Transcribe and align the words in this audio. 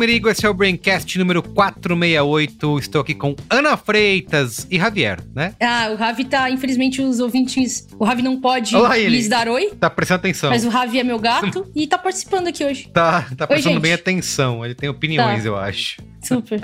Merigo, 0.00 0.30
esse 0.30 0.46
é 0.46 0.48
o 0.48 0.54
Braincast 0.54 1.18
número 1.18 1.42
468. 1.42 2.78
Estou 2.78 3.02
aqui 3.02 3.14
com 3.14 3.36
Ana 3.50 3.76
Freitas 3.76 4.66
e 4.70 4.78
Javier, 4.78 5.20
né? 5.34 5.54
Ah, 5.60 5.90
o 5.92 5.94
Ravi 5.94 6.24
tá, 6.24 6.48
infelizmente, 6.50 7.02
os 7.02 7.20
ouvintes. 7.20 7.86
O 7.98 8.04
Ravi 8.06 8.22
não 8.22 8.40
pode 8.40 8.74
Olá, 8.74 8.96
lhes 8.96 9.28
dar 9.28 9.46
oi. 9.46 9.72
Tá 9.78 9.90
prestando 9.90 10.20
atenção. 10.20 10.48
Mas 10.48 10.64
o 10.64 10.70
Ravi 10.70 11.00
é 11.00 11.04
meu 11.04 11.18
gato 11.18 11.70
e 11.76 11.86
tá 11.86 11.98
participando 11.98 12.46
aqui 12.46 12.64
hoje. 12.64 12.88
Tá, 12.88 13.28
tá 13.36 13.46
prestando 13.46 13.76
oi, 13.76 13.82
bem 13.82 13.92
atenção. 13.92 14.64
Ele 14.64 14.74
tem 14.74 14.88
opiniões, 14.88 15.42
tá. 15.42 15.48
eu 15.50 15.56
acho. 15.58 16.00
Super. 16.22 16.62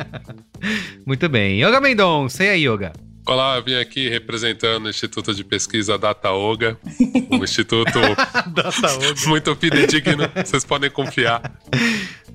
Muito 1.05 1.29
bem. 1.29 1.63
Yoga 1.63 1.79
Mendonça, 1.79 2.43
e 2.43 2.49
aí, 2.49 2.67
Yoga? 2.67 2.95
Olá, 3.29 3.57
eu 3.57 3.65
vim 3.65 3.75
aqui 3.75 4.09
representando 4.09 4.87
o 4.87 4.89
Instituto 4.89 5.35
de 5.35 5.43
Pesquisa 5.43 5.99
DataOga, 5.99 6.79
um 7.29 7.43
instituto 7.43 7.99
muito 9.27 9.57
fidedigno, 9.57 10.31
vocês 10.45 10.65
podem 10.65 10.89
confiar. 10.89 11.43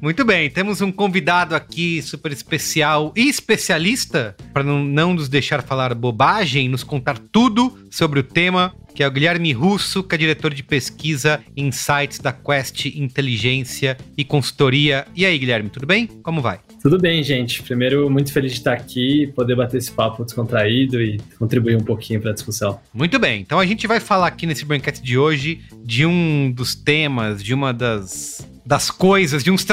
Muito 0.02 0.26
bem, 0.26 0.50
temos 0.50 0.82
um 0.82 0.92
convidado 0.92 1.56
aqui 1.56 2.02
super 2.02 2.34
especial 2.34 3.14
e 3.16 3.30
especialista, 3.30 4.36
para 4.52 4.64
não, 4.64 4.84
não 4.84 5.14
nos 5.14 5.30
deixar 5.30 5.64
falar 5.64 5.96
bobagem, 5.96 6.68
nos 6.68 6.84
contar 6.84 7.18
tudo 7.18 7.80
sobre 7.90 8.20
o 8.20 8.24
tema, 8.24 8.76
que 8.94 9.02
é 9.02 9.08
o 9.08 9.12
Guilherme 9.12 9.54
Russo, 9.54 10.04
que 10.04 10.16
é 10.16 10.18
diretor 10.18 10.54
de 10.54 10.62
pesquisa 10.62 11.42
e 11.56 11.62
insights 11.62 12.20
da 12.20 12.34
Quest 12.34 12.88
Inteligência 12.88 13.98
e 14.18 14.26
Consultoria. 14.26 15.08
E 15.16 15.26
aí, 15.26 15.38
Guilherme, 15.38 15.70
tudo 15.70 15.86
bem? 15.86 16.06
Como 16.06 16.42
vai? 16.42 16.60
Tudo 16.82 16.98
bem, 16.98 17.22
gente. 17.24 17.62
Primeiro, 17.62 18.10
muito 18.10 18.34
feliz 18.34 18.54
de 18.54 18.58
estar 18.58 18.74
aqui, 18.74 19.32
poder 19.36 19.56
bater 19.56 19.78
esse 19.78 19.92
papo 19.92 20.26
descontraído 20.26 21.00
e 21.00 21.20
contribuir 21.38 21.78
um 21.78 21.84
pouquinho 21.84 22.20
para 22.20 22.32
a 22.32 22.34
discussão. 22.34 22.80
Muito 22.92 23.20
bem. 23.20 23.42
Então 23.42 23.60
a 23.60 23.66
gente 23.66 23.86
vai 23.86 24.00
falar 24.00 24.28
aqui 24.28 24.48
nesse 24.48 24.66
Brancast 24.66 25.04
de 25.04 25.18
hoje 25.18 25.62
de 25.84 26.06
um 26.06 26.52
dos 26.52 26.74
temas, 26.74 27.44
de 27.44 27.54
uma 27.54 27.72
das 27.72 28.48
das 28.66 28.90
coisas, 28.90 29.44
de, 29.44 29.52
uns 29.52 29.66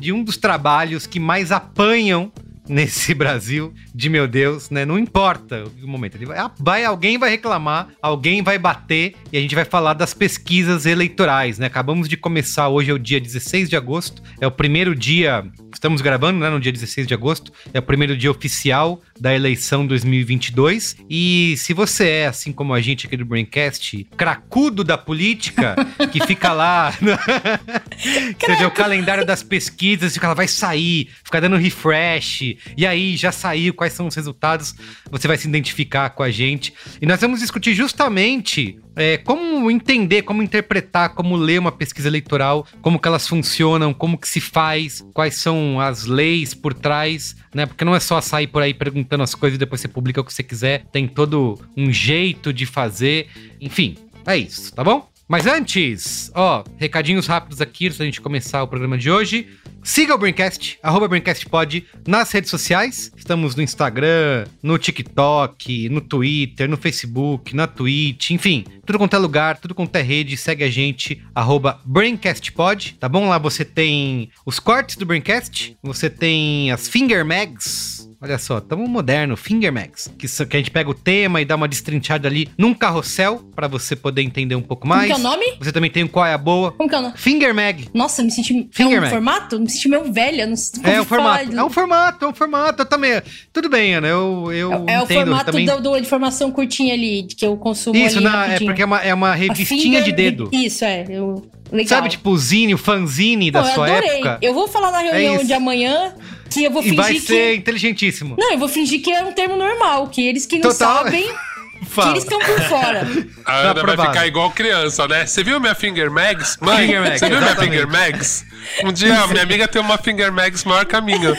de 0.00 0.12
um 0.12 0.24
dos 0.24 0.36
trabalhos 0.36 1.06
que 1.06 1.20
mais 1.20 1.52
apanham 1.52 2.32
nesse 2.68 3.14
Brasil 3.14 3.72
de 3.94 4.08
meu 4.08 4.28
Deus, 4.28 4.70
né? 4.70 4.84
Não 4.84 4.98
importa 4.98 5.64
o 5.82 5.86
momento. 5.86 6.16
Ele 6.16 6.26
vai, 6.26 6.38
vai, 6.58 6.84
alguém 6.84 7.18
vai 7.18 7.30
reclamar, 7.30 7.88
alguém 8.00 8.42
vai 8.42 8.58
bater 8.58 9.14
e 9.32 9.38
a 9.38 9.40
gente 9.40 9.54
vai 9.54 9.64
falar 9.64 9.94
das 9.94 10.14
pesquisas 10.14 10.86
eleitorais, 10.86 11.58
né? 11.58 11.66
Acabamos 11.66 12.08
de 12.08 12.16
começar, 12.16 12.68
hoje 12.68 12.90
é 12.90 12.94
o 12.94 12.98
dia 12.98 13.20
16 13.20 13.68
de 13.68 13.76
agosto, 13.76 14.22
é 14.40 14.46
o 14.46 14.50
primeiro 14.50 14.94
dia, 14.94 15.44
estamos 15.72 16.00
gravando, 16.00 16.38
né, 16.38 16.50
no 16.50 16.60
dia 16.60 16.72
16 16.72 17.06
de 17.06 17.14
agosto, 17.14 17.52
é 17.72 17.78
o 17.78 17.82
primeiro 17.82 18.16
dia 18.16 18.30
oficial 18.30 19.00
da 19.20 19.34
eleição 19.34 19.86
2022. 19.86 20.96
E 21.08 21.54
se 21.56 21.72
você 21.72 22.08
é, 22.08 22.26
assim 22.26 22.52
como 22.52 22.74
a 22.74 22.80
gente 22.80 23.06
aqui 23.06 23.16
do 23.16 23.24
Braincast, 23.24 24.06
cracudo 24.16 24.84
da 24.84 24.96
política, 24.96 25.76
que 26.12 26.24
fica 26.26 26.52
lá, 26.52 26.92
você 28.38 28.56
vê 28.56 28.64
o 28.64 28.70
calendário 28.70 29.24
das 29.24 29.42
pesquisas, 29.42 30.14
fica 30.14 30.28
lá, 30.28 30.34
vai 30.34 30.48
sair, 30.48 31.10
fica 31.24 31.40
dando 31.40 31.56
refresh, 31.56 32.56
e 32.76 32.86
aí 32.86 33.16
já 33.16 33.32
saiu 33.32 33.74
quais 33.74 33.92
são 33.92 34.06
os 34.06 34.14
resultados, 34.14 34.74
você 35.10 35.26
vai 35.26 35.36
se 35.36 35.48
identificar 35.48 36.10
com 36.10 36.22
a 36.22 36.30
gente. 36.30 36.72
E 37.00 37.06
nós 37.06 37.20
vamos 37.20 37.40
discutir 37.40 37.74
justamente 37.74 38.78
é, 38.98 39.16
como 39.16 39.70
entender, 39.70 40.22
como 40.22 40.42
interpretar, 40.42 41.10
como 41.10 41.36
ler 41.36 41.60
uma 41.60 41.70
pesquisa 41.70 42.08
eleitoral, 42.08 42.66
como 42.82 42.98
que 42.98 43.06
elas 43.06 43.28
funcionam, 43.28 43.94
como 43.94 44.18
que 44.18 44.28
se 44.28 44.40
faz, 44.40 45.06
quais 45.14 45.36
são 45.36 45.80
as 45.80 46.04
leis 46.04 46.52
por 46.52 46.74
trás, 46.74 47.36
né? 47.54 47.64
Porque 47.64 47.84
não 47.84 47.94
é 47.94 48.00
só 48.00 48.20
sair 48.20 48.48
por 48.48 48.60
aí 48.60 48.74
perguntando 48.74 49.22
as 49.22 49.36
coisas 49.36 49.54
e 49.54 49.58
depois 49.58 49.80
você 49.80 49.86
publica 49.86 50.20
o 50.20 50.24
que 50.24 50.34
você 50.34 50.42
quiser, 50.42 50.84
tem 50.90 51.06
todo 51.06 51.60
um 51.76 51.92
jeito 51.92 52.52
de 52.52 52.66
fazer, 52.66 53.28
enfim, 53.60 53.96
é 54.26 54.36
isso, 54.36 54.74
tá 54.74 54.82
bom? 54.82 55.08
Mas 55.28 55.46
antes, 55.46 56.30
ó, 56.34 56.64
recadinhos 56.78 57.26
rápidos 57.26 57.60
aqui 57.60 57.86
antes 57.86 57.98
da 57.98 58.04
gente 58.06 58.18
começar 58.18 58.62
o 58.62 58.66
programa 58.66 58.96
de 58.96 59.10
hoje. 59.10 59.46
Siga 59.82 60.14
o 60.14 60.18
Braincast, 60.18 60.78
arroba 60.82 61.06
BraincastPod, 61.06 61.86
nas 62.06 62.32
redes 62.32 62.48
sociais. 62.48 63.12
Estamos 63.14 63.54
no 63.54 63.62
Instagram, 63.62 64.46
no 64.62 64.78
TikTok, 64.78 65.90
no 65.90 66.00
Twitter, 66.00 66.66
no 66.66 66.78
Facebook, 66.78 67.54
na 67.54 67.66
Twitch, 67.66 68.30
enfim, 68.30 68.64
tudo 68.86 68.98
quanto 68.98 69.16
é 69.16 69.18
lugar, 69.18 69.58
tudo 69.58 69.74
quanto 69.74 69.94
é 69.96 70.02
rede, 70.02 70.34
segue 70.34 70.64
a 70.64 70.70
gente, 70.70 71.22
arroba 71.34 71.78
BraincastPod, 71.84 72.96
tá 72.98 73.06
bom? 73.08 73.28
Lá 73.28 73.36
você 73.36 73.66
tem 73.66 74.30
os 74.46 74.58
cortes 74.58 74.96
do 74.96 75.04
Braincast, 75.04 75.76
você 75.82 76.08
tem 76.08 76.72
as 76.72 76.88
Finger 76.88 77.24
Mags, 77.24 78.07
Olha 78.20 78.36
só, 78.36 78.60
tamo 78.60 78.84
moderno, 78.88 79.36
Finger 79.36 79.72
Max, 79.72 80.12
que, 80.18 80.26
que 80.26 80.56
a 80.56 80.58
gente 80.58 80.72
pega 80.72 80.90
o 80.90 80.94
tema 80.94 81.40
e 81.40 81.44
dá 81.44 81.54
uma 81.54 81.68
destrinchada 81.68 82.26
ali 82.26 82.48
num 82.58 82.74
carrossel 82.74 83.44
para 83.54 83.68
você 83.68 83.94
poder 83.94 84.22
entender 84.22 84.56
um 84.56 84.62
pouco 84.62 84.88
mais. 84.88 85.12
Como 85.12 85.20
que 85.20 85.26
é 85.26 85.28
o 85.28 85.32
nome? 85.32 85.58
Você 85.60 85.70
também 85.70 85.88
tem 85.88 86.02
o 86.02 86.08
Qual 86.08 86.26
é 86.26 86.34
a 86.34 86.38
Boa. 86.38 86.72
Como 86.72 86.88
que 86.88 86.96
é 86.96 86.98
o 86.98 87.02
nome? 87.02 87.14
Finger 87.16 87.54
Mag. 87.54 87.88
Nossa, 87.94 88.24
me 88.24 88.32
senti... 88.32 88.68
Finger 88.72 89.04
é 89.04 89.06
um 89.06 89.10
formato? 89.10 89.60
Me 89.60 89.70
senti 89.70 89.88
meio 89.88 90.12
velha, 90.12 90.46
não 90.46 90.56
sei 90.56 90.82
É 90.82 91.00
um 91.00 91.04
formato, 91.04 91.56
é 91.56 91.64
um 91.64 91.70
formato, 91.70 92.24
é 92.24 92.28
um 92.28 92.34
formato, 92.34 92.82
eu 92.82 92.86
também... 92.86 93.22
Tudo 93.52 93.68
bem, 93.68 93.94
Ana, 93.94 94.08
eu, 94.08 94.52
eu 94.52 94.84
É, 94.88 94.94
é 94.94 95.02
o 95.02 95.06
formato 95.06 95.52
também... 95.52 95.64
do, 95.64 95.80
do 95.80 95.96
informação 95.96 96.50
curtinha 96.50 96.94
ali, 96.94 97.22
que 97.22 97.46
eu 97.46 97.56
consumo 97.56 97.96
Isso, 97.96 98.20
não, 98.20 98.42
é 98.42 98.58
porque 98.58 98.82
é 98.82 98.84
uma, 98.84 98.98
é 99.00 99.14
uma 99.14 99.32
revistinha 99.32 100.02
de 100.02 100.10
dedo. 100.10 100.50
Isso, 100.52 100.84
é, 100.84 101.04
eu... 101.08 101.48
Legal. 101.70 101.88
Sabe, 101.88 102.08
tipo, 102.08 102.30
o 102.30 102.38
zine, 102.38 102.74
o 102.74 102.78
fanzine 102.78 103.50
da 103.50 103.62
Pô, 103.62 103.68
sua 103.68 103.86
adorei. 103.86 104.10
época? 104.10 104.38
Eu 104.40 104.54
vou 104.54 104.66
falar 104.66 104.90
na 104.90 105.00
reunião 105.00 105.34
é 105.34 105.44
de 105.44 105.52
amanhã 105.52 106.14
que 106.50 106.64
eu 106.64 106.70
vou 106.70 106.82
fingir 106.82 106.98
e 106.98 107.02
vai 107.02 107.14
ser 107.18 107.52
que... 107.52 107.54
inteligentíssimo. 107.56 108.36
Não, 108.38 108.52
eu 108.52 108.58
vou 108.58 108.68
fingir 108.68 109.02
que 109.02 109.12
é 109.12 109.22
um 109.22 109.32
termo 109.32 109.56
normal, 109.56 110.08
que 110.08 110.26
eles 110.26 110.46
que 110.46 110.58
não 110.58 110.70
Total. 110.70 111.04
sabem... 111.04 111.26
Fala. 111.28 111.38
Que 111.88 112.08
eles 112.08 112.24
estão 112.24 112.38
por 112.40 112.60
fora. 112.62 113.06
A 113.44 113.56
Ana 113.70 113.82
vai 113.82 113.96
ficar 113.96 114.26
igual 114.26 114.50
criança, 114.50 115.06
né? 115.06 115.24
Você 115.24 115.44
viu 115.44 115.60
minha 115.60 115.74
Finger 115.74 116.10
Mags? 116.10 116.58
Mãe, 116.60 116.86
finger 116.86 117.00
Mags, 117.00 117.20
você 117.20 117.28
viu 117.28 117.38
exatamente. 117.38 117.70
minha 117.70 117.86
Finger 117.86 117.88
Mags? 117.88 118.46
Um 118.84 118.92
dia 118.92 119.26
minha 119.28 119.42
amiga 119.42 119.68
tem 119.68 119.80
uma 119.80 119.96
Finger 119.96 120.32
Mags 120.32 120.64
maior 120.64 120.84
que 120.84 120.96
a 120.96 121.00
minha. 121.00 121.38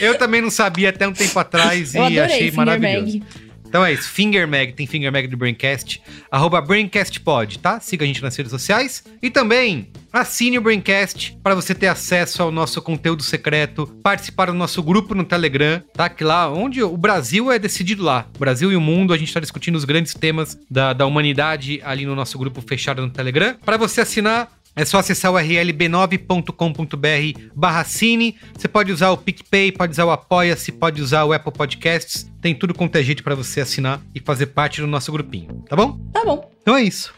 eu 0.00 0.18
também 0.18 0.42
não 0.42 0.50
sabia 0.50 0.88
até 0.90 1.06
um 1.06 1.12
tempo 1.12 1.38
atrás 1.38 1.94
eu 1.94 2.08
e 2.08 2.18
achei 2.20 2.50
maravilhoso. 2.50 3.18
Mag. 3.18 3.43
Então 3.74 3.84
é 3.84 3.92
isso, 3.92 4.08
Finger 4.08 4.46
Mag, 4.46 4.72
tem 4.72 4.86
Finger 4.86 5.10
Mag 5.10 5.26
do 5.26 5.36
Braincast, 5.36 6.00
arroba 6.30 6.60
BraincastPod, 6.60 7.58
tá? 7.58 7.80
Siga 7.80 8.04
a 8.04 8.06
gente 8.06 8.22
nas 8.22 8.36
redes 8.36 8.52
sociais. 8.52 9.02
E 9.20 9.28
também 9.28 9.90
assine 10.12 10.56
o 10.56 10.60
Braincast 10.60 11.36
para 11.42 11.56
você 11.56 11.74
ter 11.74 11.88
acesso 11.88 12.40
ao 12.40 12.52
nosso 12.52 12.80
conteúdo 12.80 13.24
secreto, 13.24 13.88
participar 14.00 14.46
do 14.46 14.54
nosso 14.54 14.80
grupo 14.80 15.12
no 15.12 15.24
Telegram, 15.24 15.82
tá? 15.92 16.08
Que 16.08 16.22
lá, 16.22 16.48
onde 16.48 16.84
o 16.84 16.96
Brasil 16.96 17.50
é 17.50 17.58
decidido 17.58 18.04
lá. 18.04 18.28
O 18.36 18.38
Brasil 18.38 18.70
e 18.70 18.76
o 18.76 18.80
mundo, 18.80 19.12
a 19.12 19.18
gente 19.18 19.26
está 19.26 19.40
discutindo 19.40 19.74
os 19.74 19.84
grandes 19.84 20.14
temas 20.14 20.56
da, 20.70 20.92
da 20.92 21.04
humanidade 21.04 21.80
ali 21.82 22.06
no 22.06 22.14
nosso 22.14 22.38
grupo 22.38 22.62
fechado 22.62 23.02
no 23.02 23.10
Telegram. 23.10 23.56
Para 23.64 23.76
você 23.76 24.02
assinar, 24.02 24.52
é 24.76 24.84
só 24.84 24.98
acessar 24.98 25.32
o 25.32 25.36
rlb9.com.br 25.36 27.40
barra 27.54 27.84
cine. 27.84 28.36
Você 28.56 28.66
pode 28.66 28.90
usar 28.90 29.10
o 29.10 29.16
PicPay, 29.16 29.72
pode 29.72 29.92
usar 29.92 30.04
o 30.04 30.10
Apoia-se, 30.10 30.72
pode 30.72 31.00
usar 31.00 31.24
o 31.24 31.32
Apple 31.32 31.52
Podcasts. 31.52 32.30
Tem 32.40 32.54
tudo 32.54 32.74
quanto 32.74 32.96
é 32.96 33.02
jeito 33.02 33.22
para 33.22 33.34
você 33.34 33.60
assinar 33.60 34.00
e 34.14 34.20
fazer 34.20 34.46
parte 34.46 34.80
do 34.80 34.86
nosso 34.86 35.12
grupinho, 35.12 35.64
tá 35.68 35.76
bom? 35.76 35.98
Tá 36.12 36.24
bom. 36.24 36.50
Então 36.60 36.76
é 36.76 36.82
isso. 36.82 37.14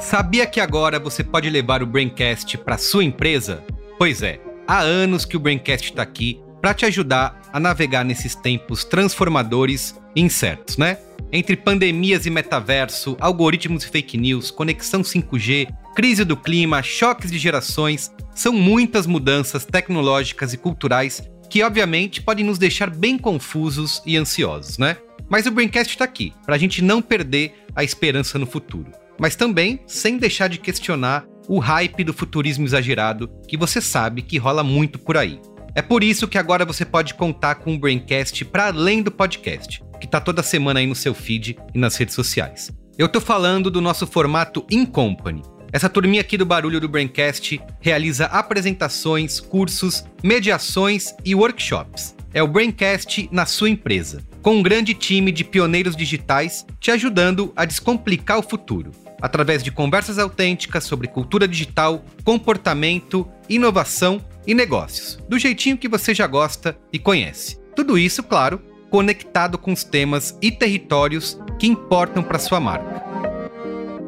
Sabia 0.00 0.46
que 0.46 0.58
agora 0.58 0.98
você 0.98 1.22
pode 1.22 1.50
levar 1.50 1.82
o 1.82 1.86
Braincast 1.86 2.56
para 2.58 2.78
sua 2.78 3.04
empresa? 3.04 3.62
Pois 3.98 4.22
é, 4.22 4.40
há 4.66 4.78
anos 4.78 5.26
que 5.26 5.36
o 5.36 5.40
Braincast 5.40 5.90
está 5.90 6.00
aqui 6.00 6.40
para 6.62 6.72
te 6.72 6.86
ajudar 6.86 7.42
a 7.52 7.60
navegar 7.60 8.04
nesses 8.04 8.34
tempos 8.34 8.84
transformadores 8.84 9.94
incertos, 10.20 10.76
né? 10.76 10.98
Entre 11.30 11.56
pandemias 11.56 12.24
e 12.24 12.30
metaverso, 12.30 13.16
algoritmos 13.20 13.84
e 13.84 13.88
fake 13.88 14.16
news, 14.16 14.50
conexão 14.50 15.02
5G, 15.02 15.68
crise 15.94 16.24
do 16.24 16.36
clima, 16.36 16.82
choques 16.82 17.30
de 17.30 17.38
gerações, 17.38 18.10
são 18.34 18.52
muitas 18.52 19.06
mudanças 19.06 19.64
tecnológicas 19.64 20.54
e 20.54 20.56
culturais 20.56 21.22
que, 21.50 21.62
obviamente, 21.62 22.22
podem 22.22 22.44
nos 22.44 22.58
deixar 22.58 22.88
bem 22.88 23.18
confusos 23.18 24.02
e 24.06 24.16
ansiosos, 24.16 24.78
né? 24.78 24.96
Mas 25.28 25.46
o 25.46 25.50
Braincast 25.50 25.92
está 25.92 26.04
aqui, 26.04 26.32
para 26.46 26.54
a 26.54 26.58
gente 26.58 26.82
não 26.82 27.02
perder 27.02 27.54
a 27.74 27.84
esperança 27.84 28.38
no 28.38 28.46
futuro. 28.46 28.90
Mas 29.18 29.36
também 29.36 29.80
sem 29.86 30.16
deixar 30.16 30.48
de 30.48 30.58
questionar 30.58 31.26
o 31.48 31.58
hype 31.58 32.04
do 32.04 32.14
futurismo 32.14 32.64
exagerado 32.64 33.30
que 33.48 33.56
você 33.56 33.80
sabe 33.80 34.22
que 34.22 34.38
rola 34.38 34.62
muito 34.62 34.98
por 34.98 35.16
aí. 35.16 35.40
É 35.74 35.82
por 35.82 36.02
isso 36.02 36.28
que 36.28 36.38
agora 36.38 36.64
você 36.64 36.84
pode 36.84 37.14
contar 37.14 37.56
com 37.56 37.74
o 37.74 37.78
Braincast 37.78 38.44
para 38.46 38.66
além 38.66 39.02
do 39.02 39.10
podcast, 39.10 39.82
que 40.00 40.06
tá 40.06 40.20
toda 40.20 40.42
semana 40.42 40.80
aí 40.80 40.86
no 40.86 40.94
seu 40.94 41.14
feed 41.14 41.58
e 41.74 41.78
nas 41.78 41.96
redes 41.96 42.14
sociais. 42.14 42.70
Eu 42.98 43.08
tô 43.08 43.20
falando 43.20 43.70
do 43.70 43.80
nosso 43.80 44.06
formato 44.06 44.66
In 44.70 44.84
Company. 44.84 45.42
Essa 45.72 45.88
turminha 45.88 46.20
aqui 46.20 46.36
do 46.36 46.46
Barulho 46.46 46.80
do 46.80 46.88
Braincast 46.88 47.60
realiza 47.80 48.26
apresentações, 48.26 49.38
cursos, 49.38 50.04
mediações 50.22 51.14
e 51.24 51.34
workshops. 51.34 52.16
É 52.32 52.42
o 52.42 52.48
Braincast 52.48 53.28
na 53.30 53.46
sua 53.46 53.70
empresa, 53.70 54.22
com 54.42 54.56
um 54.56 54.62
grande 54.62 54.94
time 54.94 55.30
de 55.30 55.44
pioneiros 55.44 55.94
digitais 55.94 56.66
te 56.80 56.90
ajudando 56.90 57.52
a 57.54 57.64
descomplicar 57.64 58.38
o 58.38 58.42
futuro, 58.42 58.92
através 59.20 59.62
de 59.62 59.70
conversas 59.70 60.18
autênticas 60.18 60.84
sobre 60.84 61.08
cultura 61.08 61.46
digital, 61.46 62.04
comportamento, 62.24 63.28
inovação 63.48 64.24
e 64.46 64.54
negócios, 64.54 65.18
do 65.28 65.38
jeitinho 65.38 65.76
que 65.76 65.88
você 65.88 66.14
já 66.14 66.26
gosta 66.26 66.78
e 66.92 66.98
conhece. 66.98 67.58
Tudo 67.76 67.98
isso, 67.98 68.22
claro, 68.22 68.60
conectado 68.90 69.58
com 69.58 69.72
os 69.72 69.84
temas 69.84 70.36
e 70.40 70.50
territórios 70.50 71.38
que 71.58 71.66
importam 71.66 72.22
para 72.22 72.38
sua 72.38 72.60
marca. 72.60 73.02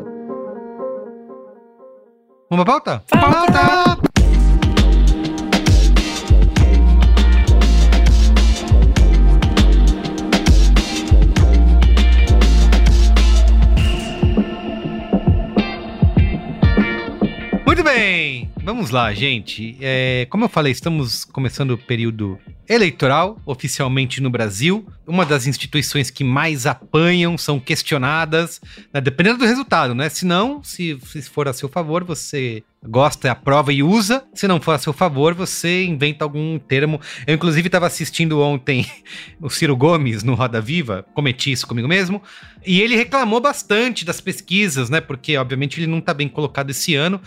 Uma 2.49 2.63
pauta? 2.63 3.03
Pauta! 3.09 3.51
pauta! 3.51 4.02
Bem, 17.83 18.49
vamos 18.63 18.91
lá, 18.91 19.13
gente. 19.13 19.77
É, 19.81 20.25
como 20.29 20.45
eu 20.45 20.49
falei, 20.49 20.71
estamos 20.71 21.25
começando 21.25 21.71
o 21.71 21.77
período 21.77 22.39
eleitoral, 22.67 23.37
oficialmente 23.45 24.21
no 24.21 24.29
Brasil. 24.29 24.87
Uma 25.05 25.25
das 25.25 25.47
instituições 25.47 26.09
que 26.09 26.23
mais 26.23 26.65
apanham, 26.65 27.37
são 27.37 27.59
questionadas, 27.59 28.61
né, 28.93 29.01
dependendo 29.01 29.39
do 29.39 29.45
resultado, 29.45 29.93
né? 29.93 30.09
Se 30.09 30.25
não, 30.25 30.63
se, 30.63 30.97
se 31.05 31.21
for 31.23 31.47
a 31.47 31.53
seu 31.53 31.67
favor, 31.67 32.03
você 32.03 32.63
gosta, 32.87 33.31
aprova 33.31 33.71
e 33.71 33.81
usa. 33.81 34.23
Se 34.33 34.47
não 34.47 34.59
for 34.59 34.73
a 34.73 34.77
seu 34.77 34.93
favor, 34.93 35.33
você 35.33 35.85
inventa 35.85 36.25
algum 36.25 36.59
termo. 36.59 36.99
Eu, 37.25 37.35
inclusive, 37.35 37.67
estava 37.67 37.87
assistindo 37.87 38.41
ontem 38.41 38.85
o 39.39 39.49
Ciro 39.49 39.75
Gomes 39.75 40.23
no 40.23 40.35
Roda 40.35 40.59
Viva, 40.59 41.05
cometi 41.13 41.51
isso 41.51 41.65
comigo 41.65 41.87
mesmo, 41.87 42.21
e 42.65 42.81
ele 42.81 42.95
reclamou 42.95 43.39
bastante 43.39 44.05
das 44.05 44.19
pesquisas, 44.21 44.89
né? 44.89 45.01
Porque, 45.01 45.37
obviamente, 45.37 45.79
ele 45.79 45.87
não 45.87 45.99
está 45.99 46.13
bem 46.13 46.27
colocado 46.27 46.69
esse 46.69 46.95
ano. 46.95 47.21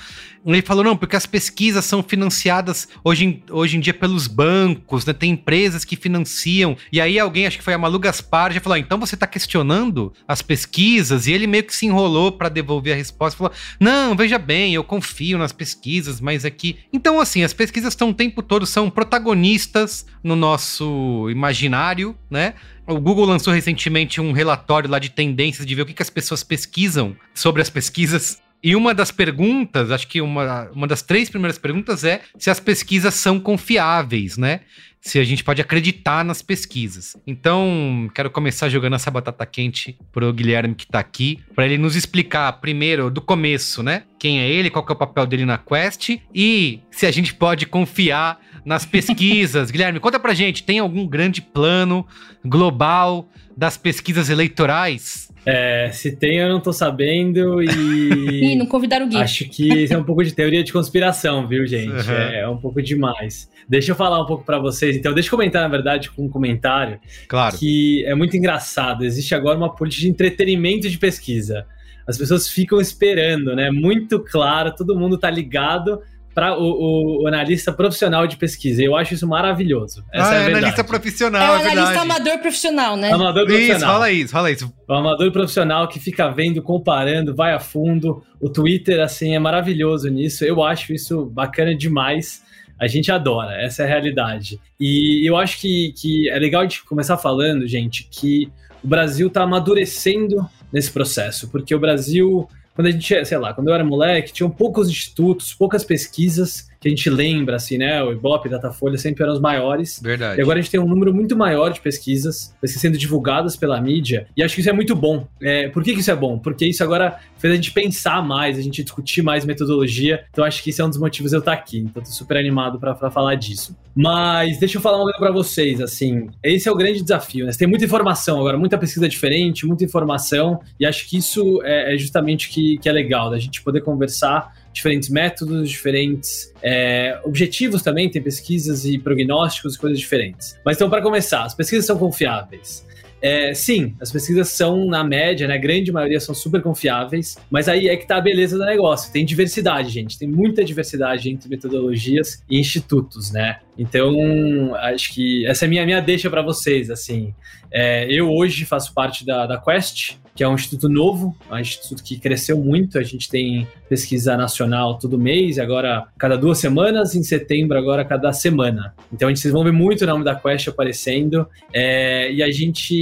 Ele 0.44 0.62
falou, 0.62 0.84
não, 0.84 0.96
porque 0.96 1.16
as 1.16 1.26
pesquisas 1.26 1.84
são 1.84 2.02
financiadas 2.02 2.88
hoje 3.02 3.24
em, 3.24 3.42
hoje 3.50 3.76
em 3.76 3.80
dia 3.80 3.92
pelos 3.92 4.26
bancos, 4.26 5.04
né? 5.04 5.12
Tem 5.12 5.32
empresas 5.32 5.84
que 5.84 5.96
financiam. 5.96 6.76
E 6.92 7.00
aí 7.00 7.18
alguém, 7.18 7.46
acho 7.46 7.58
que 7.58 7.64
foi 7.66 7.74
a 7.74 7.78
Malu 7.78 7.98
Gaspar, 7.98 8.52
já 8.52 8.60
falou, 8.60 8.76
ah, 8.76 8.78
então 8.78 8.96
você 8.96 9.16
está 9.16 9.26
questionando 9.26 10.12
as 10.28 10.40
pesquisas? 10.40 11.26
E 11.26 11.32
ele 11.32 11.48
meio 11.48 11.64
que 11.64 11.74
se 11.74 11.84
enrolou 11.84 12.30
para 12.30 12.48
devolver 12.48 12.92
a 12.92 12.96
resposta. 12.96 13.36
Falou, 13.36 13.52
não, 13.80 14.14
veja 14.14 14.38
bem, 14.38 14.72
eu 14.72 14.84
confio 14.84 15.36
nas 15.36 15.50
pesquisas, 15.50 16.20
mas 16.20 16.44
aqui... 16.44 16.78
Então, 16.92 17.18
assim, 17.18 17.42
as 17.42 17.52
pesquisas 17.52 17.92
estão 17.92 18.10
o 18.10 18.14
tempo 18.14 18.40
todo, 18.40 18.64
são 18.64 18.88
protagonistas 18.88 20.06
no 20.22 20.36
nosso 20.36 21.28
imaginário, 21.28 22.16
né? 22.30 22.54
O 22.86 23.00
Google 23.00 23.24
lançou 23.24 23.52
recentemente 23.52 24.20
um 24.20 24.30
relatório 24.30 24.88
lá 24.88 25.00
de 25.00 25.10
tendências 25.10 25.66
de 25.66 25.74
ver 25.74 25.82
o 25.82 25.86
que, 25.86 25.92
que 25.92 26.02
as 26.02 26.10
pessoas 26.10 26.44
pesquisam 26.44 27.16
sobre 27.34 27.62
as 27.62 27.68
pesquisas. 27.68 28.40
E 28.62 28.76
uma 28.76 28.94
das 28.94 29.10
perguntas, 29.10 29.90
acho 29.90 30.06
que 30.06 30.20
uma, 30.20 30.70
uma 30.70 30.86
das 30.86 31.02
três 31.02 31.28
primeiras 31.28 31.58
perguntas 31.58 32.04
é 32.04 32.20
se 32.38 32.48
as 32.48 32.60
pesquisas 32.60 33.14
são 33.14 33.40
confiáveis, 33.40 34.38
né? 34.38 34.60
Se 35.06 35.20
a 35.20 35.24
gente 35.24 35.44
pode 35.44 35.62
acreditar 35.62 36.24
nas 36.24 36.42
pesquisas. 36.42 37.16
Então, 37.24 38.10
quero 38.12 38.28
começar 38.28 38.68
jogando 38.68 38.96
essa 38.96 39.08
batata 39.08 39.46
quente 39.46 39.96
pro 40.10 40.32
Guilherme 40.32 40.74
que 40.74 40.84
tá 40.84 40.98
aqui, 40.98 41.38
para 41.54 41.64
ele 41.64 41.78
nos 41.78 41.94
explicar 41.94 42.52
primeiro, 42.54 43.08
do 43.08 43.20
começo, 43.20 43.84
né? 43.84 44.02
Quem 44.18 44.40
é 44.40 44.48
ele, 44.48 44.68
qual 44.68 44.84
que 44.84 44.90
é 44.90 44.96
o 44.96 44.98
papel 44.98 45.24
dele 45.24 45.44
na 45.44 45.58
Quest 45.58 46.18
e 46.34 46.80
se 46.90 47.06
a 47.06 47.12
gente 47.12 47.32
pode 47.32 47.66
confiar 47.66 48.40
nas 48.64 48.84
pesquisas. 48.84 49.70
Guilherme, 49.70 50.00
conta 50.00 50.18
pra 50.18 50.34
gente, 50.34 50.64
tem 50.64 50.80
algum 50.80 51.06
grande 51.06 51.40
plano 51.40 52.04
global 52.44 53.28
das 53.56 53.76
pesquisas 53.76 54.28
eleitorais? 54.28 55.25
É, 55.46 55.90
se 55.92 56.16
tem, 56.16 56.38
eu 56.38 56.48
não 56.48 56.60
tô 56.60 56.72
sabendo 56.72 57.62
e. 57.62 57.68
Ih, 58.52 58.56
não 58.56 58.66
convidaram 58.66 59.06
o 59.06 59.08
Gui. 59.08 59.16
Acho 59.16 59.48
que 59.48 59.84
isso 59.84 59.94
é 59.94 59.98
um 59.98 60.02
pouco 60.02 60.24
de 60.24 60.34
teoria 60.34 60.64
de 60.64 60.72
conspiração, 60.72 61.46
viu, 61.46 61.64
gente? 61.64 61.92
Uhum. 61.92 62.14
É, 62.14 62.40
é, 62.40 62.48
um 62.48 62.56
pouco 62.56 62.82
demais. 62.82 63.48
Deixa 63.68 63.92
eu 63.92 63.96
falar 63.96 64.20
um 64.20 64.26
pouco 64.26 64.44
para 64.44 64.58
vocês, 64.58 64.96
então. 64.96 65.14
Deixa 65.14 65.28
eu 65.28 65.30
comentar, 65.30 65.62
na 65.62 65.68
verdade, 65.68 66.10
com 66.10 66.24
um 66.24 66.28
comentário. 66.28 66.98
Claro. 67.28 67.56
Que 67.56 68.04
é 68.06 68.14
muito 68.16 68.36
engraçado. 68.36 69.04
Existe 69.04 69.36
agora 69.36 69.56
uma 69.56 69.72
política 69.72 70.02
de 70.02 70.08
entretenimento 70.08 70.90
de 70.90 70.98
pesquisa. 70.98 71.64
As 72.08 72.18
pessoas 72.18 72.48
ficam 72.48 72.80
esperando, 72.80 73.54
né? 73.54 73.70
Muito 73.70 74.18
claro, 74.18 74.74
todo 74.74 74.98
mundo 74.98 75.16
tá 75.16 75.30
ligado 75.30 76.00
para 76.36 76.54
o, 76.54 77.22
o, 77.22 77.26
analista 77.26 77.72
profissional 77.72 78.26
de 78.26 78.36
pesquisa. 78.36 78.82
Eu 78.82 78.94
acho 78.94 79.14
isso 79.14 79.26
maravilhoso. 79.26 80.04
Essa 80.12 80.32
ah, 80.32 80.34
é, 80.34 80.42
é 80.42 80.46
analista 80.48 80.84
profissional, 80.84 81.42
é 81.42 81.50
o 81.50 81.54
é 81.54 81.72
analista 81.72 82.00
amador 82.02 82.38
profissional, 82.40 82.94
né? 82.94 83.10
Amador 83.10 83.46
profissional. 83.46 83.78
Isso, 83.78 83.86
fala 83.86 84.10
isso, 84.12 84.32
fala 84.32 84.50
isso. 84.50 84.72
O 84.86 84.92
amador 84.92 85.32
profissional 85.32 85.88
que 85.88 85.98
fica 85.98 86.28
vendo, 86.28 86.60
comparando, 86.60 87.34
vai 87.34 87.54
a 87.54 87.58
fundo. 87.58 88.22
O 88.38 88.50
Twitter, 88.50 89.00
assim, 89.00 89.34
é 89.34 89.38
maravilhoso 89.38 90.10
nisso. 90.10 90.44
Eu 90.44 90.62
acho 90.62 90.92
isso 90.92 91.24
bacana 91.24 91.74
demais. 91.74 92.42
A 92.78 92.86
gente 92.86 93.10
adora, 93.10 93.58
essa 93.58 93.84
é 93.84 93.86
a 93.86 93.88
realidade. 93.88 94.60
E 94.78 95.26
eu 95.26 95.38
acho 95.38 95.58
que, 95.58 95.94
que 95.96 96.28
é 96.28 96.38
legal 96.38 96.66
de 96.66 96.82
começar 96.82 97.16
falando, 97.16 97.66
gente, 97.66 98.06
que 98.10 98.52
o 98.84 98.86
Brasil 98.86 99.28
está 99.28 99.44
amadurecendo 99.44 100.46
nesse 100.70 100.92
processo, 100.92 101.50
porque 101.50 101.74
o 101.74 101.80
Brasil 101.80 102.46
quando 102.76 102.88
a 102.88 102.90
gente, 102.90 103.24
sei 103.24 103.38
lá, 103.38 103.54
quando 103.54 103.68
eu 103.68 103.74
era 103.74 103.82
moleque, 103.82 104.34
tinham 104.34 104.50
poucos 104.50 104.90
institutos, 104.90 105.54
poucas 105.54 105.82
pesquisas 105.82 106.68
que 106.86 106.88
a 106.88 106.90
gente 106.90 107.10
lembra, 107.10 107.56
assim, 107.56 107.76
né? 107.76 108.02
O 108.02 108.12
Ibope, 108.12 108.48
Datafolha 108.48 108.96
sempre 108.96 109.24
eram 109.24 109.32
os 109.32 109.40
maiores. 109.40 110.00
Verdade. 110.00 110.38
E 110.38 110.42
agora 110.42 110.58
a 110.58 110.62
gente 110.62 110.70
tem 110.70 110.78
um 110.78 110.86
número 110.86 111.12
muito 111.12 111.36
maior 111.36 111.70
de 111.70 111.80
pesquisas, 111.80 112.54
pesquisas 112.60 112.80
sendo 112.80 112.96
divulgadas 112.96 113.56
pela 113.56 113.80
mídia, 113.80 114.26
e 114.36 114.42
acho 114.42 114.54
que 114.54 114.60
isso 114.60 114.70
é 114.70 114.72
muito 114.72 114.94
bom. 114.94 115.26
É, 115.40 115.68
por 115.68 115.82
que, 115.82 115.94
que 115.94 116.00
isso 116.00 116.10
é 116.10 116.16
bom? 116.16 116.38
Porque 116.38 116.66
isso 116.66 116.82
agora 116.82 117.18
fez 117.38 117.52
a 117.52 117.56
gente 117.56 117.72
pensar 117.72 118.24
mais, 118.24 118.58
a 118.58 118.62
gente 118.62 118.82
discutir 118.82 119.22
mais 119.22 119.44
metodologia, 119.44 120.24
então 120.30 120.44
acho 120.44 120.62
que 120.62 120.70
isso 120.70 120.80
é 120.80 120.84
um 120.84 120.88
dos 120.88 120.98
motivos 120.98 121.30
de 121.30 121.36
eu 121.36 121.40
estar 121.40 121.52
aqui. 121.52 121.78
Então 121.78 122.02
tô 122.02 122.10
super 122.10 122.36
animado 122.36 122.78
para 122.78 123.10
falar 123.10 123.34
disso. 123.34 123.76
Mas 123.94 124.58
deixa 124.58 124.78
eu 124.78 124.82
falar 124.82 124.98
uma 124.98 125.04
coisa 125.04 125.18
para 125.18 125.32
vocês, 125.32 125.80
assim, 125.80 126.28
esse 126.42 126.68
é 126.68 126.72
o 126.72 126.76
grande 126.76 127.00
desafio, 127.00 127.46
né? 127.46 127.52
Você 127.52 127.58
tem 127.58 127.68
muita 127.68 127.84
informação 127.84 128.38
agora, 128.38 128.58
muita 128.58 128.76
pesquisa 128.76 129.08
diferente, 129.08 129.66
muita 129.66 129.84
informação, 129.84 130.60
e 130.78 130.84
acho 130.84 131.08
que 131.08 131.16
isso 131.16 131.62
é, 131.64 131.94
é 131.94 131.98
justamente 131.98 132.50
que, 132.50 132.78
que 132.78 132.88
é 132.88 132.92
legal, 132.92 133.30
da 133.30 133.38
gente 133.38 133.62
poder 133.62 133.80
conversar 133.80 134.52
diferentes 134.76 135.08
métodos, 135.08 135.70
diferentes 135.70 136.52
é, 136.62 137.18
objetivos 137.24 137.82
também, 137.82 138.10
tem 138.10 138.22
pesquisas 138.22 138.84
e 138.84 138.98
prognósticos 138.98 139.76
coisas 139.76 139.98
diferentes. 139.98 140.58
Mas 140.64 140.76
então, 140.76 140.90
para 140.90 141.02
começar, 141.02 141.44
as 141.44 141.54
pesquisas 141.54 141.86
são 141.86 141.98
confiáveis. 141.98 142.86
É, 143.22 143.54
sim, 143.54 143.94
as 143.98 144.12
pesquisas 144.12 144.50
são, 144.50 144.84
na 144.86 145.02
média, 145.02 145.48
né? 145.48 145.54
A 145.54 145.58
grande 145.58 145.90
maioria 145.90 146.20
são 146.20 146.34
super 146.34 146.60
confiáveis, 146.60 147.38
mas 147.50 147.66
aí 147.68 147.88
é 147.88 147.96
que 147.96 148.06
tá 148.06 148.18
a 148.18 148.20
beleza 148.20 148.58
do 148.58 148.64
negócio. 148.64 149.10
Tem 149.10 149.24
diversidade, 149.24 149.88
gente. 149.88 150.18
Tem 150.18 150.28
muita 150.28 150.62
diversidade 150.62 151.30
entre 151.30 151.48
metodologias 151.48 152.44
e 152.48 152.60
institutos, 152.60 153.32
né? 153.32 153.58
Então, 153.78 154.74
acho 154.76 155.14
que 155.14 155.46
essa 155.46 155.64
é 155.64 155.66
a 155.66 155.68
minha, 155.68 155.86
minha 155.86 156.00
deixa 156.00 156.28
para 156.28 156.42
vocês, 156.42 156.90
assim. 156.90 157.34
É, 157.72 158.06
eu 158.12 158.30
hoje 158.30 158.66
faço 158.66 158.92
parte 158.92 159.24
da, 159.24 159.46
da 159.46 159.56
Quest, 159.58 160.16
que 160.36 160.44
é 160.44 160.48
um 160.48 160.54
instituto 160.54 160.88
novo, 160.88 161.34
é 161.50 161.54
um 161.54 161.58
instituto 161.58 162.04
que 162.04 162.18
cresceu 162.18 162.58
muito. 162.58 162.98
A 162.98 163.02
gente 163.02 163.28
tem 163.28 163.66
pesquisa 163.88 164.36
nacional 164.36 164.98
todo 164.98 165.18
mês, 165.18 165.58
agora 165.58 166.06
cada 166.18 166.36
duas 166.36 166.58
semanas, 166.58 167.14
em 167.14 167.22
setembro, 167.22 167.78
agora 167.78 168.04
cada 168.04 168.30
semana. 168.32 168.94
Então 169.10 169.28
a 169.28 169.30
gente, 169.30 169.40
vocês 169.40 169.52
vão 169.52 169.64
ver 169.64 169.72
muito 169.72 170.02
o 170.02 170.06
nome 170.06 170.24
da 170.24 170.34
Quest 170.34 170.68
aparecendo. 170.68 171.48
É, 171.72 172.30
e 172.30 172.42
a 172.42 172.50
gente, 172.50 172.94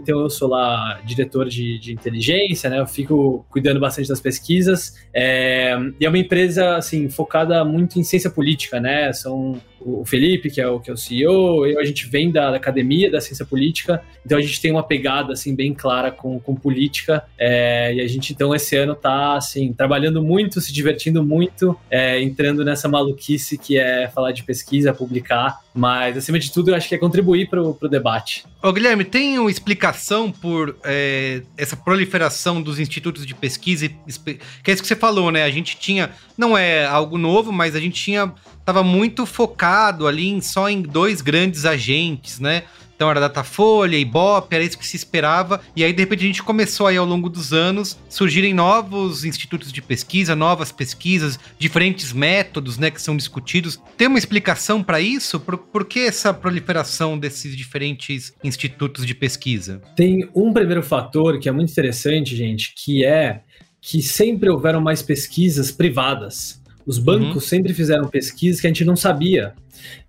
então 0.00 0.20
eu 0.20 0.30
sou 0.30 0.48
lá 0.48 1.00
diretor 1.04 1.48
de, 1.48 1.78
de 1.80 1.92
inteligência, 1.92 2.70
né? 2.70 2.78
Eu 2.78 2.86
fico 2.86 3.44
cuidando 3.50 3.80
bastante 3.80 4.08
das 4.08 4.20
pesquisas. 4.20 4.94
É, 5.12 5.76
e 5.98 6.06
é 6.06 6.08
uma 6.08 6.18
empresa 6.18 6.76
assim 6.76 7.08
focada 7.08 7.64
muito 7.64 7.98
em 7.98 8.04
ciência 8.04 8.30
política, 8.30 8.78
né? 8.78 9.12
São 9.12 9.60
o 9.80 10.04
Felipe, 10.04 10.50
que 10.50 10.60
é 10.60 10.66
o, 10.66 10.80
que 10.80 10.90
é 10.90 10.92
o 10.94 10.96
CEO, 10.96 11.66
eu, 11.66 11.78
a 11.78 11.84
gente 11.84 12.06
vem 12.06 12.30
da, 12.30 12.50
da, 12.50 12.56
academia 12.56 13.10
da 13.10 13.20
ciência 13.20 13.44
política, 13.44 14.02
então 14.24 14.38
a 14.38 14.40
gente 14.40 14.60
tem 14.60 14.70
uma 14.70 14.82
pegada 14.82 15.32
assim 15.32 15.54
bem 15.54 15.74
clara 15.74 16.10
com, 16.10 16.40
com 16.40 16.54
política, 16.54 17.24
é, 17.38 17.94
e 17.94 18.00
a 18.00 18.06
gente 18.06 18.32
então 18.32 18.54
esse 18.54 18.76
ano 18.76 18.94
tá 18.94 19.36
assim 19.36 19.72
trabalhando 19.72 20.22
muito, 20.22 20.60
se 20.60 20.72
divertindo 20.72 21.24
muito, 21.24 21.78
é, 21.90 22.20
entrando 22.20 22.64
nessa 22.64 22.88
maluquice 22.88 23.58
que 23.58 23.78
é 23.78 24.08
falar 24.08 24.32
de 24.32 24.42
pesquisa, 24.42 24.92
publicar, 24.92 25.60
mas 25.76 26.16
acima 26.16 26.38
de 26.38 26.50
tudo 26.50 26.70
eu 26.70 26.74
acho 26.74 26.88
que 26.88 26.94
é 26.94 26.98
contribuir 26.98 27.48
para 27.48 27.62
o 27.62 27.88
debate. 27.88 28.44
Ô 28.62 28.72
Guilherme, 28.72 29.04
tem 29.04 29.38
uma 29.38 29.50
explicação 29.50 30.32
por 30.32 30.74
é, 30.82 31.42
essa 31.56 31.76
proliferação 31.76 32.62
dos 32.62 32.80
institutos 32.80 33.26
de 33.26 33.34
pesquisa, 33.34 33.88
que 33.88 34.70
é 34.70 34.72
isso 34.72 34.82
que 34.82 34.88
você 34.88 34.96
falou, 34.96 35.30
né? 35.30 35.44
A 35.44 35.50
gente 35.50 35.76
tinha, 35.76 36.10
não 36.36 36.56
é 36.56 36.86
algo 36.86 37.18
novo, 37.18 37.52
mas 37.52 37.76
a 37.76 37.80
gente 37.80 38.02
tinha 38.02 38.32
estava 38.58 38.82
muito 38.82 39.24
focado 39.24 40.08
ali 40.08 40.28
em, 40.28 40.40
só 40.40 40.68
em 40.68 40.82
dois 40.82 41.20
grandes 41.20 41.64
agentes, 41.64 42.40
né? 42.40 42.64
Então 42.96 43.10
era 43.10 43.20
Datafolha, 43.20 43.96
Ibope, 43.96 44.56
era 44.56 44.64
isso 44.64 44.78
que 44.78 44.86
se 44.86 44.96
esperava. 44.96 45.60
E 45.76 45.84
aí, 45.84 45.92
de 45.92 46.00
repente, 46.00 46.24
a 46.24 46.26
gente 46.26 46.42
começou 46.42 46.86
aí 46.86 46.96
ao 46.96 47.04
longo 47.04 47.28
dos 47.28 47.52
anos 47.52 47.96
surgirem 48.08 48.54
novos 48.54 49.24
institutos 49.24 49.70
de 49.70 49.82
pesquisa, 49.82 50.34
novas 50.34 50.72
pesquisas, 50.72 51.38
diferentes 51.58 52.12
métodos, 52.12 52.78
né, 52.78 52.90
que 52.90 53.00
são 53.00 53.16
discutidos. 53.16 53.78
Tem 53.96 54.08
uma 54.08 54.18
explicação 54.18 54.82
para 54.82 55.00
isso? 55.00 55.38
Por, 55.38 55.58
por 55.58 55.84
que 55.84 56.00
essa 56.00 56.32
proliferação 56.32 57.18
desses 57.18 57.54
diferentes 57.54 58.34
institutos 58.42 59.06
de 59.06 59.14
pesquisa? 59.14 59.82
Tem 59.94 60.28
um 60.34 60.52
primeiro 60.52 60.82
fator 60.82 61.38
que 61.38 61.48
é 61.48 61.52
muito 61.52 61.70
interessante, 61.70 62.34
gente, 62.34 62.72
que 62.74 63.04
é 63.04 63.42
que 63.80 64.02
sempre 64.02 64.48
houveram 64.48 64.80
mais 64.80 65.02
pesquisas 65.02 65.70
privadas. 65.70 66.60
Os 66.86 66.98
bancos 66.98 67.34
uhum. 67.34 67.40
sempre 67.40 67.74
fizeram 67.74 68.08
pesquisas 68.08 68.60
que 68.60 68.66
a 68.66 68.70
gente 68.70 68.84
não 68.84 68.96
sabia. 68.96 69.54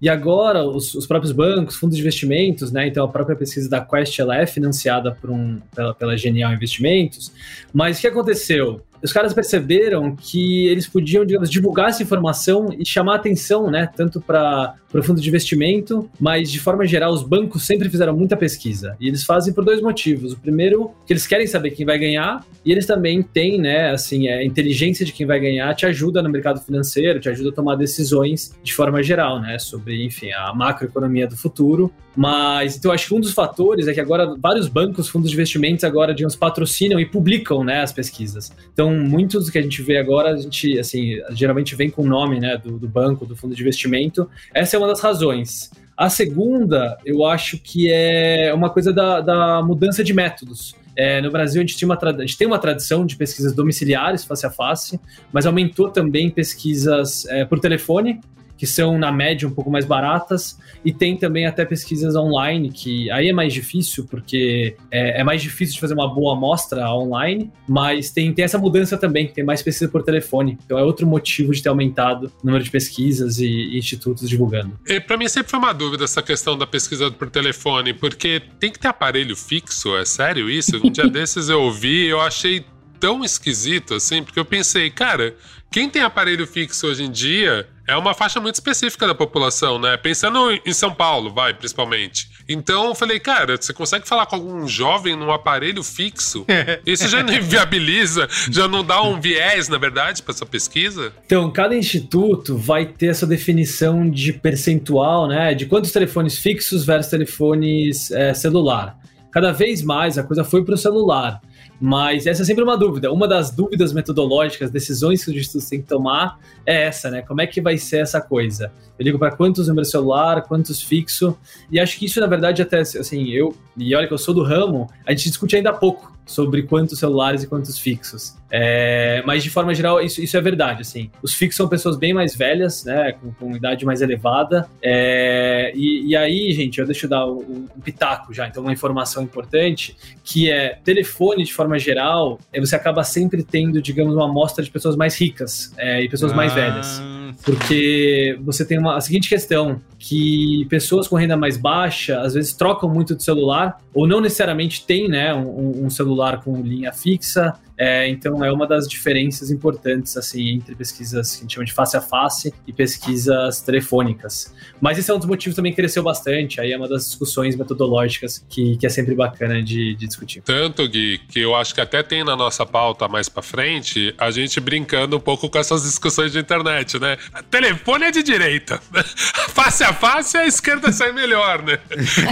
E 0.01 0.09
agora, 0.09 0.63
os, 0.63 0.93
os, 0.93 1.05
próprios 1.05 1.31
bancos, 1.31 1.75
fundos 1.75 1.95
de 1.95 2.01
investimentos, 2.01 2.71
né? 2.71 2.87
Então, 2.87 3.05
a 3.05 3.07
própria 3.07 3.35
pesquisa 3.35 3.69
da 3.69 3.81
Quest 3.81 4.19
ela 4.19 4.37
é 4.37 4.45
financiada 4.45 5.11
por 5.11 5.29
um, 5.29 5.59
pela, 5.75 5.93
pela 5.93 6.17
Genial 6.17 6.53
Investimentos. 6.53 7.31
Mas 7.73 7.97
o 7.97 8.01
que 8.01 8.07
aconteceu? 8.07 8.81
os 9.03 9.13
caras 9.13 9.33
perceberam 9.33 10.15
que 10.15 10.67
eles 10.67 10.87
podiam, 10.87 11.25
digamos, 11.25 11.49
divulgar 11.49 11.89
essa 11.89 12.01
informação 12.03 12.69
e 12.77 12.85
chamar 12.85 13.15
atenção, 13.15 13.69
né, 13.69 13.89
tanto 13.95 14.19
para 14.19 14.75
o 14.93 15.03
fundo 15.03 15.21
de 15.21 15.27
investimento, 15.27 16.09
mas 16.19 16.51
de 16.51 16.59
forma 16.59 16.85
geral 16.85 17.11
os 17.11 17.23
bancos 17.23 17.63
sempre 17.63 17.89
fizeram 17.89 18.15
muita 18.15 18.35
pesquisa. 18.35 18.95
E 18.99 19.07
eles 19.07 19.23
fazem 19.23 19.53
por 19.53 19.63
dois 19.63 19.81
motivos. 19.81 20.33
O 20.33 20.39
primeiro, 20.39 20.91
que 21.05 21.13
eles 21.13 21.27
querem 21.27 21.45
saber 21.45 21.71
quem 21.71 21.85
vai 21.85 21.97
ganhar, 21.97 22.43
e 22.65 22.71
eles 22.71 22.85
também 22.85 23.21
têm, 23.21 23.59
né, 23.59 23.91
assim, 23.91 24.27
a 24.27 24.43
inteligência 24.43 25.05
de 25.05 25.13
quem 25.13 25.25
vai 25.25 25.39
ganhar 25.39 25.73
te 25.75 25.85
ajuda 25.85 26.21
no 26.21 26.29
mercado 26.29 26.59
financeiro, 26.59 27.19
te 27.19 27.29
ajuda 27.29 27.49
a 27.49 27.53
tomar 27.53 27.75
decisões 27.75 28.55
de 28.63 28.73
forma 28.73 29.03
geral, 29.03 29.39
né, 29.41 29.56
sobre, 29.59 30.05
enfim, 30.05 30.31
a 30.31 30.53
macroeconomia 30.53 31.27
do 31.27 31.35
futuro. 31.35 31.91
Mas, 32.15 32.75
então, 32.75 32.91
acho 32.91 33.07
que 33.07 33.13
um 33.13 33.19
dos 33.19 33.33
fatores 33.33 33.87
é 33.87 33.93
que 33.93 33.99
agora 33.99 34.35
vários 34.39 34.67
bancos, 34.67 35.07
fundos 35.07 35.29
de 35.29 35.35
investimentos 35.35 35.83
agora, 35.83 36.15
digamos, 36.15 36.35
patrocinam 36.35 36.99
e 36.99 37.05
publicam, 37.05 37.63
né, 37.63 37.81
as 37.81 37.91
pesquisas. 37.91 38.51
Então, 38.73 38.91
muitos 38.91 39.45
do 39.45 39.51
que 39.51 39.59
a 39.59 39.61
gente 39.61 39.81
vê 39.81 39.97
agora, 39.97 40.31
a 40.31 40.37
gente, 40.37 40.79
assim, 40.79 41.21
geralmente 41.31 41.75
vem 41.75 41.89
com 41.89 42.01
o 42.01 42.07
nome, 42.07 42.39
né, 42.39 42.57
do, 42.57 42.79
do 42.79 42.87
banco, 42.87 43.25
do 43.25 43.35
fundo 43.35 43.55
de 43.55 43.61
investimento. 43.61 44.29
Essa 44.53 44.75
é 44.75 44.79
uma 44.79 44.87
das 44.87 44.99
razões. 44.99 45.69
A 45.95 46.09
segunda, 46.09 46.97
eu 47.05 47.25
acho 47.25 47.57
que 47.57 47.91
é 47.91 48.53
uma 48.53 48.69
coisa 48.69 48.93
da, 48.93 49.19
da 49.21 49.63
mudança 49.63 50.03
de 50.03 50.13
métodos. 50.13 50.75
É, 50.95 51.21
no 51.21 51.29
Brasil, 51.29 51.61
a 51.61 51.63
gente, 51.63 51.77
tinha 51.77 51.87
uma 51.87 51.99
a 52.01 52.21
gente 52.21 52.37
tem 52.37 52.47
uma 52.47 52.57
tradição 52.57 53.05
de 53.05 53.15
pesquisas 53.15 53.53
domiciliares, 53.53 54.25
face 54.25 54.45
a 54.45 54.49
face, 54.49 54.99
mas 55.31 55.45
aumentou 55.45 55.89
também 55.89 56.31
pesquisas 56.31 57.27
é, 57.27 57.45
por 57.45 57.59
telefone 57.59 58.19
que 58.57 58.65
são, 58.65 58.97
na 58.97 59.11
média, 59.11 59.47
um 59.47 59.51
pouco 59.51 59.69
mais 59.69 59.85
baratas, 59.85 60.57
e 60.83 60.91
tem 60.91 61.15
também 61.15 61.45
até 61.45 61.63
pesquisas 61.63 62.15
online, 62.15 62.69
que 62.71 63.09
aí 63.11 63.29
é 63.29 63.33
mais 63.33 63.53
difícil, 63.53 64.05
porque 64.05 64.75
é, 64.91 65.21
é 65.21 65.23
mais 65.23 65.41
difícil 65.41 65.75
de 65.75 65.81
fazer 65.81 65.93
uma 65.93 66.11
boa 66.13 66.33
amostra 66.33 66.91
online, 66.91 67.51
mas 67.67 68.11
tem, 68.11 68.33
tem 68.33 68.43
essa 68.43 68.57
mudança 68.57 68.97
também, 68.97 69.27
tem 69.27 69.43
mais 69.43 69.61
pesquisa 69.61 69.89
por 69.91 70.03
telefone. 70.03 70.57
Então 70.65 70.77
é 70.77 70.83
outro 70.83 71.05
motivo 71.05 71.53
de 71.53 71.61
ter 71.61 71.69
aumentado 71.69 72.31
o 72.41 72.45
número 72.45 72.63
de 72.63 72.71
pesquisas 72.71 73.37
e, 73.39 73.47
e 73.47 73.77
institutos 73.77 74.27
divulgando. 74.27 74.77
Para 75.05 75.17
mim 75.17 75.27
sempre 75.27 75.51
foi 75.51 75.59
uma 75.59 75.73
dúvida 75.73 76.03
essa 76.05 76.21
questão 76.21 76.57
da 76.57 76.65
pesquisa 76.65 77.11
por 77.11 77.29
telefone, 77.29 77.93
porque 77.93 78.41
tem 78.59 78.71
que 78.71 78.79
ter 78.79 78.87
aparelho 78.87 79.35
fixo, 79.35 79.95
é 79.95 80.05
sério 80.05 80.49
isso? 80.49 80.77
Um 80.83 80.89
dia 80.89 81.07
desses 81.09 81.49
eu 81.49 81.61
ouvi, 81.61 82.07
eu 82.07 82.19
achei 82.19 82.65
tão 82.99 83.23
esquisito 83.23 83.93
assim, 83.93 84.23
porque 84.23 84.39
eu 84.39 84.45
pensei, 84.45 84.89
cara, 84.89 85.35
quem 85.71 85.89
tem 85.89 86.01
aparelho 86.01 86.47
fixo 86.47 86.87
hoje 86.87 87.03
em 87.03 87.11
dia 87.11 87.67
é 87.87 87.95
uma 87.95 88.13
faixa 88.13 88.39
muito 88.41 88.55
específica 88.55 89.07
da 89.07 89.15
população, 89.15 89.79
né? 89.79 89.95
Pensando 89.95 90.51
em 90.65 90.73
São 90.73 90.93
Paulo, 90.93 91.33
vai, 91.33 91.53
principalmente. 91.53 92.29
Então 92.47 92.87
eu 92.87 92.95
falei, 92.95 93.19
cara, 93.19 93.55
você 93.55 93.73
consegue 93.73 94.05
falar 94.07 94.25
com 94.25 94.35
algum 94.35 94.67
jovem 94.67 95.15
num 95.15 95.31
aparelho 95.31 95.81
fixo? 95.81 96.45
Isso 96.85 97.07
já 97.07 97.23
não 97.23 97.33
inviabiliza, 97.33 98.27
já 98.51 98.67
não 98.67 98.83
dá 98.83 99.01
um 99.01 99.19
viés, 99.19 99.69
na 99.69 99.77
verdade, 99.77 100.21
para 100.21 100.33
essa 100.33 100.45
pesquisa? 100.45 101.13
Então, 101.25 101.49
cada 101.49 101.75
instituto 101.75 102.57
vai 102.57 102.85
ter 102.85 103.07
essa 103.07 103.25
definição 103.25 104.09
de 104.09 104.33
percentual, 104.33 105.27
né? 105.27 105.53
De 105.53 105.65
quantos 105.65 105.91
telefones 105.91 106.37
fixos 106.37 106.85
versus 106.85 107.09
telefones 107.09 108.11
é, 108.11 108.33
celular. 108.33 108.97
Cada 109.31 109.51
vez 109.51 109.81
mais 109.81 110.17
a 110.17 110.23
coisa 110.23 110.43
foi 110.43 110.63
para 110.65 110.73
o 110.73 110.77
celular. 110.77 111.41
Mas 111.79 112.25
essa 112.25 112.41
é 112.41 112.45
sempre 112.45 112.63
uma 112.63 112.77
dúvida. 112.77 113.11
Uma 113.11 113.27
das 113.27 113.51
dúvidas 113.51 113.93
metodológicas, 113.93 114.71
decisões 114.71 115.23
que 115.23 115.31
os 115.31 115.37
institutos 115.37 115.69
têm 115.69 115.81
que 115.81 115.87
tomar 115.87 116.39
é 116.65 116.83
essa, 116.83 117.11
né? 117.11 117.21
Como 117.21 117.41
é 117.41 117.47
que 117.47 117.61
vai 117.61 117.77
ser 117.77 117.97
essa 117.97 118.19
coisa? 118.19 118.71
Eu 118.97 119.03
ligo 119.03 119.19
para 119.19 119.35
quantos 119.35 119.67
números 119.67 119.89
celular, 119.89 120.41
quantos 120.43 120.81
fixo? 120.81 121.37
E 121.71 121.79
acho 121.79 121.97
que 121.97 122.05
isso, 122.05 122.19
na 122.19 122.27
verdade, 122.27 122.61
até 122.61 122.79
assim, 122.79 123.29
eu, 123.29 123.55
e 123.77 123.93
olha 123.95 124.07
que 124.07 124.13
eu 124.13 124.17
sou 124.17 124.33
do 124.33 124.43
ramo, 124.43 124.89
a 125.05 125.11
gente 125.11 125.29
discute 125.29 125.55
ainda 125.55 125.73
pouco 125.73 126.17
sobre 126.27 126.63
quantos 126.63 126.99
celulares 126.99 127.41
e 127.41 127.47
quantos 127.47 127.79
fixos. 127.79 128.35
É, 128.51 129.23
mas 129.25 129.43
de 129.43 129.49
forma 129.49 129.73
geral, 129.73 130.01
isso, 130.01 130.21
isso 130.21 130.35
é 130.37 130.41
verdade. 130.41 130.81
Assim, 130.81 131.09
os 131.23 131.33
fixos 131.33 131.55
são 131.55 131.67
pessoas 131.67 131.97
bem 131.97 132.13
mais 132.13 132.35
velhas, 132.35 132.83
né, 132.83 133.13
com, 133.13 133.31
com 133.31 133.55
idade 133.55 133.85
mais 133.85 134.01
elevada. 134.01 134.69
É, 134.81 135.71
e, 135.73 136.09
e, 136.09 136.15
aí, 136.15 136.51
gente, 136.51 136.79
eu 136.79 136.85
deixo 136.85 137.05
eu 137.05 137.09
dar 137.09 137.25
um, 137.25 137.67
um, 137.75 137.81
pitaco 137.81 138.33
já. 138.33 138.47
Então, 138.47 138.61
uma 138.61 138.73
informação 138.73 139.23
importante 139.23 139.95
que 140.23 140.51
é 140.51 140.77
telefone 140.83 141.43
de 141.43 141.53
forma 141.53 141.79
geral, 141.79 142.39
é, 142.51 142.59
você 142.59 142.75
acaba 142.75 143.03
sempre 143.03 143.41
tendo, 143.41 143.81
digamos, 143.81 144.13
uma 144.13 144.25
amostra 144.25 144.63
de 144.63 144.69
pessoas 144.69 144.95
mais 144.95 145.19
ricas 145.19 145.73
é, 145.77 146.03
e 146.03 146.09
pessoas 146.09 146.33
ah. 146.33 146.35
mais 146.35 146.53
velhas, 146.53 147.01
porque 147.43 148.39
você 148.43 148.65
tem 148.65 148.77
uma 148.77 148.97
a 148.97 149.01
seguinte 149.01 149.29
questão 149.29 149.81
que 149.99 150.65
pessoas 150.69 151.07
com 151.07 151.15
renda 151.15 151.37
mais 151.37 151.57
baixa 151.57 152.19
às 152.19 152.33
vezes 152.33 152.53
trocam 152.53 152.89
muito 152.89 153.15
de 153.15 153.23
celular 153.23 153.79
ou 153.93 154.07
não 154.07 154.21
necessariamente 154.21 154.85
tem, 154.85 155.07
né, 155.07 155.33
um, 155.33 155.85
um 155.85 155.89
celular 155.89 156.41
com 156.43 156.61
linha 156.61 156.91
fixa 156.91 157.53
é, 157.77 158.07
então 158.07 158.43
é 158.43 158.51
uma 158.51 158.65
das 158.65 158.87
diferenças 158.87 159.51
importantes 159.51 160.17
assim 160.17 160.55
entre 160.55 160.75
pesquisas 160.75 161.35
que 161.35 161.37
a 161.37 161.41
gente 161.41 161.53
chama 161.53 161.65
de 161.65 161.73
face 161.73 161.95
a 161.95 162.01
face 162.01 162.53
e 162.65 162.73
pesquisas 162.73 163.61
telefônicas. 163.61 164.53
Mas 164.81 164.97
esse 164.97 165.11
é 165.11 165.13
um 165.13 165.17
dos 165.17 165.27
motivos 165.27 165.55
também 165.55 165.71
que 165.71 165.75
cresceu 165.75 166.01
bastante. 166.01 166.59
Aí 166.59 166.71
é 166.71 166.77
uma 166.77 166.87
das 166.87 167.05
discussões 167.05 167.55
metodológicas 167.55 168.43
que, 168.49 168.77
que 168.77 168.85
é 168.85 168.89
sempre 168.89 169.13
bacana 169.13 169.61
de, 169.61 169.95
de 169.95 170.07
discutir. 170.07 170.41
Tanto, 170.41 170.87
Gui, 170.87 171.19
que 171.29 171.39
eu 171.39 171.55
acho 171.55 171.73
que 171.73 171.81
até 171.81 172.01
tem 172.01 172.23
na 172.23 172.35
nossa 172.35 172.65
pauta 172.65 173.07
mais 173.07 173.29
para 173.29 173.43
frente 173.43 174.13
a 174.17 174.31
gente 174.31 174.59
brincando 174.59 175.17
um 175.17 175.19
pouco 175.19 175.49
com 175.49 175.57
essas 175.59 175.83
discussões 175.83 176.31
de 176.31 176.39
internet, 176.39 176.99
né? 176.99 177.17
Telefone 177.51 178.05
é 178.05 178.11
de 178.11 178.23
direita, 178.23 178.79
face 179.53 179.83
a 179.83 179.93
face 179.93 180.37
a 180.37 180.45
esquerda 180.45 180.91
sai 180.91 181.11
melhor, 181.11 181.61
né? 181.61 181.79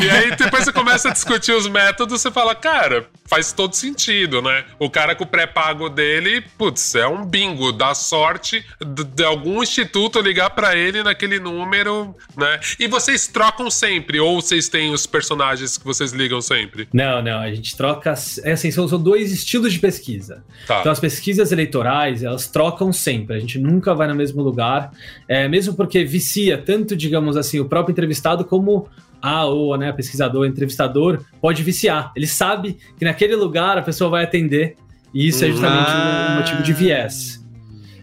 E 0.02 0.10
aí 0.10 0.36
depois 0.36 0.64
você 0.64 0.72
começa 0.72 1.10
a 1.10 1.14
discutir 1.14 1.52
os 1.52 1.68
métodos, 1.68 2.22
você 2.22 2.32
fala, 2.32 2.56
cara, 2.56 3.08
faz 3.26 3.52
todo 3.52 3.76
sentido, 3.76 4.42
né? 4.42 4.66
O 4.80 4.90
cara 4.90 5.16
com 5.16 5.26
pré-pago 5.36 5.90
dele, 5.90 6.42
putz, 6.58 6.96
é 6.96 7.06
um 7.06 7.26
bingo. 7.26 7.74
Dá 7.74 7.94
sorte 7.94 8.64
de, 8.80 9.04
de 9.04 9.24
algum 9.26 9.62
instituto 9.62 10.22
ligar 10.22 10.52
para 10.52 10.78
ele 10.78 11.04
naquele 11.04 11.42
número, 11.42 12.16
né? 12.38 12.58
E 12.80 12.88
vocês 12.88 13.28
trocam 13.28 13.70
sempre? 13.70 14.18
Ou 14.18 14.42
vocês 14.42 14.70
têm 14.70 14.94
os 14.94 15.06
personagens 15.06 15.78
que 15.78 15.84
vocês 15.84 16.14
ligam 16.14 16.40
sempre? 16.40 16.88
Não, 16.94 17.22
não. 17.22 17.40
A 17.40 17.54
gente 17.54 17.76
troca. 17.76 18.14
É 18.46 18.54
assim, 18.54 18.72
são, 18.72 18.88
são 18.88 19.02
dois 19.02 19.30
estilos 19.30 19.74
de 19.74 19.80
pesquisa. 19.80 20.42
Tá. 20.66 20.80
Então, 20.80 20.92
as 20.92 21.02
pesquisas 21.02 21.52
eleitorais, 21.52 22.24
elas 22.24 22.48
trocam 22.48 22.94
sempre. 22.94 23.36
A 23.36 23.40
gente 23.40 23.60
nunca 23.60 23.94
vai 23.94 24.08
no 24.08 24.16
mesmo 24.16 24.42
lugar. 24.42 24.92
É, 25.28 25.50
mesmo 25.50 25.74
porque 25.74 26.06
vicia 26.06 26.58
tanto, 26.58 26.96
digamos 26.96 27.36
assim, 27.36 27.60
o 27.60 27.66
próprio 27.66 27.92
entrevistado 27.92 28.46
como 28.46 28.88
a 29.22 29.44
ou 29.44 29.76
né, 29.76 29.92
pesquisador, 29.92 30.46
entrevistador, 30.46 31.26
pode 31.42 31.62
viciar. 31.62 32.14
Ele 32.16 32.28
sabe 32.28 32.78
que 32.98 33.04
naquele 33.04 33.36
lugar 33.36 33.78
a 33.78 33.82
pessoa 33.82 34.10
vai 34.10 34.24
atender 34.24 34.78
e 35.16 35.28
isso 35.30 35.46
é 35.46 35.48
justamente 35.48 35.90
ah. 35.90 36.34
um 36.34 36.40
motivo 36.42 36.62
de 36.62 36.74
viés. 36.74 37.42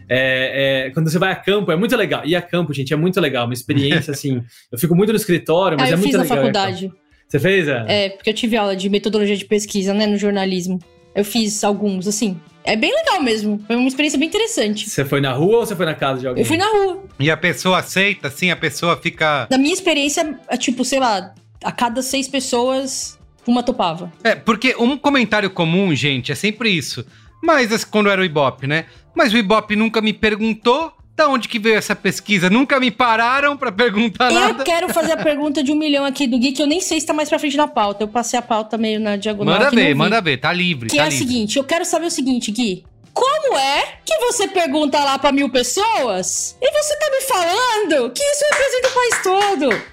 É, 0.08 0.86
é, 0.86 0.90
quando 0.90 1.10
você 1.10 1.18
vai 1.18 1.30
a 1.30 1.36
campo, 1.36 1.70
é 1.70 1.76
muito 1.76 1.94
legal. 1.94 2.22
E 2.24 2.34
a 2.34 2.40
campo, 2.40 2.72
gente, 2.72 2.92
é 2.92 2.96
muito 2.96 3.20
legal. 3.20 3.44
Uma 3.44 3.54
experiência, 3.54 4.12
assim. 4.12 4.42
Eu 4.70 4.78
fico 4.78 4.94
muito 4.94 5.10
no 5.10 5.16
escritório, 5.16 5.76
mas 5.78 5.90
ah, 5.90 5.92
é 5.92 5.96
muito 5.96 6.06
legal. 6.06 6.22
Eu 6.22 6.26
fiz 6.26 6.30
na 6.30 6.36
faculdade. 6.36 6.92
Você 7.28 7.38
fez? 7.38 7.68
É? 7.68 7.84
é, 7.86 8.08
porque 8.10 8.30
eu 8.30 8.34
tive 8.34 8.56
aula 8.56 8.74
de 8.74 8.88
metodologia 8.88 9.36
de 9.36 9.44
pesquisa, 9.44 9.92
né, 9.92 10.06
no 10.06 10.16
jornalismo. 10.16 10.78
Eu 11.14 11.24
fiz 11.24 11.62
alguns, 11.62 12.08
assim. 12.08 12.38
É 12.64 12.76
bem 12.76 12.94
legal 12.94 13.22
mesmo. 13.22 13.62
Foi 13.66 13.76
uma 13.76 13.88
experiência 13.88 14.18
bem 14.18 14.28
interessante. 14.28 14.88
Você 14.88 15.04
foi 15.04 15.20
na 15.20 15.32
rua 15.32 15.58
ou 15.58 15.66
você 15.66 15.76
foi 15.76 15.84
na 15.84 15.94
casa 15.94 16.20
de 16.20 16.26
alguém? 16.26 16.42
Eu 16.42 16.46
fui 16.46 16.56
na 16.56 16.66
rua. 16.66 17.04
E 17.18 17.30
a 17.30 17.36
pessoa 17.36 17.78
aceita, 17.78 18.28
assim, 18.28 18.50
a 18.50 18.56
pessoa 18.56 18.96
fica. 18.96 19.46
Na 19.50 19.58
minha 19.58 19.74
experiência, 19.74 20.38
é 20.48 20.56
tipo, 20.56 20.84
sei 20.84 21.00
lá, 21.00 21.34
a 21.62 21.72
cada 21.72 22.02
seis 22.02 22.28
pessoas, 22.28 23.18
uma 23.46 23.62
topava. 23.62 24.12
É, 24.22 24.34
porque 24.34 24.74
um 24.78 24.96
comentário 24.96 25.50
comum, 25.50 25.94
gente, 25.94 26.32
é 26.32 26.34
sempre 26.34 26.70
isso. 26.70 27.04
Mas 27.42 27.84
quando 27.84 28.08
era 28.08 28.20
o 28.20 28.24
Ibope, 28.24 28.66
né? 28.66 28.86
Mas 29.14 29.32
o 29.32 29.36
Ibope 29.36 29.74
nunca 29.74 30.00
me 30.00 30.12
perguntou 30.12 30.92
da 31.14 31.28
onde 31.28 31.48
que 31.48 31.58
veio 31.58 31.76
essa 31.76 31.94
pesquisa? 31.94 32.48
Nunca 32.48 32.80
me 32.80 32.90
pararam 32.90 33.56
para 33.56 33.70
perguntar 33.70 34.32
eu 34.32 34.40
nada. 34.40 34.62
Eu 34.62 34.64
quero 34.64 34.88
fazer 34.88 35.12
a 35.12 35.16
pergunta 35.22 35.62
de 35.62 35.72
um 35.72 35.76
milhão 35.76 36.04
aqui 36.04 36.26
do 36.26 36.38
Gui, 36.38 36.52
que 36.52 36.62
eu 36.62 36.66
nem 36.66 36.80
sei 36.80 37.00
se 37.00 37.06
tá 37.06 37.12
mais 37.12 37.28
pra 37.28 37.38
frente 37.38 37.56
na 37.56 37.68
pauta. 37.68 38.04
Eu 38.04 38.08
passei 38.08 38.38
a 38.38 38.42
pauta 38.42 38.78
meio 38.78 38.98
na 38.98 39.16
diagonal. 39.16 39.58
Manda 39.58 39.70
ver, 39.70 39.94
manda 39.94 40.20
ver, 40.20 40.38
tá 40.38 40.52
livre. 40.52 40.88
Que 40.88 40.96
tá 40.96 41.04
é 41.04 41.08
livre. 41.08 41.24
o 41.24 41.28
seguinte, 41.28 41.58
eu 41.58 41.64
quero 41.64 41.84
saber 41.84 42.06
o 42.06 42.10
seguinte, 42.10 42.50
Gui. 42.50 42.84
Como 43.12 43.58
é 43.58 43.98
que 44.06 44.16
você 44.20 44.48
pergunta 44.48 44.98
lá 44.98 45.18
pra 45.18 45.30
mil 45.32 45.50
pessoas 45.50 46.56
e 46.62 46.72
você 46.72 46.96
tá 46.96 47.10
me 47.10 47.20
falando 47.22 48.10
que 48.10 48.22
isso 48.22 48.44
representa 48.50 48.88
o 48.88 48.92
país 48.92 49.22
todo? 49.22 49.91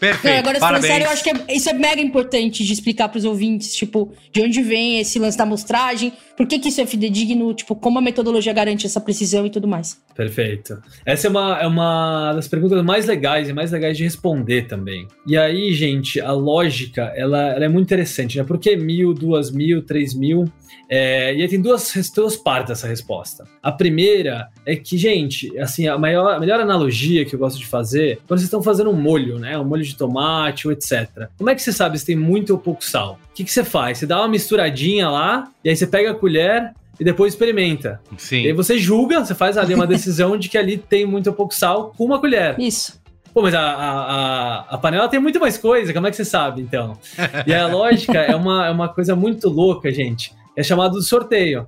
Perfeito. 0.00 0.32
Não, 0.32 0.40
agora, 0.40 0.58
Parabéns. 0.58 0.86
sério, 0.86 1.06
eu 1.06 1.10
acho 1.10 1.22
que 1.22 1.30
é, 1.30 1.54
isso 1.54 1.68
é 1.68 1.74
mega 1.74 2.00
importante 2.00 2.64
de 2.64 2.72
explicar 2.72 3.10
pros 3.10 3.26
ouvintes, 3.26 3.74
tipo, 3.74 4.12
de 4.32 4.40
onde 4.40 4.62
vem 4.62 4.98
esse 4.98 5.18
lance 5.18 5.36
da 5.36 5.44
amostragem, 5.44 6.10
por 6.36 6.46
que, 6.46 6.58
que 6.58 6.70
isso 6.70 6.80
é 6.80 6.86
fidedigno, 6.86 7.52
tipo, 7.52 7.76
como 7.76 7.98
a 7.98 8.02
metodologia 8.02 8.52
garante 8.52 8.86
essa 8.86 9.00
precisão 9.00 9.44
e 9.44 9.50
tudo 9.50 9.68
mais. 9.68 10.00
Perfeito. 10.16 10.82
Essa 11.04 11.26
é 11.26 11.30
uma, 11.30 11.58
é 11.60 11.66
uma 11.66 12.32
das 12.32 12.48
perguntas 12.48 12.82
mais 12.82 13.04
legais 13.04 13.50
e 13.50 13.52
mais 13.52 13.70
legais 13.70 13.96
de 13.96 14.04
responder 14.04 14.66
também. 14.66 15.06
E 15.26 15.36
aí, 15.36 15.72
gente, 15.74 16.18
a 16.18 16.32
lógica, 16.32 17.12
ela, 17.14 17.52
ela 17.52 17.64
é 17.66 17.68
muito 17.68 17.86
interessante, 17.86 18.38
né? 18.38 18.44
Por 18.44 18.58
que 18.58 18.74
mil, 18.76 19.12
duas 19.12 19.50
mil, 19.50 19.82
três 19.82 20.14
mil? 20.14 20.50
É, 20.88 21.34
e 21.34 21.42
aí 21.42 21.48
tem 21.48 21.60
duas, 21.60 21.92
duas 22.14 22.36
partes 22.36 22.68
dessa 22.68 22.88
resposta. 22.88 23.44
A 23.62 23.70
primeira 23.70 24.48
é 24.66 24.74
que, 24.74 24.98
gente, 24.98 25.56
assim, 25.58 25.86
a, 25.86 25.96
maior, 25.96 26.34
a 26.34 26.40
melhor 26.40 26.60
analogia 26.60 27.24
que 27.24 27.34
eu 27.34 27.38
gosto 27.38 27.58
de 27.58 27.66
fazer, 27.66 28.16
quando 28.26 28.38
vocês 28.38 28.48
estão 28.48 28.62
fazendo 28.62 28.90
um 28.90 29.00
molho, 29.00 29.38
né? 29.38 29.58
Um 29.58 29.64
molho 29.64 29.84
de 29.84 29.96
tomate 29.96 30.66
ou 30.66 30.72
etc. 30.72 31.28
Como 31.38 31.48
é 31.48 31.54
que 31.54 31.62
você 31.62 31.72
sabe 31.72 31.98
se 31.98 32.06
tem 32.06 32.16
muito 32.16 32.50
ou 32.50 32.58
pouco 32.58 32.84
sal? 32.84 33.18
O 33.30 33.34
que, 33.34 33.44
que 33.44 33.52
você 33.52 33.64
faz? 33.64 33.98
Você 33.98 34.06
dá 34.06 34.18
uma 34.18 34.28
misturadinha 34.28 35.08
lá, 35.08 35.50
e 35.64 35.70
aí 35.70 35.76
você 35.76 35.86
pega 35.86 36.10
a 36.10 36.14
colher 36.14 36.72
e 36.98 37.04
depois 37.04 37.32
experimenta. 37.32 38.00
Sim. 38.18 38.42
E 38.42 38.46
aí 38.48 38.52
você 38.52 38.78
julga, 38.78 39.24
você 39.24 39.34
faz 39.34 39.56
ali 39.56 39.74
uma 39.74 39.86
decisão 39.86 40.36
de 40.36 40.48
que 40.48 40.58
ali 40.58 40.76
tem 40.76 41.06
muito 41.06 41.28
ou 41.28 41.32
pouco 41.32 41.54
sal 41.54 41.94
com 41.96 42.04
uma 42.04 42.18
colher. 42.18 42.58
Isso. 42.58 43.00
Pô, 43.32 43.42
mas 43.42 43.54
a, 43.54 43.60
a, 43.60 43.90
a, 43.90 44.60
a, 44.70 44.78
panela 44.78 45.08
tem 45.08 45.20
muito 45.20 45.38
mais 45.38 45.56
coisa, 45.56 45.92
como 45.92 46.06
é 46.06 46.10
que 46.10 46.16
você 46.16 46.24
sabe, 46.24 46.60
então? 46.62 46.98
E 47.46 47.54
a 47.54 47.68
lógica 47.68 48.18
é 48.18 48.34
uma, 48.34 48.66
é 48.66 48.70
uma 48.70 48.88
coisa 48.88 49.14
muito 49.14 49.48
louca, 49.48 49.90
gente. 49.92 50.32
É 50.56 50.62
chamado 50.62 50.98
de 50.98 51.06
sorteio. 51.06 51.66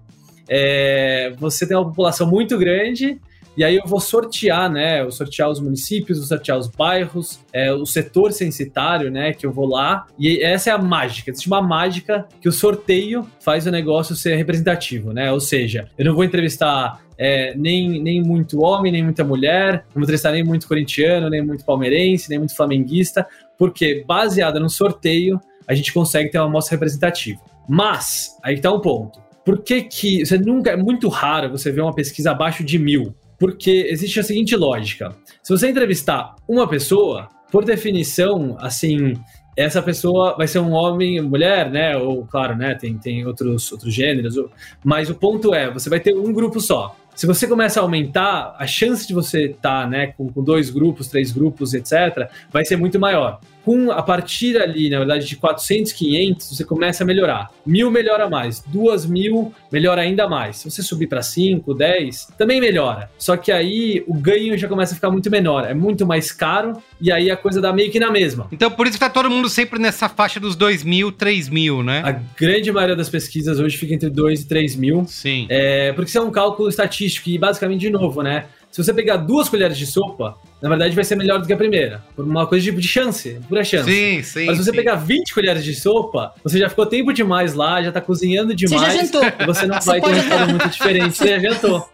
É, 0.48 1.32
você 1.38 1.66
tem 1.66 1.76
uma 1.76 1.86
população 1.86 2.26
muito 2.26 2.58
grande 2.58 3.20
e 3.56 3.62
aí 3.62 3.76
eu 3.76 3.86
vou 3.86 4.00
sortear, 4.00 4.70
né? 4.70 5.02
Eu 5.02 5.10
sortear 5.10 5.50
os 5.50 5.60
municípios, 5.60 6.18
vou 6.18 6.26
sortear 6.26 6.58
os 6.58 6.68
bairros, 6.68 7.40
é, 7.52 7.72
o 7.72 7.84
setor 7.84 8.32
censitário, 8.32 9.10
né? 9.10 9.34
Que 9.34 9.44
eu 9.44 9.52
vou 9.52 9.66
lá. 9.66 10.06
E 10.18 10.42
essa 10.42 10.70
é 10.70 10.72
a 10.72 10.78
mágica. 10.78 11.30
Existe 11.30 11.48
uma 11.48 11.60
mágica 11.60 12.26
que 12.40 12.48
o 12.48 12.52
sorteio 12.52 13.26
faz 13.40 13.66
o 13.66 13.70
negócio 13.70 14.16
ser 14.16 14.36
representativo, 14.36 15.12
né? 15.12 15.30
Ou 15.30 15.40
seja, 15.40 15.86
eu 15.98 16.04
não 16.06 16.14
vou 16.14 16.24
entrevistar 16.24 17.02
é, 17.18 17.54
nem, 17.54 18.02
nem 18.02 18.22
muito 18.22 18.62
homem, 18.62 18.90
nem 18.90 19.02
muita 19.02 19.22
mulher, 19.22 19.84
não 19.88 19.96
vou 19.96 20.02
entrevistar 20.02 20.32
nem 20.32 20.42
muito 20.42 20.66
corintiano, 20.66 21.28
nem 21.28 21.44
muito 21.44 21.64
palmeirense, 21.64 22.30
nem 22.30 22.38
muito 22.38 22.56
flamenguista, 22.56 23.26
porque 23.58 24.02
baseada 24.06 24.58
no 24.58 24.70
sorteio, 24.70 25.38
a 25.68 25.74
gente 25.74 25.92
consegue 25.92 26.30
ter 26.30 26.38
uma 26.38 26.46
amostra 26.46 26.74
representativa. 26.74 27.40
Mas, 27.68 28.36
aí 28.42 28.60
tá 28.60 28.72
um 28.72 28.80
ponto. 28.80 29.20
Por 29.44 29.62
que 29.62 29.82
que... 29.82 30.24
Você 30.24 30.38
nunca... 30.38 30.70
É 30.70 30.76
muito 30.76 31.08
raro 31.08 31.50
você 31.50 31.70
ver 31.70 31.82
uma 31.82 31.94
pesquisa 31.94 32.30
abaixo 32.30 32.64
de 32.64 32.78
mil. 32.78 33.14
Porque 33.38 33.86
existe 33.88 34.20
a 34.20 34.22
seguinte 34.22 34.54
lógica. 34.54 35.14
Se 35.42 35.52
você 35.56 35.68
entrevistar 35.68 36.36
uma 36.46 36.68
pessoa, 36.68 37.28
por 37.50 37.64
definição, 37.64 38.56
assim, 38.60 39.14
essa 39.56 39.82
pessoa 39.82 40.36
vai 40.36 40.46
ser 40.46 40.60
um 40.60 40.72
homem, 40.72 41.20
mulher, 41.20 41.70
né? 41.70 41.96
Ou, 41.96 42.24
claro, 42.24 42.56
né? 42.56 42.74
Tem, 42.74 42.96
tem 42.96 43.26
outros, 43.26 43.70
outros 43.72 43.92
gêneros. 43.92 44.36
Mas 44.84 45.10
o 45.10 45.14
ponto 45.14 45.54
é, 45.54 45.70
você 45.70 45.90
vai 45.90 46.00
ter 46.00 46.14
um 46.14 46.32
grupo 46.32 46.60
só. 46.60 46.96
Se 47.14 47.26
você 47.26 47.46
começa 47.46 47.78
a 47.78 47.82
aumentar, 47.82 48.54
a 48.58 48.66
chance 48.66 49.06
de 49.06 49.12
você 49.12 49.46
estar 49.46 49.82
tá, 49.82 49.86
né, 49.86 50.14
com, 50.16 50.32
com 50.32 50.42
dois 50.42 50.70
grupos, 50.70 51.08
três 51.08 51.30
grupos, 51.30 51.74
etc., 51.74 52.30
vai 52.50 52.64
ser 52.64 52.76
muito 52.76 52.98
maior 52.98 53.38
com 53.64 53.90
a 53.90 54.02
partir 54.02 54.60
ali, 54.60 54.90
na 54.90 54.98
verdade, 54.98 55.26
de 55.26 55.36
400, 55.36 55.92
500, 55.92 56.56
você 56.56 56.64
começa 56.64 57.04
a 57.04 57.06
melhorar. 57.06 57.50
Mil 57.64 57.90
melhora 57.90 58.28
mais, 58.28 58.60
duas 58.66 59.06
mil 59.06 59.52
melhora 59.70 60.02
ainda 60.02 60.28
mais. 60.28 60.56
Se 60.56 60.70
você 60.70 60.82
subir 60.82 61.06
para 61.06 61.22
5, 61.22 61.72
10, 61.72 62.28
também 62.36 62.60
melhora. 62.60 63.10
Só 63.18 63.36
que 63.36 63.50
aí 63.52 64.04
o 64.06 64.14
ganho 64.14 64.56
já 64.58 64.68
começa 64.68 64.92
a 64.92 64.94
ficar 64.94 65.10
muito 65.10 65.30
menor, 65.30 65.64
é 65.64 65.74
muito 65.74 66.06
mais 66.06 66.32
caro 66.32 66.82
e 67.00 67.10
aí 67.10 67.30
a 67.30 67.36
coisa 67.36 67.60
dá 67.60 67.72
meio 67.72 67.90
que 67.90 67.98
na 67.98 68.10
mesma. 68.10 68.48
Então 68.52 68.70
por 68.70 68.86
isso 68.86 68.94
que 68.94 69.00
tá 69.00 69.10
todo 69.10 69.30
mundo 69.30 69.48
sempre 69.48 69.78
nessa 69.78 70.08
faixa 70.08 70.38
dos 70.38 70.56
2 70.56 70.84
mil, 70.84 71.12
3 71.12 71.48
mil, 71.48 71.82
né? 71.82 72.02
A 72.04 72.12
grande 72.12 72.70
maioria 72.72 72.96
das 72.96 73.08
pesquisas 73.08 73.58
hoje 73.58 73.76
fica 73.76 73.94
entre 73.94 74.10
2 74.10 74.42
e 74.42 74.48
3 74.48 74.76
mil. 74.76 75.04
Sim. 75.06 75.46
É, 75.48 75.92
porque 75.92 76.08
isso 76.08 76.18
é 76.18 76.20
um 76.20 76.30
cálculo 76.30 76.68
estatístico 76.68 77.28
e 77.28 77.38
basicamente, 77.38 77.80
de 77.80 77.90
novo, 77.90 78.22
né? 78.22 78.46
Se 78.72 78.82
você 78.82 78.94
pegar 78.94 79.18
duas 79.18 79.50
colheres 79.50 79.76
de 79.76 79.86
sopa, 79.86 80.34
na 80.62 80.66
verdade 80.70 80.94
vai 80.94 81.04
ser 81.04 81.14
melhor 81.14 81.38
do 81.38 81.46
que 81.46 81.52
a 81.52 81.56
primeira. 81.58 82.02
Por 82.16 82.24
uma 82.24 82.46
coisa 82.46 82.64
de, 82.64 82.72
de 82.72 82.88
chance, 82.88 83.38
pura 83.46 83.62
chance. 83.62 83.84
Sim, 83.84 84.22
sim. 84.22 84.46
Mas 84.46 84.56
se 84.56 84.64
você 84.64 84.70
sim. 84.70 84.76
pegar 84.76 84.94
20 84.94 85.34
colheres 85.34 85.62
de 85.62 85.74
sopa, 85.74 86.32
você 86.42 86.58
já 86.58 86.70
ficou 86.70 86.86
tempo 86.86 87.12
demais 87.12 87.52
lá, 87.52 87.82
já 87.82 87.92
tá 87.92 88.00
cozinhando 88.00 88.54
demais. 88.54 88.80
Você 88.80 88.96
já 88.96 89.02
jantou. 89.02 89.22
E 89.24 89.46
você 89.46 89.66
não 89.66 89.74
Você 89.78 89.90
vai 89.90 90.00
ter 90.00 90.08
um 90.08 90.14
resultado 90.14 90.48
muito 90.48 90.68
diferente. 90.70 91.16
Você 91.18 91.28
já 91.28 91.38
jantou. 91.38 91.86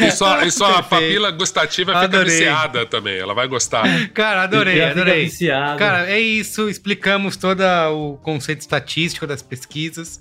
E 0.00 0.10
só, 0.10 0.42
e 0.42 0.50
só 0.50 0.78
a 0.78 0.82
papila 0.82 1.30
gustativa 1.30 1.92
fica 1.92 2.04
Adorei. 2.04 2.32
viciada 2.32 2.84
também. 2.84 3.16
Ela 3.16 3.32
vai 3.32 3.46
gostar. 3.46 3.84
Cara, 4.12 4.42
adorei, 4.42 4.74
fica 4.74 4.90
adorei. 4.90 5.30
Cara, 5.78 6.10
é 6.10 6.18
isso. 6.18 6.68
Explicamos 6.68 7.36
todo 7.36 7.62
o 7.92 8.16
conceito 8.16 8.60
estatístico 8.60 9.24
das 9.24 9.40
pesquisas. 9.40 10.20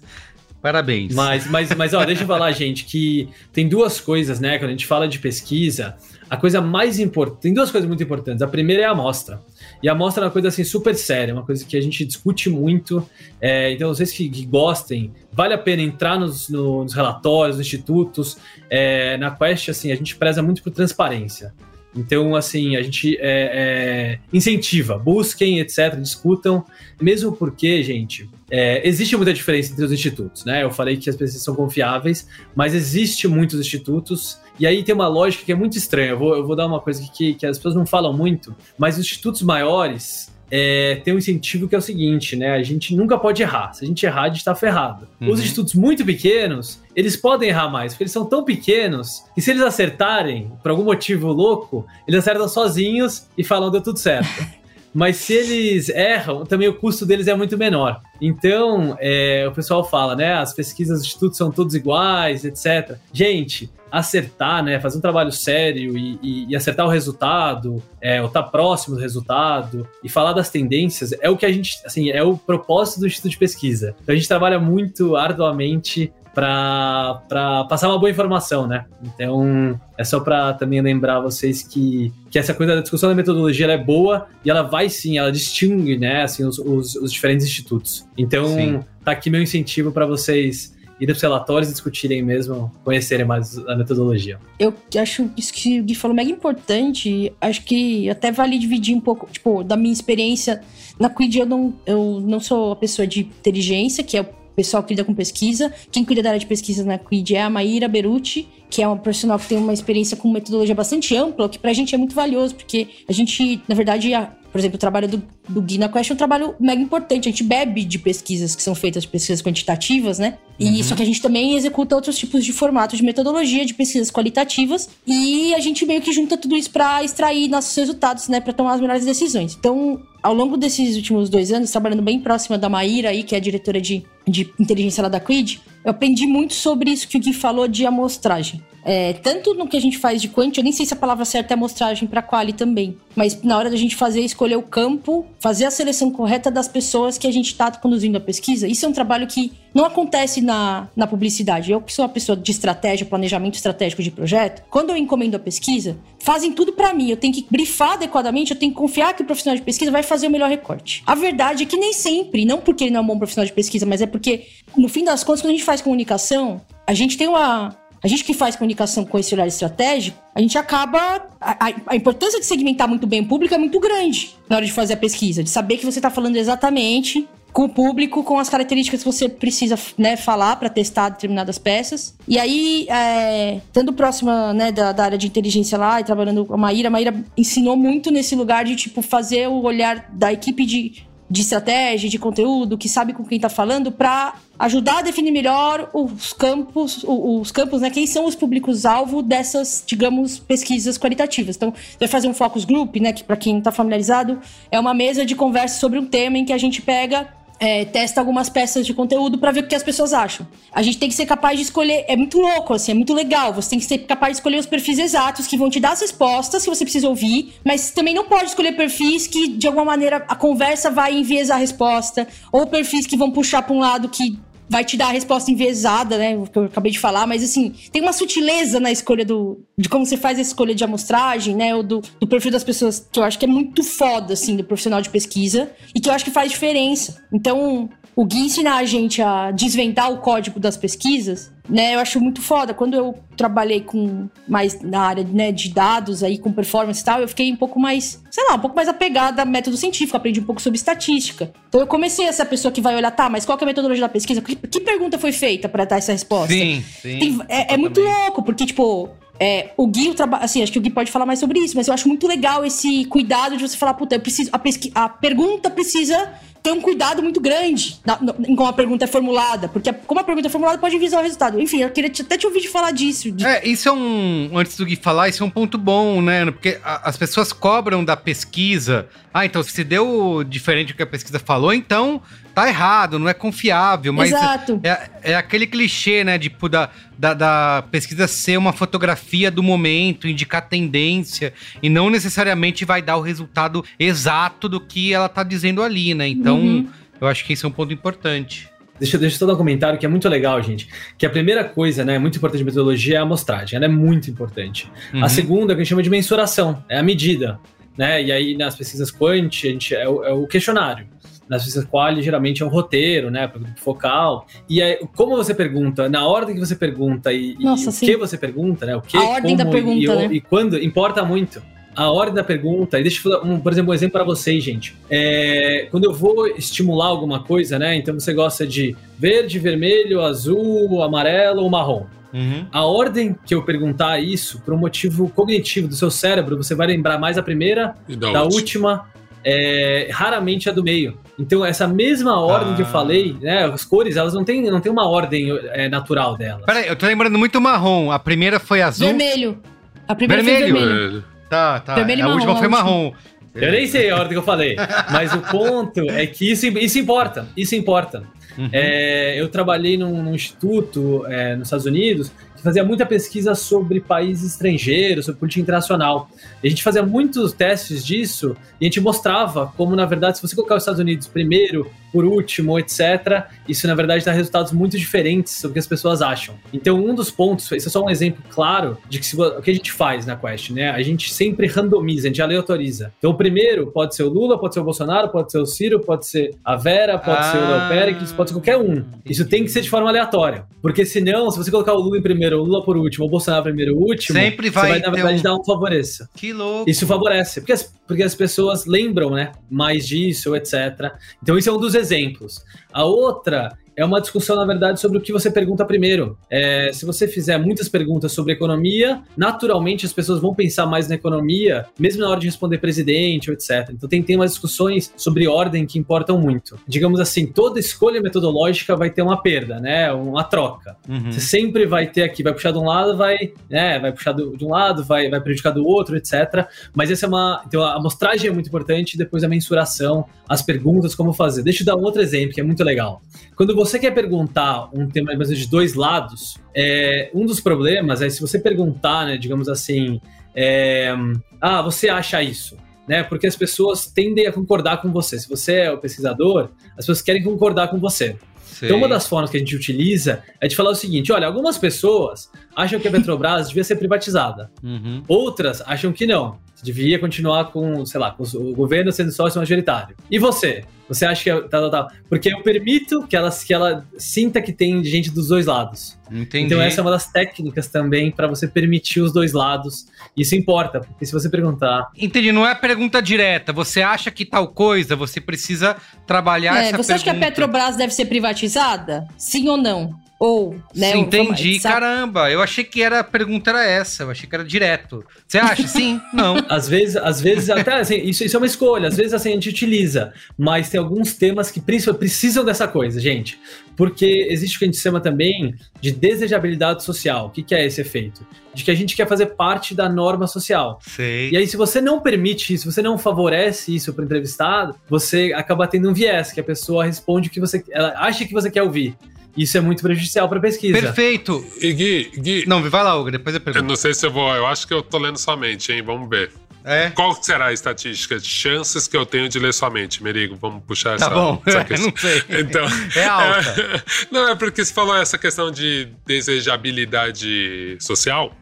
Parabéns. 0.64 1.14
Mas, 1.14 1.46
mas, 1.48 1.76
mas, 1.76 1.94
ó, 1.94 2.06
deixa 2.06 2.24
eu 2.24 2.28
falar, 2.28 2.50
gente, 2.54 2.86
que 2.86 3.28
tem 3.52 3.68
duas 3.68 4.00
coisas, 4.00 4.40
né? 4.40 4.58
Quando 4.58 4.70
a 4.70 4.72
gente 4.72 4.86
fala 4.86 5.10
de 5.10 5.20
pesquisa, 5.20 5.98
a 6.30 6.38
coisa 6.38 6.62
mais 6.62 7.00
importante. 7.00 7.42
Tem 7.42 7.54
duas 7.54 7.70
coisas 7.70 7.86
muito 7.86 8.02
importantes. 8.02 8.42
A 8.42 8.48
primeira 8.48 8.84
é 8.84 8.86
a 8.86 8.92
amostra. 8.92 9.42
E 9.84 9.90
a 9.90 9.92
amostra 9.92 10.24
é 10.24 10.26
uma 10.26 10.32
coisa 10.32 10.48
assim 10.48 10.64
super 10.64 10.96
séria, 10.96 11.34
uma 11.34 11.44
coisa 11.44 11.66
que 11.66 11.76
a 11.76 11.82
gente 11.82 12.06
discute 12.06 12.50
muito. 12.50 13.06
É, 13.42 13.74
então, 13.74 13.94
vocês 13.94 14.14
que, 14.14 14.30
que, 14.30 14.46
gostem, 14.46 15.12
vale 15.34 15.54
a 15.54 15.58
pena 15.58 15.82
entrar 15.82 16.18
nos, 16.18 16.48
no, 16.48 16.84
nos 16.84 16.94
relatórios, 16.94 17.58
nos 17.58 17.68
institutos. 17.68 18.38
É, 18.70 19.18
na 19.18 19.32
Quest, 19.32 19.68
assim, 19.68 19.92
a 19.92 19.96
gente 19.96 20.16
preza 20.16 20.42
muito 20.42 20.64
por 20.64 20.72
transparência. 20.72 21.54
Então, 21.94 22.38
assim, 22.38 22.78
a 22.78 22.82
gente 22.82 23.18
é, 23.20 23.20
é, 23.22 24.20
incentiva, 24.32 24.98
busquem, 24.98 25.60
etc., 25.60 25.98
discutam, 25.98 26.66
mesmo 27.02 27.34
porque, 27.34 27.84
gente, 27.84 28.30
é, 28.56 28.88
existe 28.88 29.18
muita 29.18 29.34
diferença 29.34 29.72
entre 29.72 29.84
os 29.84 29.92
institutos, 29.92 30.46
né? 30.46 30.62
Eu 30.62 30.70
falei 30.70 30.96
que 30.96 31.10
as 31.10 31.16
pesquisas 31.16 31.44
são 31.44 31.56
confiáveis, 31.56 32.28
mas 32.56 32.76
existe 32.76 33.28
muitos 33.28 33.60
institutos, 33.60 34.38
e 34.60 34.68
aí 34.68 34.84
tem 34.84 34.94
uma 34.94 35.08
lógica 35.08 35.44
que 35.44 35.52
é 35.52 35.56
muito 35.56 35.76
estranha. 35.76 36.12
Eu 36.12 36.20
vou, 36.20 36.36
eu 36.38 36.46
vou 36.46 36.56
dar 36.56 36.68
uma 36.68 36.80
coisa 36.80 37.02
que, 37.12 37.34
que 37.34 37.48
as 37.48 37.58
pessoas 37.58 37.74
não 37.74 37.84
falam 37.84 38.14
muito, 38.14 38.56
mas 38.78 38.94
os 38.94 39.06
institutos 39.06 39.42
maiores, 39.42 40.32
é, 40.52 41.02
tem 41.04 41.16
um 41.16 41.18
incentivo 41.18 41.68
que 41.68 41.74
é 41.74 41.80
o 41.80 41.82
seguinte, 41.82 42.36
né? 42.36 42.52
A 42.52 42.62
gente 42.62 42.96
nunca 42.96 43.18
pode 43.18 43.42
errar. 43.42 43.74
Se 43.74 43.86
a 43.86 43.88
gente 43.88 44.06
errar, 44.06 44.26
a 44.26 44.28
gente 44.28 44.38
está 44.38 44.54
ferrado. 44.54 45.08
Uhum. 45.20 45.32
Os 45.32 45.40
institutos 45.40 45.74
muito 45.74 46.06
pequenos, 46.06 46.80
eles 46.96 47.16
podem 47.16 47.50
errar 47.50 47.70
mais, 47.70 47.94
porque 47.94 48.04
eles 48.04 48.14
são 48.14 48.24
tão 48.24 48.44
pequenos 48.44 49.24
que 49.34 49.42
se 49.42 49.50
eles 49.50 49.64
acertarem, 49.64 50.52
por 50.62 50.70
algum 50.70 50.84
motivo 50.84 51.30
louco, 51.34 51.88
eles 52.08 52.20
acertam 52.20 52.48
sozinhos 52.48 53.26
e 53.36 53.44
falam 53.44 53.72
deu 53.72 53.82
tudo 53.82 53.98
certo. 53.98 54.30
Mas 54.94 55.18
se 55.18 55.34
eles 55.34 55.90
erram, 55.90 56.46
também 56.46 56.68
o 56.68 56.76
custo 56.76 57.06
deles 57.06 57.28
é 57.28 57.36
muito 57.36 57.58
menor. 57.58 58.02
Então, 58.22 58.96
é, 59.00 59.46
o 59.48 59.52
pessoal 59.52 59.84
fala, 59.84 60.16
né? 60.16 60.34
As 60.34 60.54
pesquisas 60.54 61.00
do 61.00 61.06
instituto 61.06 61.36
são 61.36 61.52
todos 61.52 61.74
iguais, 61.74 62.46
etc. 62.46 62.98
Gente, 63.12 63.72
acertar, 63.94 64.64
né, 64.64 64.80
fazer 64.80 64.98
um 64.98 65.02
trabalho 65.02 65.32
sério 65.32 65.96
e, 65.96 66.18
e, 66.24 66.46
e 66.50 66.56
acertar 66.56 66.84
o 66.88 66.90
resultado, 66.90 67.82
é, 68.02 68.20
ou 68.22 68.28
estar 68.28 68.42
tá 68.42 68.50
próximo 68.50 68.96
do 68.96 69.02
resultado 69.02 69.88
e 70.04 70.10
falar 70.10 70.34
das 70.34 70.50
tendências 70.50 71.14
é 71.22 71.30
o 71.30 71.38
que 71.38 71.46
a 71.46 71.52
gente, 71.52 71.80
assim, 71.86 72.10
é 72.10 72.24
o 72.24 72.36
propósito 72.36 73.02
do 73.02 73.06
Instituto 73.06 73.30
de 73.30 73.38
Pesquisa. 73.38 73.96
Então 74.02 74.14
a 74.14 74.16
gente 74.16 74.28
trabalha 74.28 74.60
muito 74.60 75.16
arduamente 75.16 76.12
para 76.34 77.66
passar 77.70 77.88
uma 77.90 78.00
boa 78.00 78.10
informação, 78.10 78.66
né? 78.66 78.86
Então, 79.04 79.80
é 79.98 80.04
só 80.04 80.20
para 80.20 80.54
também 80.54 80.82
lembrar 80.82 81.20
vocês 81.20 81.62
que, 81.62 82.12
que 82.32 82.40
essa 82.40 82.54
coisa 82.54 82.76
da 82.76 82.82
discussão 82.82 83.10
da 83.10 83.16
metodologia 83.16 83.68
é 83.68 83.78
boa 83.78 84.28
e 84.44 84.50
ela 84.50 84.64
vai 84.64 84.90
sim, 84.90 85.18
ela 85.18 85.32
distingue, 85.32 85.98
né, 85.98 86.24
assim, 86.24 86.44
os, 86.44 86.58
os, 86.58 86.96
os 86.96 87.12
diferentes 87.12 87.46
institutos. 87.46 88.06
Então, 88.18 88.48
sim. 88.48 88.80
tá 89.06 89.12
aqui 89.12 89.30
meu 89.30 89.42
incentivo 89.42 89.92
para 89.92 90.06
vocês 90.06 90.74
irem 91.00 91.08
para 91.08 91.16
os 91.16 91.22
relatórios 91.22 91.70
e 91.70 91.74
discutirem 91.74 92.24
mesmo, 92.24 92.72
conhecerem 92.84 93.26
mais 93.26 93.58
a 93.68 93.76
metodologia. 93.76 94.40
Eu 94.58 94.74
acho 95.00 95.30
isso 95.36 95.54
que 95.54 95.82
o 95.82 95.84
Gui 95.84 95.96
falou 95.96 96.16
mega 96.16 96.32
importante. 96.32 97.34
Acho 97.42 97.64
que 97.64 98.10
até 98.10 98.32
vale 98.32 98.58
dividir 98.58 98.96
um 98.96 99.02
pouco, 99.02 99.28
tipo, 99.32 99.64
da 99.64 99.76
minha 99.76 99.94
experiência. 99.94 100.62
Na 101.00 101.10
Quid 101.10 101.40
eu 101.40 101.46
não, 101.46 101.74
eu 101.86 102.22
não 102.26 102.40
sou 102.40 102.72
a 102.72 102.76
pessoa 102.76 103.08
de 103.08 103.22
inteligência, 103.22 104.04
que 104.04 104.18
é 104.18 104.30
pessoal 104.56 104.84
que 104.84 104.94
lida 104.94 105.04
com 105.04 105.14
pesquisa. 105.14 105.74
Quem 105.92 106.04
cuida 106.06 106.22
da 106.22 106.30
área 106.30 106.40
de 106.40 106.46
pesquisa 106.46 106.84
na 106.84 106.98
Quid 106.98 107.36
é 107.36 107.42
a 107.42 107.50
Maíra 107.50 107.88
Beruti, 107.88 108.48
que 108.70 108.82
é 108.82 108.88
uma 108.88 108.98
profissional 108.98 109.38
que 109.38 109.48
tem 109.48 109.58
uma 109.58 109.74
experiência 109.74 110.18
com 110.18 110.32
metodologia 110.32 110.74
bastante 110.74 111.16
ampla, 111.16 111.46
o 111.46 111.50
que 111.50 111.60
pra 111.60 111.74
gente 111.74 111.94
é 111.94 111.98
muito 111.98 112.16
valioso, 112.16 112.56
porque 112.56 112.88
a 113.08 113.14
gente, 113.14 113.62
na 113.68 113.76
verdade, 113.76 114.14
a, 114.14 114.32
por 114.52 114.58
exemplo, 114.58 114.76
o 114.78 114.80
trabalho 114.80 115.08
do, 115.08 115.24
do 115.48 115.62
Gui 115.62 115.78
na 115.78 115.90
Quest 115.90 116.10
é 116.10 116.14
um 116.14 116.18
trabalho 116.18 116.56
mega 116.60 116.82
importante. 116.82 117.28
A 117.28 117.32
gente 117.32 117.44
bebe 117.44 117.84
de 117.84 118.00
pesquisas 118.00 118.56
que 118.56 118.64
são 118.64 118.74
feitas, 118.74 119.06
pesquisas 119.06 119.42
quantitativas, 119.44 120.18
né? 120.18 120.38
E 120.60 120.66
Uhum. 120.68 120.76
isso 120.76 120.96
que 120.96 121.02
a 121.02 121.06
gente 121.06 121.22
também 121.22 121.56
executa 121.56 121.96
outros 121.96 122.18
tipos 122.18 122.46
de 122.46 122.54
formatos 122.54 122.98
de 122.98 123.04
metodologia, 123.04 123.66
de 123.66 123.74
pesquisas 123.74 124.12
qualitativas. 124.12 124.88
E 125.06 125.54
a 125.56 125.60
gente 125.60 125.86
meio 125.86 126.02
que 126.02 126.12
junta 126.12 126.38
tudo 126.38 126.56
isso 126.56 126.70
para 126.70 127.04
extrair 127.04 127.48
nossos 127.50 127.76
resultados, 127.76 128.28
né? 128.28 128.40
Para 128.40 128.54
tomar 128.54 128.74
as 128.74 128.82
melhores 128.82 129.04
decisões. 129.06 129.56
Então, 129.60 130.02
ao 130.22 130.34
longo 130.34 130.56
desses 130.56 130.96
últimos 130.96 131.30
dois 131.30 131.52
anos, 131.52 131.72
trabalhando 131.72 132.02
bem 132.04 132.20
próxima 132.20 132.58
da 132.58 132.70
Maíra 132.70 133.10
aí, 133.10 133.24
que 133.24 133.34
é 133.36 133.38
a 133.40 133.42
diretora 133.42 133.82
de, 133.82 134.04
de 134.28 134.54
inteligência 134.60 135.02
lá 135.04 135.10
da 135.10 135.20
Quid, 135.20 135.62
eu 135.84 135.92
aprendi 135.92 136.26
muito 136.26 136.54
sobre 136.54 136.92
isso 136.92 137.08
que 137.08 137.18
o 137.18 137.20
Gui 137.20 137.34
falou 137.34 137.68
de 137.68 137.86
amostragem. 137.86 138.64
É, 138.86 139.14
tanto 139.14 139.54
no 139.54 139.68
que 139.68 139.78
a 139.78 139.82
gente 139.82 139.98
faz 139.98 140.22
de 140.22 140.28
quant, 140.28 140.58
eu 140.58 140.64
nem 140.64 140.74
sei 140.74 140.86
se 140.86 140.94
a 140.94 140.98
palavra 140.98 141.24
certa 141.26 141.54
é 141.54 141.56
amostragem 141.56 142.08
para 142.08 142.22
quali 142.22 142.54
também, 142.54 142.98
mas 143.16 143.42
na 143.42 143.58
hora 143.58 143.70
da 143.70 143.78
gente 143.78 143.96
fazer, 143.96 144.22
escolher 144.22 144.58
o 144.58 144.62
campo, 144.62 145.26
fazer 145.40 145.66
a 145.66 145.72
seleção 145.72 146.12
correta 146.12 146.52
das 146.52 146.68
pessoas 146.68 147.18
que 147.18 147.28
a 147.28 147.32
gente 147.32 147.48
está 147.48 147.72
conduzindo 147.72 148.18
a 148.18 148.22
pesquisa, 148.22 148.68
isso 148.68 148.86
é 148.86 148.90
um 148.90 148.94
trabalho 148.94 149.26
que 149.28 149.54
não 149.74 149.86
acontece 149.86 150.42
na, 150.42 150.88
na 150.96 151.08
publicidade. 151.08 151.72
Eu, 151.72 151.82
que 151.82 151.92
sou 151.92 152.06
uma 152.06 152.12
pessoa 152.12 152.36
de 152.36 152.52
estratégia, 152.52 153.06
planejamento 153.06 153.56
estratégico 153.56 154.04
de 154.04 154.12
projeto, 154.12 154.64
quando 154.70 154.92
eu 154.92 154.98
encomendo 154.98 155.36
a 155.36 155.40
pesquisa, 155.40 155.98
fazem 156.20 156.52
tudo 156.52 156.74
para 156.74 156.94
mim. 156.94 157.10
Eu 157.10 157.18
tenho 157.18 157.34
que 157.34 157.46
brifar 157.50 157.94
adequadamente, 157.94 158.52
eu 158.52 158.60
tenho 158.60 158.72
que 158.72 158.78
confiar 158.78 159.16
que 159.16 159.24
o 159.24 159.26
profissional 159.26 159.58
de 159.58 159.64
pesquisa 159.64 159.92
vai 159.92 160.04
fazer 160.04 160.28
o 160.28 160.30
melhor 160.30 160.50
recorte. 160.50 161.02
A 161.06 161.16
verdade 161.16 161.64
é 161.64 161.66
que 161.66 161.78
nem 161.78 161.94
sempre, 161.94 162.46
não 162.46 162.60
porque 162.60 162.84
ele 162.84 162.92
não 162.92 163.00
é 163.00 163.04
um 163.04 163.08
bom 163.08 163.18
profissional 163.18 163.46
de 163.46 163.54
pesquisa, 163.54 163.86
mas 163.86 164.02
é 164.02 164.06
porque, 164.06 164.48
no 164.78 164.88
fim 164.88 165.04
das 165.04 165.24
contas, 165.24 165.42
quando 165.42 165.54
a 165.54 165.58
gente 165.58 165.66
faz 165.66 165.82
comunicação, 165.82 166.62
a 166.86 166.94
gente 166.94 167.18
tem 167.18 167.28
uma, 167.28 167.76
a 168.04 168.08
gente 168.08 168.24
que 168.24 168.34
faz 168.34 168.56
comunicação 168.56 169.06
com 169.06 169.18
esse 169.18 169.34
olhar 169.34 169.48
estratégico, 169.48 170.18
a 170.36 170.42
gente 170.42 170.58
acaba. 170.58 171.28
A, 171.40 171.68
a- 171.88 171.96
importância 171.96 172.40
de 172.40 172.46
segmentar 172.46 172.88
muito 172.88 173.08
bem 173.08 173.22
o 173.22 173.28
público 173.28 173.54
é 173.54 173.58
muito 173.58 173.80
grande 173.80 174.36
na 174.50 174.58
hora 174.58 174.66
de 174.66 174.72
fazer 174.72 174.94
a 174.94 174.98
pesquisa, 174.98 175.44
de 175.44 175.50
saber 175.50 175.78
que 175.78 175.86
você 175.86 176.00
está 176.00 176.10
falando 176.10 176.36
exatamente 176.36 177.28
com 177.52 177.66
o 177.66 177.70
público, 177.70 178.24
com 178.24 178.40
as 178.40 178.50
características 178.50 179.02
que 179.04 179.06
você 179.06 179.30
precisa 179.30 179.78
né, 179.96 180.18
falar 180.18 180.56
para 180.56 180.70
testar 180.70 181.10
determinadas 181.10 181.60
peças. 181.60 182.16
E 182.28 182.40
aí, 182.40 182.88
é, 182.90 183.58
estando 183.58 183.94
próxima 183.94 184.52
né, 184.54 184.72
da, 184.72 184.92
da 184.92 185.04
área 185.04 185.18
de 185.20 185.28
inteligência 185.28 185.78
lá 185.78 186.02
e 186.02 186.04
trabalhando 186.04 186.46
com 186.46 186.56
a 186.56 186.58
Maíra, 186.58 186.88
a 186.88 186.92
Maíra 186.92 187.14
ensinou 187.38 187.76
muito 187.78 188.10
nesse 188.10 188.36
lugar 188.36 188.66
de 188.66 188.76
tipo 188.76 189.04
fazer 189.04 189.48
o 189.48 189.62
olhar 189.62 190.10
da 190.12 190.34
equipe 190.34 190.66
de 190.66 191.06
de 191.34 191.42
estratégia, 191.42 192.08
de 192.08 192.20
conteúdo, 192.20 192.78
que 192.78 192.88
sabe 192.88 193.12
com 193.12 193.26
quem 193.26 193.40
tá 193.40 193.50
falando, 193.50 193.92
para 193.92 194.36
ajudar 194.60 195.00
a 195.00 195.02
definir 195.02 195.32
melhor 195.32 195.90
os 195.92 196.32
campos, 196.32 197.04
os 197.08 197.52
campos, 197.52 197.82
né? 197.82 197.90
Quem 197.90 198.06
são 198.06 198.28
os 198.28 198.36
públicos-alvo 198.36 199.24
dessas, 199.24 199.84
digamos, 199.84 200.38
pesquisas 200.38 200.96
qualitativas. 200.96 201.56
Então, 201.56 201.72
você 201.72 201.98
vai 202.02 202.08
fazer 202.08 202.28
um 202.28 202.36
focus 202.36 202.66
group, 202.66 202.98
né? 202.98 203.12
Que 203.12 203.24
para 203.24 203.36
quem 203.36 203.56
não 203.56 203.62
tá 203.62 203.72
familiarizado, 203.72 204.40
é 204.70 204.80
uma 204.80 204.94
mesa 204.94 205.26
de 205.26 205.36
conversa 205.36 205.80
sobre 205.80 205.98
um 205.98 206.06
tema 206.06 206.38
em 206.38 206.46
que 206.46 206.54
a 206.54 206.58
gente 206.60 206.84
pega 206.84 207.28
é, 207.60 207.86
testa 207.86 208.20
algumas 208.20 208.50
peças 208.50 208.86
de 208.86 208.94
conteúdo 208.94 209.38
pra 209.38 209.52
ver 209.52 209.64
o 209.64 209.68
que 209.68 209.76
as 209.76 209.84
pessoas 209.84 210.14
acham. 210.14 210.46
A 210.72 210.82
gente 210.82 210.98
tem 210.98 211.10
que 211.10 211.16
ser 211.16 211.26
capaz 211.26 211.58
de 211.58 211.64
escolher. 211.64 212.06
É 212.08 212.16
muito 212.16 212.40
louco, 212.40 212.74
assim, 212.74 212.92
é 212.92 212.96
muito 212.96 213.14
legal. 213.14 213.54
Você 213.54 213.72
tem 213.72 213.80
que 213.80 213.86
ser 213.86 214.00
capaz 214.00 214.34
de 214.34 214.38
escolher 214.38 214.58
os 214.58 214.66
perfis 214.66 215.00
exatos 215.00 215.48
que 215.48 215.58
vão 215.58 215.70
te 215.70 215.80
dar 215.80 215.92
as 215.92 216.02
respostas 216.02 216.64
que 216.64 216.70
você 216.70 216.84
precisa 216.84 217.08
ouvir, 217.08 217.54
mas 217.64 217.92
também 217.92 218.14
não 218.14 218.26
pode 218.26 218.46
escolher 218.46 218.74
perfis 218.74 219.28
que, 219.28 219.48
de 219.48 219.68
alguma 219.68 219.86
maneira, 219.86 220.26
a 220.28 220.36
conversa 220.36 220.92
vai 220.92 221.14
enviesar 221.18 221.58
a 221.58 221.60
resposta, 221.60 222.28
ou 222.52 222.68
perfis 222.68 223.08
que 223.08 223.18
vão 223.18 223.32
puxar 223.32 223.62
pra 223.62 223.74
um 223.74 223.80
lado 223.80 224.10
que 224.10 224.38
vai 224.74 224.84
te 224.84 224.98
dar 224.98 225.10
a 225.10 225.12
resposta 225.12 225.52
enviesada, 225.52 226.18
né? 226.18 226.36
Que 226.52 226.58
eu 226.58 226.64
acabei 226.66 226.92
de 226.92 226.98
falar, 226.98 227.28
mas 227.28 227.44
assim, 227.44 227.76
tem 227.92 228.02
uma 228.02 228.12
sutileza 228.12 228.80
na 228.80 228.92
escolha 228.92 229.24
do. 229.24 229.64
de 229.78 229.88
como 229.88 230.04
você 230.04 230.18
faz 230.18 230.40
a 230.40 230.42
escolha 230.42 230.74
de 230.74 230.84
amostragem, 230.84 231.56
né? 231.56 231.76
Ou 231.76 231.84
do, 231.84 232.02
do 232.20 232.28
perfil 232.28 232.52
das 232.52 232.64
pessoas, 232.64 233.08
que 233.12 233.20
eu 233.20 233.24
acho 233.24 233.38
que 233.38 233.46
é 233.46 233.48
muito 233.48 233.84
foda, 233.84 234.34
assim, 234.34 234.58
do 234.58 234.64
profissional 234.64 235.00
de 235.00 235.12
pesquisa, 235.12 235.72
e 235.94 236.00
que 236.00 236.10
eu 236.10 236.14
acho 236.14 236.26
que 236.26 236.32
faz 236.32 236.52
diferença. 236.52 237.24
Então, 237.32 237.88
o 238.16 238.26
Gui 238.26 238.40
ensinar 238.40 238.78
a 238.78 238.86
gente 238.86 239.22
a 239.22 239.52
desvendar 239.52 240.12
o 240.12 240.18
código 240.18 240.60
das 240.60 240.78
pesquisas, 240.78 241.52
né? 241.68 241.96
Eu 241.96 242.00
acho 242.00 242.20
muito 242.20 242.42
foda. 242.42 242.74
Quando 242.74 242.94
eu 242.94 243.16
trabalhei 243.36 243.82
com 243.82 244.28
mais 244.48 244.82
na 244.82 245.02
área 245.02 245.24
né, 245.24 245.52
de 245.52 245.70
dados 245.70 246.22
aí, 246.24 246.38
com 246.38 246.52
performance 246.52 247.02
e 247.02 247.06
tal, 247.06 247.22
eu 247.22 247.28
fiquei 247.28 247.52
um 247.52 247.56
pouco 247.56 247.80
mais, 247.80 248.22
sei 248.30 248.46
lá, 248.48 248.56
um 248.56 248.60
pouco 248.60 248.76
mais 248.76 248.88
apegada 248.88 249.42
a 249.42 249.46
método 249.46 249.76
científico, 249.78 250.16
aprendi 250.16 250.40
um 250.40 250.44
pouco 250.44 250.62
sobre 250.62 250.78
estatística. 250.78 251.52
Então 251.70 251.82
eu 251.82 251.88
comecei 251.88 252.28
a 252.28 252.34
ser 252.34 252.44
a 252.44 252.46
pessoa 252.46 252.72
que 252.72 252.82
vai 252.82 252.96
olhar, 252.96 253.12
tá, 253.12 253.30
mas 253.30 253.46
qual 253.46 253.58
que 253.58 253.64
é 253.64 253.66
a 253.66 253.70
metodologia 253.70 254.04
da 254.06 254.10
pesquisa? 254.10 254.42
Que, 254.42 254.56
que 254.56 254.80
pergunta 254.82 255.18
foi 255.18 255.32
feita 255.32 255.68
para 255.68 255.86
dar 255.86 255.98
essa 255.98 256.12
resposta? 256.12 256.54
Sim, 256.54 256.84
sim. 257.02 257.20
Tem- 257.20 257.40
é, 257.50 257.74
é 257.74 257.78
muito 257.78 258.00
louco, 258.00 258.44
porque, 258.44 258.66
tipo, 258.66 259.10
é, 259.40 259.72
o 259.78 259.88
Gui, 259.88 260.14
assim, 260.42 260.62
acho 260.64 260.72
que 260.72 260.80
o 260.80 260.82
Gui 260.82 260.90
pode 260.90 261.12
falar 261.12 261.26
mais 261.26 261.40
sobre 261.40 261.60
isso, 261.60 261.76
mas 261.76 261.88
eu 261.88 261.94
acho 261.94 262.08
muito 262.08 262.28
legal 262.28 262.66
esse 262.66 263.06
cuidado 263.06 263.58
de 263.58 263.68
você 263.68 263.76
falar, 263.78 263.94
puta, 263.96 264.16
eu 264.16 264.20
preciso. 264.20 264.50
A, 264.54 264.60
pesqui- 264.60 264.92
a 264.94 265.10
pergunta 265.10 265.70
precisa 265.70 266.32
ter 266.62 266.72
um 266.72 266.80
cuidado 266.80 267.22
muito 267.22 267.42
grande 267.42 268.00
na- 268.06 268.18
no- 268.22 268.36
em 268.48 268.56
como 268.56 268.70
a 268.70 268.74
pergunta 268.74 269.04
é 269.04 269.08
formulada. 269.08 269.68
Porque 269.68 269.90
a- 269.90 269.94
como 269.94 270.22
a 270.22 270.24
pergunta 270.24 270.48
é 270.48 270.50
formulada, 270.50 270.78
pode 270.78 270.98
visar 270.98 271.20
o 271.20 271.22
resultado. 271.22 271.60
Enfim, 271.60 271.82
eu 271.82 271.90
queria 271.90 272.10
te- 272.10 272.22
até 272.22 272.38
te 272.38 272.48
ouvir 272.48 272.62
de 272.62 272.70
falar 272.70 272.92
disso. 272.92 273.30
de- 273.32 273.46
É, 273.46 273.68
isso 273.68 273.90
é 273.90 273.92
um. 273.92 274.50
Antes 274.58 274.78
do 274.78 274.86
Gui 274.86 274.96
falar, 274.96 275.28
isso 275.28 275.44
é 275.44 275.46
um 275.46 275.50
ponto 275.50 275.78
bom, 275.78 276.22
né? 276.22 276.46
Porque 276.46 276.80
a- 276.82 277.10
as 277.10 277.18
pessoas 277.18 277.52
cobram 277.52 278.06
da 278.06 278.16
pesquisa. 278.16 279.08
Ah, 279.34 279.46
então 279.46 279.62
se 279.62 279.84
deu 279.84 280.42
diferente 280.48 280.94
do 280.94 280.96
que 280.96 281.04
a 281.04 281.08
pesquisa 281.08 281.38
falou, 281.38 281.74
então 281.74 282.22
tá 282.54 282.68
errado, 282.68 283.18
não 283.18 283.28
é 283.28 283.34
confiável. 283.34 284.14
Mas 284.14 284.32
Exato. 284.32 284.80
é, 284.84 285.32
é 285.32 285.36
aquele 285.36 285.66
clichê, 285.68 286.24
né? 286.24 286.38
Tipo, 286.38 286.70
da, 286.70 286.90
da, 287.18 287.34
da 287.34 287.84
pesquisa 287.92 288.28
ser 288.28 288.58
uma 288.58 288.74
fotografia 288.74 289.50
do 289.50 289.64
momento, 289.64 290.28
indicar 290.28 290.68
tendência, 290.68 291.54
e 291.82 291.90
não 291.90 292.10
necessariamente 292.10 292.86
vai 292.86 293.02
dar 293.02 293.18
o 293.18 293.22
resultado 293.22 293.84
exato 294.00 294.70
do 294.70 294.80
que 294.80 295.14
ela 295.14 295.30
tá 295.30 295.44
dizendo 295.44 295.82
ali, 295.82 296.14
né? 296.14 296.28
Então, 296.28 296.60
Uhum. 296.60 296.88
eu 297.20 297.28
acho 297.28 297.44
que 297.46 297.54
isso 297.54 297.66
é 297.66 297.70
um 297.70 297.72
ponto 297.72 297.92
importante. 297.94 298.70
Deixa, 299.00 299.18
deixa 299.18 299.36
eu 299.36 299.40
só 299.40 299.46
dar 299.48 299.54
um 299.54 299.58
comentário 299.58 299.98
que 300.00 300.06
é 300.06 300.10
muito 300.10 300.30
legal, 300.30 300.62
gente. 300.62 300.88
Que 301.18 301.26
a 301.26 301.30
primeira 301.30 301.64
coisa, 301.64 302.06
né, 302.06 302.20
muito 302.20 302.38
importante 302.38 302.60
de 302.60 302.66
metodologia 302.66 303.16
é 303.16 303.18
a 303.18 303.24
amostragem. 303.24 303.76
Ela 303.76 303.86
é 303.86 303.90
muito 303.90 304.30
importante. 304.30 304.90
Uhum. 305.14 305.24
A 305.24 305.30
segunda, 305.30 305.72
é 305.72 305.74
o 305.74 305.76
que 305.76 305.82
a 305.82 305.84
gente 305.84 305.90
chama 305.90 306.04
de 306.04 306.10
mensuração, 306.10 306.84
é 306.88 307.00
a 307.00 307.04
medida. 307.04 307.60
Né? 307.98 308.24
E 308.24 308.32
aí, 308.32 308.58
nas 308.58 308.76
pesquisas 308.76 309.12
quant, 309.12 309.48
a 309.48 309.68
gente, 309.68 309.96
é, 309.96 310.08
o, 310.08 310.24
é 310.24 310.32
o 310.32 310.48
questionário. 310.48 311.08
Nas 311.50 311.64
pesquisas 311.64 311.88
quali, 311.90 312.22
geralmente 312.22 312.64
é 312.64 312.66
um 312.66 312.70
roteiro, 312.70 313.30
né? 313.30 313.48
Para 313.48 313.60
o 313.60 313.62
grupo 313.64 313.80
focal. 313.80 314.48
E 314.70 314.82
aí, 314.82 315.00
como 315.16 315.36
você 315.36 315.54
pergunta, 315.54 316.08
na 316.10 316.26
ordem 316.26 316.56
que 316.56 316.60
você 316.60 316.76
pergunta 316.76 317.32
e, 317.34 317.56
e 317.60 317.64
Nossa, 317.64 317.90
o 317.90 317.92
sim. 317.92 318.06
que 318.06 318.16
você 318.18 318.38
pergunta, 318.38 318.86
né? 318.86 318.96
O 318.96 319.02
que, 319.02 319.18
A 319.18 319.22
ordem 319.24 319.56
da 319.56 319.64
como 319.66 319.76
pergunta, 319.76 319.98
e, 320.00 320.08
o- 320.10 320.16
né? 320.16 320.30
e 320.32 320.42
quando, 320.42 320.78
importa 320.82 321.24
muito. 321.24 321.62
A 321.96 322.10
ordem 322.12 322.34
da 322.34 322.44
pergunta, 322.44 323.00
e 323.00 323.04
deixa 323.04 323.20
eu 323.20 323.32
falar, 323.40 323.44
um, 323.46 323.60
por 323.60 323.72
exemplo, 323.72 323.92
um 323.92 323.94
exemplo 323.94 324.14
para 324.14 324.24
vocês, 324.24 324.64
gente. 324.64 324.96
É, 325.12 325.88
quando 325.92 326.06
eu 326.06 326.14
vou 326.14 326.48
estimular 326.48 327.06
alguma 327.06 327.44
coisa, 327.44 327.78
né? 327.78 327.96
Então 327.96 328.20
você 328.20 328.34
gosta 328.34 328.66
de 328.66 328.96
verde, 329.20 329.60
vermelho, 329.60 330.22
azul, 330.22 331.04
amarelo 331.04 331.62
ou 331.62 331.70
marrom. 331.70 332.06
Uhum. 332.34 332.66
A 332.72 332.84
ordem 332.84 333.36
que 333.46 333.54
eu 333.54 333.62
perguntar 333.62 334.18
isso, 334.20 334.60
por 334.66 334.74
um 334.74 334.78
motivo 334.78 335.30
cognitivo 335.30 335.88
do 335.88 335.94
seu 335.94 336.10
cérebro, 336.10 336.58
você 336.58 336.74
vai 336.74 336.88
lembrar 336.88 337.20
mais 337.20 337.38
a 337.38 337.44
primeira, 337.44 337.94
E 338.10 338.16
da, 338.16 338.32
da 338.32 338.44
última. 338.44 338.56
última, 338.56 339.13
é, 339.46 340.08
raramente 340.12 340.70
a 340.70 340.72
do 340.72 340.84
meio. 340.84 341.18
Então, 341.38 341.66
essa 341.66 341.88
mesma 341.88 342.40
ordem 342.40 342.74
Ah. 342.74 342.76
que 342.76 342.82
eu 342.84 342.86
falei, 342.86 343.36
né? 343.42 343.66
As 343.66 343.84
cores, 343.84 344.16
elas 344.16 344.34
não 344.34 344.44
têm, 344.44 344.62
não 344.70 344.80
têm 344.80 344.92
uma 344.92 345.08
ordem 345.08 345.48
é, 345.72 345.90
natural 345.90 346.38
delas. 346.38 346.64
Peraí, 346.66 346.88
eu 346.88 346.96
tô 346.96 347.06
lembrando 347.06 347.38
muito 347.40 347.60
marrom. 347.60 348.12
A 348.12 348.20
primeira 348.20 348.60
foi 348.60 348.82
azul. 348.82 349.08
Vermelho. 349.08 349.60
A 350.08 350.14
primeira 350.16 350.44
Vermelho. 350.44 350.76
foi 350.78 350.86
vermelho. 350.88 351.18
É, 351.30 351.34
Tá, 351.50 351.80
tá. 351.80 351.96
Vermelho 351.96 352.20
e 352.20 352.22
a 352.22 352.26
marrom, 352.26 352.36
última 352.38 352.56
foi 352.56 352.68
última. 352.68 352.84
marrom. 352.84 353.12
Eu 353.56 353.72
nem 353.72 353.86
sei 353.86 354.10
a 354.10 354.16
ordem 354.16 354.30
que 354.32 354.38
eu 354.38 354.42
falei, 354.44 354.76
mas 355.12 355.32
o 355.34 355.38
ponto 355.40 356.02
é 356.10 356.26
que 356.26 356.52
isso, 356.52 356.66
isso 356.66 356.98
importa. 356.98 357.48
Isso 357.56 357.76
importa. 357.76 358.24
Uhum. 358.58 358.70
É, 358.72 359.40
eu 359.40 359.48
trabalhei 359.50 359.96
num, 359.98 360.24
num 360.24 360.34
instituto 360.34 361.24
é, 361.28 361.56
nos 361.56 361.68
Estados 361.68 361.86
Unidos 361.86 362.32
fazia 362.64 362.84
muita 362.84 363.06
pesquisa 363.06 363.54
sobre 363.54 364.00
países 364.00 364.54
estrangeiros, 364.54 365.26
sobre 365.26 365.40
política 365.40 365.62
internacional. 365.62 366.30
E 366.64 366.68
a 366.68 366.70
gente 366.70 366.84
fazia 366.84 367.04
muitos 367.04 367.54
testes 367.54 368.06
disso 368.06 368.56
e 368.80 368.86
a 368.86 368.88
gente 368.88 369.02
mostrava 369.02 369.74
como, 369.76 369.96
na 369.96 370.06
verdade, 370.06 370.38
se 370.38 370.48
você 370.48 370.56
colocar 370.56 370.76
os 370.76 370.84
Estados 370.84 371.00
Unidos 371.00 371.28
primeiro, 371.28 371.90
por 372.14 372.24
último, 372.24 372.78
etc., 372.80 373.46
isso, 373.68 373.88
na 373.88 373.96
verdade, 373.96 374.24
dá 374.24 374.32
resultados 374.32 374.72
muito 374.72 374.98
diferentes 374.98 375.54
sobre 375.54 375.72
o 375.72 375.74
que 375.74 375.80
as 375.80 375.88
pessoas 375.88 376.22
acham. 376.22 376.56
Então, 376.72 377.04
um 377.04 377.16
dos 377.16 377.32
pontos, 377.32 377.72
esse 377.72 377.88
é 377.88 377.92
só 377.92 378.06
um 378.06 378.10
exemplo 378.10 378.44
claro 378.50 378.98
de 379.10 379.18
que 379.20 379.26
se, 379.26 379.36
o 379.36 379.62
que 379.62 379.72
a 379.72 379.74
gente 379.74 379.92
faz 379.92 380.26
na 380.26 380.36
Quest, 380.36 380.70
né? 380.70 380.92
A 380.92 381.02
gente 381.02 381.34
sempre 381.34 381.66
randomiza, 381.68 382.28
a 382.28 382.30
gente 382.30 382.42
aleatoriza. 382.42 383.12
Então, 383.18 383.32
o 383.32 383.34
primeiro 383.36 383.88
pode 383.88 384.16
ser 384.16 384.24
o 384.24 384.30
Lula, 384.30 384.60
pode 384.60 384.74
ser 384.76 384.80
o 384.80 384.84
Bolsonaro, 384.84 385.30
pode 385.30 385.52
ser 385.52 385.58
o 385.58 385.66
Ciro, 385.66 386.00
pode 386.00 386.28
ser 386.28 386.52
a 386.64 386.76
Vera, 386.76 387.18
pode 387.18 387.46
ser 387.48 387.58
o 387.58 387.62
Ah. 387.64 387.88
Léo 387.88 387.90
Pericles, 387.90 388.32
pode 388.32 388.50
ser 388.52 388.54
qualquer 388.56 388.78
um. 388.78 389.04
Isso 389.26 389.46
tem 389.46 389.64
que 389.64 389.70
ser 389.72 389.82
de 389.82 389.90
forma 389.90 390.08
aleatória. 390.10 390.66
Porque 390.82 391.06
senão, 391.06 391.50
se 391.50 391.58
você 391.58 391.72
colocar 391.72 391.94
o 391.94 392.00
Lula 392.00 392.18
em 392.18 392.22
primeiro, 392.22 392.60
o 392.60 392.64
Lula 392.64 392.84
por 392.84 392.96
último, 392.96 393.26
o 393.26 393.30
Bolsonaro 393.30 393.64
primeiro, 393.64 393.96
o 393.96 394.00
último, 394.02 394.38
Sempre 394.38 394.70
você 394.70 394.74
vai 394.76 394.90
vai, 394.92 395.00
na 395.00 395.10
verdade, 395.10 395.40
um- 395.40 395.42
dar 395.44 395.56
um 395.56 395.64
favoreça. 395.64 396.30
Que 396.36 396.54
louco. 396.54 396.90
Isso 396.90 397.08
favorece, 397.08 397.62
porque 397.62 397.72
as, 397.74 397.92
porque 398.06 398.22
as 398.22 398.36
pessoas 398.36 398.86
lembram, 398.86 399.32
né, 399.32 399.52
mais 399.72 400.06
disso, 400.06 400.56
etc. 400.56 401.12
Então, 401.42 401.58
isso 401.58 401.70
é 401.70 401.74
um 401.74 401.78
dos 401.80 401.96
exemplos. 402.12 402.64
A 402.92 403.04
outra 403.04 403.78
é 403.96 404.04
uma 404.04 404.20
discussão, 404.20 404.56
na 404.56 404.66
verdade, 404.66 405.00
sobre 405.00 405.18
o 405.18 405.22
que 405.22 405.32
você 405.32 405.52
pergunta 405.52 405.86
primeiro. 405.86 406.38
É, 406.50 406.92
se 406.94 407.06
você 407.06 407.28
fizer 407.28 407.58
muitas 407.58 407.88
perguntas 407.88 408.32
sobre 408.32 408.54
economia, 408.54 409.22
naturalmente 409.38 410.06
as 410.06 410.14
pessoas 410.14 410.40
vão 410.40 410.54
pensar 410.54 410.86
mais 410.86 411.08
na 411.08 411.16
economia, 411.16 411.86
mesmo 412.00 412.22
na 412.22 412.30
hora 412.30 412.40
de 412.40 412.48
responder 412.48 412.78
presidente 412.80 413.50
ou 413.50 413.54
etc. 413.54 413.90
Então 413.92 414.10
tem, 414.10 414.22
tem 414.22 414.36
umas 414.36 414.52
discussões 414.52 415.12
sobre 415.16 415.48
ordem 415.48 415.86
que 415.86 416.00
importam 416.00 416.40
muito. 416.40 416.80
Digamos 416.88 417.20
assim, 417.20 417.46
toda 417.46 417.80
escolha 417.80 418.22
metodológica 418.22 418.96
vai 418.96 419.10
ter 419.10 419.22
uma 419.22 419.42
perda, 419.42 419.80
né? 419.80 420.12
Uma 420.12 420.44
troca. 420.44 420.96
Uhum. 421.08 421.32
Você 421.32 421.40
sempre 421.40 421.86
vai 421.86 422.08
ter 422.08 422.24
aqui, 422.24 422.44
vai 422.44 422.54
puxar 422.54 422.72
de 422.72 422.78
um 422.78 422.86
lado, 422.86 423.16
vai, 423.16 423.54
né? 423.70 424.00
Vai 424.00 424.12
puxar 424.12 424.32
do, 424.32 424.58
de 424.58 424.66
um 424.66 424.70
lado, 424.70 425.04
vai, 425.04 425.30
vai 425.30 425.40
prejudicar 425.40 425.72
do 425.72 425.86
outro, 425.86 426.18
etc. 426.18 426.68
Mas 426.94 427.12
essa 427.12 427.26
é 427.26 427.30
uma. 427.30 427.64
Então 427.68 427.84
a 427.84 427.96
amostragem 427.96 428.50
é 428.50 428.52
muito 428.52 428.68
importante, 428.68 429.18
depois 429.18 429.44
a 429.44 429.48
mensuração, 429.48 430.26
as 430.48 430.62
perguntas, 430.62 431.14
como 431.14 431.34
fazer. 431.34 431.64
Deixa 431.64 431.84
eu 431.84 431.86
dar 431.86 431.96
um 431.96 432.02
outro 432.02 432.22
exemplo 432.22 432.54
que 432.54 432.62
é 432.62 432.64
muito 432.64 432.84
legal. 432.84 433.22
Quando 433.56 433.83
você 433.86 434.00
quer 434.00 434.12
perguntar 434.12 434.90
um 434.94 435.08
tema 435.08 435.34
mais 435.36 435.50
de 435.50 435.68
dois 435.68 435.94
lados, 435.94 436.58
é, 436.76 437.30
um 437.34 437.46
dos 437.46 437.60
problemas 437.60 438.22
é 438.22 438.30
se 438.30 438.42
você 438.42 438.60
perguntar, 438.60 439.26
né, 439.26 439.38
digamos 439.38 439.68
assim, 439.70 440.20
é, 440.56 441.14
ah, 441.62 441.82
você 441.82 442.10
acha 442.10 442.42
isso? 442.42 442.78
Né, 443.08 443.22
porque 443.22 443.46
as 443.46 443.56
pessoas 443.56 444.06
tendem 444.08 444.48
a 444.48 444.52
concordar 444.52 445.02
com 445.02 445.12
você. 445.12 445.38
Se 445.38 445.50
você 445.50 445.74
é 445.80 445.92
o 445.92 445.98
pesquisador, 445.98 446.70
as 446.92 446.98
pessoas 446.98 447.22
querem 447.22 447.44
concordar 447.44 447.90
com 447.90 448.00
você. 448.00 448.38
Sei. 448.64 448.88
Então, 448.88 448.98
uma 448.98 449.10
das 449.10 449.28
formas 449.28 449.50
que 449.52 449.58
a 449.58 449.60
gente 449.60 449.76
utiliza 449.76 450.42
é 450.60 450.68
de 450.68 450.76
falar 450.76 450.92
o 450.92 450.96
seguinte: 450.96 451.32
olha, 451.32 451.46
algumas 451.46 451.78
pessoas 451.78 452.50
acham 452.76 453.00
que 453.00 453.08
a 453.08 453.12
Petrobras 453.12 453.68
devia 453.70 453.84
ser 453.84 453.98
privatizada, 453.98 454.72
Uhum. 454.82 455.22
outras 455.28 455.82
acham 455.86 456.14
que 456.14 456.26
não. 456.26 456.58
Devia 456.84 457.18
continuar 457.18 457.72
com, 457.72 458.06
sei 458.06 458.20
lá, 458.20 458.32
com 458.32 458.44
o 458.44 458.76
governo 458.76 459.12
sendo 459.12 459.32
sócio 459.32 459.60
majoritário. 459.60 460.16
E 460.30 460.38
você? 460.38 460.84
Você 461.08 461.26
acha 461.26 461.44
que 461.44 461.50
é 461.50 461.62
tal, 461.62 461.90
tal, 461.90 461.90
tal? 461.90 462.12
Porque 462.30 462.52
eu 462.52 462.62
permito 462.62 463.28
que 463.28 463.36
ela, 463.36 463.50
que 463.52 463.74
ela 463.74 464.06
sinta 464.18 464.62
que 464.62 464.72
tem 464.72 465.04
gente 465.04 465.30
dos 465.30 465.48
dois 465.50 465.66
lados. 465.66 466.18
Entendi. 466.32 466.66
Então 466.66 466.82
essa 466.82 467.00
é 467.00 467.02
uma 467.02 467.12
das 467.12 467.28
técnicas 467.28 467.88
também 467.88 468.32
para 468.32 468.48
você 468.48 468.68
permitir 468.68 469.22
os 469.22 469.32
dois 469.32 469.54
lados. 469.54 470.08
Isso 470.36 470.56
importa, 470.56 471.02
porque 471.02 471.26
se 471.26 471.32
você 471.32 471.50
perguntar, 471.50 472.10
Entendi, 472.18 472.52
não 472.52 472.66
é 472.66 472.74
pergunta 472.74 473.22
direta. 473.22 473.72
Você 473.72 474.02
acha 474.02 474.32
que 474.32 474.46
tal 474.46 474.70
coisa, 474.70 475.16
você 475.16 475.40
precisa 475.40 475.96
trabalhar 476.26 476.82
É, 476.82 476.88
essa 476.88 476.98
você 476.98 477.14
acha 477.14 477.24
que 477.24 477.30
a 477.30 477.34
pergunta. 477.34 477.52
Petrobras 477.52 477.96
deve 477.96 478.14
ser 478.14 478.26
privatizada? 478.26 479.28
Sim 479.38 479.70
ou 479.70 479.78
não? 479.78 480.23
Ou, 480.46 480.76
né? 480.94 481.14
Sim, 481.14 481.20
entendi. 481.20 481.80
sabe? 481.80 481.94
Caramba, 481.94 482.52
eu 482.52 482.62
achei 482.62 482.84
que 482.84 483.02
era, 483.02 483.22
a 483.22 483.24
pergunta 483.24 483.70
era 483.70 483.86
essa. 483.86 484.24
Eu 484.24 484.30
achei 484.30 484.46
que 484.48 484.54
era 484.54 484.66
direto. 484.66 485.24
Você 485.48 485.58
acha? 485.58 485.88
Sim? 485.88 486.20
Não. 486.34 486.58
às 486.68 486.90
vezes, 486.90 487.16
às 487.16 487.40
vezes 487.40 487.70
até 487.70 487.94
assim, 487.94 488.18
isso, 488.18 488.44
isso 488.44 488.58
é 488.58 488.60
uma 488.60 488.66
escolha, 488.66 489.08
às 489.08 489.16
vezes 489.16 489.34
assim 489.34 489.52
a 489.52 489.54
gente 489.54 489.70
utiliza, 489.70 490.34
mas 490.58 490.90
tem 490.90 491.00
alguns 491.00 491.34
temas 491.36 491.72
que 491.72 491.80
precisam 491.80 492.66
dessa 492.66 492.86
coisa, 492.90 493.22
gente. 493.22 493.58
Porque 493.96 494.48
existe 494.50 494.76
o 494.76 494.80
que 494.80 494.84
a 494.84 494.88
gente 494.88 495.00
chama 495.00 495.22
também 495.22 495.76
de 496.02 496.12
desejabilidade 496.12 497.06
social. 497.06 497.46
O 497.46 497.50
que, 497.50 497.64
que 497.64 497.74
é 497.74 497.86
esse 497.86 498.02
efeito? 498.02 498.46
De 498.74 498.84
que 498.84 498.92
a 498.92 498.96
gente 498.96 499.16
quer 499.16 499.30
fazer 499.30 499.46
parte 499.46 499.96
da 499.96 500.10
norma 500.10 500.46
social. 500.46 501.00
Sei. 501.04 501.52
E 501.52 501.56
aí, 501.58 501.66
se 501.66 501.78
você 501.78 502.02
não 502.02 502.20
permite 502.20 502.74
isso, 502.74 502.84
se 502.84 502.96
você 502.96 503.02
não 503.02 503.18
favorece 503.18 503.96
isso 503.96 504.14
para 504.14 504.24
o 504.24 504.26
entrevistado, 504.26 504.94
você 505.08 505.54
acaba 505.56 505.88
tendo 505.88 506.10
um 506.10 506.14
viés, 506.14 506.52
que 506.52 506.60
a 506.60 506.64
pessoa 506.64 507.06
responde 507.06 507.48
o 507.48 507.52
que 507.52 507.62
você. 507.62 507.82
Ela 507.92 508.14
acha 508.18 508.44
que 508.44 508.52
você 508.52 508.70
quer 508.70 508.84
ouvir. 508.84 509.16
Isso 509.56 509.78
é 509.78 509.82
muito 509.82 510.02
prejudicial 510.02 510.50
para 510.50 510.58
a 510.58 510.62
pesquisa. 510.62 511.00
Perfeito. 511.00 511.64
E 511.80 511.94
Gui, 511.94 512.32
Gui, 512.38 512.64
Não, 512.68 512.82
vai 512.90 513.04
lá, 513.04 513.16
Hugo, 513.16 513.30
depois 513.32 513.56
eu 513.56 513.60
eu 513.60 513.64
pergunto. 513.64 513.86
não 513.88 513.96
sei 513.96 514.14
se 514.14 514.26
eu 514.26 514.32
vou. 514.32 514.54
Eu 514.54 514.66
acho 514.66 514.88
que 514.88 514.94
eu 514.94 515.02
tô 515.04 515.18
lendo 515.20 515.38
sua 515.38 515.56
mente, 515.56 515.92
hein? 515.92 516.02
Vamos 516.02 516.28
ver. 516.30 516.52
É? 516.86 517.12
Qual 517.12 517.42
será 517.42 517.68
a 517.68 517.74
estatística 517.74 518.38
de 518.38 518.46
chances 518.48 519.08
que 519.08 519.16
eu 519.16 519.26
tenho 519.26 519.48
de 519.48 519.58
ler 519.58 519.74
sua 519.74 519.90
mente, 519.90 520.22
Merigo? 520.22 520.58
Vamos 520.60 520.84
puxar 520.84 521.16
essa, 521.16 521.30
Tá 521.30 521.34
bom, 521.34 521.62
essa 521.66 521.84
questão. 521.86 522.10
não 522.10 522.18
sei. 522.18 522.44
Então, 522.60 522.86
É 523.16 523.26
alta. 523.26 524.04
não, 524.30 524.50
é 524.50 524.56
porque 524.56 524.84
você 524.84 524.94
falou 524.94 525.16
essa 525.16 525.38
questão 525.38 525.72
de 525.72 526.10
desejabilidade 526.26 527.96
social. 528.00 528.54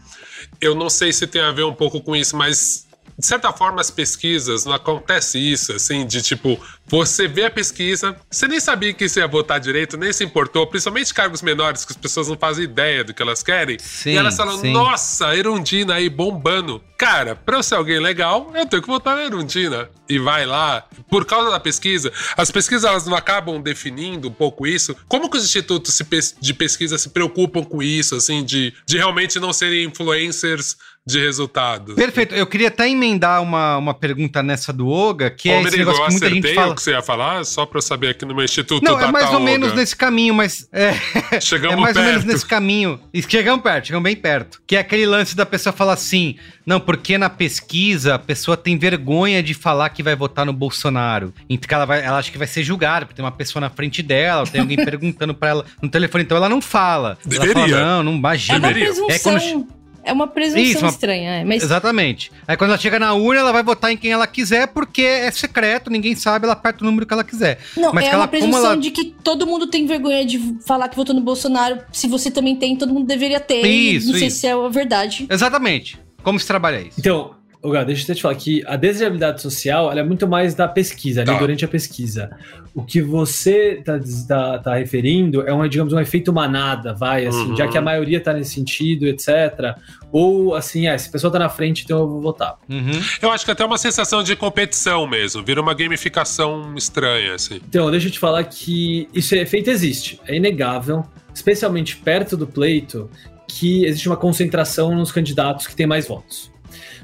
Eu 0.60 0.76
não 0.76 0.90
sei 0.90 1.12
se 1.12 1.26
tem 1.26 1.42
a 1.42 1.52
ver 1.52 1.64
um 1.64 1.74
pouco 1.74 2.02
com 2.02 2.16
isso, 2.16 2.36
mas 2.38 2.88
de 3.22 3.28
certa 3.28 3.54
forma 3.54 3.80
as 3.80 3.92
pesquisas 3.92 4.66
não 4.66 4.74
acontece 4.74 5.38
isso, 5.38 5.72
assim, 5.74 6.08
de 6.08 6.24
tipo, 6.24 6.60
você 6.88 7.28
vê 7.28 7.46
a 7.46 7.52
pesquisa, 7.52 8.18
você 8.30 8.48
nem 8.48 8.60
sabia 8.60 8.94
que 8.94 9.08
você 9.08 9.20
ia 9.20 9.28
votar 9.28 9.60
direito, 9.60 9.96
nem 9.96 10.12
se 10.12 10.24
importou, 10.24 10.66
principalmente 10.66 11.14
cargos 11.14 11.44
menores 11.44 11.86
que 11.86 11.94
as 11.94 11.98
pessoas 11.98 12.28
não 12.28 12.36
fazem 12.36 12.64
ideia 12.64 13.04
do 13.04 13.14
que 13.14 13.22
elas 13.22 13.44
querem. 13.44 13.78
Sim, 13.80 14.14
e 14.14 14.18
elas 14.18 14.36
falam, 14.36 14.58
sim. 14.58 14.74
nossa, 14.74 15.36
Erundina 15.36 15.94
aí 15.94 16.10
bombando. 16.10 16.84
Cara, 16.98 17.36
pra 17.36 17.58
eu 17.58 17.64
ser 17.64 17.76
alguém 17.76 18.00
legal, 18.00 18.52
eu 18.56 18.66
tenho 18.66 18.82
que 18.82 18.88
votar 18.88 19.16
na 19.16 19.24
Erundina. 19.24 19.88
E 20.10 20.20
vai 20.20 20.46
lá. 20.46 20.86
Por 21.10 21.26
causa 21.26 21.50
da 21.50 21.60
pesquisa, 21.60 22.12
as 22.36 22.52
pesquisas 22.52 22.84
elas 22.84 23.08
não 23.08 23.16
acabam 23.16 23.62
definindo 23.62 24.28
um 24.28 24.34
pouco 24.34 24.68
isso. 24.68 24.96
Como 25.08 25.30
que 25.30 25.38
os 25.38 25.46
institutos 25.46 25.98
de 26.42 26.54
pesquisa 26.54 26.98
se 26.98 27.10
preocupam 27.10 27.64
com 27.64 27.82
isso, 27.82 28.16
assim, 28.16 28.44
de, 28.44 28.74
de 28.86 28.98
realmente 28.98 29.40
não 29.40 29.54
serem 29.54 29.86
influencers 29.86 30.76
de 31.06 31.20
resultados? 31.20 31.96
Perfeito. 31.96 32.36
Eu 32.36 32.46
queria 32.46 32.68
até 32.68 32.88
emendar 32.88 33.42
uma, 33.42 33.78
uma 33.78 33.94
pergunta 33.94 34.44
nessa 34.44 34.72
do 34.72 34.88
Oga, 34.88 35.30
que 35.32 35.50
Ô, 35.50 35.54
é 35.54 35.62
esse 35.64 35.78
negócio 35.78 36.02
eu 36.02 36.06
que 36.06 36.12
muita 36.12 36.30
gente 36.30 36.40
acertei 36.40 36.56
fala. 36.56 36.72
o 36.72 36.76
que 36.76 36.82
você 36.82 36.92
ia 36.92 37.02
falar, 37.02 37.44
só 37.46 37.66
pra 37.66 37.78
eu 37.80 37.82
saber 37.82 38.10
aqui 38.10 38.24
no 38.26 38.36
meu 38.36 38.46
instituto 38.46 38.84
Não, 38.84 39.00
é 39.00 39.12
mais 39.12 39.26
ou 39.26 39.32
Dataoga. 39.32 39.44
menos 39.52 39.74
nesse 39.74 39.96
caminho, 39.96 40.34
mas 40.36 40.68
é, 40.72 40.94
Chegamos 41.42 41.78
é 41.78 41.82
mais 41.82 41.96
ou 41.98 42.04
menos 42.04 42.18
perto. 42.24 42.32
nesse 42.34 42.46
caminho. 42.46 43.00
Chegamos 43.28 43.62
perto, 43.64 43.86
chegamos 43.88 44.04
bem 44.04 44.16
perto. 44.16 44.62
Que 44.68 44.76
é 44.76 44.80
aquele 44.80 45.06
lance 45.06 45.36
da 45.36 45.46
pessoa 45.46 45.74
falar 45.74 45.94
assim: 45.94 46.36
não, 46.66 46.80
porque 46.80 47.18
na 47.18 47.30
pesquisa 47.30 48.16
a 48.16 48.20
pessoa 48.20 48.56
tem 48.56 48.78
vergonha 48.78 49.42
de 49.42 49.54
falar 49.54 49.90
que 49.90 50.04
vai 50.04 50.16
votar 50.16 50.46
no 50.46 50.54
Bolsonaro. 50.54 51.34
Então 51.50 51.76
ela, 51.78 51.86
vai, 51.86 52.04
ela 52.06 52.18
acha 52.20 52.32
que 52.32 52.38
vai 52.38 52.48
ser 52.48 52.64
julgada, 52.64 53.06
porque 53.06 53.16
tem 53.16 53.26
uma 53.26 53.32
pessoa 53.32 53.60
na 53.62 53.70
frente 53.70 54.04
dela, 54.04 54.46
tem 54.46 54.62
alguém 54.62 54.78
perguntando 54.86 55.34
pra 55.34 55.50
ela 55.50 55.66
no 55.82 55.90
telefone, 55.90 56.24
então 56.24 56.38
ela 56.38 56.48
não 56.50 56.62
fala. 56.62 57.18
Ela 57.26 57.46
Deveria. 57.46 57.76
fala, 57.78 57.86
não, 57.98 58.04
não 58.04 58.12
É 58.14 58.16
imagina. 58.18 58.70
presunção. 58.72 59.10
É 59.10 59.20
quando- 59.20 59.81
É 60.04 60.12
uma 60.12 60.28
presunção 60.28 60.62
Isso, 60.64 60.80
uma- 60.80 60.90
estranha, 60.90 61.32
é. 61.38 61.44
Mas 61.46 61.64
Exatamente. 61.64 62.32
Aí 62.48 62.58
quando 62.58 62.72
ela 62.72 62.80
chega 62.80 62.98
na 63.00 63.14
urna, 63.14 63.42
ela 63.42 63.52
vai 63.52 63.64
votar 63.64 63.92
em 63.92 63.98
quem 63.98 64.12
ela 64.12 64.26
quiser, 64.28 64.68
porque 64.68 65.02
é 65.02 65.30
secreto, 65.32 65.90
ninguém 65.90 66.16
sabe, 66.16 66.46
ela 66.46 66.54
aperta 66.54 66.84
o 66.84 66.86
número 66.88 67.06
que 67.06 67.14
ela 67.14 67.24
quiser. 67.24 67.60
Não, 67.78 67.94
Mas 67.94 68.06
é 68.06 68.08
que 68.10 68.14
ela- 68.14 68.24
uma 68.24 68.28
presunção 68.28 68.66
ela- 68.66 68.78
de 68.78 68.92
que 68.92 69.06
todo 69.24 69.46
mundo 69.46 69.68
tem 69.68 69.86
vergonha 69.86 70.26
de 70.26 70.40
falar 70.66 70.90
que 70.90 70.96
votou 70.96 71.14
no 71.14 71.22
Bolsonaro. 71.22 71.80
Se 71.92 72.08
você 72.08 72.32
também 72.32 72.56
tem, 72.56 72.76
todo 72.76 72.94
mundo 72.94 73.06
deveria 73.06 73.40
ter. 73.40 73.66
e 73.66 73.96
Isso, 73.96 74.08
não 74.12 74.18
sei 74.18 74.28
isso. 74.28 74.40
se 74.40 74.48
é 74.48 74.70
verdade. 74.70 75.28
Exatamente. 75.30 76.00
Como 76.24 76.40
se 76.40 76.46
trabalha 76.48 76.80
isso? 76.82 77.00
Então, 77.00 77.32
Gá, 77.64 77.84
deixa 77.84 78.12
eu 78.12 78.16
te 78.16 78.22
falar 78.24 78.34
que 78.36 78.64
a 78.66 78.76
desejabilidade 78.76 79.42
social 79.42 79.92
é 79.92 80.04
muito 80.04 80.28
mais 80.28 80.56
da 80.56 80.68
pesquisa, 80.68 81.22
ali 81.22 81.32
Tá. 81.32 81.38
durante 81.38 81.64
a 81.64 81.68
pesquisa. 81.68 82.32
O 82.74 82.82
que 82.84 83.02
você 83.02 83.84
está 83.86 84.00
tá, 84.28 84.60
tá 84.60 84.76
referindo 84.76 85.42
é 85.48 85.54
um, 85.54 85.68
digamos, 85.68 85.94
um 85.94 86.00
efeito 86.00 86.34
manada, 86.34 86.94
vai, 86.94 87.28
assim, 87.28 87.50
Uhum. 87.52 87.56
já 87.58 87.68
que 87.68 87.78
a 87.78 87.82
maioria 87.82 88.18
está 88.18 88.34
nesse 88.34 88.56
sentido, 88.56 89.06
etc. 89.06 89.76
Ou 90.12 90.56
assim, 90.56 90.88
é, 90.88 90.98
se 90.98 91.10
a 91.10 91.12
pessoa 91.12 91.30
está 91.30 91.38
na 91.38 91.50
frente, 91.50 91.84
então 91.84 92.00
eu 92.00 92.08
vou 92.08 92.22
votar. 92.22 92.56
Uhum. 92.70 92.92
Eu 93.22 93.30
acho 93.32 93.46
que 93.46 93.52
até 93.52 93.64
uma 93.64 93.78
sensação 93.78 94.24
de 94.24 94.36
competição 94.36 95.06
mesmo, 95.06 95.44
vira 95.44 95.62
uma 95.62 95.74
gamificação 95.74 96.74
estranha, 96.76 97.36
assim. 97.36 97.62
Então, 97.68 97.92
deixa 97.92 98.08
eu 98.08 98.12
te 98.12 98.20
falar 98.20 98.44
que 98.46 99.08
esse 99.14 99.38
efeito 99.38 99.70
existe, 99.70 100.20
é 100.28 100.36
inegável, 100.36 101.06
especialmente 101.34 101.96
perto 101.98 102.36
do 102.36 102.48
pleito, 102.48 103.10
que 103.48 103.86
existe 103.86 104.08
uma 104.08 104.18
concentração 104.18 104.96
nos 104.96 105.12
candidatos 105.12 105.68
que 105.68 105.76
têm 105.76 105.86
mais 105.86 106.08
votos. 106.08 106.51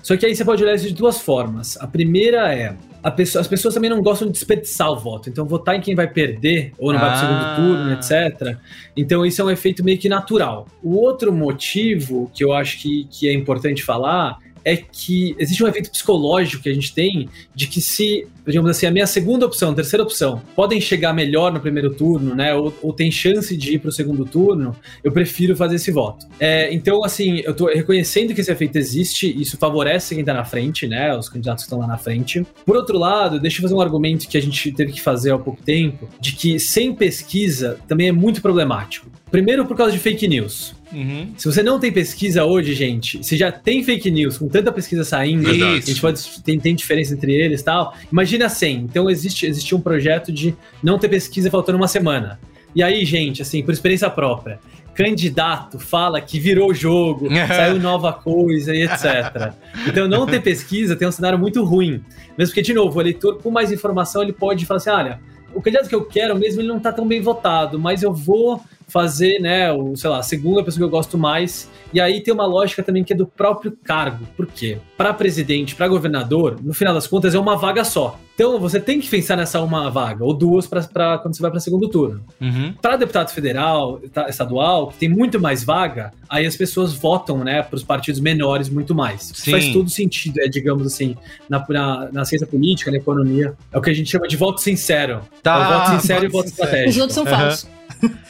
Só 0.07 0.15
que 0.15 0.25
aí 0.25 0.33
você 0.33 0.45
pode 0.45 0.63
olhar 0.63 0.73
isso 0.73 0.87
de 0.87 0.93
duas 0.93 1.19
formas. 1.19 1.75
A 1.81 1.85
primeira 1.85 2.53
é. 2.55 2.73
a 3.03 3.11
pessoa- 3.11 3.41
as 3.41 3.47
pessoas 3.47 3.73
também 3.73 3.89
não 3.89 4.01
gostam 4.01 4.25
de 4.27 4.33
desperdiçar 4.33 4.89
o 4.91 4.97
voto. 4.97 5.29
Então, 5.29 5.45
votar 5.45 5.75
em 5.75 5.81
quem 5.81 5.95
vai 5.95 6.07
perder 6.07 6.71
ou 6.77 6.91
não 6.93 6.99
vai 6.99 7.09
para 7.09 7.17
o 7.17 7.19
Ah. 7.19 7.55
segundo 7.55 7.55
turno, 7.77 7.93
etc. 7.93 8.57
Então, 8.97 9.25
isso 9.25 9.41
é 9.41 9.45
um 9.45 9.51
efeito 9.51 9.83
meio 9.83 9.97
que 9.97 10.07
natural. 10.09 10.65
O 10.83 10.95
outro 10.95 11.31
motivo 11.33 12.29
que 12.33 12.43
eu 12.43 12.51
acho 12.53 12.79
que, 12.81 13.05
que 13.11 13.27
é 13.29 13.33
importante 13.33 13.83
falar 13.83 14.37
é 14.67 14.75
que 14.75 15.33
existe 15.39 15.63
um 15.63 15.67
efeito 15.67 15.89
psicológico 15.89 16.61
que 16.61 16.67
a 16.67 16.73
gente 16.73 16.93
tem 16.93 17.29
de 17.55 17.67
que 17.67 17.79
se, 17.79 18.27
digamos 18.45 18.69
assim, 18.69 18.85
a 18.85 18.91
minha 18.91 19.07
segunda 19.07 19.45
opção, 19.45 19.73
terceira 19.73 20.03
opção, 20.03 20.41
podem 20.53 20.81
chegar 20.81 21.13
melhor 21.13 21.53
no 21.53 21.61
primeiro 21.61 21.93
turno, 21.93 22.35
né, 22.35 22.53
ou, 22.53 22.73
ou 22.81 22.91
tem 22.91 23.09
chance 23.09 23.55
de 23.55 23.75
ir 23.75 23.79
para 23.79 23.87
o 23.87 23.93
segundo 23.93 24.25
turno, 24.25 24.75
eu 25.01 25.09
prefiro 25.09 25.55
fazer 25.55 25.75
esse 25.75 25.89
voto. 25.89 26.27
É, 26.37 26.73
então, 26.73 27.01
assim, 27.05 27.41
eu 27.45 27.55
tô 27.55 27.67
reconhecendo 27.67 28.33
que 28.33 28.41
esse 28.41 28.51
efeito 28.51 28.77
existe, 28.77 29.33
isso 29.41 29.55
favorece 29.55 30.13
quem 30.13 30.25
tá 30.25 30.33
na 30.33 30.43
frente, 30.43 30.85
né, 30.85 31.15
os 31.15 31.29
candidatos 31.29 31.63
que 31.63 31.67
estão 31.67 31.79
lá 31.79 31.87
na 31.87 31.97
frente. 31.97 32.45
Por 32.65 32.75
outro 32.75 32.97
lado, 32.97 33.39
deixa 33.39 33.59
eu 33.59 33.61
fazer 33.61 33.73
um 33.73 33.79
argumento 33.79 34.27
que 34.27 34.37
a 34.37 34.41
gente 34.41 34.73
teve 34.73 34.91
que 34.91 35.01
fazer 35.01 35.31
há 35.31 35.39
pouco 35.39 35.63
tempo, 35.63 36.09
de 36.19 36.33
que 36.33 36.59
sem 36.59 36.93
pesquisa 36.93 37.79
também 37.87 38.09
é 38.09 38.11
muito 38.11 38.41
problemático. 38.41 39.09
Primeiro 39.31 39.65
por 39.65 39.77
causa 39.77 39.93
de 39.93 39.99
fake 39.99 40.27
news. 40.27 40.75
Uhum. 40.91 41.33
Se 41.37 41.45
você 41.45 41.61
não 41.61 41.79
tem 41.79 41.91
pesquisa 41.91 42.45
hoje, 42.45 42.73
gente, 42.73 43.23
se 43.23 43.35
já 43.35 43.51
tem 43.51 43.83
fake 43.83 44.09
news 44.09 44.37
com 44.37 44.47
tanta 44.47 44.71
pesquisa 44.71 45.03
saindo, 45.03 45.43
Verdade. 45.43 45.77
a 45.77 45.81
gente 45.81 46.01
pode 46.01 46.41
tem, 46.43 46.59
tem 46.59 46.75
diferença 46.75 47.13
entre 47.13 47.33
eles 47.33 47.61
e 47.61 47.63
tal. 47.63 47.93
Imagina 48.11 48.47
100. 48.47 48.77
Então 48.77 49.09
existe 49.09 49.45
existe 49.45 49.75
um 49.75 49.81
projeto 49.81 50.31
de 50.31 50.55
não 50.81 50.97
ter 50.97 51.09
pesquisa 51.09 51.49
faltando 51.49 51.77
uma 51.77 51.87
semana. 51.87 52.39
E 52.73 52.83
aí, 52.83 53.03
gente, 53.05 53.41
assim, 53.41 53.63
por 53.63 53.73
experiência 53.73 54.09
própria, 54.09 54.59
candidato 54.93 55.79
fala 55.79 56.19
que 56.19 56.39
virou 56.39 56.71
o 56.71 56.73
jogo, 56.73 57.27
saiu 57.47 57.79
nova 57.79 58.13
coisa 58.13 58.73
e 58.75 58.83
etc. 58.83 59.53
Então 59.87 60.07
não 60.07 60.25
ter 60.25 60.41
pesquisa 60.41 60.95
tem 60.95 61.07
um 61.07 61.11
cenário 61.11 61.37
muito 61.37 61.63
ruim. 61.63 62.03
Mesmo 62.37 62.51
porque, 62.51 62.61
de 62.61 62.73
novo, 62.73 62.97
o 62.97 63.01
eleitor 63.01 63.39
com 63.41 63.51
mais 63.51 63.71
informação 63.71 64.23
ele 64.23 64.33
pode 64.33 64.65
falar 64.65 64.77
assim: 64.77 64.89
olha, 64.89 65.19
o 65.53 65.61
candidato 65.61 65.89
que 65.89 65.95
eu 65.95 66.05
quero 66.05 66.35
mesmo, 66.37 66.61
ele 66.61 66.67
não 66.67 66.79
tá 66.79 66.91
tão 66.91 67.07
bem 67.07 67.21
votado, 67.21 67.79
mas 67.79 68.03
eu 68.03 68.13
vou 68.13 68.61
fazer, 68.87 69.39
né, 69.39 69.71
o, 69.71 69.95
sei 69.95 70.09
lá, 70.09 70.19
a 70.19 70.23
segunda 70.23 70.63
pessoa 70.63 70.79
que 70.79 70.83
eu 70.83 70.89
gosto 70.89 71.17
mais. 71.17 71.69
E 71.93 71.99
aí 71.99 72.21
tem 72.21 72.33
uma 72.33 72.45
lógica 72.45 72.81
também 72.81 73.03
que 73.03 73.13
é 73.13 73.15
do 73.15 73.27
próprio 73.27 73.77
cargo. 73.83 74.25
Por 74.35 74.47
quê? 74.47 74.77
Para 74.95 75.13
presidente, 75.13 75.75
para 75.75 75.87
governador, 75.87 76.57
no 76.61 76.73
final 76.73 76.93
das 76.93 77.07
contas 77.07 77.35
é 77.35 77.39
uma 77.39 77.57
vaga 77.57 77.83
só. 77.83 78.19
Então 78.37 78.59
você 78.59 78.79
tem 78.79 78.99
que 78.99 79.09
pensar 79.09 79.35
nessa 79.35 79.59
uma 79.61 79.89
vaga, 79.89 80.23
ou 80.23 80.31
duas 80.31 80.67
para 80.67 81.17
quando 81.17 81.35
você 81.35 81.41
vai 81.41 81.49
para 81.49 81.59
segundo 81.59 81.89
turno. 81.89 82.21
Uhum. 82.39 82.71
Para 82.79 82.95
deputado 82.95 83.31
federal, 83.31 83.99
tá, 84.13 84.29
estadual, 84.29 84.89
que 84.89 84.97
tem 84.99 85.09
muito 85.09 85.39
mais 85.39 85.63
vaga, 85.63 86.13
aí 86.29 86.45
as 86.45 86.55
pessoas 86.55 86.93
votam, 86.93 87.43
né, 87.43 87.63
para 87.63 87.75
os 87.75 87.83
partidos 87.83 88.21
menores 88.21 88.69
muito 88.69 88.93
mais. 88.93 89.31
Sim. 89.33 89.49
Faz 89.49 89.73
todo 89.73 89.89
sentido, 89.89 90.39
é, 90.39 90.47
digamos 90.47 90.85
assim, 90.85 91.17
na, 91.49 91.65
na, 91.67 92.09
na 92.11 92.25
ciência 92.25 92.45
política, 92.45 92.91
na 92.91 92.97
economia. 92.97 93.55
É 93.73 93.77
o 93.79 93.81
que 93.81 93.89
a 93.89 93.93
gente 93.93 94.07
chama 94.11 94.27
de 94.27 94.37
voto 94.37 94.61
sincero. 94.61 95.21
Tá, 95.41 95.55
É 95.55 95.57
o 95.57 95.79
voto 95.79 95.99
sincero 95.99 96.25
e 96.25 96.27
voto 96.27 96.49
sincero. 96.49 96.65
estratégico. 96.67 96.89
Os 96.91 96.97
outros 96.97 97.15
são 97.15 97.25
falsos. 97.25 97.69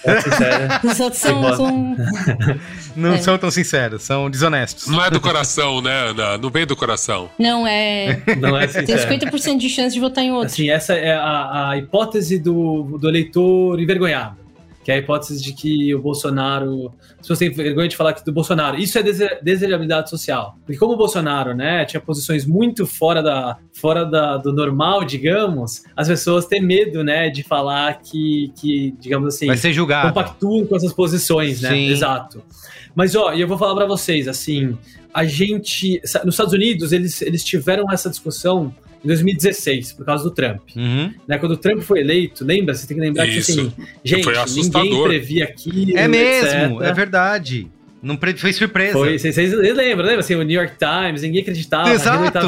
Voto 0.05 0.21
sincero. 0.21 0.87
Os 0.89 0.99
outros 1.01 1.21
são. 1.21 1.97
Não 2.97 3.13
É. 3.13 3.17
são 3.19 3.37
tão 3.37 3.51
sinceros, 3.51 4.01
são 4.01 4.27
desonestos. 4.29 4.87
Não 4.87 5.03
é 5.05 5.09
do 5.11 5.21
coração, 5.21 5.81
né, 5.81 6.09
Ana? 6.09 6.37
Não 6.37 6.49
vem 6.49 6.65
do 6.65 6.75
coração. 6.75 7.29
Não, 7.37 7.67
é. 7.67 8.21
Não 8.39 8.57
é 8.57 8.65
Tem 8.65 8.85
sincero. 8.87 9.13
50% 9.13 9.57
de 9.59 9.69
chance 9.69 9.93
de 9.93 9.99
votar 9.99 10.23
em 10.23 10.31
outro. 10.31 10.47
Assim, 10.47 10.69
essa 10.71 10.93
é 10.95 11.13
a, 11.13 11.69
a 11.69 11.77
hipótese 11.77 12.39
do, 12.39 12.97
do 12.99 13.07
eleitor 13.07 13.79
envergonhado. 13.79 14.35
Que 14.87 14.91
é 14.93 14.95
a 14.95 14.97
hipótese 14.99 15.43
de 15.43 15.51
que 15.51 15.93
o 15.93 16.01
Bolsonaro. 16.01 16.93
As 17.11 17.17
pessoas 17.17 17.39
têm 17.39 17.51
vergonha 17.51 17.89
de 17.89 17.97
falar 17.97 18.13
que 18.13 18.23
do 18.23 18.31
Bolsonaro. 18.31 18.77
Isso 18.77 18.97
é 18.97 19.03
dese- 19.03 19.37
desejabilidade 19.41 20.09
social. 20.09 20.55
Porque 20.65 20.79
como 20.79 20.93
o 20.93 20.95
Bolsonaro, 20.95 21.53
né, 21.53 21.83
tinha 21.83 21.99
posições 21.99 22.45
muito 22.45 22.85
fora, 22.87 23.21
da, 23.21 23.57
fora 23.73 24.05
da, 24.05 24.37
do 24.37 24.53
normal, 24.53 25.03
digamos, 25.03 25.83
as 25.93 26.07
pessoas 26.07 26.45
têm 26.45 26.61
medo, 26.61 27.03
né, 27.03 27.29
de 27.29 27.43
falar 27.43 27.99
que, 27.99 28.49
que 28.55 28.95
digamos 28.97 29.35
assim, 29.35 29.47
Vai 29.47 29.57
ser 29.57 29.73
julgado. 29.73 30.07
compactuam 30.07 30.65
com 30.65 30.77
essas 30.77 30.93
posições, 30.93 31.59
né? 31.61 31.69
Sim. 31.71 31.87
Exato. 31.89 32.41
Mas, 32.95 33.13
ó, 33.13 33.33
e 33.33 33.41
eu 33.41 33.47
vou 33.49 33.57
falar 33.57 33.75
pra 33.75 33.85
vocês, 33.87 34.25
assim, 34.25 34.77
a 35.13 35.25
gente. 35.25 35.99
Nos 36.23 36.35
Estados 36.35 36.53
Unidos, 36.53 36.93
eles, 36.93 37.21
eles 37.21 37.43
tiveram 37.43 37.91
essa 37.91 38.09
discussão 38.09 38.73
em 39.03 39.07
2016, 39.07 39.93
por 39.93 40.05
causa 40.05 40.23
do 40.23 40.31
Trump. 40.31 40.61
Uhum. 40.75 41.13
Né? 41.27 41.37
Quando 41.37 41.53
o 41.53 41.57
Trump 41.57 41.81
foi 41.81 41.99
eleito, 41.99 42.43
lembra? 42.43 42.73
Você 42.73 42.87
tem 42.87 42.97
que 42.97 43.03
lembrar 43.03 43.25
Isso. 43.25 43.53
que, 43.53 43.59
assim, 43.59 43.73
gente, 44.03 44.23
Foi 44.23 44.33
ninguém 44.63 45.03
previa 45.03 45.43
aquilo. 45.45 45.97
É 45.97 46.07
mesmo, 46.07 46.77
etc. 46.77 46.89
é 46.89 46.93
verdade. 46.93 47.67
Não 48.01 48.17
foi 48.37 48.53
surpresa. 48.53 48.93
Foi, 48.93 49.17
vocês, 49.17 49.33
vocês 49.33 49.51
lembram, 49.51 50.05
lembra? 50.05 50.19
Assim, 50.19 50.35
o 50.35 50.43
New 50.43 50.61
York 50.61 50.75
Times, 50.77 51.23
ninguém 51.23 51.41
acreditava, 51.41 51.91
Exato. 51.91 52.47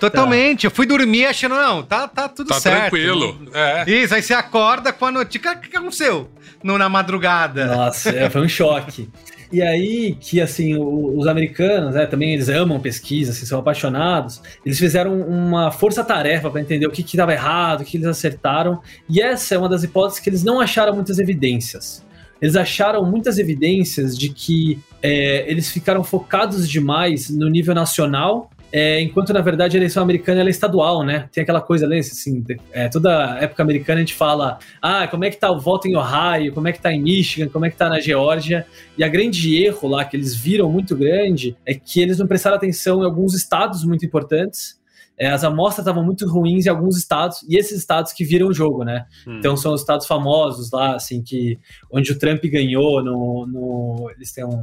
Totalmente. 0.00 0.64
Eu 0.64 0.70
fui 0.70 0.86
dormir 0.86 1.26
achando, 1.26 1.54
não, 1.54 1.82
tá, 1.82 2.08
tá 2.08 2.28
tudo 2.28 2.48
Tá 2.48 2.58
certo. 2.58 2.80
tranquilo. 2.80 3.38
É. 3.52 3.90
Isso, 3.90 4.14
aí 4.14 4.22
você 4.22 4.32
acorda 4.32 4.92
com 4.92 5.04
a 5.04 5.12
notícia. 5.12 5.52
O 5.52 5.60
que, 5.60 5.68
que 5.68 5.76
aconteceu? 5.76 6.30
No, 6.62 6.78
na 6.78 6.88
madrugada. 6.88 7.66
Nossa, 7.66 8.10
é, 8.10 8.30
foi 8.30 8.40
um 8.40 8.48
choque. 8.48 9.08
E 9.52 9.62
aí 9.62 10.16
que, 10.20 10.40
assim, 10.40 10.74
o- 10.74 11.16
os 11.18 11.26
americanos, 11.26 11.94
né, 11.94 12.06
também 12.06 12.34
eles 12.34 12.48
amam 12.48 12.80
pesquisa, 12.80 13.30
assim, 13.30 13.46
são 13.46 13.58
apaixonados, 13.60 14.42
eles 14.64 14.78
fizeram 14.78 15.20
uma 15.20 15.70
força-tarefa 15.70 16.50
para 16.50 16.60
entender 16.60 16.86
o 16.86 16.90
que 16.90 17.02
estava 17.02 17.32
errado, 17.32 17.82
o 17.82 17.84
que 17.84 17.96
eles 17.96 18.06
acertaram, 18.06 18.80
e 19.08 19.20
essa 19.20 19.54
é 19.54 19.58
uma 19.58 19.68
das 19.68 19.82
hipóteses 19.84 20.20
que 20.20 20.28
eles 20.28 20.42
não 20.42 20.60
acharam 20.60 20.94
muitas 20.94 21.18
evidências. 21.18 22.04
Eles 22.40 22.54
acharam 22.54 23.04
muitas 23.04 23.38
evidências 23.38 24.16
de 24.16 24.28
que 24.28 24.78
é, 25.02 25.50
eles 25.50 25.70
ficaram 25.70 26.04
focados 26.04 26.68
demais 26.68 27.30
no 27.30 27.48
nível 27.48 27.74
nacional, 27.74 28.50
é, 28.72 29.00
enquanto 29.00 29.32
na 29.32 29.40
verdade 29.40 29.76
a 29.76 29.80
eleição 29.80 30.02
americana 30.02 30.42
é 30.42 30.48
estadual, 30.48 31.02
né? 31.04 31.28
Tem 31.32 31.42
aquela 31.42 31.60
coisa, 31.60 31.86
lembra? 31.86 32.06
Assim, 32.06 32.44
é, 32.72 32.88
toda 32.88 33.38
época 33.40 33.62
americana 33.62 33.98
a 33.98 34.02
gente 34.02 34.14
fala, 34.14 34.58
ah, 34.82 35.06
como 35.08 35.24
é 35.24 35.30
que 35.30 35.36
tá 35.36 35.50
o 35.50 35.58
voto 35.58 35.88
em 35.88 35.96
Ohio, 35.96 36.52
como 36.52 36.68
é 36.68 36.72
que 36.72 36.80
tá 36.80 36.92
em 36.92 37.00
Michigan, 37.02 37.48
como 37.48 37.64
é 37.64 37.70
que 37.70 37.76
tá 37.76 37.88
na 37.88 38.00
Geórgia. 38.00 38.66
E 38.98 39.04
a 39.04 39.08
grande 39.08 39.62
erro 39.62 39.88
lá 39.88 40.04
que 40.04 40.16
eles 40.16 40.34
viram 40.34 40.70
muito 40.70 40.96
grande 40.96 41.56
é 41.64 41.74
que 41.74 42.00
eles 42.00 42.18
não 42.18 42.26
prestaram 42.26 42.56
atenção 42.56 43.02
em 43.02 43.04
alguns 43.04 43.34
estados 43.34 43.84
muito 43.84 44.04
importantes. 44.04 44.78
É, 45.18 45.28
as 45.28 45.44
amostras 45.44 45.78
estavam 45.86 46.04
muito 46.04 46.28
ruins 46.28 46.66
em 46.66 46.68
alguns 46.68 46.98
estados, 46.98 47.42
e 47.48 47.56
esses 47.56 47.78
estados 47.78 48.12
que 48.12 48.22
viram 48.22 48.48
o 48.48 48.52
jogo, 48.52 48.84
né? 48.84 49.06
Hum. 49.26 49.38
Então 49.38 49.56
são 49.56 49.72
os 49.72 49.80
estados 49.80 50.06
famosos 50.06 50.70
lá, 50.70 50.94
assim, 50.94 51.22
que 51.22 51.58
onde 51.90 52.12
o 52.12 52.18
Trump 52.18 52.44
ganhou, 52.44 53.02
no, 53.02 53.46
no- 53.46 54.10
eles 54.14 54.30
têm 54.30 54.44
um, 54.44 54.60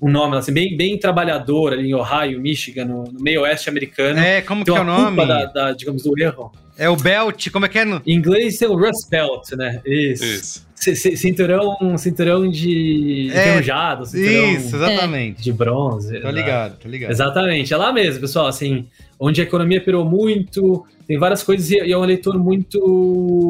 um 0.00 0.10
nome 0.10 0.36
assim, 0.36 0.52
bem, 0.52 0.76
bem 0.76 0.98
trabalhador 0.98 1.72
ali 1.72 1.88
em 1.90 1.94
Ohio, 1.94 2.40
Michigan, 2.40 2.84
no, 2.84 3.04
no 3.04 3.20
meio 3.20 3.42
oeste 3.42 3.68
americano. 3.68 4.18
É, 4.18 4.40
como 4.42 4.64
que 4.64 4.70
é 4.70 4.80
o 4.80 4.84
nome? 4.84 5.26
da, 5.26 5.44
da, 5.46 5.72
digamos, 5.72 6.02
do 6.02 6.18
erro. 6.20 6.52
É 6.78 6.88
o 6.90 6.96
Belt, 6.96 7.48
como 7.50 7.64
é 7.64 7.68
que 7.70 7.78
é? 7.78 7.84
no- 7.86 8.02
Em 8.06 8.14
inglês 8.14 8.58
tem 8.58 8.68
o 8.68 8.76
Rust 8.76 9.08
Belt, 9.10 9.50
né? 9.52 9.80
Isso. 9.86 10.24
Isso. 10.24 10.66
C- 10.74 10.94
c- 10.94 11.16
Cinturão, 11.16 11.96
cinturão 11.96 12.46
de 12.50 13.30
É, 13.32 13.40
enferrujado, 13.48 14.04
cinturão 14.04 14.52
Isso, 14.52 14.76
exatamente. 14.76 15.42
de 15.42 15.52
bronze. 15.54 16.20
Tô 16.20 16.28
ligado, 16.30 16.76
tô 16.78 16.86
ligado. 16.88 17.10
Exatamente, 17.10 17.72
é 17.72 17.76
lá 17.78 17.90
mesmo, 17.94 18.20
pessoal, 18.20 18.46
assim, 18.46 18.84
onde 19.18 19.40
a 19.40 19.44
economia 19.44 19.80
pirou 19.80 20.04
muito, 20.04 20.84
tem 21.08 21.18
várias 21.18 21.42
coisas 21.42 21.70
e 21.70 21.76
e 21.76 21.92
é 21.92 21.96
um 21.96 22.04
eleitor 22.04 22.38
muito, 22.38 22.78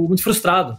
muito 0.08 0.22
frustrado. 0.22 0.76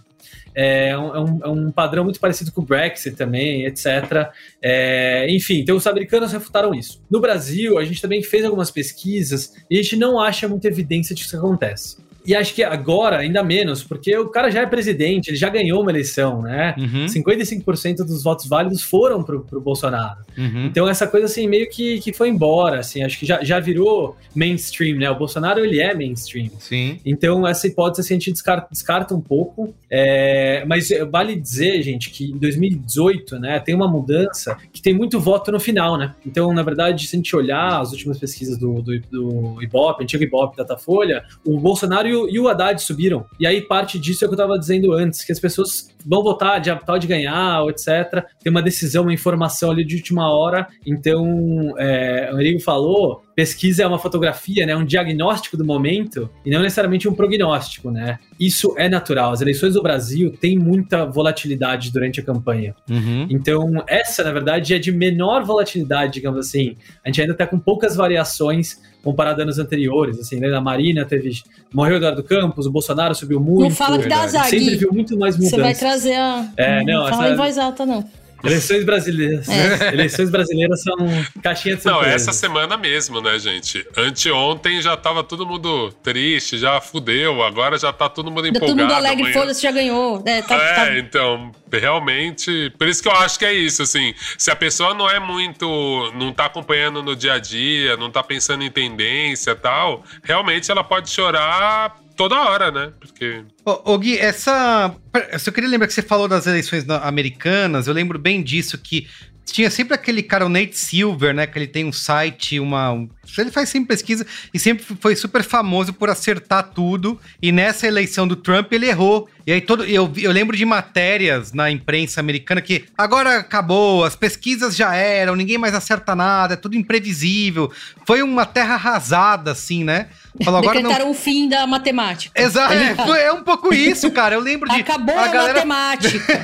É 0.59 0.97
um, 0.97 1.15
é 1.15 1.19
um- 1.19 1.39
é 1.43 1.47
um 1.49 1.71
padrão 1.71 2.03
muito 2.03 2.19
parecido 2.19 2.51
com 2.51 2.61
o 2.61 2.65
Brexit 2.65 3.15
também, 3.15 3.65
etc. 3.67 4.31
É, 4.59 5.27
enfim, 5.29 5.59
então 5.59 5.75
os 5.77 5.85
americanos 5.85 6.31
refutaram 6.31 6.73
isso. 6.73 6.99
No 7.11 7.21
Brasil, 7.21 7.77
a 7.77 7.85
gente 7.85 8.01
também 8.01 8.23
fez 8.23 8.43
algumas 8.43 8.71
pesquisas 8.71 9.53
e 9.69 9.77
a 9.77 9.81
gente 9.83 9.95
não 9.95 10.19
acha 10.19 10.47
muita 10.47 10.67
evidência 10.67 11.13
de 11.13 11.27
que 11.27 11.35
acontece. 11.35 11.97
E 12.27 12.35
acho 12.35 12.53
que 12.53 12.61
agora, 12.61 13.19
ainda 13.19 13.41
menos, 13.41 13.81
porque 13.81 14.15
o 14.17 14.27
cara 14.27 14.51
já 14.51 14.61
é 14.61 14.65
presidente, 14.65 15.29
ele 15.29 15.37
já 15.37 15.47
ganhou 15.47 15.81
uma 15.81 15.89
eleição, 15.89 16.41
né? 16.41 16.75
Uhum, 16.77 17.05
55% 17.05 17.99
dos 18.03 18.21
votos 18.21 18.47
válidos 18.47 18.83
foram 18.83 19.23
pro, 19.23 19.45
pro 19.45 19.61
Bolsonaro. 19.61 20.19
uhum. 20.37 20.65
Então 20.65 20.89
essa 20.89 21.07
coisa 21.07 21.25
assim 21.25 21.47
meio 21.47 21.69
que, 21.69 22.01
que 22.01 22.11
foi 22.11 22.27
embora, 22.27 22.81
assim, 22.81 23.01
acho 23.01 23.17
que 23.17 23.25
já, 23.25 23.41
já 23.41 23.61
virou 23.61 24.17
mainstream, 24.35 24.97
né? 24.97 25.09
O 25.09 25.15
Bolsonaro 25.15 25.63
ele 25.63 25.79
é 25.79 25.95
mainstream. 25.95 26.49
Sim. 26.59 26.99
Então 27.05 27.47
essa 27.47 27.65
hipótese 27.65 28.01
assim, 28.01 28.15
a 28.15 28.17
gente 28.17 28.33
descarta, 28.33 28.67
descarta 28.69 29.15
um 29.15 29.21
pouco, 29.21 29.73
é, 29.89 30.65
mas 30.67 30.89
vale 31.09 31.33
dizer, 31.33 31.81
gente, 31.81 32.09
que 32.09 32.31
em 32.31 32.37
2018, 32.37 33.39
né, 33.39 33.57
tem 33.61 33.73
uma 33.73 33.87
mudança 33.87 34.57
que 34.73 34.81
tem 34.81 34.93
muito 34.93 35.17
voto 35.17 35.49
no 35.49 35.61
final, 35.61 35.97
né? 35.97 36.13
Então 36.25 36.53
na 36.53 36.61
verdade, 36.61 37.07
se 37.07 37.15
a 37.15 37.17
gente 37.17 37.33
olhar 37.33 37.79
as 37.79 37.93
últimas 37.93 38.19
pesquisas 38.19 38.57
do, 38.57 38.81
do, 38.81 38.99
do 38.99 39.63
Ibope, 39.63 40.03
antigo 40.03 40.23
Ibope, 40.25 40.57
Datafolha, 40.57 41.23
o 41.45 41.57
Bolsonaro 41.57 42.05
e 42.05 42.16
e 42.29 42.39
o 42.39 42.47
Haddad 42.47 42.81
subiram. 42.81 43.25
E 43.37 43.45
aí 43.45 43.61
parte 43.61 43.99
disso 43.99 44.23
é 44.23 44.25
o 44.25 44.29
que 44.29 44.33
eu 44.33 44.37
estava 44.41 44.57
dizendo 44.57 44.93
antes, 44.93 45.23
que 45.23 45.31
as 45.31 45.39
pessoas 45.39 45.89
vão 46.07 46.23
votar 46.23 46.61
de 46.61 46.73
tal 46.85 46.97
de 46.97 47.05
ganhar, 47.05 47.61
ou 47.61 47.69
etc. 47.69 48.23
Tem 48.41 48.49
uma 48.49 48.61
decisão, 48.61 49.03
uma 49.03 49.13
informação 49.13 49.71
ali 49.71 49.83
de 49.83 49.95
última 49.95 50.31
hora. 50.33 50.67
Então, 50.85 51.73
é, 51.77 52.31
o 52.33 52.39
Enrico 52.39 52.63
falou, 52.63 53.21
pesquisa 53.35 53.83
é 53.83 53.87
uma 53.87 53.99
fotografia, 53.99 54.65
né, 54.65 54.75
um 54.75 54.85
diagnóstico 54.85 55.57
do 55.57 55.65
momento 55.65 56.29
e 56.45 56.49
não 56.49 56.61
necessariamente 56.61 57.07
um 57.07 57.13
prognóstico, 57.13 57.91
né? 57.91 58.17
Isso 58.39 58.73
é 58.77 58.87
natural. 58.87 59.31
As 59.31 59.41
eleições 59.41 59.73
do 59.73 59.83
Brasil 59.83 60.31
têm 60.31 60.57
muita 60.57 61.05
volatilidade 61.05 61.91
durante 61.91 62.19
a 62.19 62.23
campanha. 62.23 62.73
Uhum. 62.89 63.27
Então, 63.29 63.83
essa, 63.87 64.23
na 64.23 64.31
verdade, 64.31 64.73
é 64.73 64.79
de 64.79 64.91
menor 64.91 65.43
volatilidade, 65.43 66.13
digamos 66.13 66.39
assim. 66.39 66.75
A 67.03 67.09
gente 67.09 67.21
ainda 67.21 67.33
está 67.33 67.45
com 67.45 67.59
poucas 67.59 67.95
variações 67.95 68.79
comparado 69.07 69.39
a 69.39 69.43
anos 69.43 69.57
anteriores. 69.57 70.19
Assim, 70.19 70.39
né? 70.39 70.49
Na 70.49 70.59
Marina 70.61 71.05
teve. 71.05 71.41
Morreu 71.73 71.95
o 71.95 71.97
Eduardo 71.97 72.23
Campos, 72.23 72.65
o 72.65 72.71
Bolsonaro 72.71 73.15
subiu 73.15 73.39
muito. 73.39 73.61
Não 73.61 73.71
fala 73.71 73.99
que 73.99 74.07
dá 74.07 74.21
azar, 74.21 74.45
Sempre 74.45 74.75
viu 74.75 74.91
muito 74.91 75.17
mais 75.17 75.35
Você 75.35 75.43
mudanças. 75.43 75.63
vai 75.63 75.75
trazer 75.99 76.15
a. 76.15 76.47
É, 76.57 76.83
não, 76.83 77.07
fala 77.09 77.25
essa- 77.25 77.33
em 77.33 77.37
voz 77.37 77.57
alta, 77.57 77.85
não. 77.85 78.09
Eleições 78.43 78.85
brasileiras. 78.85 79.49
É. 79.49 79.93
Eleições 79.93 80.29
brasileiras 80.29 80.83
são 80.83 80.95
caixinha 81.41 81.75
de 81.75 81.83
Não, 81.83 81.93
surpresa. 81.95 82.15
essa 82.15 82.31
semana 82.33 82.77
mesmo, 82.77 83.19
né, 83.19 83.37
gente? 83.39 83.83
Anteontem 83.97 84.79
já 84.79 84.95
tava 84.95 85.23
todo 85.23 85.43
mundo 85.43 85.91
triste, 86.03 86.55
já 86.55 86.79
fudeu, 86.79 87.41
agora 87.43 87.79
já 87.79 87.91
tá 87.91 88.07
todo 88.07 88.29
mundo 88.29 88.43
Tá 88.43 88.49
empolgado. 88.49 88.67
todo 88.77 88.79
mundo 88.83 88.93
alegre, 88.93 89.33
foda-se, 89.33 89.63
já 89.63 89.71
ganhou. 89.71 90.21
É, 90.23 90.43
tá, 90.43 90.55
é, 90.55 90.75
tá- 90.75 90.97
então, 90.99 91.51
realmente. 91.73 92.71
Por 92.77 92.87
isso 92.87 93.01
que 93.01 93.07
eu 93.09 93.13
acho 93.13 93.39
que 93.39 93.45
é 93.45 93.53
isso, 93.53 93.81
assim. 93.81 94.13
Se 94.37 94.51
a 94.51 94.55
pessoa 94.55 94.93
não 94.93 95.09
é 95.09 95.19
muito. 95.19 95.67
não 96.15 96.31
tá 96.31 96.45
acompanhando 96.45 97.01
no 97.01 97.15
dia 97.15 97.33
a 97.33 97.39
dia, 97.39 97.97
não 97.97 98.11
tá 98.11 98.21
pensando 98.21 98.63
em 98.63 98.69
tendência 98.69 99.51
e 99.51 99.55
tal, 99.55 100.03
realmente 100.23 100.69
ela 100.69 100.83
pode 100.83 101.09
chorar 101.09 101.95
toda 102.17 102.35
hora, 102.35 102.69
né? 102.71 102.91
Porque. 102.99 103.43
Ô, 103.63 103.93
ô, 103.93 103.97
Gui, 103.97 104.17
essa. 104.17 104.93
Eu 105.31 105.39
só 105.39 105.51
queria 105.51 105.69
lembrar 105.69 105.87
que 105.87 105.93
você 105.93 106.01
falou 106.01 106.27
das 106.27 106.45
eleições 106.47 106.83
na- 106.85 106.99
americanas, 107.07 107.87
eu 107.87 107.93
lembro 107.93 108.19
bem 108.19 108.43
disso 108.43 108.77
que 108.77 109.07
tinha 109.45 109.69
sempre 109.69 109.93
aquele 109.93 110.21
cara, 110.21 110.45
o 110.45 110.49
Nate 110.49 110.77
Silver, 110.77 111.33
né? 111.33 111.47
Que 111.47 111.57
ele 111.57 111.67
tem 111.67 111.85
um 111.85 111.93
site, 111.93 112.59
uma. 112.59 112.91
Um, 112.91 113.09
ele 113.37 113.51
faz 113.51 113.69
sempre 113.69 113.89
pesquisa 113.89 114.25
e 114.53 114.59
sempre 114.59 114.85
foi 114.99 115.15
super 115.15 115.43
famoso 115.43 115.93
por 115.93 116.09
acertar 116.09 116.71
tudo. 116.73 117.19
E 117.41 117.51
nessa 117.51 117.87
eleição 117.87 118.27
do 118.27 118.35
Trump 118.35 118.71
ele 118.71 118.87
errou. 118.87 119.27
E 119.45 119.51
aí 119.53 119.61
todo. 119.61 119.85
Eu, 119.85 120.11
eu 120.17 120.31
lembro 120.31 120.57
de 120.57 120.65
matérias 120.65 121.53
na 121.53 121.71
imprensa 121.71 122.19
americana 122.19 122.61
que 122.61 122.85
agora 122.97 123.37
acabou, 123.37 124.03
as 124.03 124.15
pesquisas 124.15 124.75
já 124.75 124.93
eram, 124.93 125.35
ninguém 125.35 125.57
mais 125.57 125.73
acerta 125.73 126.13
nada, 126.15 126.55
é 126.55 126.57
tudo 126.57 126.75
imprevisível. 126.75 127.71
Foi 128.05 128.21
uma 128.21 128.45
terra 128.45 128.75
arrasada, 128.75 129.51
assim, 129.51 129.83
né? 129.83 130.07
Falou, 130.43 130.59
agora 130.59 130.75
Decretaram 130.75 131.05
não... 131.05 131.11
o 131.11 131.15
fim 131.15 131.49
da 131.49 131.65
matemática. 131.65 132.31
Exato, 132.39 132.73
é, 132.73 132.95
foi, 132.95 133.21
é 133.21 133.31
um 133.31 133.43
pouco 133.43 133.73
isso, 133.73 134.11
cara. 134.11 134.35
Eu 134.35 134.41
lembro 134.41 134.69
de. 134.69 134.81
Acabou 134.81 135.17
a, 135.17 135.23
a 135.23 135.27
galera... 135.27 135.65
matemática. 135.65 136.39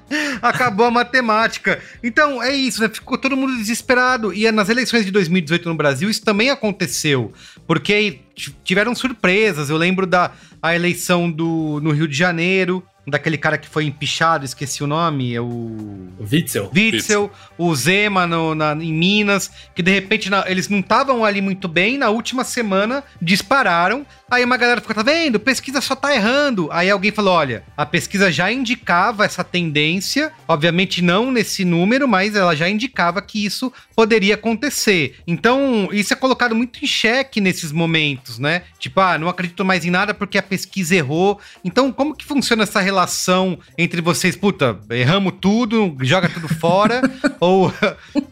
Acabou 0.42 0.86
a 0.86 0.90
matemática. 0.90 1.80
Então, 2.02 2.42
é 2.42 2.54
isso, 2.54 2.80
né? 2.80 2.88
Ficou 2.88 3.18
todo 3.18 3.36
mundo 3.36 3.56
desesperado. 3.56 4.32
E 4.32 4.50
nas 4.52 4.68
eleições 4.68 5.04
de 5.04 5.10
2018 5.10 5.68
no 5.68 5.74
Brasil, 5.74 5.89
isso 5.98 6.22
também 6.22 6.50
aconteceu. 6.50 7.32
Porque 7.66 8.20
tiveram 8.64 8.94
surpresas. 8.94 9.70
Eu 9.70 9.76
lembro 9.76 10.06
da 10.06 10.32
a 10.62 10.74
eleição 10.74 11.30
do, 11.30 11.80
no 11.82 11.90
Rio 11.90 12.06
de 12.06 12.16
Janeiro, 12.16 12.84
daquele 13.06 13.38
cara 13.38 13.56
que 13.56 13.68
foi 13.68 13.84
empichado, 13.84 14.44
esqueci 14.44 14.84
o 14.84 14.86
nome, 14.86 15.34
é 15.34 15.40
o... 15.40 16.08
Witzel. 16.20 16.70
Witzel, 16.74 17.30
o 17.56 17.74
Zema 17.74 18.26
no, 18.26 18.54
na, 18.54 18.72
em 18.74 18.92
Minas, 18.92 19.50
que 19.74 19.82
de 19.82 19.90
repente 19.90 20.30
na, 20.30 20.44
eles 20.48 20.68
não 20.68 20.80
estavam 20.80 21.24
ali 21.24 21.40
muito 21.40 21.66
bem, 21.66 21.98
na 21.98 22.10
última 22.10 22.44
semana 22.44 23.02
dispararam, 23.20 24.06
aí 24.30 24.44
uma 24.44 24.56
galera 24.56 24.80
ficou, 24.80 24.94
tá 24.94 25.02
vendo, 25.02 25.40
pesquisa 25.40 25.80
só 25.80 25.96
tá 25.96 26.14
errando. 26.14 26.68
Aí 26.70 26.88
alguém 26.88 27.10
falou, 27.10 27.34
olha, 27.34 27.64
a 27.76 27.84
pesquisa 27.84 28.30
já 28.30 28.50
indicava 28.50 29.24
essa 29.24 29.42
tendência, 29.42 30.32
obviamente 30.46 31.02
não 31.02 31.30
nesse 31.30 31.64
número, 31.64 32.06
mas 32.06 32.34
ela 32.34 32.54
já 32.54 32.68
indicava 32.68 33.20
que 33.20 33.44
isso 33.44 33.72
poderia 33.94 34.34
acontecer. 34.34 35.16
Então, 35.26 35.88
isso 35.92 36.12
é 36.12 36.16
colocado 36.16 36.54
muito 36.54 36.82
em 36.82 36.86
xeque 36.86 37.40
nesses 37.40 37.72
momentos, 37.72 38.38
né? 38.38 38.62
Tipo, 38.78 39.00
ah, 39.00 39.18
não 39.18 39.28
acredito 39.28 39.64
mais 39.64 39.84
em 39.84 39.90
nada 39.90 40.14
porque 40.14 40.38
a 40.38 40.42
pesquisa 40.42 40.94
errou. 40.94 41.38
Então, 41.64 41.92
como 41.92 42.14
que 42.14 42.24
funciona 42.24 42.62
essa 42.62 42.80
relação 42.80 43.58
entre 43.76 44.00
vocês, 44.00 44.36
puta, 44.36 44.78
erramos 44.90 45.34
tudo, 45.40 45.96
joga 46.02 46.28
tudo 46.28 46.48
fora, 46.48 47.02
ou, 47.40 47.72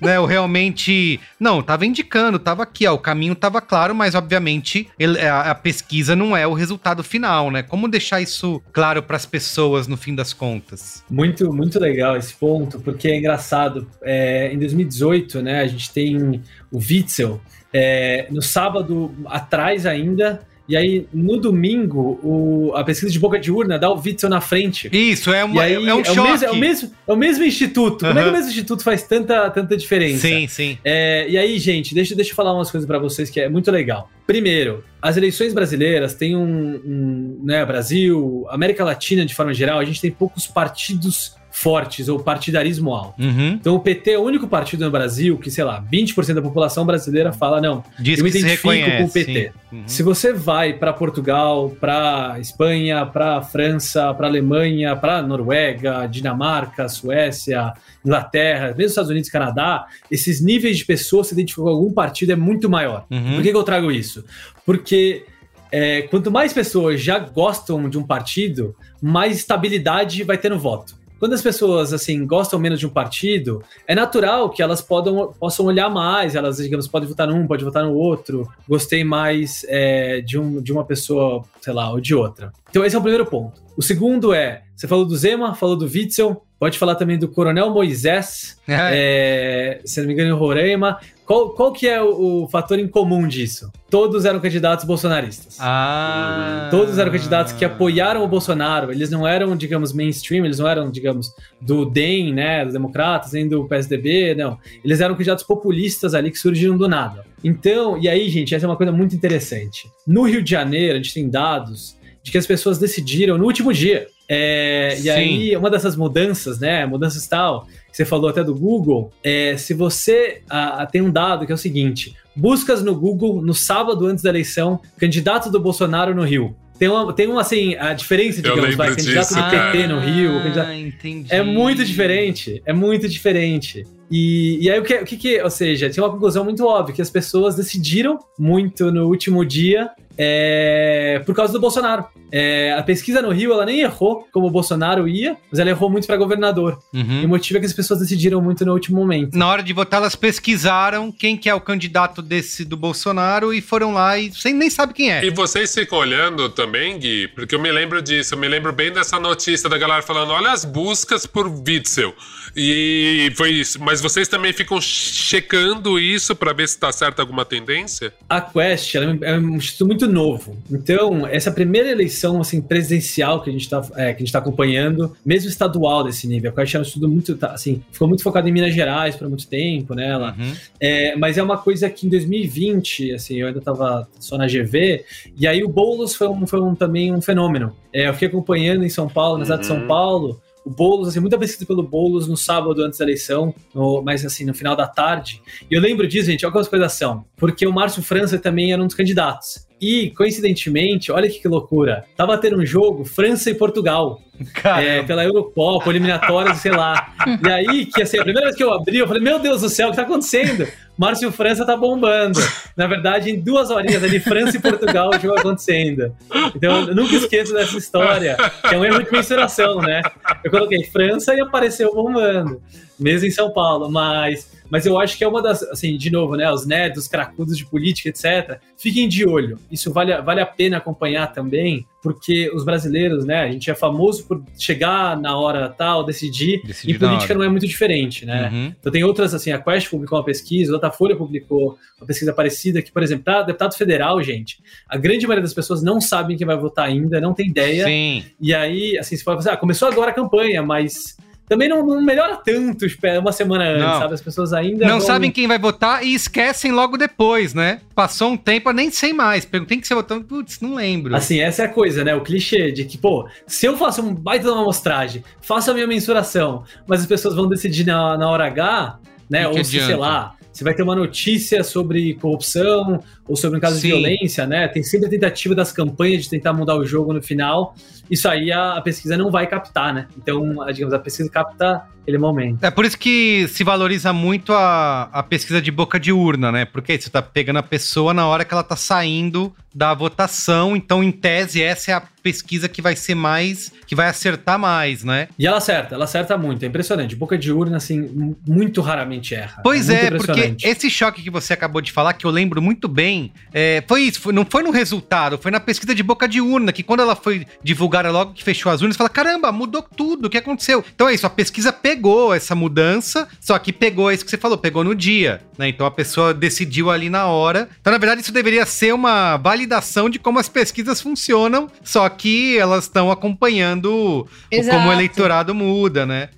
né, 0.01 0.19
ou 0.19 0.27
realmente, 0.27 1.21
não, 1.39 1.63
tava 1.63 1.85
indicando, 1.87 2.39
tava 2.39 2.63
aqui, 2.63 2.87
ó, 2.87 2.95
o 2.95 2.99
caminho 2.99 3.35
tava 3.35 3.61
claro, 3.61 3.95
mas 3.95 4.15
obviamente 4.15 4.89
ele, 4.99 5.21
a, 5.21 5.51
a, 5.51 5.55
pesquisa 5.89 6.15
não 6.15 6.37
é 6.37 6.47
o 6.47 6.53
resultado 6.53 7.03
final, 7.03 7.51
né? 7.51 7.63
Como 7.63 7.89
deixar 7.89 8.21
isso 8.21 8.63
claro 8.73 9.03
para 9.03 9.17
as 9.17 9.25
pessoas 9.25 9.89
no 9.89 9.97
fim 9.97 10.15
das 10.15 10.35
contas? 10.35 11.03
Muito, 11.11 11.51
muito 11.51 11.81
legal 11.81 12.15
esse 12.17 12.35
ponto, 12.35 12.79
porque 12.79 13.09
é 13.09 13.17
engraçado. 13.17 13.89
É, 14.03 14.53
em 14.53 14.59
2018, 14.59 15.41
né, 15.41 15.63
a 15.63 15.67
gente 15.67 15.91
tem 15.91 16.43
o 16.71 16.77
Witzel, 16.77 17.41
é, 17.73 18.27
no 18.31 18.43
sábado 18.43 19.15
atrás 19.27 19.87
ainda, 19.87 20.43
e 20.69 20.77
aí, 20.77 21.07
no 21.15 21.39
domingo, 21.39 22.21
o, 22.23 22.73
a 22.75 22.85
pesquisa 22.85 23.11
de 23.11 23.19
boca 23.19 23.41
de 23.41 23.51
urna 23.51 23.79
dá 23.79 23.91
o 23.91 23.99
Witzel 23.99 24.29
na 24.29 24.41
frente. 24.41 24.91
Isso, 24.93 25.33
é, 25.33 25.43
uma, 25.43 25.63
aí, 25.63 25.75
é 25.75 25.95
um 25.95 26.01
é 26.01 26.05
choque. 26.05 26.21
O 26.21 26.25
mesmo, 26.25 26.47
é, 26.47 26.51
o 26.51 26.57
mesmo, 26.57 26.93
é 27.07 27.13
o 27.13 27.17
mesmo 27.17 27.45
instituto. 27.45 28.03
Uhum. 28.03 28.09
Como 28.09 28.19
é 28.19 28.23
que 28.23 28.29
o 28.29 28.33
mesmo 28.33 28.51
instituto 28.51 28.83
faz 28.83 29.03
tanta, 29.03 29.49
tanta 29.49 29.75
diferença? 29.77 30.29
Sim, 30.29 30.47
sim. 30.47 30.79
É, 30.85 31.27
e 31.27 31.39
aí, 31.39 31.59
gente, 31.59 31.95
deixa, 31.95 32.15
deixa 32.15 32.33
eu 32.33 32.37
falar 32.37 32.53
umas 32.53 32.71
coisas 32.71 32.87
para 32.87 32.99
vocês 32.99 33.31
que 33.31 33.41
é 33.41 33.49
muito 33.49 33.71
legal. 33.71 34.11
Primeiro, 34.27 34.85
as 35.01 35.17
eleições 35.17 35.55
brasileiras 35.55 36.13
têm 36.15 36.37
um, 36.37 36.81
um 36.85 37.41
né, 37.45 37.65
Brasil, 37.65 38.47
América 38.51 38.85
Latina 38.85 39.25
de 39.25 39.35
forma 39.35 39.55
geral, 39.55 39.79
a 39.79 39.85
gente 39.87 40.03
tem 40.03 40.11
poucos 40.11 40.47
partidos 40.47 41.35
fortes 41.61 42.09
ou 42.09 42.21
partidarismo 42.21 42.95
alto. 42.95 43.21
Uhum. 43.21 43.55
Então 43.55 43.75
o 43.75 43.81
PT 43.81 44.13
é 44.13 44.19
o 44.19 44.23
único 44.23 44.47
partido 44.47 44.85
no 44.85 44.93
Brasil 44.93 45.37
que, 45.39 45.51
sei 45.51 45.65
lá, 45.65 45.85
20% 45.93 46.35
da 46.35 46.43
população 46.43 46.87
brasileira 46.87 47.33
fala 47.33 47.61
não, 47.61 47.83
Diz 47.99 48.19
eu 48.19 48.25
me 48.25 48.31
identifico 48.31 48.69
com 48.69 49.05
o 49.05 49.11
PT. 49.11 49.53
Uhum. 49.73 49.83
Se 49.85 50.05
você 50.05 50.33
vai 50.33 50.73
para 50.73 50.93
Portugal, 50.93 51.71
para 51.81 52.37
Espanha, 52.39 53.05
para 53.05 53.43
França, 53.43 54.15
para 54.15 54.29
Alemanha, 54.29 54.95
para 54.95 55.21
Noruega, 55.21 56.07
Dinamarca, 56.07 56.89
Suécia, 56.89 57.73
Inglaterra, 58.05 58.69
mesmo 58.69 58.85
Estados 58.85 59.11
Unidos, 59.11 59.29
Canadá, 59.29 59.87
esses 60.09 60.41
níveis 60.41 60.79
de 60.79 60.85
pessoas 60.85 61.27
se 61.27 61.35
identificam 61.35 61.65
com 61.65 61.71
algum 61.71 61.93
partido 61.93 62.31
é 62.31 62.37
muito 62.37 62.71
maior. 62.71 63.05
Uhum. 63.11 63.35
Por 63.35 63.43
que, 63.43 63.51
que 63.51 63.57
eu 63.57 63.65
trago 63.65 63.91
isso? 63.91 64.25
Porque 64.65 65.25
é, 65.73 66.03
quanto 66.03 66.31
mais 66.31 66.53
pessoas 66.53 67.03
já 67.03 67.19
gostam 67.19 67.91
de 67.91 67.99
um 67.99 68.05
partido, 68.05 68.77
mais 69.03 69.37
estabilidade 69.37 70.23
vai 70.23 70.39
ter 70.39 70.51
no 70.51 70.59
voto 70.59 70.97
quando 71.19 71.33
as 71.33 71.43
pessoas 71.43 71.93
assim 71.93 72.27
gostam 72.27 72.59
menos 72.59 72.79
de 72.79 72.87
um 72.87 72.91
partido, 72.91 73.63
é 73.87 73.95
natural 73.95 74.51
que 74.51 74.63
elas 74.63 74.81
podam, 74.81 75.33
possam 75.39 75.67
olhar 75.67 75.91
mais, 75.91 76.35
elas, 76.35 76.59
digamos, 76.59 76.87
podem 76.87 77.09
votar 77.09 77.27
num, 77.27 77.47
pode 77.47 77.65
votar 77.65 77.85
no 77.85 77.95
outro. 77.95 78.49
Gostei 78.69 79.05
mais 79.05 79.65
é, 79.69 80.21
de, 80.21 80.39
um, 80.39 80.61
de 80.63 80.73
uma 80.73 80.85
pessoa, 80.85 81.45
sei 81.61 81.73
lá, 81.73 81.91
ou 81.91 82.01
de 82.01 82.15
outra. 82.15 82.53
Então, 82.71 82.85
esse 82.85 82.95
é 82.95 82.99
o 82.99 83.03
primeiro 83.03 83.27
ponto. 83.27 83.61
O 83.77 83.83
segundo 83.83 84.33
é: 84.33 84.63
você 84.75 84.87
falou 84.87 85.05
do 85.05 85.17
Zema, 85.17 85.55
falou 85.55 85.77
do 85.77 85.87
Witzel, 85.87 86.43
pode 86.59 86.79
falar 86.79 86.95
também 86.95 87.19
do 87.19 87.29
Coronel 87.29 87.71
Moisés, 87.71 88.59
é. 88.67 89.79
É, 89.81 89.81
se 89.85 90.01
não 90.01 90.09
me 90.09 90.15
engano, 90.15 90.31
em 90.31 90.39
Roraima. 90.39 90.99
Qual, 91.29 91.51
qual 91.51 91.73
que 91.73 91.87
é 91.87 92.01
o, 92.01 92.45
o, 92.45 92.49
fator 92.49 92.79
em 92.79 92.89
comum 92.89 93.29
disso? 93.29 93.71
Todos 93.91 94.25
eram 94.25 94.41
candidatos 94.41 94.87
bolsonaristas. 94.87 95.59
Ah. 95.61 96.69
Todos 96.71 96.97
eram 96.97 97.13
candidatos 97.13 97.53
que 97.53 97.67
apoiaram 97.67 98.25
o 98.25 98.27
Bolsonaro. 98.27 98.91
Eles 98.91 99.11
não 99.11 99.29
eram, 99.29 99.55
digamos, 99.55 99.93
mainstream, 99.93 100.47
eles 100.47 100.59
não 100.59 100.67
eram, 100.67 100.91
digamos, 100.91 101.35
do 101.61 101.85
DEM, 101.85 102.33
né, 102.33 102.65
dos 102.65 102.73
democratas, 102.73 103.33
nem 103.33 103.47
do 103.47 103.69
PSDB, 103.69 104.35
não. 104.35 104.59
Eles 104.83 105.03
eram 105.03 105.15
candidatos 105.15 105.45
populistas 105.45 106.15
ali 106.15 106.31
que 106.31 106.39
surgiram 106.39 106.79
do 106.79 106.89
nada. 106.89 107.27
Então, 107.45 107.99
e 107.99 108.09
aí, 108.09 108.31
gente, 108.31 108.55
essa 108.55 108.65
é 108.65 108.69
uma 108.69 108.77
coisa 108.77 108.91
muito 108.91 109.15
interessante. 109.15 109.87
No 110.07 110.23
Rio 110.23 110.43
de 110.43 110.51
Janeiro, 110.51 110.95
a 110.95 110.97
gente 110.97 111.13
tem 111.13 111.29
dados 111.29 111.95
de 112.23 112.33
que 112.33 112.39
as 112.39 112.47
pessoas 112.47 112.79
decidiram 112.79 113.37
no 113.37 113.45
último 113.45 113.71
dia. 113.71 114.07
É, 114.27 114.99
e 115.03 115.11
aí, 115.11 115.55
uma 115.59 115.69
dessas 115.69 115.95
mudanças, 115.95 116.59
né, 116.59 116.87
mudanças 116.87 117.27
tal, 117.27 117.67
você 117.91 118.05
falou 118.05 118.31
até 118.31 118.45
do 118.45 118.55
Google, 118.55 119.11
é, 119.23 119.57
se 119.57 119.75
você 119.75 120.43
a, 120.49 120.83
a, 120.83 120.87
tem 120.87 121.03
um 121.03 121.11
dado 121.11 121.47
que 121.47 121.53
é 121.53 121.55
o 121.55 121.59
seguinte: 121.59 122.15
buscas 122.35 122.83
no 122.83 122.95
Google 122.95 123.43
no 123.43 123.55
sábado 123.55 124.07
antes 124.07 124.23
da 124.23 124.31
eleição, 124.31 124.81
candidato 124.97 125.51
do 125.51 125.61
Bolsonaro 125.61 126.15
no 126.15 126.25
Rio. 126.25 126.57
Tem 126.79 126.89
uma, 126.89 127.13
tem 127.13 127.27
uma 127.27 127.41
assim, 127.41 127.75
a 127.75 127.93
diferença, 127.93 128.41
digamos, 128.41 128.77
vai, 128.77 128.95
candidato 128.95 129.35
do 129.35 129.51
PT 129.51 129.87
no 129.89 129.99
Rio. 129.99 130.43
Candidato... 130.43 130.73
entendi. 130.73 131.27
É 131.29 131.43
muito 131.43 131.85
diferente. 131.85 132.63
É 132.65 132.73
muito 132.73 133.09
diferente. 133.09 133.85
E, 134.09 134.59
e 134.61 134.71
aí 134.71 134.79
o 134.79 134.85
que, 134.85 134.95
o 134.95 135.05
que, 135.05 135.17
que. 135.17 135.43
Ou 135.43 135.51
seja, 135.51 135.91
tinha 135.91 136.05
uma 136.05 136.13
conclusão 136.13 136.45
muito 136.45 136.65
óbvia, 136.65 136.95
que 136.95 137.03
as 137.03 137.11
pessoas 137.11 137.57
decidiram 137.57 138.19
muito 138.39 138.93
no 138.93 139.09
último 139.09 139.45
dia 139.45 139.91
é, 140.19 141.23
por 141.25 141.35
causa 141.35 141.53
do 141.53 141.61
Bolsonaro. 141.61 142.05
É, 142.31 142.73
a 142.73 142.83
pesquisa 142.83 143.23
no 143.23 143.31
Rio, 143.31 143.53
ela 143.53 143.65
nem 143.65 143.81
errou 143.81 144.27
como 144.33 144.49
o 144.49 144.51
Bolsonaro 144.51 145.07
ia, 145.07 145.37
mas 145.51 145.61
ela 145.61 145.71
errou 145.71 145.89
muito 145.89 146.07
para 146.07 146.17
governador. 146.17 146.79
Uhum. 146.93 147.23
E 147.23 147.25
o 147.25 147.29
motivo 147.29 147.59
é 147.59 147.61
que 147.61 147.67
as 147.67 147.73
pessoas 147.73 148.01
decidiram 148.01 148.41
muito 148.43 148.67
no 148.67 148.73
último 148.73 148.99
momento. 148.99 149.39
Na 149.39 149.47
hora 149.47 149.63
de 149.63 149.73
votar, 149.73 150.01
elas 150.01 150.17
pesquisaram 150.17 151.13
quem 151.13 151.37
que 151.37 151.49
é 151.49 151.55
o 151.55 151.61
candidato 151.61 152.21
desse 152.21 152.65
do 152.65 152.77
Bolsonaro 152.77 153.55
e 153.55 153.61
foram 153.61 153.93
lá 153.93 154.19
e 154.19 154.33
sem 154.33 154.53
nem 154.53 154.69
sabe 154.69 154.93
quem 154.93 155.13
é. 155.13 155.25
E 155.25 155.31
vocês 155.31 155.73
ficam 155.73 155.99
olhando 155.99 156.49
também, 156.49 156.99
Gui, 156.99 157.29
porque 157.29 157.55
eu 157.55 157.61
me 157.61 157.71
lembro 157.71 158.03
disso, 158.03 158.35
eu 158.35 158.39
me 158.39 158.49
lembro 158.49 158.73
bem 158.73 158.93
dessa 158.93 159.21
notícia 159.21 159.69
da 159.69 159.79
galera 159.79 160.03
falando: 160.03 160.33
olha 160.33 160.51
as 160.51 160.65
buscas 160.65 161.27
por 161.27 161.47
Witzel. 161.47 162.13
E 162.57 163.33
foi 163.37 163.53
isso. 163.53 163.81
Mas 163.81 164.01
vocês 164.01 164.27
também 164.27 164.53
ficam 164.53 164.81
checando 164.81 165.99
isso 165.99 166.35
para 166.35 166.53
ver 166.53 166.67
se 166.69 166.75
está 166.75 166.91
certa 166.91 167.23
alguma 167.23 167.45
tendência? 167.45 168.13
A 168.29 168.41
Quest 168.41 168.95
é 168.95 169.39
um 169.39 169.57
instituto 169.57 169.87
muito 169.87 170.08
novo. 170.09 170.57
Então, 170.71 171.27
essa 171.27 171.51
primeira 171.51 171.91
eleição 171.91 172.41
assim, 172.41 172.61
presidencial 172.61 173.43
que 173.43 173.51
a 173.51 173.53
gente 173.53 173.63
está 173.63 173.83
é, 173.97 174.13
que 174.13 174.23
a 174.23 174.25
gente 174.25 174.33
tá 174.33 174.39
acompanhando, 174.39 175.17
mesmo 175.25 175.49
estadual 175.49 176.05
desse 176.05 176.27
nível, 176.27 176.51
a 176.51 176.55
Quest 176.55 176.75
é 176.75 176.79
um 176.79 176.83
estudo 176.83 177.09
muito. 177.09 177.37
Tá, 177.37 177.53
assim, 177.53 177.83
ficou 177.93 178.09
muito 178.09 178.23
focado 178.23 178.49
em 178.49 178.53
Minas 178.53 178.75
Gerais 178.75 179.17
por 179.17 179.29
muito 179.29 179.47
tempo, 179.47 179.95
né? 179.95 180.09
Ela, 180.09 180.35
uhum. 180.39 180.53
é, 180.81 181.17
mas 181.17 181.39
é 181.39 181.43
uma 181.43 181.59
coisa 181.59 181.89
que 181.91 182.07
em 182.07 182.11
2020, 182.11 183.13
assim, 183.13 183.37
eu 183.37 183.47
ainda 183.47 183.59
estava 183.59 184.09
só 184.19 184.37
na 184.37 184.47
GV, 184.47 185.05
e 185.37 185.47
aí 185.47 185.63
o 185.63 185.69
Boulos 185.69 186.15
foi, 186.15 186.29
um, 186.29 186.47
foi 186.47 186.61
um, 186.61 186.75
também 186.75 187.15
um 187.15 187.21
fenômeno. 187.21 187.75
É, 187.93 188.09
eu 188.09 188.13
fiquei 188.13 188.29
acompanhando 188.29 188.85
em 188.85 188.89
São 188.89 189.09
Paulo, 189.09 189.39
na 189.39 189.45
cidade 189.45 189.63
uhum. 189.63 189.63
de 189.63 189.75
São 189.75 189.81
uhum. 189.83 189.89
Paulo 189.89 190.41
o 190.69 190.71
Boulos, 190.71 191.09
assim, 191.09 191.19
muita 191.19 191.39
pesquisa 191.39 191.65
pelo 191.65 191.83
Boulos 191.83 192.29
no 192.29 192.37
sábado 192.37 192.83
antes 192.83 192.99
da 192.99 193.05
eleição, 193.07 193.55
no, 193.75 194.03
mas 194.03 194.23
assim, 194.25 194.45
no 194.45 194.53
final 194.53 194.77
da 194.77 194.87
tarde. 194.87 195.41
E 195.71 195.75
eu 195.75 195.81
lembro 195.81 196.07
disso, 196.07 196.31
gente, 196.31 196.45
olha 196.45 196.63
que 196.63 196.69
coisas 196.69 196.93
são. 196.93 197.25
Porque 197.39 197.67
o 197.67 197.73
Márcio 197.73 198.03
França 198.03 198.39
também 198.39 198.71
era 198.71 198.83
um 198.83 198.87
dos 198.87 198.95
candidatos. 198.95 199.67
E, 199.81 200.11
coincidentemente, 200.11 201.11
olha 201.11 201.31
que, 201.31 201.39
que 201.39 201.49
loucura, 201.49 202.05
tava 202.17 202.37
tendo 202.37 202.59
um 202.59 202.67
jogo 202.67 203.05
França 203.05 203.49
e 203.49 203.55
Portugal. 203.55 204.21
É, 204.65 205.03
pela 205.03 205.25
Eurocopa, 205.25 205.89
eliminatórias, 205.91 206.59
sei 206.59 206.71
lá. 206.71 207.13
E 207.45 207.51
aí, 207.51 207.87
que 207.87 208.03
assim, 208.03 208.19
a 208.19 208.23
primeira 208.23 208.47
vez 208.47 208.57
que 208.57 208.63
eu 208.63 208.73
abri, 208.73 208.99
eu 208.99 209.07
falei, 209.09 209.23
meu 209.23 209.39
Deus 209.39 209.63
do 209.63 209.69
céu, 209.69 209.89
o 209.89 209.91
que 209.91 209.97
tá 209.97 210.03
acontecendo? 210.03 210.69
Márcio 210.99 211.31
França 211.31 211.65
tá 211.65 211.77
bombando. 211.77 212.41
Na 212.77 212.89
verdade, 212.89 213.31
em 213.31 213.41
duas 213.41 213.71
horinhas 213.71 214.03
ali, 214.03 214.19
França 214.19 214.57
e 214.57 214.61
Portugal, 214.61 215.11
o 215.11 215.19
jogo 215.21 215.39
acontecendo. 215.39 216.13
Então, 216.57 216.89
eu 216.89 216.95
nunca 216.95 217.15
esqueço 217.15 217.55
dessa 217.55 217.79
história, 217.79 218.37
que 218.69 218.75
é 218.75 218.79
um 218.79 218.85
erro 218.85 219.05
de 219.05 219.13
mensuração, 219.13 219.81
né? 219.81 220.03
Eu 220.43 220.51
coloquei 220.51 220.83
França 220.85 221.35
e 221.35 221.41
apareceu 221.41 221.95
bombando, 221.95 222.61
mesmo 222.99 223.29
em 223.29 223.31
São 223.31 223.53
Paulo, 223.53 223.89
mas 223.89 224.51
mas 224.71 224.87
eu 224.87 224.99
acho 224.99 225.17
que 225.17 225.25
é 225.25 225.29
uma 225.29 225.43
das, 225.43 225.63
assim, 225.65 225.97
de 225.97 226.11
novo, 226.11 226.37
né, 226.37 226.51
os 226.51 226.67
nerds, 226.67 226.99
os 226.99 227.09
cracudos 227.09 227.57
de 227.57 227.65
política, 227.65 228.09
etc. 228.09 228.61
Fiquem 228.77 229.09
de 229.09 229.27
olho. 229.27 229.59
Isso 229.71 229.93
vale, 229.93 230.17
vale 230.23 230.41
a 230.41 230.47
pena 230.47 230.77
acompanhar 230.77 231.33
também, 231.33 231.87
porque 232.03 232.51
os 232.55 232.65
brasileiros, 232.65 233.25
né, 233.25 233.41
a 233.41 233.51
gente 233.51 233.71
é 233.71 233.75
famoso 233.75 234.25
por 234.27 234.43
chegar 234.59 235.19
na 235.21 235.37
hora 235.37 235.69
tal, 235.69 236.05
decidir, 236.05 236.63
Decidir 236.65 236.95
e 236.95 236.99
política 236.99 237.35
não 237.35 237.43
é 237.43 237.49
muito 237.49 237.67
diferente, 237.67 238.25
né? 238.25 238.51
Uhum. 238.53 238.75
Então 238.79 238.93
tem 238.93 239.05
outras, 239.05 239.35
assim, 239.35 239.51
a 239.51 239.59
Quest 239.59 239.91
publicou 239.91 240.19
uma 240.19 240.25
pesquisa, 240.25 240.73
a 240.73 240.79
Datafolha 240.79 241.17
publicou 241.17 241.77
uma 241.99 242.07
pesquisa 242.07 242.33
parecida, 242.33 242.81
que, 242.83 242.93
por 242.93 243.03
exemplo, 243.03 243.25
tá, 243.25 243.43
deputado 243.43 243.75
federal, 243.75 244.23
gente, 244.23 244.59
a 244.89 244.97
grande 244.97 245.27
maioria 245.27 245.43
das 245.43 245.55
pessoas 245.55 245.83
não 245.83 246.01
sabem 246.01 246.37
quem 246.37 246.47
vai 246.47 246.57
votar 246.57 246.87
ainda, 246.87 247.21
não 247.21 247.35
tem 247.35 247.49
ideia, 247.49 247.85
Sim. 247.85 248.25
e 248.41 248.55
aí, 248.55 248.97
assim, 248.99 249.17
você 249.17 249.25
fala 249.25 249.39
assim, 249.39 249.51
ah, 249.51 249.57
começou 249.57 249.89
agora 249.89 250.11
a 250.11 250.15
campanha, 250.15 250.63
mas 250.63 251.17
também 251.49 251.69
não, 251.69 251.85
não 251.87 252.03
melhora 252.03 252.37
tanto 252.37 252.85
espera 252.85 253.21
uma 253.21 253.33
semana 253.33 253.65
antes, 253.65 253.83
Não. 253.83 253.99
sabe? 254.01 254.15
As 254.15 254.21
pessoas 254.21 254.53
ainda 254.53 254.87
Não 254.87 254.99
vão- 254.99 255.07
sabem 255.07 255.31
quem 255.31 255.47
vai 255.47 255.59
votar 255.59 256.05
e 256.05 256.15
esquecem 256.15 256.71
logo 256.73 256.97
depois, 256.97 257.55
né? 257.55 257.81
Passou 257.95 258.31
um 258.33 258.37
tempo, 258.37 258.69
eu 258.71 258.75
nem 258.75 258.91
sei 258.91 259.13
mais. 259.13 259.45
Perguntei 259.45 259.79
que 259.81 259.87
você 259.87 259.95
votou, 259.95 260.21
putz, 260.23 260.61
não 260.61 260.75
lembro. 260.75 261.15
Assim, 261.17 261.41
essa 261.41 261.63
é 261.63 261.65
a 261.67 261.69
coisa, 261.69 262.05
né? 262.05 262.15
O 262.15 262.21
clichê 262.21 262.71
de 262.71 262.85
que, 262.85 262.99
pô, 262.99 263.29
se 263.47 263.67
eu 263.67 263.77
faço 263.77 264.03
um 264.03 264.15
baita 264.15 264.45
de 264.45 264.51
uma 264.51 264.61
amostragem, 264.63 265.25
faço 265.41 265.71
a 265.71 265.75
minha 265.75 265.87
mensuração, 265.87 266.65
mas 266.87 267.01
as 267.01 267.07
pessoas 267.07 267.35
vão 267.35 267.49
decidir 267.49 267.85
na, 267.87 268.17
na 268.19 268.29
hora 268.29 268.47
H, 268.47 268.99
né? 269.29 269.47
Ou 269.49 269.63
se, 269.65 269.81
sei 269.81 269.97
lá, 269.97 270.35
se 270.53 270.65
vai 270.65 270.75
ter 270.75 270.83
uma 270.83 270.97
notícia 270.97 271.63
sobre 271.63 272.15
corrupção 272.15 273.03
ou 273.27 273.37
sobre 273.37 273.59
um 273.59 273.61
caso 273.61 273.77
Sim. 273.77 273.83
de 273.83 273.89
violência, 273.89 274.47
né? 274.47 274.67
Tem 274.69 274.83
sempre 274.83 275.07
a 275.07 275.11
tentativa 275.11 275.55
das 275.55 275.71
campanhas 275.71 276.25
de 276.25 276.31
tentar 276.31 276.53
mudar 276.53 276.77
o 276.77 276.85
jogo 276.85 277.13
no 277.13 277.23
final. 277.23 277.75
Isso 278.11 278.29
aí 278.29 278.51
a, 278.51 278.75
a 278.75 278.81
pesquisa 278.81 279.17
não 279.17 279.31
vai 279.31 279.47
captar, 279.47 279.95
né? 279.95 280.09
Então, 280.17 280.63
a, 280.63 280.73
digamos, 280.73 280.95
a 280.95 280.99
pesquisa 280.99 281.31
capta 281.31 281.85
aquele 282.03 282.19
momento. 282.19 282.65
É 282.65 282.71
por 282.71 282.85
isso 282.85 282.99
que 282.99 283.47
se 283.49 283.63
valoriza 283.63 284.13
muito 284.13 284.53
a, 284.53 285.05
a 285.13 285.23
pesquisa 285.23 285.61
de 285.61 285.71
boca 285.71 286.01
de 286.01 286.11
urna, 286.11 286.51
né? 286.51 286.65
Porque 286.65 286.99
você 286.99 287.11
tá 287.11 287.21
pegando 287.21 287.59
a 287.59 287.63
pessoa 287.63 288.15
na 288.15 288.27
hora 288.27 288.45
que 288.45 288.53
ela 288.55 288.63
tá 288.63 288.77
saindo 288.77 289.55
da 289.75 289.95
votação, 289.95 290.75
então, 290.77 291.03
em 291.05 291.13
tese, 291.13 291.63
essa 291.63 291.91
é 291.91 291.95
a 291.95 292.03
pesquisa 292.23 292.69
que 292.69 292.83
vai 292.83 292.95
ser 292.97 293.15
mais, 293.15 293.73
que 293.87 293.95
vai 293.95 294.09
acertar 294.09 294.59
mais, 294.59 295.03
né? 295.05 295.29
E 295.39 295.47
ela 295.47 295.59
acerta, 295.59 295.95
ela 295.95 296.05
acerta 296.05 296.37
muito, 296.37 296.63
é 296.63 296.67
impressionante. 296.67 297.15
Boca 297.17 297.39
de 297.39 297.51
urna, 297.53 297.77
assim, 297.79 298.35
muito 298.47 298.81
raramente 298.83 299.35
erra. 299.35 299.61
Pois 299.63 299.89
muito 299.89 299.99
é, 299.99 300.11
porque 300.11 300.57
esse 300.63 300.91
choque 300.91 301.23
que 301.23 301.31
você 301.31 301.53
acabou 301.53 301.81
de 301.81 301.93
falar, 301.93 302.13
que 302.15 302.27
eu 302.27 302.31
lembro 302.31 302.61
muito 302.61 302.87
bem, 302.89 303.33
é, 303.53 303.83
foi 303.87 304.03
isso, 304.03 304.21
foi- 304.21 304.33
não 304.33 304.45
foi 304.45 304.63
no 304.63 304.71
resultado, 304.71 305.39
foi 305.39 305.51
na 305.51 305.61
pesquisa 305.61 305.95
de 305.95 306.03
boca 306.03 306.27
de 306.29 306.41
urna, 306.41 306.73
que 306.73 306.83
quando 306.83 307.01
ela 307.01 307.15
foi 307.17 307.47
divulgada 307.63 308.11
logo 308.11 308.33
que 308.35 308.45
fechou 308.45 308.71
as 308.71 308.83
urnas, 308.83 308.97
fala, 308.97 309.09
caramba, 309.09 309.51
mudou 309.53 309.81
tudo, 309.83 310.27
o 310.27 310.31
que 310.31 310.39
aconteceu? 310.39 310.85
Então 310.95 311.09
é 311.09 311.15
isso, 311.15 311.27
a 311.27 311.31
pesquisa 311.31 311.73
pegou 311.73 312.35
essa 312.35 312.55
mudança, 312.55 313.27
só 313.41 313.59
que 313.59 313.73
pegou 313.73 314.11
isso 314.13 314.25
que 314.25 314.31
você 314.31 314.37
falou, 314.37 314.59
pegou 314.59 314.83
no 314.85 314.95
dia, 314.95 315.41
né? 315.57 315.69
Então 315.69 315.87
a 315.87 315.91
pessoa 315.91 316.35
decidiu 316.35 316.91
ali 316.91 317.09
na 317.09 317.27
hora. 317.27 317.69
Então, 317.81 317.93
na 317.93 317.99
verdade, 317.99 318.21
isso 318.23 318.33
deveria 318.33 318.67
ser 318.67 318.93
uma 318.93 319.39
validação 319.59 320.09
de 320.09 320.19
como 320.19 320.39
as 320.39 320.49
pesquisas 320.49 321.01
funcionam, 321.01 321.69
só 321.83 322.09
que 322.09 322.57
elas 322.57 322.85
estão 322.85 323.11
acompanhando 323.11 324.27
Exato. 324.51 324.79
como 324.79 324.91
o 324.91 324.93
eleitorado 324.93 325.55
muda, 325.55 326.07
né? 326.07 326.29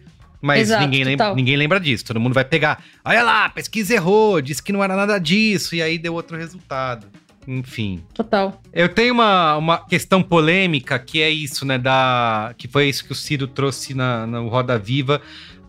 Mas 0.41 0.63
Exato, 0.63 0.85
ninguém, 0.85 1.05
lembra, 1.05 1.35
ninguém 1.35 1.57
lembra 1.57 1.79
disso. 1.79 2.03
Todo 2.07 2.19
mundo 2.19 2.33
vai 2.33 2.45
pegar. 2.45 2.83
Olha 3.05 3.23
lá, 3.23 3.45
a 3.45 3.51
pesquisa 3.51 3.93
errou, 3.93 4.41
disse 4.41 4.63
que 4.63 4.73
não 4.73 4.83
era 4.83 4.97
nada 4.97 5.19
disso, 5.19 5.75
e 5.75 5.83
aí 5.83 5.99
deu 5.99 6.15
outro 6.15 6.35
resultado. 6.35 7.07
Enfim. 7.47 8.03
Total. 8.15 8.61
Eu 8.73 8.89
tenho 8.89 9.13
uma, 9.13 9.57
uma 9.57 9.79
questão 9.87 10.23
polêmica 10.23 10.99
que 10.99 11.21
é 11.21 11.29
isso, 11.29 11.67
né? 11.67 11.77
Da, 11.77 12.55
que 12.57 12.69
foi 12.69 12.89
isso 12.89 13.05
que 13.05 13.13
o 13.13 13.15
Ciro 13.15 13.47
trouxe 13.47 13.93
na, 13.93 14.27
no 14.27 14.49
Roda 14.49 14.79
Viva, 14.79 15.21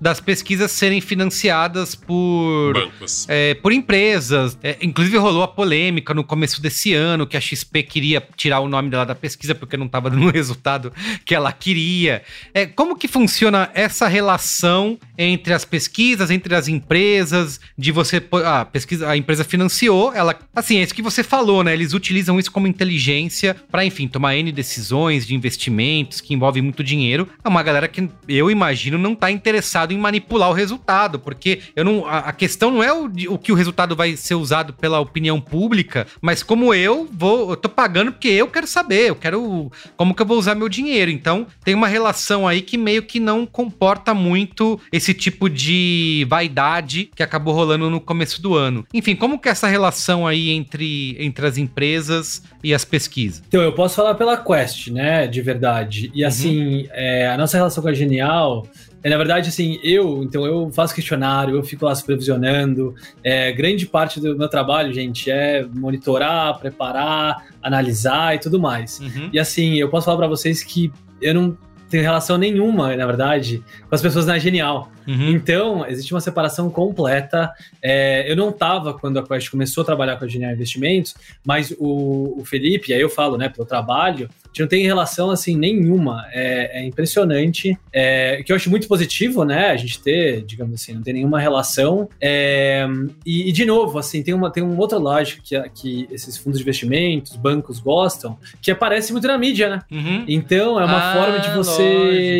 das 0.02 0.20
pesquisas 0.20 0.72
serem 0.72 0.99
financiadas 0.99 1.93
por. 1.93 2.74
Bancos. 2.74 3.28
É, 3.30 3.54
por 3.54 3.72
empresas. 3.72 4.58
É, 4.64 4.78
inclusive 4.82 5.16
rolou 5.18 5.43
a 5.43 5.47
polêmica 5.47 6.12
no 6.12 6.24
começo 6.24 6.60
desse 6.60 6.91
ano 6.95 7.28
que 7.28 7.38
a 7.38 7.41
XP 7.41 7.84
queria 7.84 8.28
tirar 8.36 8.62
o 8.62 8.68
nome 8.68 8.89
dela 8.89 9.06
da 9.06 9.14
pesquisa 9.14 9.54
porque 9.54 9.78
não 9.78 9.86
estava 9.86 10.10
dando 10.10 10.26
o 10.28 10.32
resultado 10.32 10.91
que 11.24 11.36
ela 11.36 11.52
queria. 11.52 12.24
É, 12.52 12.66
como 12.66 12.97
que 12.97 13.08
funciona 13.08 13.70
essa 13.76 14.08
relação 14.08 14.97
entre 15.16 15.54
as 15.54 15.64
pesquisas, 15.64 16.32
entre 16.32 16.56
as 16.56 16.68
empresas, 16.68 17.60
de 17.78 17.91
você. 17.91 18.24
Ah, 18.43 18.62
a 18.62 18.66
pesquisa, 18.66 19.08
a 19.08 19.16
empresa 19.16 19.43
financiou, 19.43 20.12
ela. 20.14 20.38
Assim, 20.56 20.78
é 20.78 20.82
isso 20.82 20.95
que 20.95 21.02
você 21.04 21.22
falou, 21.24 21.64
né? 21.64 21.74
Eles 21.74 21.93
utilizam 21.93 22.39
isso 22.39 22.52
como 22.52 22.66
inteligência 22.66 23.56
para, 23.70 23.86
enfim, 23.86 24.08
tomar 24.08 24.36
N 24.36 24.52
decisões 24.52 25.28
de 25.28 25.36
investimentos 25.36 26.20
que 26.22 26.34
envolvem 26.34 26.64
muito 26.64 26.84
dinheiro. 26.84 27.30
É 27.43 27.47
uma 27.47 27.62
galera 27.62 27.88
que 27.88 28.10
eu 28.28 28.49
imagino 28.49 28.97
não 28.97 29.14
tá 29.14 29.30
interessado 29.30 29.91
em 29.92 29.98
manipular 29.98 30.50
o 30.50 30.54
resultado, 30.54 31.20
porque 31.20 31.60
eu 31.76 31.84
não. 31.84 32.06
A, 32.06 32.20
a 32.20 32.32
questão 32.32 32.72
não 32.72 32.84
é 32.84 32.94
o, 32.94 33.06
o 33.30 33.38
que 33.38 33.52
o 33.52 33.56
resultado 33.56 33.96
vai 33.96 34.16
ser 34.16 34.36
usado 34.36 34.74
pela 34.74 35.00
opinião 35.00 35.39
pública, 35.39 36.08
mas 36.22 36.44
como 36.44 36.74
eu 36.74 37.08
vou. 37.12 37.52
Eu 37.52 37.58
tô 37.58 37.70
pagando 37.70 38.12
porque 38.12 38.30
eu 38.30 38.48
quero 38.48 38.68
saber, 38.68 39.10
eu 39.10 39.16
quero. 39.16 39.72
Como 39.96 40.14
que 40.14 40.22
eu 40.22 40.26
vou 40.26 40.38
usar 40.38 40.56
meu 40.56 40.70
dinheiro. 40.70 41.12
Então, 41.12 41.48
tem 41.64 41.76
uma 41.76 41.88
relação 41.88 42.48
aí 42.48 42.62
que 42.62 42.78
meio 42.78 43.04
que 43.04 43.20
não 43.20 43.46
comporta 43.46 44.14
muito 44.14 44.80
esse 44.92 45.14
tipo 45.14 45.50
de 45.50 46.26
vaidade 46.30 47.10
que 47.16 47.24
acabou 47.24 47.54
rolando 47.54 47.89
no 47.89 48.00
começo 48.00 48.42
do 48.42 48.56
ano. 48.56 48.86
Enfim, 48.94 49.16
como 49.16 49.39
que 49.39 49.50
é 49.50 49.52
essa 49.52 49.68
relação 49.68 50.26
aí 50.26 50.50
entre, 50.50 51.16
entre 51.20 51.46
as 51.46 51.58
empresas 51.58 52.44
e 52.64 52.74
as 52.74 52.86
pesquisas? 52.86 53.44
Então, 53.48 53.62
eu 53.62 53.74
posso 53.74 53.96
falar 53.96 54.16
pela 54.16 54.38
Quest, 54.38 54.88
né, 54.88 55.28
de 55.28 55.42
verdade. 55.42 56.08
Uhum. 56.08 56.12
E 56.16 56.24
assim, 56.24 56.88
é, 56.92 57.28
a 57.28 57.38
nossa 57.38 57.58
relação 57.58 57.84
com 57.84 57.89
a 57.89 57.94
Genial 57.94 58.66
é, 59.04 59.10
na 59.10 59.18
verdade, 59.18 59.49
assim, 59.49 59.80
eu, 59.84 60.24
então, 60.24 60.45
eu 60.45 60.70
faço 60.72 60.93
questionário, 60.93 61.56
eu 61.56 61.64
fico 61.64 61.86
lá 61.86 61.95
supervisionando. 61.95 62.93
É, 63.24 63.52
grande 63.52 63.86
parte 63.86 64.20
do 64.20 64.38
meu 64.38 64.47
trabalho, 64.47 64.93
gente, 64.93 65.30
é 65.32 65.66
monitorar, 65.74 66.60
preparar, 66.60 67.47
analisar 67.62 68.36
e 68.36 68.39
tudo 68.39 68.60
mais. 68.60 68.99
Uhum. 68.99 69.30
E 69.34 69.39
assim, 69.39 69.76
eu 69.76 69.89
posso 69.89 70.06
falar 70.06 70.18
pra 70.18 70.28
vocês 70.28 70.64
que 70.64 70.91
eu 71.22 71.34
não 71.34 71.58
tenho 71.89 72.04
relação 72.04 72.38
nenhuma, 72.38 72.95
na 72.95 73.06
verdade, 73.06 73.62
com 73.89 73.93
as 73.93 74.02
pessoas 74.02 74.26
na 74.26 74.39
Genial. 74.39 74.89
Uhum. 75.06 75.30
Então, 75.32 75.86
existe 75.86 76.14
uma 76.14 76.22
separação 76.22 76.70
completa. 76.70 77.52
É, 77.82 78.32
eu 78.32 78.36
não 78.36 78.49
estava 78.49 78.93
quando 78.93 79.20
a 79.20 79.28
Quest 79.28 79.49
começou 79.49 79.82
a 79.82 79.86
trabalhar 79.86 80.16
com 80.16 80.24
a 80.24 80.28
Genial 80.28 80.54
Investimentos, 80.54 81.14
mas 81.45 81.76
o, 81.78 82.39
o 82.39 82.45
Felipe, 82.45 82.93
aí 82.93 83.02
eu 83.02 83.10
falo, 83.10 83.38
né, 83.38 83.49
pelo 83.49 83.68
trabalho, 83.68 84.30
não 84.60 84.68
tem 84.68 84.84
relação 84.84 85.32
assim 85.32 85.56
nenhuma. 85.56 86.26
É, 86.34 86.82
é 86.82 86.86
impressionante. 86.86 87.78
É, 87.93 88.43
que 88.43 88.52
eu 88.52 88.56
acho 88.56 88.70
muito 88.70 88.88
positivo, 88.88 89.45
né? 89.45 89.68
A 89.70 89.78
gente 89.78 90.02
ter, 90.02 90.41
digamos 90.43 90.74
assim, 90.82 90.93
não 90.93 91.02
tem 91.02 91.14
nenhuma 91.14 91.39
relação. 91.39 92.10
É, 92.20 92.86
e, 93.26 93.47
e, 93.49 93.52
de 93.52 93.66
novo, 93.66 93.97
assim, 93.97 94.22
tem 94.22 94.34
uma, 94.34 94.52
tem 94.52 94.62
uma 94.64 94.80
outra 94.80 94.97
lógica 94.97 95.41
que, 95.43 95.70
que 95.70 96.08
esses 96.12 96.36
fundos 96.38 96.60
de 96.60 96.64
investimentos, 96.64 97.36
bancos 97.38 97.80
gostam, 97.80 98.38
que 98.62 98.72
aparece 98.72 99.12
muito 99.14 99.28
na 99.28 99.38
mídia, 99.38 99.70
né? 99.70 99.82
Uhum. 99.91 100.26
Então 100.28 100.80
é 100.80 100.86
uma 100.86 101.12
Ah, 101.12 101.14
forma 101.16 101.39
de 101.39 101.49
você 101.56 101.84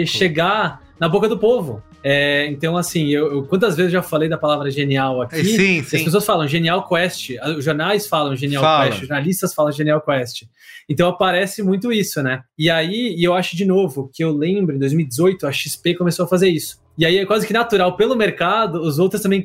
lógico. 0.02 0.18
chegar 0.18 0.82
na 1.00 1.08
boca 1.08 1.30
do 1.30 1.38
povo. 1.38 1.82
É, 2.04 2.48
então, 2.48 2.76
assim, 2.78 3.08
eu, 3.10 3.32
eu- 3.32 3.44
quantas 3.46 3.76
vezes 3.76 3.94
eu 3.94 4.00
já 4.00 4.04
falei 4.04 4.28
da 4.28 4.38
palavra 4.38 4.72
genial 4.72 5.22
aqui? 5.22 5.44
Sim, 5.44 5.80
As 5.82 5.88
sim. 5.88 6.04
pessoas 6.04 6.26
falam 6.26 6.48
Genial 6.48 6.88
Quest, 6.88 7.30
os 7.58 7.64
jornais 7.64 8.08
falam 8.08 8.36
Genial 8.36 8.64
Fala. 8.64 8.86
Quest, 8.88 9.02
os 9.02 9.08
jornalistas 9.08 9.54
falam 9.54 9.72
Genial 9.72 10.02
Quest. 10.02 10.44
Então 10.90 11.08
aparece 11.08 11.62
muito 11.62 11.92
isso, 11.92 12.22
né? 12.24 12.42
E 12.58 12.70
aí, 12.70 13.14
e 13.18 13.24
eu 13.24 13.34
acho 13.34 13.56
de 13.56 13.66
novo 13.66 14.10
que 14.14 14.24
eu 14.24 14.32
lembro, 14.36 14.76
em 14.76 14.80
2018, 14.80 15.46
a 15.46 15.52
XP 15.52 15.94
começou 15.96 16.26
a 16.26 16.28
fazer 16.28 16.50
isso. 16.50 16.80
E 16.98 17.06
aí 17.06 17.18
é 17.20 17.26
quase 17.26 17.46
que 17.48 17.54
natural, 17.54 17.96
pelo 17.96 18.16
mercado, 18.16 18.82
os 18.82 19.00
outros 19.00 19.22
também, 19.22 19.44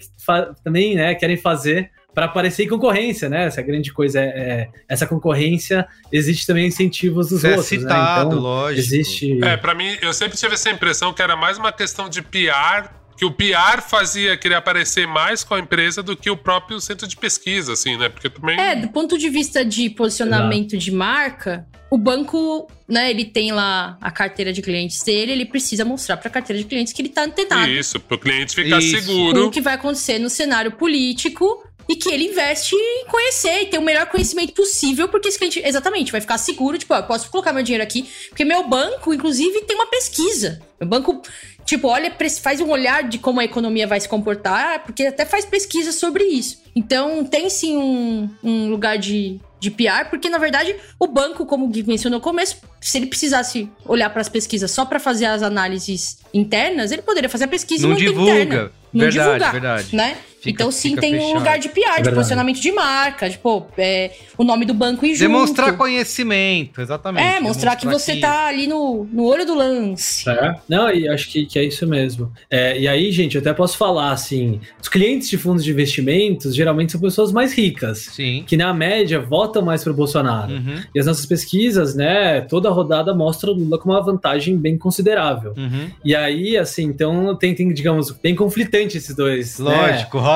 também 0.65 0.95
né, 0.97 1.15
querem 1.15 1.37
fazer 1.37 1.91
para 2.17 2.25
aparecer 2.25 2.63
em 2.65 2.69
concorrência, 2.69 3.29
né? 3.29 3.45
Essa 3.45 3.61
grande 3.61 3.93
coisa 3.93 4.19
é, 4.19 4.25
é- 4.25 4.69
essa 4.89 5.07
concorrência, 5.07 5.87
existe 6.11 6.47
também 6.47 6.67
incentivos 6.67 7.29
dos 7.29 7.41
Isso 7.41 7.47
é 7.47 7.51
outros, 7.51 7.67
citado, 7.67 8.31
né? 8.31 8.35
Então, 8.37 8.39
lógico. 8.43 8.81
existe 8.81 9.45
É, 9.45 9.55
pra 9.59 9.75
mim, 9.75 9.99
eu 10.01 10.15
sempre 10.15 10.39
tive 10.39 10.55
essa 10.55 10.71
impressão 10.71 11.13
que 11.13 11.21
era 11.21 11.37
mais 11.37 11.59
uma 11.59 11.71
questão 11.71 12.09
de 12.09 12.23
PR, 12.23 12.89
que 13.19 13.27
o 13.27 13.31
PR 13.31 13.83
fazia 13.87 14.35
querer 14.35 14.55
aparecer 14.55 15.07
mais 15.07 15.45
com 15.45 15.53
a 15.53 15.59
empresa 15.61 16.03
do 16.03 16.17
que 16.17 16.31
o 16.31 16.39
próprio 16.39 16.81
centro 16.81 17.07
de 17.07 17.19
pesquisa, 17.19 17.75
assim, 17.75 17.99
né? 17.99 18.09
Porque 18.09 18.31
também. 18.31 18.59
É, 18.59 18.75
do 18.75 18.89
ponto 18.89 19.19
de 19.19 19.29
vista 19.29 19.63
de 19.63 19.91
posicionamento 19.91 20.79
de 20.79 20.91
marca, 20.91 21.67
o 21.91 21.99
banco, 21.99 22.67
né, 22.89 23.11
ele 23.11 23.27
tem 23.27 23.53
lá 23.53 23.99
a 24.01 24.11
carteira 24.11 24.55
de 24.55 24.63
clientes 24.63 25.03
dele, 25.03 25.33
ele 25.33 25.45
precisa 25.45 25.85
mostrar 25.85 26.17
para 26.17 26.29
a 26.29 26.31
carteira 26.31 26.63
de 26.63 26.67
clientes 26.67 26.95
que 26.95 27.03
ele 27.03 27.11
tá 27.11 27.25
antenado 27.25 27.71
Isso, 27.71 28.01
pro 28.01 28.17
cliente 28.19 28.55
ficar 28.55 28.79
Isso. 28.79 28.97
com 28.97 29.03
seguro. 29.03 29.47
o 29.49 29.51
que 29.51 29.61
vai 29.61 29.75
acontecer 29.75 30.19
no 30.19 30.31
cenário 30.31 30.73
político 30.73 31.63
e 31.89 31.97
que 31.97 32.11
ele 32.11 32.25
investe 32.25 32.75
em 32.75 33.07
conhecer 33.07 33.63
e 33.63 33.67
ter 33.67 33.79
o 33.79 33.83
melhor 33.83 34.07
conhecimento 34.07 34.53
possível, 34.53 35.09
porque 35.09 35.29
esse 35.29 35.39
cliente, 35.39 35.63
exatamente, 35.65 36.13
vai 36.13 36.21
ficar 36.21 36.39
seguro, 36.39 36.77
tipo, 36.79 36.93
ó, 36.93 36.99
eu 36.99 37.05
posso 37.05 37.31
colocar 37.31 37.53
meu 37.53 37.63
dinheiro 37.63 37.85
aqui, 37.85 38.09
porque 38.29 38.45
meu 38.45 38.67
banco, 38.69 39.15
inclusive, 39.15 39.63
tem 39.63 39.77
uma 39.77 39.87
pesquisa. 39.87 40.61
Meu 40.81 40.89
banco, 40.89 41.23
tipo, 41.65 41.89
olha, 41.89 42.13
faz 42.43 42.61
um 42.61 42.71
olhar 42.71 43.05
de 43.05 43.19
como 43.19 43.41
a 43.41 43.45
economia 43.45 43.87
vai 43.87 44.01
se 44.01 44.09
comportar, 44.09 44.85
porque 44.85 45.07
até 45.07 45.25
faz 45.25 45.45
pesquisa 45.45 45.93
sobre 45.93 46.25
isso. 46.25 46.61
Então, 46.75 47.25
tem 47.25 47.49
sim 47.49 47.77
um, 47.77 48.29
um 48.43 48.69
lugar 48.69 48.99
de, 48.99 49.41
de 49.59 49.71
PR, 49.71 50.09
porque 50.11 50.29
na 50.29 50.39
verdade 50.39 50.77
o 50.99 51.07
banco, 51.07 51.47
como 51.47 51.65
o 51.65 51.69
Gui 51.69 51.83
mencionou 51.85 52.19
no 52.19 52.23
começo, 52.23 52.59
se 52.81 52.99
ele 52.99 53.07
precisasse 53.07 53.71
olhar 53.85 54.11
para 54.11 54.21
as 54.21 54.29
pesquisas 54.29 54.71
só 54.71 54.85
para 54.85 55.01
fazer 55.01 55.27
as 55.27 55.43
análises 55.43 56.19
internas, 56.35 56.93
ele 56.93 57.03
poderia 57.03 57.29
fazer 57.29 57.45
a 57.45 57.49
pesquisa 57.49 57.87
não 57.87 57.97
e 57.97 57.99
divulga. 57.99 58.33
interna. 58.33 58.73
Não 58.93 59.01
verdade, 59.01 59.27
divulgar, 59.27 59.53
verdade. 59.53 59.97
né? 59.97 60.17
Fica- 60.47 60.63
então 60.63 60.71
sim 60.73 60.91
fica 60.91 61.01
tem 61.03 61.15
um 61.15 61.19
fechado. 61.19 61.39
lugar 61.39 61.59
de 61.59 61.69
PR, 61.69 61.75
de 61.81 61.85
verdade. 61.97 62.17
posicionamento 62.17 62.61
de 62.61 62.73
marca, 62.73 63.29
tipo, 63.31 63.67
é, 63.77 64.11
o 64.39 64.45
nome 64.45 64.65
do 64.65 64.73
banco 64.75 65.05
e 65.05 65.11
junto. 65.15 65.21
Demonstrar 65.29 65.77
conhecimento, 65.77 66.81
exatamente. 66.81 67.25
É, 67.27 67.41
mostrar 67.41 67.77
que 67.77 67.87
você 67.87 68.17
tá 68.17 68.47
ali 68.47 68.67
no, 68.67 69.07
no 69.13 69.25
olho 69.25 69.45
do 69.45 69.55
lance. 69.55 70.29
É. 70.29 70.55
Não, 70.69 70.91
e 70.91 71.09
acho 71.09 71.29
que, 71.31 71.47
que 71.47 71.59
é 71.59 71.65
isso 71.65 71.87
mesmo. 71.87 72.33
É, 72.51 72.79
e 72.79 72.89
aí, 72.89 73.11
gente, 73.13 73.35
eu 73.37 73.41
até 73.41 73.53
posso 73.53 73.77
falar 73.77 74.11
assim: 74.13 74.61
os 74.81 74.89
clientes 74.89 75.29
de 75.29 75.37
fundos 75.37 75.65
de 75.65 75.71
investimentos 75.71 76.55
geralmente 76.55 76.93
são 76.93 77.01
pessoas 77.01 77.33
mais 77.33 77.53
ricas, 77.53 77.99
Sim. 78.13 78.45
que 78.47 78.57
na 78.57 78.73
média 78.73 79.21
votam 79.21 79.63
mais 79.63 79.83
pro 79.85 79.93
Bolsonaro. 79.95 80.53
Uhum, 80.53 80.83
E 80.95 81.01
as 81.01 81.07
nossas 81.07 81.27
pesquisas, 81.27 81.95
né, 81.95 82.41
toda 82.43 82.71
rodada 82.71 83.15
mostra 83.15 83.51
o 83.51 83.55
Lula 83.55 83.79
com 83.79 83.91
uma 83.91 84.03
vantagem 84.03 84.57
bem 84.57 84.77
considerável. 84.79 85.53
uhum. 85.57 85.91
E 86.05 86.15
aí, 86.15 86.57
assim, 86.57 86.85
então 86.85 87.35
tem, 87.37 87.55
tem 87.55 87.73
digamos, 87.73 88.11
bem 88.11 88.35
conflitante 88.35 88.97
esses 88.97 89.15
dois. 89.15 89.59
né? 89.59 89.67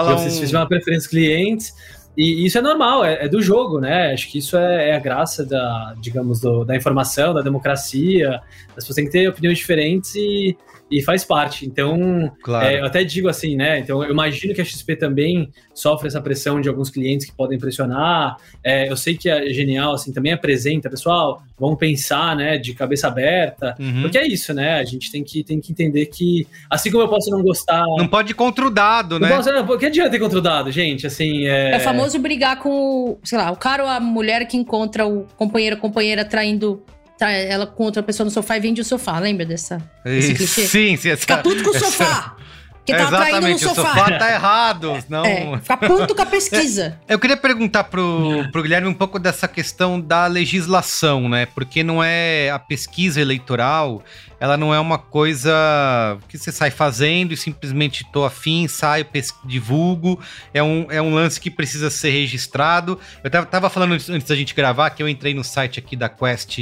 Rola 0.03 0.19
Vocês 0.19 0.37
um... 0.37 0.41
fizeram 0.41 0.61
uma 0.61 0.69
preferência 0.69 1.09
clientes. 1.09 1.73
E 2.17 2.45
isso 2.45 2.59
é 2.59 2.61
normal, 2.61 3.05
é, 3.05 3.25
é 3.25 3.29
do 3.29 3.41
jogo, 3.41 3.81
né? 3.81 4.13
Acho 4.13 4.31
que 4.31 4.39
isso 4.39 4.57
é, 4.57 4.91
é 4.91 4.97
a 4.97 4.99
graça 4.99 5.45
da, 5.47 5.95
digamos, 6.01 6.41
do- 6.41 6.65
da 6.65 6.77
informação, 6.77 7.33
da 7.33 7.41
democracia. 7.41 8.41
As 8.71 8.75
pessoas 8.75 8.97
têm 8.97 9.05
que 9.07 9.13
ter 9.13 9.29
opiniões 9.29 9.59
diferentes 9.59 10.15
e, 10.17 10.57
e 10.91 11.03
faz 11.03 11.25
parte. 11.25 11.65
Então, 11.65 12.33
Claro. 12.43 12.67
é, 12.67 12.81
eu 12.81 12.85
até 12.85 13.05
digo 13.05 13.29
assim, 13.29 13.55
né? 13.55 13.79
Então, 13.79 14.03
eu 14.03 14.11
imagino 14.11 14.53
que 14.55 14.61
a 14.61 14.65
XP 14.65 14.97
também 14.97 15.51
sofre 15.73 16.09
essa 16.09 16.21
pressão 16.21 16.61
de 16.61 16.69
alguns 16.69 16.91
clientes 16.91 17.27
que 17.27 17.33
podem 17.33 17.59
pressionar. 17.59 18.37
É, 18.63 18.91
eu 18.91 18.97
sei 18.97 19.17
que 19.17 19.31
a 19.31 19.51
Genial, 19.53 19.95
assim, 19.95 20.13
também 20.13 20.33
apresenta, 20.33 20.91
pessoal, 20.91 21.43
vamos 21.59 21.79
pensar, 21.79 22.35
né, 22.37 22.59
de 22.59 22.75
cabeça 22.75 23.09
aberta. 23.09 23.75
Uhum. 23.79 24.03
Porque 24.03 24.19
é 24.19 24.27
isso, 24.27 24.53
né? 24.53 24.75
A 24.75 24.85
gente 24.85 25.11
tem 25.13 25.23
que, 25.23 25.45
tem 25.45 25.61
que 25.61 25.73
entender 25.73 26.07
que, 26.07 26.47
assim 26.69 26.91
como 26.91 27.05
eu 27.05 27.09
posso 27.09 27.31
não 27.31 27.43
gostar. 27.43 27.85
Não 27.97 28.09
pode 28.09 28.33
ir 28.33 28.35
contra 28.35 28.67
o 28.67 28.71
dado, 28.71 29.19
né? 29.21 29.29
posso, 29.29 29.53
não, 29.53 29.79
que 29.79 29.87
adianta 29.87 30.11
ter 30.11 30.19
contra 30.19 30.39
o 30.39 30.43
dado, 30.43 30.71
gente? 30.71 31.07
Assim, 31.07 31.47
é. 31.47 31.73
É 31.73 31.77
o 31.77 31.81
famoso 31.81 32.19
brigar 32.19 32.59
com, 32.59 32.71
o, 32.71 33.19
sei 33.23 33.39
lá, 33.39 33.51
o 33.51 33.57
cara 33.57 33.85
ou 33.85 33.89
a 33.89 34.01
mulher 34.01 34.47
que 34.47 34.57
encontra 34.57 35.07
o 35.07 35.27
companheiro 35.37 35.77
ou 35.77 35.83
companheira 35.83 36.25
traindo 36.25 36.83
trai 36.85 37.00
ela 37.29 37.67
com 37.67 37.85
outra 37.85 38.03
pessoa 38.03 38.25
no 38.25 38.31
sofá 38.31 38.57
e 38.57 38.61
vende 38.61 38.81
o 38.81 38.85
sofá. 38.85 39.19
Lembra 39.19 39.45
dessa, 39.45 39.79
desse 40.05 40.35
clichê? 40.35 40.67
Sim, 40.67 40.97
sim. 40.97 41.11
Essa... 41.11 41.21
Fica 41.21 41.39
puto 41.39 41.63
com 41.63 41.71
o 41.71 41.79
sofá. 41.79 42.37
Que 42.85 42.97
tava 42.97 43.17
traindo 43.19 43.41
no 43.43 43.49
Exatamente, 43.49 43.65
o 43.65 43.69
sofá. 43.69 43.95
sofá 43.95 44.19
tá 44.19 44.33
errado. 44.33 44.99
Não... 45.09 45.25
É, 45.25 45.59
fica 45.59 45.77
puto 45.77 46.15
com 46.15 46.23
a 46.23 46.27
pesquisa. 46.27 46.99
Eu 47.09 47.19
queria 47.19 47.37
perguntar 47.37 47.85
pro, 47.85 48.49
pro 48.51 48.63
Guilherme 48.63 48.89
um 48.89 48.95
pouco 48.95 49.19
dessa 49.19 49.47
questão 49.47 50.01
da 50.01 50.27
legislação, 50.27 51.29
né? 51.29 51.47
Porque 51.47 51.83
não 51.83 52.03
é 52.03 52.51
a 52.51 52.59
pesquisa 52.59 53.21
eleitoral, 53.21 54.03
ela 54.41 54.57
não 54.57 54.75
é 54.75 54.81
uma 54.81 54.97
coisa 54.97 55.53
que 56.27 56.39
você 56.39 56.51
sai 56.51 56.71
fazendo 56.71 57.33
e 57.33 57.37
simplesmente 57.37 58.05
tô 58.11 58.25
afim, 58.25 58.67
saio, 58.67 59.07
divulgo. 59.45 60.19
É 60.55 60.63
um, 60.63 60.87
é 60.91 61.01
um 61.01 61.15
lance 61.15 61.39
que 61.39 61.51
precisa 61.51 61.91
ser 61.91 62.11
registrado. 62.11 62.99
Eu 63.23 63.31
tava, 63.31 63.47
tava 63.47 63.71
falando 63.71 63.93
antes 63.93 64.09
antes 64.09 64.27
da 64.27 64.35
gente 64.35 64.55
gravar 64.55 64.91
que 64.91 65.03
eu 65.03 65.09
entrei 65.09 65.35
no 65.35 65.45
site 65.45 65.79
aqui 65.79 65.95
da 65.95 66.09
Quest. 66.09 66.59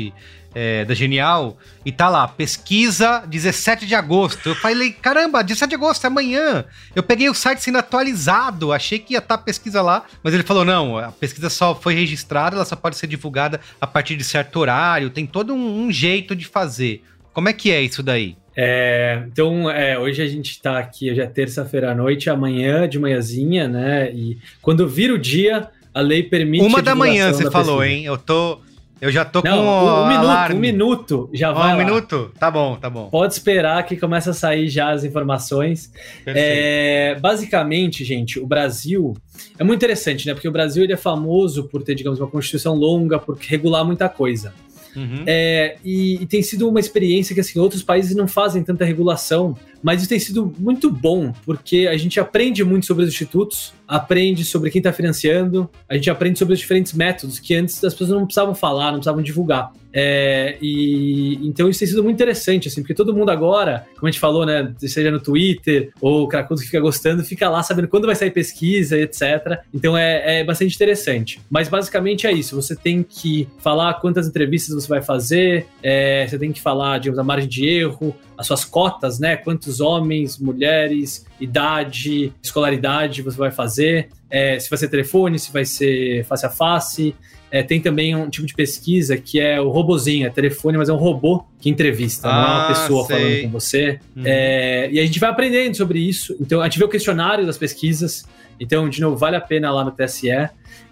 É, 0.60 0.84
da 0.84 0.92
Genial, 0.92 1.56
e 1.86 1.92
tá 1.92 2.08
lá, 2.08 2.26
pesquisa 2.26 3.22
17 3.28 3.86
de 3.86 3.94
agosto. 3.94 4.48
Eu 4.48 4.56
falei, 4.56 4.90
caramba, 4.90 5.40
17 5.44 5.70
de 5.70 5.76
agosto, 5.76 6.02
é 6.04 6.08
amanhã. 6.08 6.64
Eu 6.96 7.02
peguei 7.04 7.28
o 7.28 7.34
site 7.34 7.62
sendo 7.62 7.78
atualizado, 7.78 8.72
achei 8.72 8.98
que 8.98 9.12
ia 9.12 9.20
estar 9.20 9.36
a 9.36 9.38
pesquisa 9.38 9.80
lá, 9.80 10.04
mas 10.20 10.34
ele 10.34 10.42
falou: 10.42 10.64
não, 10.64 10.98
a 10.98 11.12
pesquisa 11.12 11.48
só 11.48 11.76
foi 11.76 11.94
registrada, 11.94 12.56
ela 12.56 12.64
só 12.64 12.74
pode 12.74 12.96
ser 12.96 13.06
divulgada 13.06 13.60
a 13.80 13.86
partir 13.86 14.16
de 14.16 14.24
certo 14.24 14.58
horário, 14.58 15.10
tem 15.10 15.26
todo 15.26 15.54
um, 15.54 15.84
um 15.84 15.92
jeito 15.92 16.34
de 16.34 16.44
fazer. 16.44 17.04
Como 17.32 17.48
é 17.48 17.52
que 17.52 17.70
é 17.70 17.80
isso 17.80 18.02
daí? 18.02 18.36
É, 18.56 19.22
então, 19.32 19.70
é, 19.70 19.96
hoje 19.96 20.20
a 20.20 20.26
gente 20.26 20.60
tá 20.60 20.76
aqui, 20.76 21.08
hoje 21.08 21.20
é 21.20 21.26
terça-feira 21.26 21.92
à 21.92 21.94
noite, 21.94 22.28
amanhã 22.28 22.88
de 22.88 22.98
manhãzinha, 22.98 23.68
né? 23.68 24.10
E 24.12 24.38
quando 24.60 24.88
vira 24.88 25.14
o 25.14 25.18
dia, 25.18 25.68
a 25.94 26.00
lei 26.00 26.24
permite. 26.24 26.64
Uma 26.64 26.82
da 26.82 26.96
manhã, 26.96 27.32
você 27.32 27.44
da 27.44 27.50
falou, 27.52 27.78
pesquisa. 27.78 27.96
hein? 27.96 28.04
Eu 28.06 28.18
tô. 28.18 28.60
Eu 29.00 29.12
já 29.12 29.24
tô 29.24 29.40
Não, 29.42 29.56
com 29.58 29.62
um, 29.64 30.02
o 30.04 30.08
minuto, 30.08 30.52
um 30.52 30.58
minuto 30.58 31.30
já 31.32 31.50
Ah, 31.50 31.52
vai. 31.52 31.74
um 31.74 31.78
lá. 31.78 31.84
minuto? 31.84 32.32
Tá 32.38 32.50
bom, 32.50 32.76
tá 32.76 32.90
bom. 32.90 33.08
Pode 33.10 33.32
esperar 33.32 33.84
que 33.86 33.96
começa 33.96 34.30
a 34.30 34.34
sair 34.34 34.68
já 34.68 34.90
as 34.90 35.04
informações. 35.04 35.92
É, 36.26 37.16
basicamente, 37.20 38.04
gente, 38.04 38.40
o 38.40 38.46
Brasil 38.46 39.16
é 39.58 39.62
muito 39.62 39.78
interessante, 39.78 40.26
né? 40.26 40.34
Porque 40.34 40.48
o 40.48 40.52
Brasil 40.52 40.82
ele 40.82 40.92
é 40.92 40.96
famoso 40.96 41.64
por 41.64 41.82
ter, 41.82 41.94
digamos, 41.94 42.18
uma 42.18 42.26
constituição 42.28 42.74
longa, 42.74 43.18
por 43.18 43.38
regular 43.38 43.84
muita 43.84 44.08
coisa. 44.08 44.52
Uhum. 44.96 45.22
É, 45.26 45.76
e, 45.84 46.20
e 46.22 46.26
tem 46.26 46.42
sido 46.42 46.68
uma 46.68 46.80
experiência 46.80 47.34
que 47.34 47.40
assim, 47.40 47.58
outros 47.60 47.82
países 47.82 48.16
não 48.16 48.26
fazem 48.26 48.64
tanta 48.64 48.84
regulação, 48.84 49.56
mas 49.80 50.00
isso 50.00 50.08
tem 50.08 50.18
sido 50.18 50.52
muito 50.58 50.90
bom, 50.90 51.32
porque 51.44 51.86
a 51.88 51.96
gente 51.96 52.18
aprende 52.18 52.64
muito 52.64 52.86
sobre 52.86 53.04
os 53.04 53.10
institutos, 53.10 53.72
aprende 53.88 54.44
sobre 54.44 54.70
quem 54.70 54.80
está 54.80 54.92
financiando, 54.92 55.68
a 55.88 55.94
gente 55.94 56.10
aprende 56.10 56.38
sobre 56.38 56.52
os 56.52 56.60
diferentes 56.60 56.92
métodos 56.92 57.38
que 57.38 57.54
antes 57.54 57.82
as 57.82 57.94
pessoas 57.94 58.10
não 58.10 58.26
precisavam 58.26 58.54
falar, 58.54 58.86
não 58.86 58.98
precisavam 58.98 59.22
divulgar. 59.22 59.72
É, 59.90 60.58
e 60.60 61.38
então 61.42 61.68
isso 61.68 61.78
tem 61.80 61.88
sido 61.88 62.04
muito 62.04 62.16
interessante, 62.16 62.68
assim, 62.68 62.82
porque 62.82 62.92
todo 62.92 63.14
mundo 63.14 63.30
agora, 63.30 63.86
como 63.94 64.06
a 64.06 64.10
gente 64.10 64.20
falou, 64.20 64.44
né, 64.44 64.72
seja 64.78 65.10
no 65.10 65.18
Twitter 65.18 65.90
ou 66.00 66.24
o 66.24 66.28
Cracudo 66.28 66.60
que 66.60 66.66
fica 66.66 66.80
gostando, 66.80 67.24
fica 67.24 67.48
lá 67.48 67.62
sabendo 67.62 67.88
quando 67.88 68.06
vai 68.06 68.14
sair 68.14 68.30
pesquisa, 68.30 68.98
etc. 68.98 69.60
Então 69.72 69.96
é, 69.96 70.40
é 70.40 70.44
bastante 70.44 70.74
interessante. 70.74 71.40
Mas 71.48 71.68
basicamente 71.68 72.26
é 72.26 72.32
isso. 72.32 72.54
Você 72.54 72.76
tem 72.76 73.02
que 73.02 73.48
falar 73.58 73.94
quantas 73.94 74.28
entrevistas 74.28 74.74
você 74.74 74.88
vai 74.88 75.00
fazer, 75.00 75.66
é, 75.82 76.26
você 76.26 76.38
tem 76.38 76.52
que 76.52 76.60
falar, 76.60 76.98
digamos, 76.98 77.18
a 77.18 77.24
margem 77.24 77.48
de 77.48 77.66
erro, 77.66 78.14
as 78.36 78.46
suas 78.46 78.64
cotas, 78.64 79.18
né? 79.18 79.36
Quantos 79.36 79.80
homens, 79.80 80.38
mulheres, 80.38 81.26
idade, 81.40 82.32
escolaridade 82.42 83.22
você 83.22 83.36
vai 83.36 83.50
fazer, 83.50 84.08
é, 84.30 84.58
se 84.58 84.68
vai 84.68 84.78
ser 84.78 84.88
telefone, 84.88 85.38
se 85.38 85.52
vai 85.52 85.64
ser 85.64 86.24
face 86.24 86.46
a 86.46 86.50
face. 86.50 87.14
É, 87.50 87.62
tem 87.62 87.80
também 87.80 88.14
um 88.14 88.28
tipo 88.28 88.46
de 88.46 88.52
pesquisa 88.54 89.16
que 89.16 89.40
é 89.40 89.58
o 89.58 89.70
robozinho, 89.70 90.26
é 90.26 90.30
telefone, 90.30 90.76
mas 90.76 90.90
é 90.90 90.92
um 90.92 90.96
robô 90.98 91.44
que 91.58 91.70
entrevista, 91.70 92.28
não 92.28 92.34
é 92.34 92.38
uma 92.46 92.64
Ah, 92.64 92.68
pessoa 92.68 93.06
sei. 93.06 93.16
falando 93.16 93.42
com 93.42 93.48
você. 93.48 93.98
Uhum. 94.14 94.22
É, 94.26 94.90
e 94.92 95.00
a 95.00 95.06
gente 95.06 95.18
vai 95.18 95.30
aprendendo 95.30 95.74
sobre 95.74 95.98
isso. 95.98 96.36
Então, 96.40 96.60
a 96.60 96.64
gente 96.64 96.78
vê 96.78 96.84
o 96.84 96.88
questionário 96.88 97.46
das 97.46 97.56
pesquisas. 97.56 98.26
Então, 98.60 98.86
de 98.88 99.00
novo, 99.00 99.16
vale 99.16 99.36
a 99.36 99.40
pena 99.40 99.70
lá 99.72 99.82
no 99.84 99.92
TSE. 99.92 100.28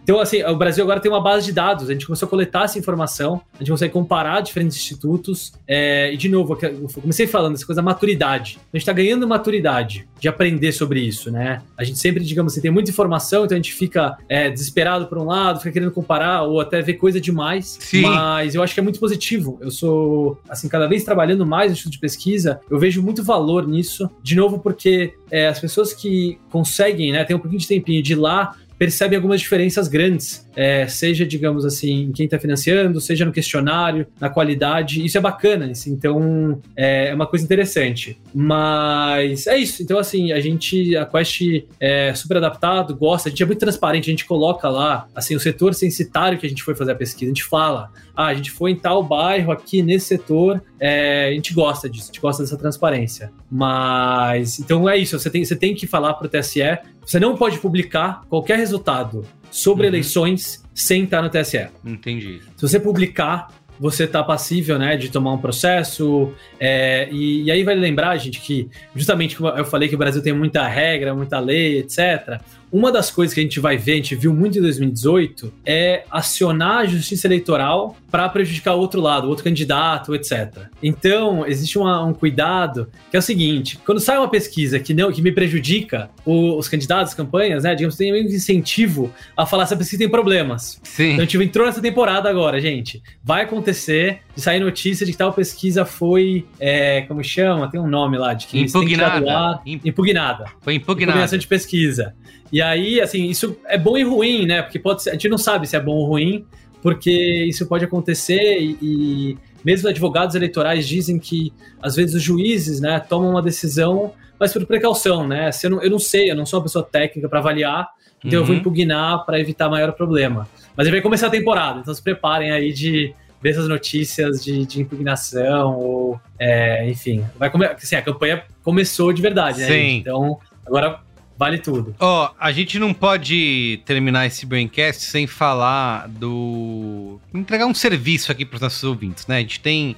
Então, 0.03 0.21
assim, 0.21 0.41
o 0.45 0.55
Brasil 0.57 0.85
agora 0.85 1.01
tem 1.01 1.11
uma 1.11 1.21
base 1.21 1.47
de 1.47 1.53
dados. 1.53 1.91
A 1.91 1.93
gente 1.93 2.07
começou 2.07 2.27
a 2.27 2.31
coletar 2.31 2.65
essa 2.65 2.79
informação, 2.79 3.43
a 3.55 3.59
gente 3.59 3.71
consegue 3.73 3.93
comparar 3.93 4.41
diferentes 4.41 4.77
institutos. 4.77 5.53
é, 5.67 6.13
e, 6.13 6.17
de 6.17 6.29
novo, 6.29 6.57
eu 6.63 6.89
comecei 7.03 7.27
falando 7.27 7.55
essa 7.57 7.67
coisa 7.67 7.83
da 7.83 7.85
maturidade. 7.85 8.59
A 8.73 8.77
gente 8.77 8.83
está 8.83 8.93
ganhando 8.93 9.27
maturidade 9.27 10.07
de 10.21 10.29
aprender 10.29 10.71
sobre 10.71 11.01
isso, 11.01 11.29
né? 11.31 11.61
A 11.77 11.83
gente 11.83 11.99
sempre, 11.99 12.23
digamos 12.25 12.53
assim, 12.53 12.61
tem 12.63 12.71
muita 12.71 12.89
informação, 12.89 13.26
então 13.35 13.55
a 13.55 13.59
gente 13.59 13.73
fica 13.73 14.17
é, 14.29 14.51
desesperado 14.51 15.07
por 15.07 15.19
um 15.19 15.25
lado, 15.25 15.59
fica 15.59 15.73
querendo 15.73 15.91
comparar 15.91 16.43
ou 16.43 16.61
até 16.61 16.81
ver 16.81 16.95
coisa 16.95 17.21
demais. 17.21 17.77
Sim. 17.81 18.03
Mas 18.03 18.55
eu 18.55 18.63
acho 18.63 18.75
que 18.75 18.81
é 18.81 18.83
muito 18.83 19.01
positivo. 19.01 19.59
Eu 19.61 19.71
sou, 19.71 20.41
assim, 20.49 20.69
cada 20.69 20.87
vez 20.87 21.05
trabalhando 21.05 21.47
mais 21.47 21.71
no 21.71 21.75
Instituto 21.75 21.95
de 21.95 21.99
Pesquisa, 21.99 22.61
eu 22.71 22.79
vejo 22.79 23.03
muito 23.03 23.23
valor 23.23 23.67
nisso. 23.67 24.11
De 24.23 24.35
novo, 24.35 24.59
porque 24.59 25.15
é, 25.31 25.49
as 25.49 25.59
pessoas 25.59 25.93
que 25.93 26.39
conseguem, 26.51 27.13
né, 27.13 27.25
tem 27.25 27.37
um 27.37 27.41
pouquinho 27.41 27.61
de 27.61 27.69
tempinho 27.69 28.03
de 28.03 28.13
ir 28.13 28.17
lá, 28.17 28.55
percebem 28.79 29.17
algumas 29.17 29.41
diferenças 29.41 29.89
grandes, 29.89 30.47
é, 30.55 30.87
seja, 30.87 31.27
digamos 31.27 31.65
assim, 31.65 32.05
em 32.05 32.13
quem 32.13 32.25
está 32.27 32.39
financiando, 32.39 33.01
seja 33.01 33.25
no 33.25 33.33
questionário, 33.33 34.07
na 34.21 34.29
qualidade. 34.29 35.05
Isso 35.05 35.17
é 35.19 35.21
bacana, 35.21 35.67
assim, 35.67 35.93
então 35.93 36.61
é, 36.77 37.09
é 37.09 37.15
uma 37.15 37.27
coisa 37.27 37.45
interessante. 37.45 38.19
Mas 38.35 39.47
é 39.47 39.57
isso. 39.57 39.83
Então, 39.83 39.99
assim, 39.99 40.33
a 40.33 40.41
gente, 40.41 40.97
a 40.97 41.05
Quest 41.05 41.41
é 41.81 42.15
super 42.15 42.39
adaptado, 42.39 42.95
gosta, 42.95 43.29
a 43.29 43.31
gente 43.31 43.43
é 43.43 43.47
muito 43.47 43.59
transparente, 43.59 44.11
a 44.11 44.13
gente 44.13 44.25
coloca 44.25 44.69
lá, 44.69 45.09
assim, 45.15 45.35
o 45.35 45.41
setor 45.41 45.75
censitário 45.75 46.39
que 46.39 46.47
a 46.47 46.49
gente 46.49 46.63
foi 46.63 46.75
fazer 46.75 46.93
a 46.93 46.97
pesquisa, 46.97 47.27
a 47.31 47.35
gente 47.35 47.45
fala, 47.45 47.91
ah, 48.17 48.27
a 48.27 48.35
gente 48.35 48.51
foi 48.51 48.71
em 48.71 48.77
tal 48.77 49.03
bairro 49.03 49.53
aqui 49.53 49.83
nesse 49.83 50.07
setor, 50.07 50.63
é, 50.81 51.29
a 51.29 51.33
gente 51.33 51.53
gosta 51.53 51.89
disso, 51.89 52.05
a 52.05 52.07
gente 52.07 52.21
gosta 52.21 52.43
dessa 52.43 52.57
transparência. 52.57 53.31
Mas, 53.51 54.59
então 54.59 54.89
é 54.89 54.97
isso, 54.97 55.19
você 55.19 55.31
tem, 55.31 55.45
você 55.45 55.55
tem 55.55 55.75
que 55.75 55.87
falar 55.87 56.15
para 56.15 56.27
o 56.27 56.29
TSE, 56.31 56.61
você 57.07 57.21
não 57.21 57.37
pode 57.37 57.59
publicar 57.59 58.23
qualquer 58.29 58.59
resultado 58.59 59.25
sobre 59.51 59.85
Uhum. 59.85 59.89
eleições 59.89 60.63
sem 60.75 61.05
estar 61.05 61.23
no 61.23 61.31
TSE. 61.31 61.69
Entendi. 61.85 62.41
Se 62.57 62.63
você 62.69 62.79
publicar, 62.81 63.49
você 63.79 64.05
está 64.05 64.23
passível 64.25 64.79
né, 64.79 64.97
de 64.97 65.11
tomar 65.11 65.33
um 65.33 65.39
processo. 65.39 66.33
é, 66.59 67.09
e, 67.13 67.45
e 67.45 67.51
aí 67.51 67.63
vai 67.63 67.75
lembrar, 67.75 68.17
gente, 68.17 68.41
que 68.41 68.69
justamente 68.95 69.37
como 69.37 69.51
eu 69.51 69.65
falei 69.65 69.89
que 69.89 69.95
o 69.95 69.99
Brasil 69.99 70.23
tem 70.23 70.33
muita 70.33 70.67
regra, 70.67 71.15
muita 71.15 71.39
lei, 71.39 71.79
etc. 71.79 72.41
uma 72.73 72.91
das 72.93 73.11
coisas 73.11 73.33
que 73.35 73.41
a 73.41 73.43
gente 73.43 73.61
vai 73.61 73.77
ver, 73.77 73.93
a 73.93 73.97
gente 73.97 74.15
viu 74.15 74.35
muito 74.35 74.59
em 74.59 74.61
2018, 74.63 75.53
é 75.65 76.05
acionar 76.11 76.79
a 76.79 76.87
justiça 76.87 77.27
eleitoral 77.27 77.97
para 78.11 78.29
prejudicar 78.29 78.75
o 78.75 78.79
outro 78.79 79.01
lado, 79.01 79.27
o 79.27 79.29
outro 79.31 79.45
candidato, 79.45 80.15
etc. 80.15 80.65
Então, 80.83 81.47
existe 81.47 81.79
uma, 81.79 82.03
um 82.05 82.13
cuidado 82.13 82.89
que 83.11 83.17
é 83.17 83.19
o 83.19 83.23
seguinte: 83.23 83.79
quando 83.85 84.01
sai 84.01 84.19
uma 84.19 84.29
pesquisa 84.29 84.79
que 84.81 84.93
não 84.95 85.13
que 85.13 85.23
me 85.23 85.33
prejudica 85.33 86.11
o, 86.25 86.57
os 86.57 86.69
candidatos, 86.69 87.11
as 87.13 87.15
campanhas, 87.15 87.65
né? 87.65 87.75
Digamos, 87.75 87.97
tem 87.97 88.13
um 88.13 88.17
incentivo 88.17 89.13
a 89.37 89.45
falar 89.47 89.67
se 89.67 89.75
a 89.75 89.77
pesquisa 89.77 89.99
tem 90.01 90.09
problemas. 90.09 90.81
Sim. 90.83 91.13
Então, 91.13 91.19
a 91.25 91.27
gente 91.29 91.43
entrou 91.43 91.67
nessa 91.67 91.81
temporada 91.81 92.29
agora, 92.29 92.61
gente. 92.61 93.03
Vai 93.23 93.43
acontecer 93.45 94.21
de 94.35 94.41
sair 94.43 94.61
notícia 94.61 95.05
de 95.07 95.13
que 95.13 95.19
tal 95.19 95.33
pesquisa 95.33 95.85
foi. 95.85 96.45
É, 96.59 97.03
como 97.03 97.23
chama? 97.23 97.71
Tem 97.71 97.81
um 97.81 97.87
nome 97.89 98.17
lá, 98.19 98.35
de 98.35 98.47
que 98.47 98.61
Impugnada. 98.61 99.33
ar. 99.33 99.63
Imp- 99.67 99.87
Impugnada 99.87 100.45
Foi 100.61 100.75
impugnado. 100.75 101.11
impugnação 101.13 101.39
de 101.39 101.47
pesquisa. 101.47 102.15
E 102.53 102.63
aí, 102.63 103.01
assim, 103.01 103.29
isso 103.29 103.57
é 103.67 103.77
bom 103.77 103.97
e 103.97 104.03
ruim, 104.03 104.47
né? 104.47 104.63
Porque 104.63 104.79
pode 104.79 105.03
ser, 105.03 105.11
a 105.11 105.13
gente 105.15 105.29
não 105.29 105.39
sabe 105.39 105.67
se 105.67 105.77
é 105.77 105.81
bom 105.81 105.93
ou 105.93 106.07
ruim, 106.07 106.45
porque 106.83 107.11
isso 107.49 107.67
pode 107.67 107.85
acontecer 107.85 108.59
e, 108.61 108.79
e 108.81 109.39
mesmo 109.65 109.89
advogados 109.89 110.35
eleitorais 110.37 110.87
dizem 110.87 111.19
que 111.19 111.53
às 111.83 111.97
vezes 111.97 112.15
os 112.15 112.23
juízes, 112.23 112.81
né, 112.81 113.01
tomam 113.01 113.31
uma 113.31 113.43
decisão, 113.43 114.13
mas 114.39 114.53
por 114.53 114.65
precaução, 114.67 115.27
né? 115.27 115.51
Se 115.51 115.67
eu, 115.67 115.71
não, 115.71 115.83
eu 115.83 115.91
não 115.91 115.99
sei, 115.99 116.31
eu 116.31 116.37
não 116.37 116.47
sou 116.47 116.59
uma 116.61 116.65
pessoa 116.65 116.85
técnica 116.85 117.29
para 117.29 117.41
avaliar, 117.41 117.89
então 118.25 118.39
eu 118.39 118.45
vou 118.45 118.55
Uhum. 118.55 118.61
impugnar 118.61 119.25
para 119.27 119.41
evitar 119.41 119.69
maior 119.69 119.93
problema. 119.93 120.49
Mas 120.77 120.87
aí 120.87 120.93
vai 120.93 121.01
começar 121.01 121.27
a 121.27 121.31
temporada, 121.31 121.81
então 121.81 121.93
se 121.93 122.03
preparem 122.03 122.51
aí 122.53 122.73
de 122.73 123.13
ver 123.43 123.51
essas 123.51 123.69
notícias 123.69 124.45
de, 124.45 124.65
de 124.65 124.81
impugnação 124.81 125.77
ou, 125.77 126.21
é, 126.39 126.89
enfim, 126.89 127.25
vai 127.39 127.51
come, 127.51 127.67
assim, 127.67 127.97
a 127.97 128.03
campanha 128.03 128.45
começou 128.63 129.13
de 129.13 129.21
verdade, 129.21 129.61
né? 129.61 129.67
Sim. 129.67 129.73
gente? 129.73 130.01
Então 130.01 130.39
agora 130.67 131.01
vale 131.39 131.59
tudo. 131.59 131.95
Ó, 131.99 132.33
a 132.39 132.53
gente 132.53 132.79
não 132.79 132.93
pode 132.93 133.81
terminar 133.85 134.27
esse 134.27 134.47
Braincast 134.47 135.03
sem 135.03 135.27
falar 135.27 136.09
do. 136.09 137.21
entregar 137.33 137.67
um 137.67 137.75
serviço 137.75 138.33
aqui 138.33 138.45
para 138.45 138.57
os 138.57 138.63
nossos 138.63 138.85
ouvintes, 138.85 139.27
né? 139.27 139.39
A 139.39 139.41
gente 139.41 139.61
tem 139.61 139.97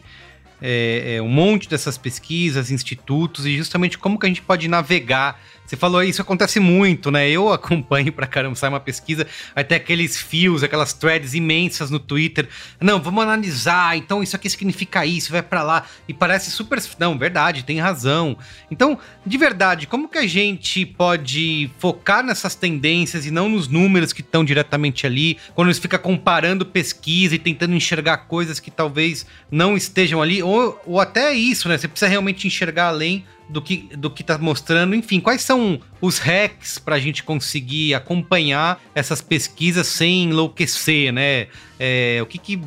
é, 0.61 1.17
é, 1.17 1.23
um 1.23 1.29
monte 1.29 1.69
dessas 1.69 1.97
pesquisas, 1.97 2.71
institutos 2.71 3.47
e 3.47 3.57
justamente 3.57 3.97
como 3.97 4.19
que 4.19 4.27
a 4.27 4.29
gente 4.29 4.43
pode 4.43 4.69
navegar. 4.69 5.41
Você 5.69 5.77
falou 5.77 6.03
isso 6.03 6.23
acontece 6.23 6.59
muito, 6.59 7.11
né? 7.11 7.29
Eu 7.29 7.53
acompanho 7.53 8.11
pra 8.11 8.27
caramba, 8.27 8.55
sai 8.55 8.71
uma 8.71 8.81
pesquisa, 8.81 9.27
ter 9.69 9.75
aqueles 9.75 10.17
fios, 10.17 10.63
aquelas 10.63 10.95
threads 10.95 11.35
imensas 11.35 11.91
no 11.91 11.99
Twitter. 11.99 12.49
Não, 12.81 12.99
vamos 12.99 13.23
analisar, 13.23 13.95
então 13.95 14.23
isso 14.23 14.35
aqui 14.35 14.49
significa 14.49 15.05
isso, 15.05 15.31
vai 15.31 15.43
pra 15.43 15.63
lá. 15.63 15.85
E 16.09 16.15
parece 16.15 16.51
super. 16.51 16.83
Não, 16.99 17.19
verdade, 17.19 17.65
tem 17.65 17.79
razão. 17.79 18.39
Então, 18.71 18.99
de 19.27 19.37
verdade, 19.37 19.87
como 19.87 20.09
que 20.09 20.17
a 20.17 20.27
gente 20.27 20.87
pode 20.87 21.71
focar 21.79 22.25
nessas 22.25 22.55
tendências 22.55 23.27
e 23.27 23.31
não 23.31 23.51
nos 23.51 23.69
números 23.69 24.15
que 24.15 24.23
estão 24.23 24.43
diretamente 24.43 25.07
ali, 25.07 25.37
quando 25.55 25.71
você 25.71 25.81
fica 25.83 25.99
comparando 25.99 26.65
pesquisa 26.65 27.35
e 27.35 27.39
tentando 27.39 27.75
enxergar 27.75 28.17
coisas 28.17 28.59
que 28.59 28.71
talvez 28.71 29.27
não 29.51 29.77
estejam 29.77 30.23
ali, 30.23 30.43
ou, 30.43 30.81
ou 30.87 30.99
até 30.99 31.35
isso, 31.35 31.69
né? 31.69 31.77
Você 31.77 31.89
precisa 31.89 32.09
realmente 32.09 32.47
enxergar 32.47 32.87
além 32.87 33.27
do 33.49 33.63
que, 33.63 33.89
do 33.97 34.11
que 34.11 34.23
tá 34.23 34.37
mostrando. 34.39 34.95
Enfim, 34.95 35.21
quais 35.21 35.43
são 35.43 35.81
os 36.01 36.19
hacks 36.19 36.79
para 36.79 36.97
a 36.97 36.99
gente 36.99 37.23
conseguir 37.23 37.95
acompanhar 37.95 38.81
essas 38.95 39.21
pesquisas 39.21 39.87
sem 39.87 40.25
enlouquecer, 40.25 41.13
né? 41.13 41.49
É, 41.79 42.19
o 42.23 42.27
que 42.27 42.39
que. 42.39 42.61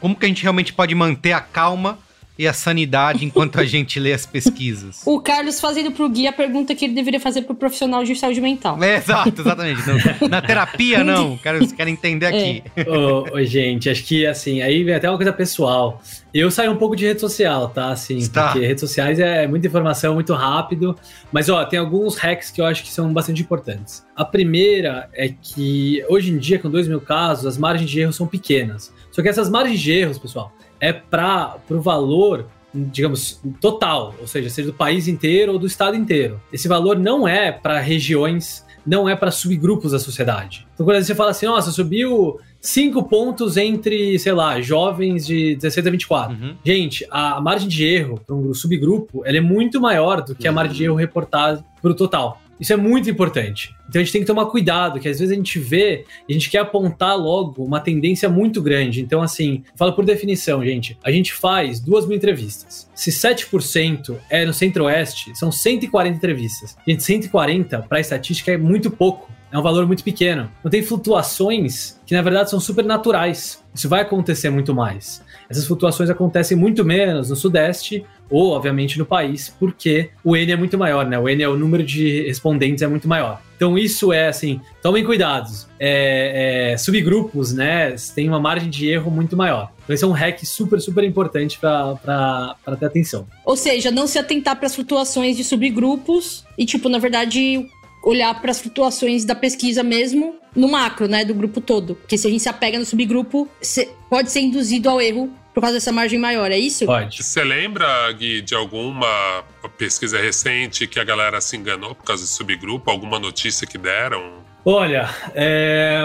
Como 0.00 0.14
que 0.14 0.24
a 0.24 0.28
gente 0.28 0.42
realmente 0.42 0.72
pode 0.72 0.94
manter 0.94 1.32
a 1.32 1.40
calma 1.40 1.98
e 2.38 2.46
a 2.46 2.52
sanidade 2.52 3.24
enquanto 3.24 3.58
a 3.58 3.64
gente 3.64 3.98
lê 3.98 4.12
as 4.12 4.24
pesquisas? 4.24 5.02
O 5.04 5.20
Carlos 5.20 5.60
fazendo 5.60 5.90
pro 5.90 6.08
Gui 6.08 6.26
a 6.26 6.32
pergunta 6.32 6.74
que 6.74 6.84
ele 6.84 6.94
deveria 6.94 7.18
fazer 7.18 7.42
pro 7.42 7.54
profissional 7.54 8.04
de 8.04 8.14
saúde 8.14 8.40
mental. 8.40 8.80
É, 8.82 8.96
exato, 8.96 9.40
exatamente. 9.40 9.82
Não, 9.86 10.28
na 10.28 10.40
terapia, 10.40 11.02
não. 11.02 11.36
Quero, 11.42 11.66
quero 11.74 11.90
entender 11.90 12.26
aqui. 12.26 12.62
ô, 12.86 13.36
ô, 13.36 13.44
gente, 13.44 13.90
acho 13.90 14.04
que 14.04 14.26
assim, 14.26 14.62
aí 14.62 14.84
vem 14.84 14.94
até 14.94 15.08
uma 15.10 15.16
coisa 15.16 15.32
pessoal. 15.32 16.00
Eu 16.32 16.50
saio 16.50 16.70
um 16.70 16.76
pouco 16.76 16.94
de 16.94 17.06
rede 17.06 17.20
social, 17.20 17.68
tá? 17.68 17.90
Assim, 17.90 18.18
Tá. 18.28 18.52
porque 18.52 18.66
redes 18.66 18.80
sociais 18.80 19.18
é 19.18 19.46
muita 19.46 19.66
informação, 19.66 20.14
muito 20.14 20.32
rápido. 20.34 20.94
Mas, 21.32 21.48
ó, 21.48 21.64
tem 21.64 21.78
alguns 21.78 22.16
hacks 22.16 22.50
que 22.50 22.60
eu 22.60 22.66
acho 22.66 22.82
que 22.84 22.90
são 22.92 23.12
bastante 23.12 23.40
importantes. 23.42 24.04
A 24.14 24.24
primeira 24.24 25.08
é 25.14 25.28
que, 25.28 26.04
hoje 26.08 26.30
em 26.30 26.38
dia, 26.38 26.58
com 26.58 26.70
2 26.70 26.86
mil 26.86 27.00
casos, 27.00 27.46
as 27.46 27.58
margens 27.58 27.90
de 27.90 28.00
erro 28.00 28.12
são 28.12 28.26
pequenas. 28.26 28.92
Só 29.10 29.22
que 29.22 29.28
essas 29.28 29.48
margens 29.50 29.80
de 29.80 29.90
erros, 29.90 30.18
pessoal, 30.18 30.52
é 30.80 30.92
para 30.92 31.58
o 31.70 31.80
valor 31.80 32.46
digamos, 32.74 33.40
total, 33.60 34.14
ou 34.20 34.26
seja, 34.26 34.50
seja 34.50 34.68
do 34.68 34.74
país 34.74 35.08
inteiro 35.08 35.52
ou 35.52 35.58
do 35.58 35.66
estado 35.66 35.96
inteiro. 35.96 36.40
Esse 36.52 36.68
valor 36.68 36.98
não 36.98 37.26
é 37.26 37.50
para 37.50 37.80
regiões, 37.80 38.64
não 38.86 39.08
é 39.08 39.16
para 39.16 39.30
subgrupos 39.30 39.92
da 39.92 39.98
sociedade. 39.98 40.66
Então, 40.74 40.84
quando 40.84 41.02
você 41.02 41.14
fala 41.14 41.30
assim, 41.30 41.46
nossa, 41.46 41.70
subiu 41.70 42.38
cinco 42.60 43.02
pontos 43.04 43.56
entre, 43.56 44.18
sei 44.18 44.32
lá, 44.32 44.60
jovens 44.60 45.26
de 45.26 45.56
16 45.56 45.86
a 45.86 45.90
24. 45.90 46.36
Uhum. 46.36 46.56
Gente, 46.64 47.06
a 47.10 47.40
margem 47.40 47.68
de 47.68 47.84
erro 47.84 48.20
para 48.24 48.34
um 48.34 48.52
subgrupo 48.52 49.22
ela 49.24 49.36
é 49.36 49.40
muito 49.40 49.80
maior 49.80 50.22
do 50.22 50.34
que 50.34 50.46
a 50.46 50.52
margem 50.52 50.76
de 50.76 50.84
erro 50.84 50.96
reportada 50.96 51.64
para 51.80 51.90
o 51.90 51.94
total. 51.94 52.40
Isso 52.60 52.72
é 52.72 52.76
muito 52.76 53.08
importante. 53.08 53.74
Então 53.88 54.00
a 54.00 54.04
gente 54.04 54.12
tem 54.12 54.20
que 54.20 54.26
tomar 54.26 54.46
cuidado, 54.46 55.00
que 55.00 55.08
às 55.08 55.18
vezes 55.18 55.32
a 55.32 55.36
gente 55.36 55.58
vê 55.58 56.04
e 56.28 56.32
a 56.32 56.34
gente 56.34 56.50
quer 56.50 56.58
apontar 56.58 57.16
logo 57.16 57.64
uma 57.64 57.80
tendência 57.80 58.28
muito 58.28 58.60
grande. 58.60 59.00
Então, 59.00 59.22
assim, 59.22 59.62
fala 59.76 59.92
por 59.92 60.04
definição, 60.04 60.62
gente. 60.64 60.98
A 61.02 61.10
gente 61.10 61.32
faz 61.32 61.80
duas 61.80 62.06
mil 62.06 62.16
entrevistas. 62.16 62.88
Se 62.94 63.10
7% 63.10 64.16
é 64.28 64.44
no 64.44 64.52
centro-oeste, 64.52 65.36
são 65.38 65.50
140 65.50 66.16
entrevistas. 66.16 66.76
Gente, 66.86 67.02
140 67.02 67.82
para 67.82 68.00
estatística 68.00 68.52
é 68.52 68.58
muito 68.58 68.90
pouco. 68.90 69.30
É 69.50 69.58
um 69.58 69.62
valor 69.62 69.86
muito 69.86 70.04
pequeno. 70.04 70.50
Então 70.58 70.70
tem 70.70 70.82
flutuações 70.82 71.98
que 72.04 72.14
na 72.14 72.20
verdade 72.20 72.50
são 72.50 72.60
super 72.60 72.84
naturais. 72.84 73.64
Isso 73.74 73.88
vai 73.88 74.02
acontecer 74.02 74.50
muito 74.50 74.74
mais. 74.74 75.22
Essas 75.48 75.66
flutuações 75.66 76.10
acontecem 76.10 76.56
muito 76.56 76.84
menos 76.84 77.30
no 77.30 77.36
Sudeste 77.36 78.04
ou, 78.30 78.50
obviamente, 78.50 78.98
no 78.98 79.06
país, 79.06 79.54
porque 79.58 80.10
o 80.22 80.36
N 80.36 80.52
é 80.52 80.56
muito 80.56 80.76
maior, 80.76 81.06
né? 81.06 81.18
O 81.18 81.28
N 81.28 81.42
é 81.42 81.48
o 81.48 81.56
número 81.56 81.82
de 81.82 82.26
respondentes 82.26 82.82
é 82.82 82.86
muito 82.86 83.08
maior. 83.08 83.40
Então 83.56 83.76
isso 83.76 84.12
é 84.12 84.28
assim, 84.28 84.60
tomem 84.80 85.02
cuidados. 85.02 85.66
É, 85.80 86.72
é, 86.72 86.78
subgrupos, 86.78 87.52
né, 87.52 87.96
têm 88.14 88.28
uma 88.28 88.38
margem 88.38 88.70
de 88.70 88.88
erro 88.88 89.10
muito 89.10 89.36
maior. 89.36 89.72
Então 89.82 89.94
esse 89.94 90.04
é 90.04 90.06
um 90.06 90.12
hack 90.12 90.44
super, 90.44 90.80
super 90.80 91.02
importante 91.02 91.58
para 91.58 92.56
ter 92.78 92.86
atenção. 92.86 93.26
Ou 93.44 93.56
seja, 93.56 93.90
não 93.90 94.06
se 94.06 94.18
atentar 94.18 94.54
para 94.56 94.66
as 94.66 94.74
flutuações 94.76 95.36
de 95.36 95.42
subgrupos 95.42 96.44
e, 96.56 96.64
tipo, 96.64 96.88
na 96.88 96.98
verdade, 96.98 97.68
olhar 98.02 98.40
para 98.40 98.50
as 98.50 98.60
flutuações 98.60 99.24
da 99.24 99.34
pesquisa 99.34 99.82
mesmo 99.82 100.36
no 100.54 100.68
macro, 100.68 101.06
né, 101.08 101.24
do 101.24 101.34
grupo 101.34 101.60
todo. 101.60 101.94
Porque 101.94 102.16
se 102.16 102.26
a 102.26 102.30
gente 102.30 102.42
se 102.42 102.48
apega 102.48 102.78
no 102.78 102.84
subgrupo, 102.84 103.48
se- 103.60 103.88
pode 104.08 104.30
ser 104.30 104.40
induzido 104.40 104.88
ao 104.88 105.00
erro 105.00 105.30
por 105.54 105.60
causa 105.60 105.74
dessa 105.74 105.90
margem 105.92 106.18
maior, 106.18 106.50
é 106.52 106.58
isso? 106.58 106.86
Pode. 106.86 107.22
Você 107.22 107.42
lembra, 107.42 108.10
Gui, 108.12 108.40
de 108.42 108.54
alguma 108.54 109.42
pesquisa 109.76 110.18
recente 110.18 110.86
que 110.86 111.00
a 111.00 111.04
galera 111.04 111.40
se 111.40 111.56
enganou 111.56 111.94
por 111.94 112.04
causa 112.04 112.22
de 112.22 112.28
subgrupo? 112.30 112.90
Alguma 112.90 113.18
notícia 113.18 113.66
que 113.66 113.76
deram? 113.76 114.34
Olha, 114.64 115.08
é, 115.34 116.04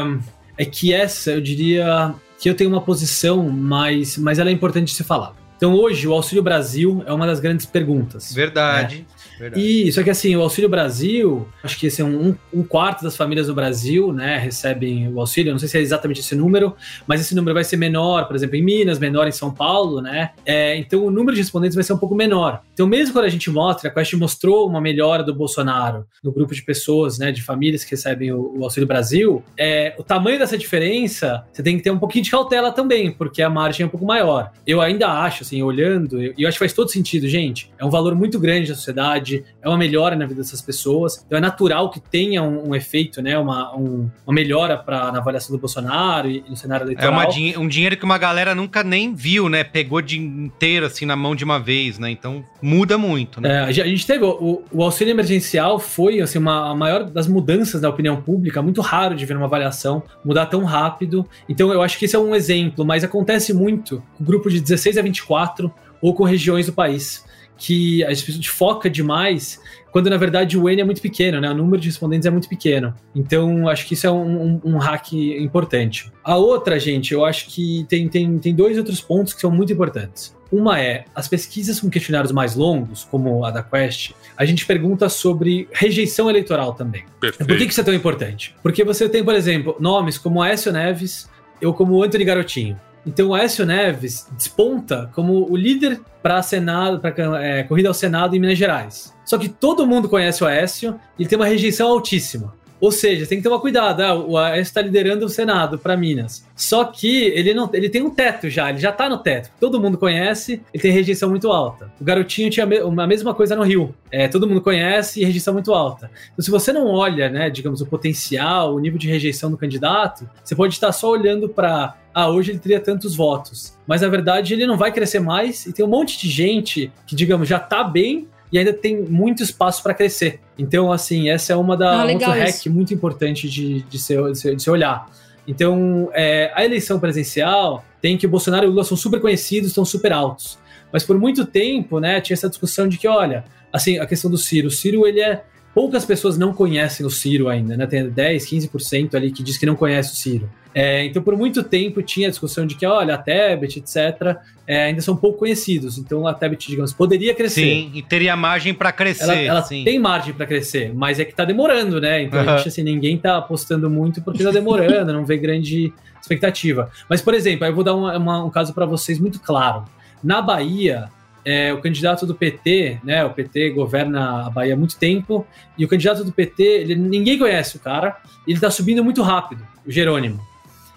é 0.58 0.66
que 0.66 0.94
essa 0.94 1.32
eu 1.32 1.42
diria 1.42 2.14
que 2.40 2.50
eu 2.50 2.56
tenho 2.56 2.70
uma 2.70 2.82
posição, 2.82 3.48
mas, 3.50 4.18
mas 4.18 4.40
ela 4.40 4.50
é 4.50 4.54
importante 4.54 4.88
de 4.88 4.94
se 4.96 5.04
falar. 5.04 5.34
Então 5.56 5.74
hoje 5.76 6.08
o 6.08 6.14
Auxílio 6.14 6.44
Brasil 6.44 7.04
é 7.06 7.14
uma 7.14 7.26
das 7.28 7.40
grandes 7.40 7.66
perguntas. 7.66 8.34
Verdade. 8.34 9.06
Verdade. 9.44 9.66
E 9.66 9.92
só 9.92 10.04
que 10.04 10.10
assim, 10.10 10.36
o 10.36 10.42
Auxílio 10.42 10.70
Brasil, 10.70 11.48
acho 11.64 11.78
que 11.80 11.88
assim, 11.88 12.04
um, 12.04 12.36
um 12.54 12.64
quarto 12.64 13.04
das 13.04 13.16
famílias 13.16 13.48
do 13.48 13.56
Brasil, 13.56 14.12
né, 14.12 14.38
recebem 14.38 15.08
o 15.10 15.20
auxílio. 15.20 15.50
Eu 15.50 15.54
não 15.54 15.60
sei 15.60 15.70
se 15.70 15.78
é 15.78 15.82
exatamente 15.82 16.20
esse 16.20 16.36
número, 16.36 16.76
mas 17.08 17.22
esse 17.22 17.36
número 17.36 17.54
vai 17.54 17.64
ser 17.64 17.78
menor, 17.78 18.26
por 18.26 18.36
exemplo, 18.36 18.56
em 18.56 18.64
Minas, 18.64 19.00
menor 19.00 19.28
em 19.28 19.32
São 19.32 19.54
Paulo, 19.54 20.02
né? 20.02 20.32
É, 20.46 20.76
então 20.78 21.06
o 21.06 21.12
número 21.12 21.34
de 21.34 21.42
respondentes 21.42 21.76
vai 21.76 21.84
ser 21.84 21.94
um 21.94 21.98
pouco 21.98 22.16
menor. 22.16 22.62
Então, 22.74 22.88
mesmo 22.88 23.14
quando 23.14 23.26
a 23.26 23.30
gente 23.30 23.50
mostra, 23.50 23.90
a 23.90 23.94
Quest 23.94 24.14
mostrou 24.14 24.68
uma 24.68 24.82
melhora 24.82 25.24
do 25.24 25.34
Bolsonaro 25.34 26.06
no 26.24 26.32
grupo 26.32 26.54
de 26.54 26.62
pessoas, 26.62 27.18
né, 27.18 27.32
de 27.32 27.42
famílias 27.42 27.84
que 27.84 27.92
recebem 27.92 28.32
o, 28.32 28.58
o 28.58 28.64
Auxílio 28.64 28.88
Brasil, 28.88 29.44
é, 29.58 29.96
o 29.98 30.04
tamanho 30.04 30.40
dessa 30.40 30.58
diferença, 30.58 31.46
você 31.52 31.62
tem 31.62 31.78
que 31.78 31.84
ter 31.84 31.92
um 31.92 32.00
pouquinho 32.00 32.24
de 32.24 32.32
cautela 32.32 32.72
também, 32.72 33.12
porque 33.12 33.42
a 33.42 33.50
margem 33.50 33.84
é 33.84 33.88
um 33.88 33.90
pouco 33.90 34.06
maior. 34.06 34.52
Eu 34.66 34.82
ainda 34.82 35.08
acho, 35.08 35.44
assim, 35.44 35.62
olhando, 35.62 36.22
e 36.22 36.34
eu 36.38 36.48
acho 36.48 36.56
que 36.56 36.60
faz 36.60 36.74
todo 36.74 36.90
sentido, 36.90 37.28
gente. 37.28 37.72
É 37.78 37.86
um 37.86 37.90
valor 37.90 38.16
muito 38.16 38.40
grande 38.40 38.70
da 38.70 38.76
sociedade, 38.76 39.33
é 39.62 39.68
uma 39.70 39.78
melhora 39.78 40.16
na 40.16 40.26
vida 40.26 40.42
dessas 40.42 40.62
pessoas. 40.62 41.24
Então 41.26 41.38
é 41.38 41.42
natural 41.42 41.90
que 41.90 42.00
tenha 42.00 42.44
um, 42.44 42.70
um 42.70 42.76
efeito, 42.76 43.22
né? 43.22 43.38
Uma, 43.38 43.76
um- 43.76 44.10
uma 44.26 44.34
melhora 44.34 44.78
pra, 44.78 45.12
na 45.12 45.20
avaliação 45.20 45.56
do 45.56 45.60
Bolsonaro 45.60 46.30
e, 46.30 46.44
e 46.46 46.50
no 46.50 46.56
cenário 46.58 46.84
É 46.84 46.88
eleitoral. 46.88 47.30
din- 47.30 47.56
um 47.58 47.68
dinheiro 47.68 47.96
que 47.98 48.04
uma 48.04 48.18
galera 48.18 48.54
nunca 48.54 48.84
nem 48.84 49.14
viu, 49.14 49.48
né? 49.50 49.64
Pegou 49.64 50.02
de 50.02 50.18
inteiro, 50.20 50.86
assim, 50.86 51.06
na 51.06 51.16
mão 51.16 51.36
de 51.36 51.44
uma 51.44 51.60
vez, 51.60 51.98
né? 52.00 52.10
Então 52.12 52.44
muda 52.62 52.98
muito, 52.98 53.40
né? 53.40 53.54
É, 53.54 53.60
a 53.62 53.72
gente 53.72 54.06
teve 54.06 54.24
o, 54.26 54.64
o 54.72 54.84
auxílio 54.84 55.12
emergencial 55.12 55.80
foi 55.80 56.20
assim 56.22 56.38
uma 56.40 56.72
a 56.72 56.76
maior 56.76 57.04
das 57.06 57.28
mudanças 57.28 57.80
da 57.82 57.90
opinião 57.90 58.22
pública, 58.22 58.62
muito 58.62 58.82
raro 58.82 59.16
de 59.16 59.26
ver 59.26 59.36
uma 59.38 59.46
avaliação 59.46 60.04
mudar 60.26 60.46
tão 60.48 60.64
rápido. 60.64 61.26
Então 61.48 61.72
eu 61.72 61.82
acho 61.82 61.98
que 61.98 62.06
esse 62.06 62.16
é 62.16 62.20
um 62.20 62.34
exemplo, 62.36 62.86
mas 62.86 63.04
acontece 63.04 63.54
muito 63.54 64.02
com 64.18 64.24
grupo 64.24 64.50
de 64.50 64.60
16 64.60 64.98
a 64.98 65.02
24 65.02 65.72
ou 66.02 66.14
com 66.14 66.24
regiões 66.24 66.66
do 66.66 66.74
país. 66.74 67.24
Que 67.64 68.04
a 68.04 68.14
gente 68.14 68.50
foca 68.50 68.90
demais 68.90 69.62
quando 69.90 70.10
na 70.10 70.18
verdade 70.18 70.58
o 70.58 70.68
N 70.68 70.82
é 70.82 70.84
muito 70.84 71.02
pequeno, 71.02 71.40
né? 71.40 71.50
O 71.50 71.54
número 71.54 71.82
de 71.82 71.88
respondentes 71.88 72.26
é 72.26 72.30
muito 72.30 72.50
pequeno. 72.50 72.94
Então, 73.16 73.70
acho 73.70 73.86
que 73.88 73.94
isso 73.94 74.06
é 74.06 74.12
um, 74.12 74.44
um, 74.44 74.62
um, 74.66 74.78
hack 74.78 75.14
importante. 75.14 76.12
A 76.24 76.36
outra, 76.36 76.78
gente, 76.78 77.14
eu 77.14 77.24
acho 77.24 77.48
que 77.48 77.86
tem, 77.88 78.10
tem, 78.10 78.38
tem 78.38 78.54
dois 78.54 78.78
outros 78.78 79.00
pontos 79.00 79.34
que 79.34 79.40
são 79.40 79.50
muito 79.50 79.72
importantes. 79.72 80.36
Uma 80.52 80.82
é 80.82 81.06
as 81.16 81.28
pesquisas 81.28 81.80
com 81.80 81.90
questionários 81.90 82.34
mais 82.34 82.54
longos, 82.54 83.08
como 83.10 83.46
a 83.46 83.52
da 83.52 83.64
Quest, 83.64 84.12
a 84.36 84.44
gente 84.44 84.66
pergunta 84.66 85.08
sobre 85.08 85.70
rejeição 85.72 86.30
eleitoral 86.30 86.74
também. 86.74 87.06
Perfeito. 87.20 87.48
Por 87.48 87.58
que, 87.58 87.64
isso 87.64 87.80
é 87.80 87.84
tão 87.84 87.94
importante? 87.94 88.54
Porque 88.62 88.84
você 88.84 89.08
tem, 89.08 89.24
por 89.24 89.36
exemplo, 89.36 89.78
nomes 89.80 90.18
como 90.18 90.42
Aécio 90.42 90.72
Neves 90.72 91.30
ou 91.64 91.74
como 91.74 92.04
Anthony 92.04 92.26
Garotinho. 92.26 92.78
Então 93.06 93.30
o 93.30 93.36
Aécio 93.36 93.66
Neves 93.66 94.28
desponta 94.32 95.10
como 95.14 95.52
o 95.52 95.56
líder 95.56 96.00
para 96.22 96.42
Senado, 96.42 97.00
para 97.00 97.44
é, 97.44 97.64
corrida 97.64 97.90
ao 97.90 97.94
Senado 97.94 98.36
em 98.36 98.40
Minas 98.40 98.58
Gerais. 98.58 99.14
Só 99.26 99.38
que 99.38 99.50
todo 99.50 99.86
mundo 99.86 100.08
conhece 100.08 100.44
o 100.44 100.48
Aécio 100.48 101.00
e 101.18 101.24
ele 101.24 101.30
tem 101.30 101.38
uma 101.38 101.46
rejeição 101.46 101.90
altíssima. 101.90 102.54
Ou 102.84 102.92
seja, 102.92 103.26
tem 103.26 103.38
que 103.38 103.44
tomar 103.46 103.60
cuidado. 103.60 104.02
Ah, 104.02 104.14
o 104.14 104.38
Aécio 104.38 104.64
está 104.64 104.82
liderando 104.82 105.26
o 105.26 105.30
Senado 105.30 105.80
para 105.80 105.96
Minas. 105.96 106.46
Só 106.54 106.84
que 106.84 107.28
ele 107.28 107.54
não, 107.54 107.70
ele 107.72 107.88
tem 107.88 108.02
um 108.02 108.10
teto 108.10 108.50
já, 108.50 108.70
ele 108.70 108.80
já 108.80 108.90
está 108.90 109.08
no 109.08 109.20
teto. 109.20 109.50
Todo 109.58 109.80
mundo 109.80 109.98
conhece, 109.98 110.62
ele 110.74 110.84
tem 110.84 110.92
rejeição 110.92 111.30
muito 111.30 111.50
alta. 111.50 111.90
O 111.98 112.04
garotinho 112.04 112.50
tinha 112.50 112.66
a 112.66 113.08
mesma 113.08 113.34
coisa 113.34 113.56
no 113.56 113.64
Rio. 113.64 113.96
É, 114.12 114.28
todo 114.28 114.46
mundo 114.46 114.60
conhece 114.60 115.22
e 115.22 115.24
rejeição 115.24 115.54
muito 115.54 115.74
alta. 115.74 116.12
Então, 116.34 116.44
se 116.44 116.52
você 116.52 116.74
não 116.74 116.88
olha, 116.88 117.30
né, 117.30 117.50
digamos, 117.50 117.80
o 117.80 117.86
potencial, 117.86 118.76
o 118.76 118.80
nível 118.82 119.00
de 119.00 119.08
rejeição 119.08 119.50
do 119.50 119.56
candidato, 119.56 120.30
você 120.44 120.54
pode 120.54 120.74
estar 120.74 120.92
só 120.92 121.10
olhando 121.10 121.48
para 121.48 121.96
ah, 122.14 122.30
hoje 122.30 122.52
ele 122.52 122.60
teria 122.60 122.82
tantos 122.82 123.16
votos. 123.16 123.78
Mas 123.88 124.02
na 124.02 124.08
verdade 124.08 124.54
ele 124.54 124.68
não 124.68 124.78
vai 124.78 124.92
crescer 124.92 125.20
mais 125.20 125.66
e 125.66 125.74
tem 125.74 125.86
um 125.86 125.90
monte 125.90 126.20
de 126.20 126.30
gente 126.30 126.92
que, 127.08 127.16
digamos, 127.16 127.48
já 127.48 127.58
está 127.58 127.84
bem 127.84 128.28
e 128.54 128.60
ainda 128.60 128.72
tem 128.72 129.02
muito 129.02 129.42
espaço 129.42 129.82
para 129.82 129.96
crescer. 129.96 130.40
Então, 130.60 130.92
assim, 130.92 131.28
essa 131.28 131.54
é 131.54 131.56
uma 131.56 131.76
da 131.76 132.04
ah, 132.04 132.06
outro 132.06 132.30
hack 132.30 132.68
muito 132.68 132.94
importante 132.94 133.50
de, 133.50 133.82
de, 133.82 133.98
se, 133.98 134.16
de 134.32 134.62
se 134.62 134.70
olhar. 134.70 135.10
Então, 135.48 136.12
é, 136.14 136.52
a 136.54 136.64
eleição 136.64 137.00
presencial 137.00 137.84
tem 138.00 138.16
que 138.16 138.28
o 138.28 138.30
Bolsonaro 138.30 138.66
e 138.66 138.68
o 138.68 138.70
Lula 138.70 138.84
são 138.84 138.96
super 138.96 139.20
conhecidos, 139.20 139.70
estão 139.70 139.84
super 139.84 140.14
altos. 140.14 140.60
Mas 140.92 141.04
por 141.04 141.18
muito 141.18 141.46
tempo, 141.46 142.00
né, 142.00 142.22
tinha 142.22 142.36
essa 142.36 142.48
discussão 142.48 142.88
de 142.88 143.00
que, 143.00 143.08
olha, 143.08 143.44
assim, 143.72 143.98
a 143.98 144.06
questão 144.06 144.30
do 144.30 144.38
Ciro. 144.38 144.68
O 144.68 144.72
Ciro, 144.72 145.08
ele 145.08 145.20
é 145.20 145.44
poucas 145.74 146.06
pessoas 146.06 146.38
não 146.38 146.54
conhecem 146.54 147.04
o 147.04 147.10
Ciro 147.10 147.50
ainda, 147.50 147.76
né? 147.76 147.88
Tem 147.88 148.08
10, 148.08 148.46
15% 148.48 149.16
ali 149.16 149.32
que 149.32 149.42
diz 149.42 149.58
que 149.58 149.66
não 149.66 149.76
conhece 149.76 150.14
o 150.14 150.16
Ciro. 150.16 150.48
É, 150.74 151.06
então, 151.06 151.22
por 151.22 151.38
muito 151.38 151.64
tempo 151.64 152.02
tinha 152.02 152.28
a 152.28 152.30
discussão 152.30 152.66
de 152.66 152.76
que, 152.76 152.86
olha, 152.86 153.14
a 153.14 153.18
Tebet, 153.18 153.80
etc., 153.80 154.38
é, 154.66 154.86
ainda 154.86 155.02
são 155.02 155.16
pouco 155.16 155.40
conhecidos. 155.40 155.98
Então, 155.98 156.26
a 156.26 156.34
Tebet, 156.34 156.68
digamos, 156.68 156.92
poderia 156.92 157.36
crescer. 157.36 157.62
Sim, 157.62 157.92
e 157.94 158.02
teria 158.02 158.36
margem 158.36 158.74
para 158.74 158.92
crescer. 158.92 159.24
Ela, 159.24 159.36
ela 159.36 159.62
sim. 159.62 159.84
tem 159.84 160.00
margem 160.00 160.34
para 160.34 160.46
crescer, 160.46 160.92
mas 160.94 161.20
é 161.20 161.26
que 161.26 161.34
tá 161.34 161.46
demorando, 161.46 162.02
né? 162.02 162.24
Então, 162.24 162.42
uhum. 162.42 162.50
a 162.50 162.58
gente, 162.58 162.70
assim, 162.70 162.84
ninguém 162.84 163.18
tá 163.18 163.38
apostando 163.38 163.90
muito 163.90 164.22
porque 164.22 164.44
tá 164.44 164.52
demorando, 164.52 165.14
não 165.14 165.26
vê 165.26 165.38
grande 165.38 165.94
expectativa. 166.20 166.90
Mas, 167.08 167.22
por 167.22 167.34
exemplo, 167.34 167.66
eu 167.66 167.76
vou 167.76 167.84
dar 167.84 167.94
uma, 167.94 168.18
uma, 168.18 168.46
um 168.46 168.50
caso 168.50 168.74
para 168.74 168.86
vocês 168.86 169.20
muito 169.20 169.40
claro. 169.40 169.84
Na 170.24 170.42
Bahia, 170.42 171.10
é, 171.46 171.74
o 171.74 171.82
candidato 171.82 172.26
do 172.26 172.34
PT, 172.34 173.00
né? 173.04 173.24
O 173.26 173.30
PT 173.32 173.72
governa 173.72 174.48
a 174.48 174.50
Bahia 174.50 174.74
há 174.74 174.78
muito 174.78 174.98
tempo, 174.98 175.46
e 175.78 175.86
o 175.86 175.88
candidato 175.88 176.24
do 176.24 176.32
PT, 176.32 176.64
ele, 176.64 176.96
ninguém 176.96 177.38
conhece 177.38 177.78
o 177.78 177.80
cara, 177.80 178.18
ele 178.48 178.58
está 178.58 178.72
subindo 178.72 179.04
muito 179.04 179.22
rápido, 179.22 179.68
o 179.86 179.92
Jerônimo. 179.92 180.53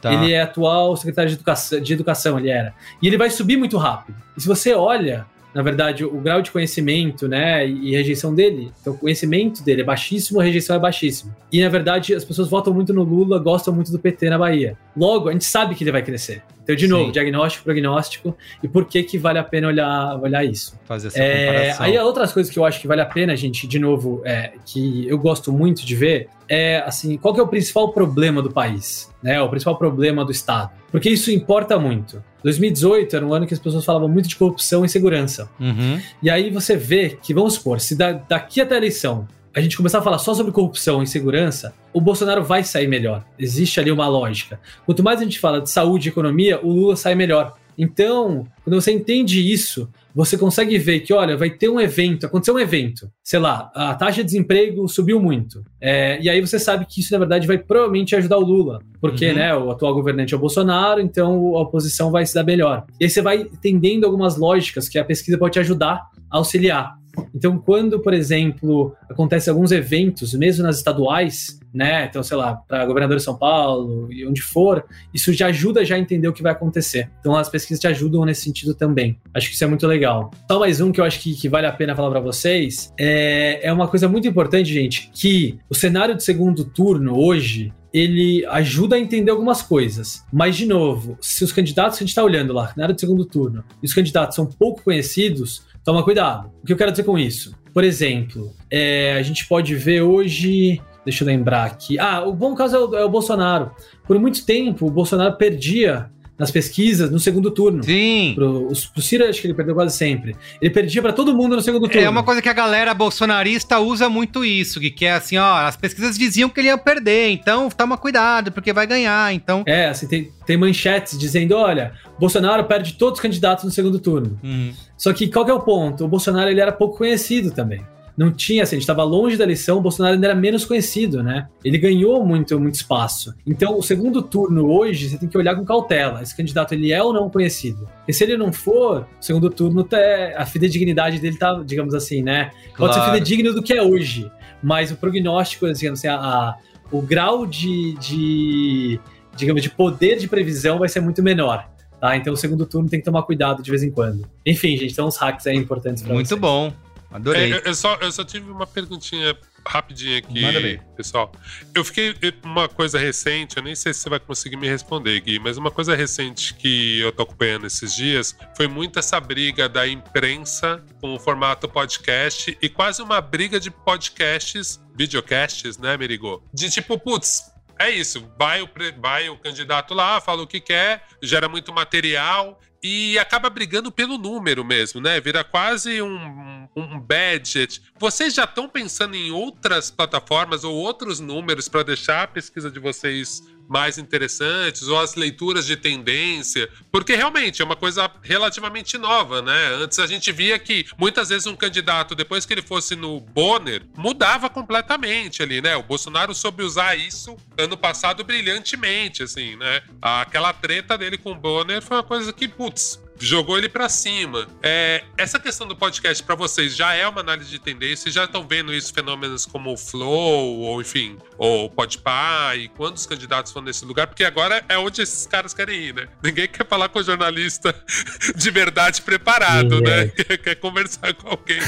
Tá. 0.06 0.14
Ele 0.14 0.32
é 0.32 0.40
atual 0.40 0.96
secretário 0.96 1.30
de 1.30 1.34
educação, 1.34 1.80
de 1.80 1.92
educação, 1.92 2.38
ele 2.38 2.48
era. 2.48 2.72
E 3.02 3.08
ele 3.08 3.18
vai 3.18 3.28
subir 3.28 3.56
muito 3.56 3.76
rápido. 3.76 4.16
E 4.36 4.40
se 4.40 4.46
você 4.46 4.72
olha 4.72 5.26
na 5.56 5.62
verdade, 5.62 6.04
o 6.04 6.20
grau 6.20 6.42
de 6.42 6.50
conhecimento, 6.50 7.26
né, 7.26 7.66
e 7.66 7.92
rejeição 7.92 8.34
dele, 8.34 8.70
então 8.78 8.92
o 8.92 8.98
conhecimento 8.98 9.64
dele 9.64 9.80
é 9.80 9.84
baixíssimo, 9.84 10.38
a 10.38 10.44
rejeição 10.44 10.76
é 10.76 10.78
baixíssima. 10.78 11.34
E 11.50 11.62
na 11.62 11.70
verdade, 11.70 12.14
as 12.14 12.26
pessoas 12.26 12.50
votam 12.50 12.74
muito 12.74 12.92
no 12.92 13.02
Lula, 13.02 13.38
gostam 13.38 13.72
muito 13.72 13.90
do 13.90 13.98
PT 13.98 14.28
na 14.28 14.36
Bahia. 14.36 14.76
Logo, 14.94 15.30
a 15.30 15.32
gente 15.32 15.46
sabe 15.46 15.74
que 15.74 15.82
ele 15.82 15.92
vai 15.92 16.02
crescer. 16.02 16.42
Então, 16.66 16.74
de 16.74 16.88
novo, 16.88 17.06
Sim. 17.06 17.12
diagnóstico, 17.12 17.62
prognóstico 17.62 18.36
e 18.60 18.66
por 18.66 18.86
que 18.86 19.04
que 19.04 19.16
vale 19.16 19.38
a 19.38 19.44
pena 19.44 19.68
olhar, 19.68 20.20
olhar 20.20 20.44
isso. 20.44 20.76
Fazer 20.84 21.08
essa 21.08 21.22
é, 21.22 21.46
comparação. 21.46 21.86
Aí, 21.86 21.98
outras 21.98 22.32
coisas 22.32 22.52
que 22.52 22.58
eu 22.58 22.64
acho 22.64 22.80
que 22.80 22.88
vale 22.88 23.00
a 23.00 23.06
pena, 23.06 23.36
gente, 23.36 23.68
de 23.68 23.78
novo, 23.78 24.20
é, 24.24 24.54
que 24.64 25.08
eu 25.08 25.16
gosto 25.16 25.52
muito 25.52 25.86
de 25.86 25.94
ver, 25.94 26.28
é 26.48 26.78
assim, 26.78 27.16
qual 27.18 27.32
que 27.32 27.38
é 27.38 27.42
o 27.42 27.46
principal 27.46 27.92
problema 27.92 28.42
do 28.42 28.50
país, 28.50 29.08
né? 29.22 29.40
O 29.40 29.48
principal 29.48 29.78
problema 29.78 30.24
do 30.24 30.32
Estado. 30.32 30.70
Porque 30.90 31.08
isso 31.08 31.30
importa 31.30 31.78
muito. 31.78 32.20
2018 32.42 33.14
era 33.14 33.24
um 33.24 33.32
ano 33.32 33.46
que 33.46 33.54
as 33.54 33.60
pessoas 33.60 33.84
falavam 33.84 34.08
muito 34.08 34.28
de 34.28 34.34
corrupção 34.34 34.84
e 34.84 34.88
segurança. 34.88 35.48
Uhum. 35.60 36.00
E 36.20 36.28
aí 36.28 36.50
você 36.50 36.76
vê 36.76 37.16
que, 37.22 37.32
vamos 37.32 37.54
supor, 37.54 37.80
se 37.80 37.94
da, 37.94 38.12
daqui 38.12 38.60
até 38.60 38.74
a 38.74 38.78
eleição 38.78 39.28
a 39.56 39.60
gente 39.62 39.74
começar 39.74 40.00
a 40.00 40.02
falar 40.02 40.18
só 40.18 40.34
sobre 40.34 40.52
corrupção 40.52 41.02
e 41.02 41.06
segurança, 41.06 41.72
o 41.90 41.98
Bolsonaro 41.98 42.44
vai 42.44 42.62
sair 42.62 42.86
melhor. 42.86 43.24
Existe 43.38 43.80
ali 43.80 43.90
uma 43.90 44.06
lógica. 44.06 44.60
Quanto 44.84 45.02
mais 45.02 45.18
a 45.18 45.24
gente 45.24 45.40
fala 45.40 45.62
de 45.62 45.70
saúde 45.70 46.08
e 46.08 46.12
economia, 46.12 46.60
o 46.62 46.70
Lula 46.70 46.94
sai 46.94 47.14
melhor. 47.14 47.54
Então, 47.78 48.46
quando 48.62 48.78
você 48.78 48.92
entende 48.92 49.40
isso, 49.50 49.88
você 50.14 50.36
consegue 50.36 50.76
ver 50.78 51.00
que, 51.00 51.12
olha, 51.12 51.38
vai 51.38 51.48
ter 51.48 51.70
um 51.70 51.80
evento, 51.80 52.26
aconteceu 52.26 52.54
um 52.54 52.58
evento, 52.58 53.10
sei 53.24 53.38
lá, 53.38 53.70
a 53.74 53.94
taxa 53.94 54.22
de 54.22 54.26
desemprego 54.26 54.86
subiu 54.88 55.18
muito. 55.20 55.64
É, 55.80 56.20
e 56.20 56.28
aí 56.28 56.40
você 56.40 56.58
sabe 56.58 56.84
que 56.84 57.00
isso, 57.00 57.12
na 57.14 57.18
verdade, 57.18 57.46
vai 57.46 57.56
provavelmente 57.56 58.14
ajudar 58.14 58.36
o 58.36 58.44
Lula, 58.44 58.80
porque 59.00 59.28
uhum. 59.28 59.34
né, 59.34 59.56
o 59.56 59.70
atual 59.70 59.94
governante 59.94 60.34
é 60.34 60.36
o 60.36 60.40
Bolsonaro, 60.40 61.00
então 61.00 61.56
a 61.56 61.62
oposição 61.62 62.10
vai 62.10 62.26
se 62.26 62.34
dar 62.34 62.44
melhor. 62.44 62.84
E 63.00 63.04
aí 63.04 63.10
você 63.10 63.22
vai 63.22 63.40
entendendo 63.40 64.04
algumas 64.04 64.36
lógicas 64.36 64.86
que 64.86 64.98
a 64.98 65.04
pesquisa 65.04 65.38
pode 65.38 65.54
te 65.54 65.60
ajudar 65.60 66.02
a 66.30 66.36
auxiliar. 66.36 66.94
Então, 67.34 67.58
quando, 67.58 68.00
por 68.00 68.14
exemplo, 68.14 68.94
acontecem 69.10 69.50
alguns 69.50 69.72
eventos, 69.72 70.34
mesmo 70.34 70.62
nas 70.62 70.76
estaduais, 70.76 71.58
né? 71.72 72.06
Então, 72.08 72.22
sei 72.22 72.36
lá, 72.36 72.56
para 72.56 72.86
governador 72.86 73.18
de 73.18 73.22
São 73.22 73.36
Paulo 73.36 74.10
e 74.10 74.26
onde 74.26 74.40
for, 74.40 74.84
isso 75.12 75.32
já 75.32 75.48
ajuda 75.48 75.84
já 75.84 75.96
a 75.96 75.98
entender 75.98 76.26
o 76.26 76.32
que 76.32 76.42
vai 76.42 76.52
acontecer. 76.52 77.10
Então, 77.20 77.36
as 77.36 77.48
pesquisas 77.48 77.80
te 77.80 77.86
ajudam 77.86 78.24
nesse 78.24 78.42
sentido 78.42 78.74
também. 78.74 79.18
Acho 79.34 79.48
que 79.48 79.54
isso 79.54 79.64
é 79.64 79.66
muito 79.66 79.86
legal. 79.86 80.30
Só 80.50 80.58
mais 80.58 80.80
um 80.80 80.90
que 80.90 81.00
eu 81.00 81.04
acho 81.04 81.20
que, 81.20 81.34
que 81.34 81.48
vale 81.48 81.66
a 81.66 81.72
pena 81.72 81.94
falar 81.94 82.10
para 82.10 82.20
vocês 82.20 82.92
é, 82.98 83.60
é 83.62 83.72
uma 83.72 83.88
coisa 83.88 84.08
muito 84.08 84.26
importante, 84.26 84.72
gente, 84.72 85.10
que 85.12 85.58
o 85.68 85.74
cenário 85.74 86.14
de 86.14 86.24
segundo 86.24 86.64
turno 86.64 87.18
hoje 87.18 87.72
ele 87.96 88.44
ajuda 88.46 88.96
a 88.96 88.98
entender 88.98 89.30
algumas 89.30 89.62
coisas. 89.62 90.22
Mas, 90.30 90.54
de 90.54 90.66
novo, 90.66 91.16
se 91.18 91.42
os 91.42 91.50
candidatos 91.50 91.96
que 91.96 92.04
a 92.04 92.06
gente 92.06 92.10
está 92.10 92.22
olhando 92.22 92.52
lá, 92.52 92.72
na 92.76 92.84
área 92.84 92.94
de 92.94 93.00
segundo 93.00 93.24
turno, 93.24 93.64
e 93.82 93.86
os 93.86 93.94
candidatos 93.94 94.36
são 94.36 94.44
pouco 94.44 94.82
conhecidos, 94.82 95.65
toma 95.86 96.02
cuidado. 96.02 96.50
O 96.62 96.66
que 96.66 96.72
eu 96.72 96.76
quero 96.76 96.90
dizer 96.90 97.04
com 97.04 97.16
isso? 97.16 97.54
Por 97.72 97.84
exemplo, 97.84 98.52
é, 98.68 99.14
a 99.14 99.22
gente 99.22 99.46
pode 99.46 99.74
ver 99.76 100.02
hoje. 100.02 100.82
Deixa 101.04 101.22
eu 101.22 101.28
lembrar 101.28 101.64
aqui. 101.64 101.96
Ah, 102.00 102.24
o 102.24 102.32
bom 102.32 102.56
caso 102.56 102.74
é 102.74 102.78
o, 102.80 102.96
é 102.96 103.04
o 103.04 103.08
Bolsonaro. 103.08 103.70
Por 104.04 104.18
muito 104.18 104.44
tempo, 104.44 104.86
o 104.86 104.90
Bolsonaro 104.90 105.36
perdia 105.36 106.10
nas 106.38 106.50
pesquisas 106.50 107.10
no 107.10 107.18
segundo 107.18 107.50
turno. 107.50 107.82
Sim. 107.82 108.32
Pro, 108.34 108.72
pro 108.92 109.02
Ciro, 109.02 109.24
acho 109.24 109.40
que 109.40 109.46
ele 109.46 109.54
perdeu 109.54 109.74
quase 109.74 109.96
sempre. 109.96 110.36
Ele 110.60 110.70
perdia 110.70 111.00
para 111.00 111.12
todo 111.12 111.34
mundo 111.34 111.56
no 111.56 111.62
segundo 111.62 111.88
turno. 111.88 112.00
É 112.00 112.08
uma 112.08 112.22
coisa 112.22 112.42
que 112.42 112.48
a 112.48 112.52
galera 112.52 112.92
bolsonarista 112.94 113.78
usa 113.78 114.08
muito 114.08 114.44
isso, 114.44 114.80
que, 114.80 115.04
é 115.04 115.12
assim, 115.12 115.36
ó, 115.36 115.56
as 115.66 115.76
pesquisas 115.76 116.18
diziam 116.18 116.48
que 116.48 116.60
ele 116.60 116.68
ia 116.68 116.78
perder, 116.78 117.30
então 117.30 117.68
toma 117.70 117.96
cuidado, 117.96 118.52
porque 118.52 118.72
vai 118.72 118.86
ganhar, 118.86 119.32
então... 119.32 119.62
É, 119.66 119.88
assim, 119.88 120.06
tem, 120.06 120.30
tem 120.44 120.56
manchetes 120.56 121.18
dizendo, 121.18 121.56
olha, 121.56 121.92
Bolsonaro 122.18 122.64
perde 122.64 122.94
todos 122.94 123.18
os 123.18 123.22
candidatos 123.22 123.64
no 123.64 123.70
segundo 123.70 123.98
turno. 123.98 124.38
Uhum. 124.42 124.72
Só 124.96 125.12
que 125.12 125.28
qual 125.28 125.44
que 125.44 125.50
é 125.50 125.54
o 125.54 125.60
ponto? 125.60 126.04
O 126.04 126.08
Bolsonaro, 126.08 126.50
ele 126.50 126.60
era 126.60 126.72
pouco 126.72 126.98
conhecido 126.98 127.50
também 127.50 127.82
não 128.16 128.32
tinha, 128.32 128.62
assim, 128.62 128.76
a 128.76 128.78
gente 128.78 128.82
estava 128.82 129.04
longe 129.04 129.36
da 129.36 129.44
eleição, 129.44 129.78
o 129.78 129.80
Bolsonaro 129.80 130.14
ainda 130.14 130.28
era 130.28 130.34
menos 130.34 130.64
conhecido, 130.64 131.22
né? 131.22 131.48
Ele 131.62 131.76
ganhou 131.76 132.24
muito, 132.24 132.58
muito 132.58 132.76
espaço. 132.76 133.34
Então, 133.46 133.78
o 133.78 133.82
segundo 133.82 134.22
turno 134.22 134.70
hoje, 134.70 135.10
você 135.10 135.18
tem 135.18 135.28
que 135.28 135.36
olhar 135.36 135.54
com 135.54 135.64
cautela. 135.64 136.22
Esse 136.22 136.34
candidato, 136.34 136.72
ele 136.72 136.92
é 136.92 137.02
ou 137.02 137.12
não 137.12 137.28
conhecido? 137.28 137.86
E 138.08 138.12
se 138.12 138.24
ele 138.24 138.36
não 138.36 138.52
for, 138.52 139.06
o 139.20 139.24
segundo 139.24 139.50
turno, 139.50 139.84
tá, 139.84 139.98
a 140.36 140.46
fidedignidade 140.46 141.18
dele 141.18 141.36
tá, 141.36 141.62
digamos 141.64 141.94
assim, 141.94 142.22
né? 142.22 142.50
Pode 142.76 142.94
claro. 142.94 142.94
ser 142.94 143.12
fidedigno 143.12 143.52
do 143.52 143.62
que 143.62 143.74
é 143.74 143.82
hoje, 143.82 144.30
mas 144.62 144.90
o 144.90 144.96
prognóstico, 144.96 145.70
digamos 145.72 145.98
assim, 145.98 146.08
a, 146.08 146.16
a 146.16 146.56
o 146.90 147.02
grau 147.02 147.46
de, 147.46 147.94
de, 147.94 149.00
digamos, 149.36 149.62
de 149.62 149.70
poder 149.70 150.16
de 150.18 150.28
previsão 150.28 150.78
vai 150.78 150.88
ser 150.88 151.00
muito 151.00 151.22
menor. 151.22 151.68
Tá? 152.00 152.16
Então 152.16 152.32
o 152.32 152.36
segundo 152.36 152.66
turno 152.66 152.88
tem 152.88 153.00
que 153.00 153.04
tomar 153.04 153.22
cuidado 153.22 153.62
de 153.62 153.70
vez 153.70 153.82
em 153.82 153.90
quando. 153.90 154.28
Enfim, 154.44 154.76
gente, 154.76 154.92
então 154.92 155.08
os 155.08 155.16
hacks 155.16 155.46
aí 155.46 155.56
importantes 155.56 156.02
para 156.02 156.14
Muito 156.14 156.28
vocês. 156.28 156.40
bom. 156.40 156.72
Adorei. 157.10 157.52
É, 157.52 157.62
eu, 157.64 157.74
só, 157.74 157.96
eu 157.96 158.10
só 158.10 158.24
tive 158.24 158.50
uma 158.50 158.66
perguntinha 158.66 159.36
rapidinha 159.66 160.18
aqui, 160.18 160.80
pessoal. 160.96 161.32
Eu 161.74 161.84
fiquei. 161.84 162.14
Uma 162.44 162.68
coisa 162.68 162.98
recente, 162.98 163.56
eu 163.56 163.62
nem 163.62 163.74
sei 163.74 163.92
se 163.92 164.00
você 164.00 164.10
vai 164.10 164.20
conseguir 164.20 164.56
me 164.56 164.68
responder, 164.68 165.20
Gui, 165.20 165.38
mas 165.38 165.56
uma 165.56 165.70
coisa 165.70 165.94
recente 165.94 166.54
que 166.54 167.00
eu 167.00 167.12
tô 167.12 167.24
acompanhando 167.24 167.66
esses 167.66 167.94
dias 167.94 168.36
foi 168.56 168.68
muito 168.68 168.98
essa 168.98 169.20
briga 169.20 169.68
da 169.68 169.86
imprensa 169.86 170.84
com 171.00 171.14
o 171.14 171.18
formato 171.18 171.68
podcast 171.68 172.56
e 172.60 172.68
quase 172.68 173.02
uma 173.02 173.20
briga 173.20 173.58
de 173.58 173.70
podcasts, 173.70 174.80
videocasts, 174.94 175.78
né, 175.78 175.96
Merigo? 175.96 176.42
De 176.52 176.70
tipo, 176.70 176.98
putz, 176.98 177.50
é 177.78 177.90
isso, 177.90 178.30
vai 178.38 178.62
o, 178.62 178.68
vai 178.98 179.28
o 179.28 179.36
candidato 179.36 179.94
lá, 179.94 180.20
fala 180.20 180.42
o 180.42 180.46
que 180.46 180.60
quer, 180.60 181.02
gera 181.22 181.48
muito 181.48 181.72
material 181.72 182.60
e 182.86 183.18
acaba 183.18 183.50
brigando 183.50 183.90
pelo 183.90 184.16
número 184.16 184.64
mesmo, 184.64 185.00
né? 185.00 185.20
Vira 185.20 185.42
quase 185.42 186.00
um, 186.00 186.68
um 186.76 187.00
budget. 187.00 187.82
Vocês 187.98 188.34
já 188.34 188.44
estão 188.44 188.68
pensando 188.68 189.14
em 189.14 189.30
outras 189.30 189.90
plataformas 189.90 190.64
ou 190.64 190.74
outros 190.74 191.18
números 191.18 191.68
para 191.68 191.82
deixar 191.82 192.24
a 192.24 192.26
pesquisa 192.26 192.70
de 192.70 192.78
vocês 192.78 193.42
mais 193.68 193.98
interessantes 193.98 194.86
ou 194.86 194.98
as 195.00 195.14
leituras 195.14 195.66
de 195.66 195.76
tendência, 195.76 196.68
porque 196.90 197.16
realmente 197.16 197.60
é 197.60 197.64
uma 197.64 197.74
coisa 197.74 198.10
relativamente 198.22 198.96
nova, 198.96 199.42
né? 199.42 199.74
Antes 199.74 199.98
a 199.98 200.06
gente 200.06 200.30
via 200.30 200.58
que 200.58 200.86
muitas 200.96 201.30
vezes 201.30 201.46
um 201.46 201.56
candidato, 201.56 202.14
depois 202.14 202.46
que 202.46 202.54
ele 202.54 202.62
fosse 202.62 202.94
no 202.94 203.18
Bonner, 203.20 203.82
mudava 203.96 204.48
completamente 204.48 205.42
ali, 205.42 205.60
né? 205.60 205.74
O 205.76 205.82
Bolsonaro 205.82 206.34
soube 206.34 206.62
usar 206.62 206.96
isso 206.96 207.36
ano 207.58 207.76
passado 207.76 208.22
brilhantemente, 208.22 209.22
assim, 209.22 209.56
né? 209.56 209.82
Aquela 210.00 210.52
treta 210.52 210.96
dele 210.96 211.18
com 211.18 211.32
o 211.32 211.34
Bonner 211.34 211.82
foi 211.82 211.96
uma 211.96 212.02
coisa 212.02 212.32
que, 212.32 212.46
putz, 212.46 213.00
jogou 213.18 213.58
ele 213.58 213.68
para 213.68 213.88
cima. 213.88 214.46
É, 214.62 215.02
essa 215.16 215.38
questão 215.38 215.66
do 215.66 215.76
podcast 215.76 216.22
para 216.22 216.34
vocês 216.34 216.74
já 216.74 216.94
é 216.94 217.06
uma 217.06 217.20
análise 217.20 217.50
de 217.50 217.58
tendência? 217.58 218.10
Já 218.10 218.24
estão 218.24 218.46
vendo 218.46 218.72
isso 218.74 218.92
fenômenos 218.92 219.46
como 219.46 219.72
o 219.72 219.76
Flow 219.76 220.60
ou 220.60 220.80
enfim, 220.80 221.16
ou 221.38 221.66
o 221.66 221.70
Podpah 221.70 222.56
e 222.56 222.68
quando 222.68 222.96
os 222.96 223.06
candidatos 223.06 223.52
vão 223.52 223.62
nesse 223.62 223.84
lugar? 223.84 224.06
Porque 224.06 224.24
agora 224.24 224.64
é 224.68 224.76
onde 224.78 225.02
esses 225.02 225.26
caras 225.26 225.54
querem 225.54 225.80
ir, 225.80 225.94
né? 225.94 226.08
Ninguém 226.22 226.48
quer 226.48 226.66
falar 226.66 226.88
com 226.88 226.98
o 226.98 227.02
jornalista 227.02 227.74
de 228.34 228.50
verdade 228.50 229.02
preparado, 229.02 229.80
né? 229.80 230.08
Quer, 230.08 230.38
quer 230.38 230.54
conversar 230.56 231.14
com 231.14 231.28
alguém. 231.28 231.58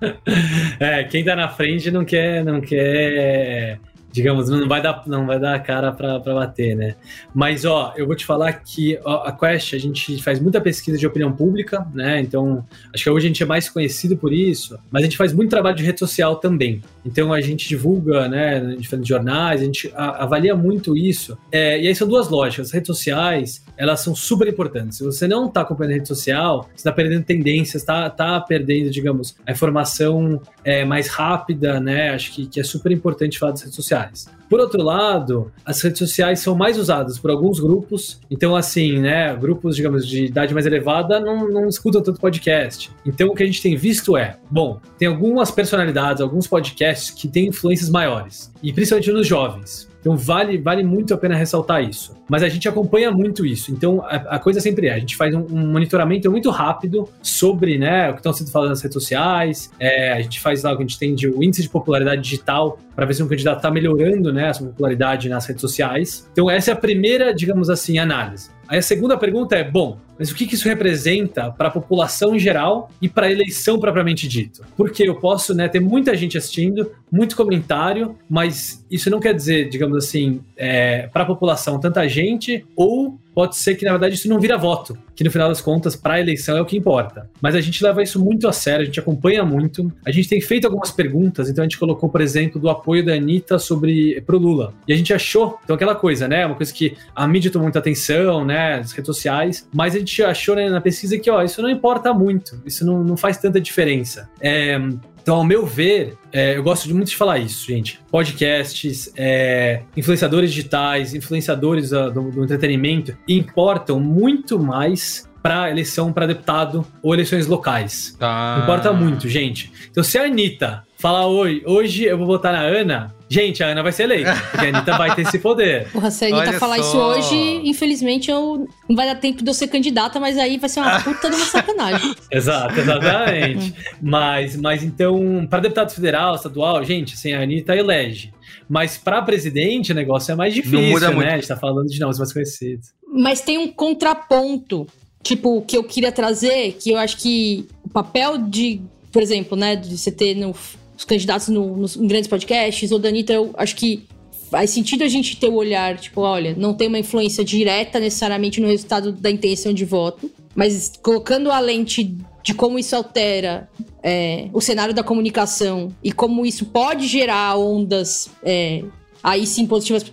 é, 0.80 1.04
quem 1.04 1.24
tá 1.24 1.36
na 1.36 1.48
frente 1.48 1.90
não 1.90 2.04
quer, 2.04 2.44
não 2.44 2.60
quer 2.60 3.80
digamos, 4.12 4.48
não 4.48 4.68
vai 4.68 4.82
dar, 4.82 5.02
não 5.06 5.26
vai 5.26 5.38
dar 5.38 5.54
a 5.54 5.58
cara 5.58 5.92
para 5.92 6.18
bater, 6.18 6.76
né? 6.76 6.94
Mas, 7.34 7.64
ó, 7.64 7.92
eu 7.96 8.06
vou 8.06 8.16
te 8.16 8.26
falar 8.26 8.52
que 8.52 8.98
ó, 9.04 9.24
a 9.24 9.32
Quest, 9.32 9.74
a 9.74 9.78
gente 9.78 10.22
faz 10.22 10.40
muita 10.40 10.60
pesquisa 10.60 10.98
de 10.98 11.06
opinião 11.06 11.32
pública, 11.32 11.86
né? 11.94 12.20
Então, 12.20 12.64
acho 12.94 13.04
que 13.04 13.10
hoje 13.10 13.26
a 13.26 13.28
gente 13.28 13.42
é 13.42 13.46
mais 13.46 13.68
conhecido 13.68 14.16
por 14.16 14.32
isso, 14.32 14.78
mas 14.90 15.02
a 15.02 15.04
gente 15.04 15.16
faz 15.16 15.32
muito 15.32 15.50
trabalho 15.50 15.76
de 15.76 15.84
rede 15.84 15.98
social 15.98 16.36
também. 16.36 16.82
Então, 17.04 17.32
a 17.32 17.40
gente 17.40 17.68
divulga, 17.68 18.28
né, 18.28 18.74
em 18.74 18.78
diferentes 18.78 19.08
jornais, 19.08 19.60
a 19.60 19.64
gente 19.64 19.90
avalia 19.94 20.54
muito 20.54 20.96
isso. 20.96 21.38
É, 21.50 21.80
e 21.80 21.86
aí 21.86 21.94
são 21.94 22.06
duas 22.06 22.28
lógicas. 22.28 22.68
As 22.68 22.72
redes 22.72 22.86
sociais, 22.88 23.64
elas 23.76 24.00
são 24.00 24.14
super 24.14 24.48
importantes. 24.48 24.98
Se 24.98 25.04
você 25.04 25.26
não 25.26 25.46
está 25.46 25.62
acompanhando 25.62 25.92
a 25.92 25.94
rede 25.94 26.08
social, 26.08 26.62
você 26.64 26.76
está 26.76 26.92
perdendo 26.92 27.24
tendências, 27.24 27.82
está 27.82 28.10
tá 28.10 28.40
perdendo, 28.40 28.90
digamos, 28.90 29.36
a 29.46 29.52
informação 29.52 30.40
é, 30.64 30.84
mais 30.84 31.08
rápida, 31.08 31.80
né? 31.80 32.10
Acho 32.10 32.32
que, 32.32 32.46
que 32.46 32.60
é 32.60 32.64
super 32.64 32.92
importante 32.92 33.38
falar 33.38 33.52
das 33.52 33.62
redes 33.62 33.76
sociais. 33.76 34.28
Por 34.48 34.58
outro 34.58 34.82
lado, 34.82 35.52
as 35.64 35.80
redes 35.80 35.98
sociais 36.00 36.40
são 36.40 36.56
mais 36.56 36.76
usadas 36.76 37.18
por 37.18 37.30
alguns 37.30 37.60
grupos. 37.60 38.20
Então, 38.28 38.56
assim, 38.56 38.98
né, 38.98 39.34
grupos, 39.36 39.76
digamos, 39.76 40.06
de 40.06 40.24
idade 40.24 40.52
mais 40.52 40.66
elevada 40.66 41.20
não, 41.20 41.48
não 41.48 41.68
escutam 41.68 42.02
tanto 42.02 42.20
podcast. 42.20 42.90
Então, 43.06 43.28
o 43.28 43.34
que 43.34 43.42
a 43.44 43.46
gente 43.46 43.62
tem 43.62 43.76
visto 43.76 44.16
é, 44.16 44.36
bom, 44.50 44.80
tem 44.98 45.06
algumas 45.06 45.50
personalidades, 45.50 46.20
alguns 46.20 46.46
podcasts 46.46 47.10
que 47.10 47.28
têm 47.28 47.48
influências 47.48 47.88
maiores. 47.88 48.52
E 48.62 48.72
principalmente 48.72 49.12
nos 49.12 49.26
jovens. 49.26 49.89
Então 50.00 50.16
vale, 50.16 50.58
vale 50.58 50.82
muito 50.82 51.12
a 51.14 51.18
pena 51.18 51.36
ressaltar 51.36 51.82
isso. 51.82 52.16
Mas 52.28 52.42
a 52.42 52.48
gente 52.48 52.68
acompanha 52.68 53.10
muito 53.10 53.44
isso. 53.44 53.70
Então 53.70 54.02
a, 54.02 54.16
a 54.16 54.38
coisa 54.38 54.60
sempre 54.60 54.88
é: 54.88 54.94
a 54.94 54.98
gente 54.98 55.16
faz 55.16 55.34
um, 55.34 55.46
um, 55.50 55.72
monitoramento 55.72 56.30
muito 56.30 56.50
rápido 56.50 57.08
sobre 57.22 57.78
né, 57.78 58.10
o 58.10 58.14
que 58.14 58.20
estão 58.20 58.32
sendo 58.32 58.50
falado 58.50 58.70
nas 58.70 58.80
redes 58.80 58.94
sociais. 58.94 59.70
É, 59.78 60.12
a 60.12 60.20
gente 60.20 60.40
faz 60.40 60.62
lá 60.62 60.72
o 60.72 60.76
que 60.76 60.82
a 60.82 60.86
gente 60.86 60.98
tem 60.98 61.14
de 61.14 61.28
o 61.28 61.42
índice 61.42 61.62
de 61.62 61.68
popularidade 61.68 62.22
digital 62.22 62.78
para 63.00 63.06
ver 63.06 63.14
se 63.14 63.22
um 63.22 63.28
candidato 63.28 63.56
está 63.56 63.70
melhorando 63.70 64.30
né, 64.30 64.50
a 64.50 64.52
sua 64.52 64.66
popularidade 64.66 65.26
nas 65.30 65.46
redes 65.46 65.62
sociais. 65.62 66.28
Então 66.32 66.50
essa 66.50 66.70
é 66.70 66.74
a 66.74 66.76
primeira, 66.76 67.32
digamos 67.32 67.70
assim, 67.70 67.98
análise. 67.98 68.50
Aí 68.68 68.76
a 68.78 68.82
segunda 68.82 69.16
pergunta 69.16 69.56
é: 69.56 69.64
bom, 69.64 69.96
mas 70.18 70.30
o 70.30 70.34
que, 70.34 70.46
que 70.46 70.54
isso 70.54 70.68
representa 70.68 71.50
para 71.50 71.68
a 71.68 71.70
população 71.70 72.36
em 72.36 72.38
geral 72.38 72.90
e 73.00 73.08
para 73.08 73.26
a 73.26 73.32
eleição 73.32 73.80
propriamente 73.80 74.28
dito? 74.28 74.62
Porque 74.76 75.02
eu 75.02 75.14
posso 75.14 75.54
né, 75.54 75.66
ter 75.66 75.80
muita 75.80 76.14
gente 76.14 76.36
assistindo, 76.36 76.92
muito 77.10 77.34
comentário, 77.34 78.18
mas 78.28 78.84
isso 78.90 79.08
não 79.08 79.18
quer 79.18 79.32
dizer, 79.32 79.70
digamos 79.70 79.96
assim, 79.96 80.42
é, 80.54 81.08
para 81.10 81.22
a 81.22 81.26
população 81.26 81.80
tanta 81.80 82.06
gente 82.06 82.66
ou 82.76 83.18
pode 83.40 83.56
ser 83.56 83.74
que, 83.74 83.86
na 83.86 83.92
verdade, 83.92 84.16
isso 84.16 84.28
não 84.28 84.38
vira 84.38 84.58
voto, 84.58 84.98
que 85.16 85.24
no 85.24 85.30
final 85.30 85.48
das 85.48 85.62
contas, 85.62 85.96
para 85.96 86.14
a 86.14 86.20
eleição 86.20 86.58
é 86.58 86.60
o 86.60 86.66
que 86.66 86.76
importa. 86.76 87.30
Mas 87.40 87.54
a 87.54 87.60
gente 87.62 87.82
leva 87.82 88.02
isso 88.02 88.22
muito 88.22 88.46
a 88.46 88.52
sério, 88.52 88.82
a 88.82 88.84
gente 88.84 89.00
acompanha 89.00 89.42
muito, 89.42 89.90
a 90.04 90.10
gente 90.10 90.28
tem 90.28 90.42
feito 90.42 90.66
algumas 90.66 90.90
perguntas, 90.90 91.48
então 91.48 91.62
a 91.62 91.64
gente 91.64 91.78
colocou, 91.78 92.10
por 92.10 92.20
exemplo, 92.20 92.60
do 92.60 92.68
apoio 92.68 93.02
da 93.02 93.14
Anitta 93.14 93.58
sobre 93.58 94.20
pro 94.26 94.36
Lula. 94.36 94.74
E 94.86 94.92
a 94.92 94.96
gente 94.96 95.14
achou, 95.14 95.58
então 95.64 95.74
aquela 95.74 95.94
coisa, 95.94 96.28
né? 96.28 96.44
Uma 96.44 96.54
coisa 96.54 96.70
que 96.70 96.98
a 97.16 97.26
mídia 97.26 97.50
tomou 97.50 97.64
muita 97.64 97.78
atenção, 97.78 98.44
né? 98.44 98.74
As 98.74 98.92
redes 98.92 99.06
sociais, 99.06 99.66
mas 99.72 99.94
a 99.94 99.98
gente 99.98 100.22
achou 100.22 100.54
né, 100.54 100.68
na 100.68 100.82
pesquisa 100.82 101.18
que, 101.18 101.30
ó, 101.30 101.42
isso 101.42 101.62
não 101.62 101.70
importa 101.70 102.12
muito, 102.12 102.60
isso 102.66 102.84
não, 102.84 103.02
não 103.02 103.16
faz 103.16 103.38
tanta 103.38 103.58
diferença. 103.58 104.28
É, 104.38 104.78
então, 105.22 105.36
ao 105.36 105.44
meu 105.44 105.66
ver, 105.66 106.16
é, 106.32 106.56
eu 106.56 106.62
gosto 106.62 106.86
de 106.86 106.94
muito 106.94 107.08
de 107.08 107.16
falar 107.16 107.38
isso, 107.38 107.66
gente. 107.66 108.00
Podcasts, 108.10 109.12
é, 109.16 109.82
influenciadores 109.96 110.50
digitais, 110.50 111.14
influenciadores 111.14 111.92
uh, 111.92 112.10
do, 112.10 112.30
do 112.30 112.44
entretenimento 112.44 113.16
importam 113.28 114.00
muito 114.00 114.58
mais 114.58 115.28
para 115.42 115.70
eleição 115.70 116.12
para 116.12 116.26
deputado 116.26 116.86
ou 117.02 117.14
eleições 117.14 117.46
locais. 117.46 118.16
Tá. 118.18 118.60
Importa 118.62 118.92
muito, 118.92 119.28
gente. 119.28 119.72
Então, 119.90 120.02
se 120.04 120.18
a 120.18 120.24
Anitta 120.24 120.84
falar 120.98 121.26
oi, 121.26 121.62
hoje 121.64 122.04
eu 122.04 122.18
vou 122.18 122.26
votar 122.26 122.52
na 122.52 122.60
Ana, 122.60 123.14
gente, 123.30 123.62
a 123.62 123.68
Ana 123.68 123.82
vai 123.82 123.92
ser 123.92 124.04
eleita, 124.04 124.34
porque 124.50 124.66
a 124.66 124.68
Anitta 124.68 124.98
vai 124.98 125.14
ter 125.14 125.22
esse 125.22 125.38
poder. 125.38 125.88
Porra, 125.92 126.10
se 126.10 126.24
a 126.24 126.28
Anitta 126.28 126.50
Olha 126.50 126.58
falar 126.58 126.82
só. 126.82 126.82
isso 126.82 126.98
hoje, 126.98 127.60
infelizmente 127.64 128.30
eu 128.30 128.68
não 128.88 128.96
vai 128.96 129.06
dar 129.06 129.14
tempo 129.14 129.42
de 129.42 129.48
eu 129.48 129.54
ser 129.54 129.68
candidata, 129.68 130.18
mas 130.18 130.36
aí 130.36 130.58
vai 130.58 130.68
ser 130.68 130.80
uma 130.80 131.00
puta 131.04 131.30
de 131.30 131.36
uma 131.36 131.46
sacanagem. 131.46 132.14
Exato, 132.30 132.80
exatamente. 132.80 133.74
mas, 134.02 134.56
mas 134.56 134.82
então, 134.82 135.46
para 135.48 135.60
deputado 135.60 135.92
federal, 135.94 136.34
estadual, 136.34 136.82
gente, 136.84 137.14
assim, 137.14 137.32
a 137.32 137.42
Anitta 137.42 137.74
elege. 137.74 138.32
Mas 138.68 138.98
para 138.98 139.22
presidente 139.22 139.92
o 139.92 139.94
negócio 139.94 140.32
é 140.32 140.34
mais 140.34 140.54
difícil, 140.54 141.00
né? 141.00 141.10
Muito. 141.10 141.28
A 141.28 141.36
gente 141.36 141.48
tá 141.48 141.56
falando 141.56 141.86
de 141.86 141.98
nomes 141.98 142.18
mais 142.18 142.32
conhecidos. 142.32 142.88
Mas 143.12 143.40
tem 143.40 143.58
um 143.58 143.68
contraponto 143.68 144.86
tipo, 145.22 145.62
que 145.62 145.76
eu 145.76 145.84
queria 145.84 146.12
trazer, 146.12 146.72
que 146.74 146.90
eu 146.90 146.98
acho 146.98 147.16
que 147.16 147.66
o 147.84 147.88
papel 147.88 148.38
de, 148.38 148.80
por 149.12 149.22
exemplo, 149.22 149.56
né, 149.56 149.76
de 149.76 149.96
você 149.96 150.10
ter 150.10 150.34
no, 150.34 150.54
os 151.00 151.04
candidatos 151.06 151.48
no, 151.48 151.76
nos, 151.78 151.96
em 151.96 152.06
grandes 152.06 152.28
podcasts, 152.28 152.92
ou 152.92 152.98
da 152.98 153.08
Anitta, 153.08 153.32
eu 153.32 153.54
acho 153.56 153.74
que 153.74 154.06
faz 154.50 154.68
sentido 154.68 155.02
a 155.02 155.08
gente 155.08 155.36
ter 155.36 155.48
o 155.48 155.54
olhar, 155.54 155.96
tipo, 155.96 156.20
olha, 156.20 156.54
não 156.54 156.74
tem 156.74 156.88
uma 156.88 156.98
influência 156.98 157.42
direta 157.42 157.98
necessariamente 157.98 158.60
no 158.60 158.68
resultado 158.68 159.10
da 159.10 159.30
intenção 159.30 159.72
de 159.72 159.84
voto, 159.84 160.30
mas 160.54 160.92
colocando 161.02 161.50
a 161.50 161.58
lente 161.58 162.16
de 162.42 162.52
como 162.52 162.78
isso 162.78 162.94
altera 162.94 163.68
é, 164.02 164.48
o 164.52 164.60
cenário 164.60 164.92
da 164.92 165.02
comunicação 165.02 165.88
e 166.04 166.12
como 166.12 166.44
isso 166.44 166.66
pode 166.66 167.06
gerar 167.06 167.56
ondas 167.56 168.28
é, 168.42 168.82
aí 169.22 169.46
sim 169.46 169.66
positivas 169.66 170.04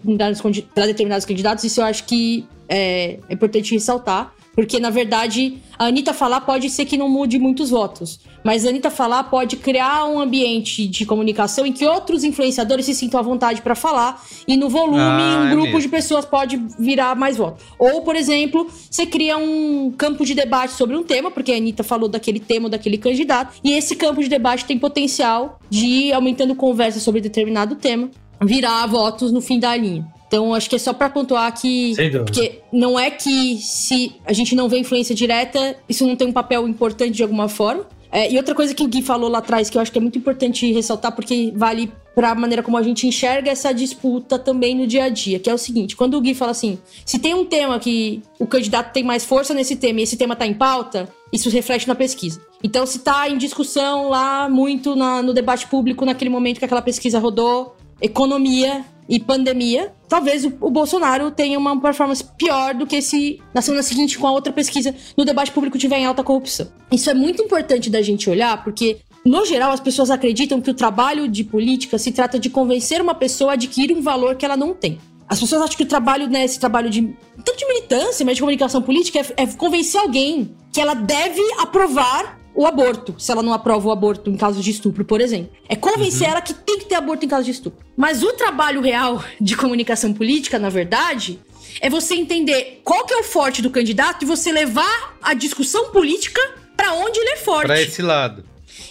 para 0.73 0.85
determinados 0.85 1.25
candidatos, 1.25 1.63
isso 1.65 1.81
eu 1.81 1.85
acho 1.85 2.05
que 2.05 2.45
é, 2.69 3.19
é 3.27 3.33
importante 3.33 3.73
ressaltar. 3.73 4.33
Porque, 4.57 4.79
na 4.79 4.89
verdade, 4.89 5.59
a 5.77 5.85
Anitta 5.85 6.15
falar 6.15 6.41
pode 6.41 6.67
ser 6.71 6.85
que 6.85 6.97
não 6.97 7.07
mude 7.07 7.37
muitos 7.37 7.69
votos. 7.69 8.19
Mas 8.43 8.65
a 8.65 8.69
Anitta 8.69 8.89
falar 8.89 9.25
pode 9.25 9.55
criar 9.55 10.05
um 10.05 10.19
ambiente 10.19 10.87
de 10.87 11.05
comunicação 11.05 11.63
em 11.63 11.71
que 11.71 11.85
outros 11.85 12.23
influenciadores 12.23 12.87
se 12.87 12.95
sintam 12.95 13.19
à 13.19 13.23
vontade 13.23 13.61
para 13.61 13.75
falar. 13.75 14.19
E 14.47 14.57
no 14.57 14.67
volume, 14.67 14.97
ah, 14.99 15.41
um 15.43 15.47
é 15.47 15.51
grupo 15.51 15.79
de 15.79 15.87
pessoas 15.87 16.25
pode 16.25 16.59
virar 16.79 17.15
mais 17.15 17.37
votos. 17.37 17.63
Ou, 17.77 18.01
por 18.01 18.15
exemplo, 18.15 18.67
você 18.89 19.05
cria 19.05 19.37
um 19.37 19.93
campo 19.95 20.25
de 20.25 20.33
debate 20.33 20.73
sobre 20.73 20.97
um 20.97 21.03
tema, 21.03 21.29
porque 21.29 21.51
a 21.51 21.55
Anitta 21.55 21.83
falou 21.83 22.09
daquele 22.09 22.39
tema 22.39 22.65
ou 22.65 22.71
daquele 22.71 22.97
candidato. 22.97 23.59
E 23.63 23.73
esse 23.73 23.95
campo 23.95 24.23
de 24.23 24.27
debate 24.27 24.65
tem 24.65 24.79
potencial 24.79 25.59
de 25.69 25.85
ir 25.85 26.13
aumentando 26.13 26.55
conversa 26.55 26.99
sobre 26.99 27.21
determinado 27.21 27.75
tema 27.75 28.09
virar 28.41 28.87
votos 28.87 29.31
no 29.31 29.39
fim 29.39 29.59
da 29.59 29.75
linha. 29.75 30.16
Então, 30.27 30.53
acho 30.53 30.69
que 30.69 30.75
é 30.75 30.79
só 30.79 30.93
para 30.93 31.09
pontuar 31.09 31.51
que. 31.59 31.93
Porque 32.25 32.59
não 32.71 32.99
é 32.99 33.09
que 33.09 33.57
se 33.57 34.15
a 34.25 34.33
gente 34.33 34.55
não 34.55 34.67
vê 34.67 34.77
influência 34.77 35.15
direta, 35.15 35.75
isso 35.87 36.05
não 36.05 36.15
tem 36.15 36.27
um 36.27 36.33
papel 36.33 36.67
importante 36.67 37.11
de 37.11 37.23
alguma 37.23 37.47
forma. 37.47 37.85
É, 38.11 38.31
e 38.31 38.37
outra 38.37 38.55
coisa 38.55 38.73
que 38.73 38.83
o 38.83 38.87
Gui 38.87 39.01
falou 39.01 39.29
lá 39.29 39.39
atrás, 39.39 39.69
que 39.69 39.77
eu 39.77 39.81
acho 39.81 39.91
que 39.91 39.97
é 39.97 40.01
muito 40.01 40.17
importante 40.17 40.71
ressaltar, 40.71 41.13
porque 41.13 41.51
vale 41.55 41.91
para 42.15 42.31
a 42.31 42.35
maneira 42.35 42.63
como 42.63 42.77
a 42.77 42.81
gente 42.81 43.05
enxerga 43.05 43.51
essa 43.51 43.71
disputa 43.73 44.39
também 44.39 44.73
no 44.73 44.87
dia 44.87 45.03
a 45.03 45.09
dia, 45.09 45.39
que 45.39 45.49
é 45.49 45.53
o 45.53 45.57
seguinte: 45.57 45.95
quando 45.95 46.15
o 46.15 46.21
Gui 46.21 46.33
fala 46.33 46.51
assim, 46.51 46.77
se 47.05 47.19
tem 47.19 47.33
um 47.33 47.45
tema 47.45 47.79
que 47.79 48.21
o 48.39 48.47
candidato 48.47 48.91
tem 48.91 49.03
mais 49.03 49.23
força 49.23 49.53
nesse 49.53 49.75
tema 49.75 49.99
e 49.99 50.03
esse 50.03 50.17
tema 50.17 50.33
está 50.33 50.47
em 50.47 50.53
pauta, 50.53 51.09
isso 51.31 51.49
reflete 51.49 51.87
na 51.87 51.95
pesquisa. 51.95 52.41
Então, 52.63 52.85
se 52.85 52.97
está 52.97 53.29
em 53.29 53.37
discussão 53.37 54.09
lá 54.09 54.49
muito 54.49 54.95
na, 54.95 55.21
no 55.21 55.33
debate 55.33 55.67
público 55.67 56.05
naquele 56.05 56.29
momento 56.29 56.59
que 56.59 56.65
aquela 56.65 56.81
pesquisa 56.81 57.19
rodou, 57.19 57.75
economia 58.01 58.83
e 59.09 59.19
pandemia, 59.19 59.91
talvez 60.07 60.45
o, 60.45 60.69
Bolsonaro 60.69 61.31
tenha 61.31 61.57
uma 61.57 61.79
performance 61.79 62.23
pior 62.37 62.73
do 62.73 62.85
que 62.85 63.01
se 63.01 63.39
na 63.53 63.61
semana 63.61 63.83
seguinte, 63.83 64.17
com 64.17 64.27
a 64.27 64.31
outra 64.31 64.51
pesquisa, 64.51 64.93
no 65.15 65.23
debate 65.23 65.51
público 65.51 65.77
tiver 65.77 65.97
em 65.97 66.05
alta 66.05 66.23
corrupção. 66.23 66.67
Isso 66.91 67.09
é 67.09 67.13
muito 67.13 67.41
importante 67.41 67.89
da 67.89 68.01
gente 68.01 68.29
olhar, 68.29 68.63
porque 68.63 68.97
no 69.25 69.45
geral, 69.45 69.71
as 69.71 69.79
pessoas 69.79 70.09
acreditam 70.09 70.61
que 70.61 70.71
o 70.71 70.73
trabalho 70.73 71.27
de 71.27 71.43
política 71.43 71.97
se 71.97 72.11
trata 72.11 72.39
de 72.39 72.49
convencer 72.49 73.01
uma 73.01 73.13
pessoa 73.13 73.51
a 73.51 73.53
adquirir 73.55 73.95
um 73.95 74.01
valor 74.01 74.35
que 74.35 74.45
ela 74.45 74.55
não 74.55 74.73
tem. 74.73 74.99
As 75.27 75.39
pessoas 75.39 75.63
acham 75.63 75.75
que 75.75 75.83
o 75.83 75.87
trabalho, 75.87 76.29
né, 76.29 76.45
esse 76.45 76.57
trabalho 76.57 76.89
de. 76.89 77.13
tanto 77.43 77.57
de 77.57 77.67
militância, 77.67 78.25
mas 78.25 78.35
de 78.35 78.41
comunicação 78.41 78.81
política, 78.81 79.19
é, 79.19 79.43
é 79.43 79.47
convencer 79.47 79.99
alguém 79.99 80.55
que 80.71 80.79
ela 80.79 80.93
deve 80.93 81.41
aprovar 81.59 82.39
o 82.57 82.65
aborto, 82.65 83.13
se 83.19 83.31
ela 83.31 83.43
não 83.43 83.53
aprova 83.53 83.87
o 83.87 83.91
aborto 83.91 84.29
em 84.31 84.35
caso 84.35 84.59
de 84.61 84.71
estupro, 84.71 85.05
por 85.05 85.21
exemplo. 85.21 85.51
É 85.69 85.75
convencer 85.75 86.27
ela 86.27 86.41
que 86.41 86.53
tem 86.55 86.79
que 86.79 86.85
ter 86.85 86.95
aborto 86.95 87.23
em 87.23 87.29
caso 87.29 87.45
de 87.45 87.51
estupro. 87.51 87.85
Mas 87.95 88.23
o 88.23 88.33
trabalho 88.33 88.81
real 88.81 89.23
de 89.39 89.55
comunicação 89.55 90.11
política, 90.11 90.57
na 90.57 90.69
verdade, 90.69 91.39
é 91.79 91.87
você 91.89 92.15
entender 92.15 92.81
qual 92.83 93.05
que 93.05 93.13
é 93.13 93.17
o 93.17 93.23
forte 93.23 93.61
do 93.61 93.69
candidato 93.69 94.23
e 94.23 94.25
você 94.25 94.51
levar 94.51 95.17
a 95.21 95.35
discussão 95.35 95.91
política 95.91 96.41
pra 96.75 96.93
onde 96.93 97.19
ele 97.19 97.29
é 97.29 97.37
forte. 97.37 97.67
Pra 97.67 97.79
esse 97.79 98.01
lado. 98.01 98.43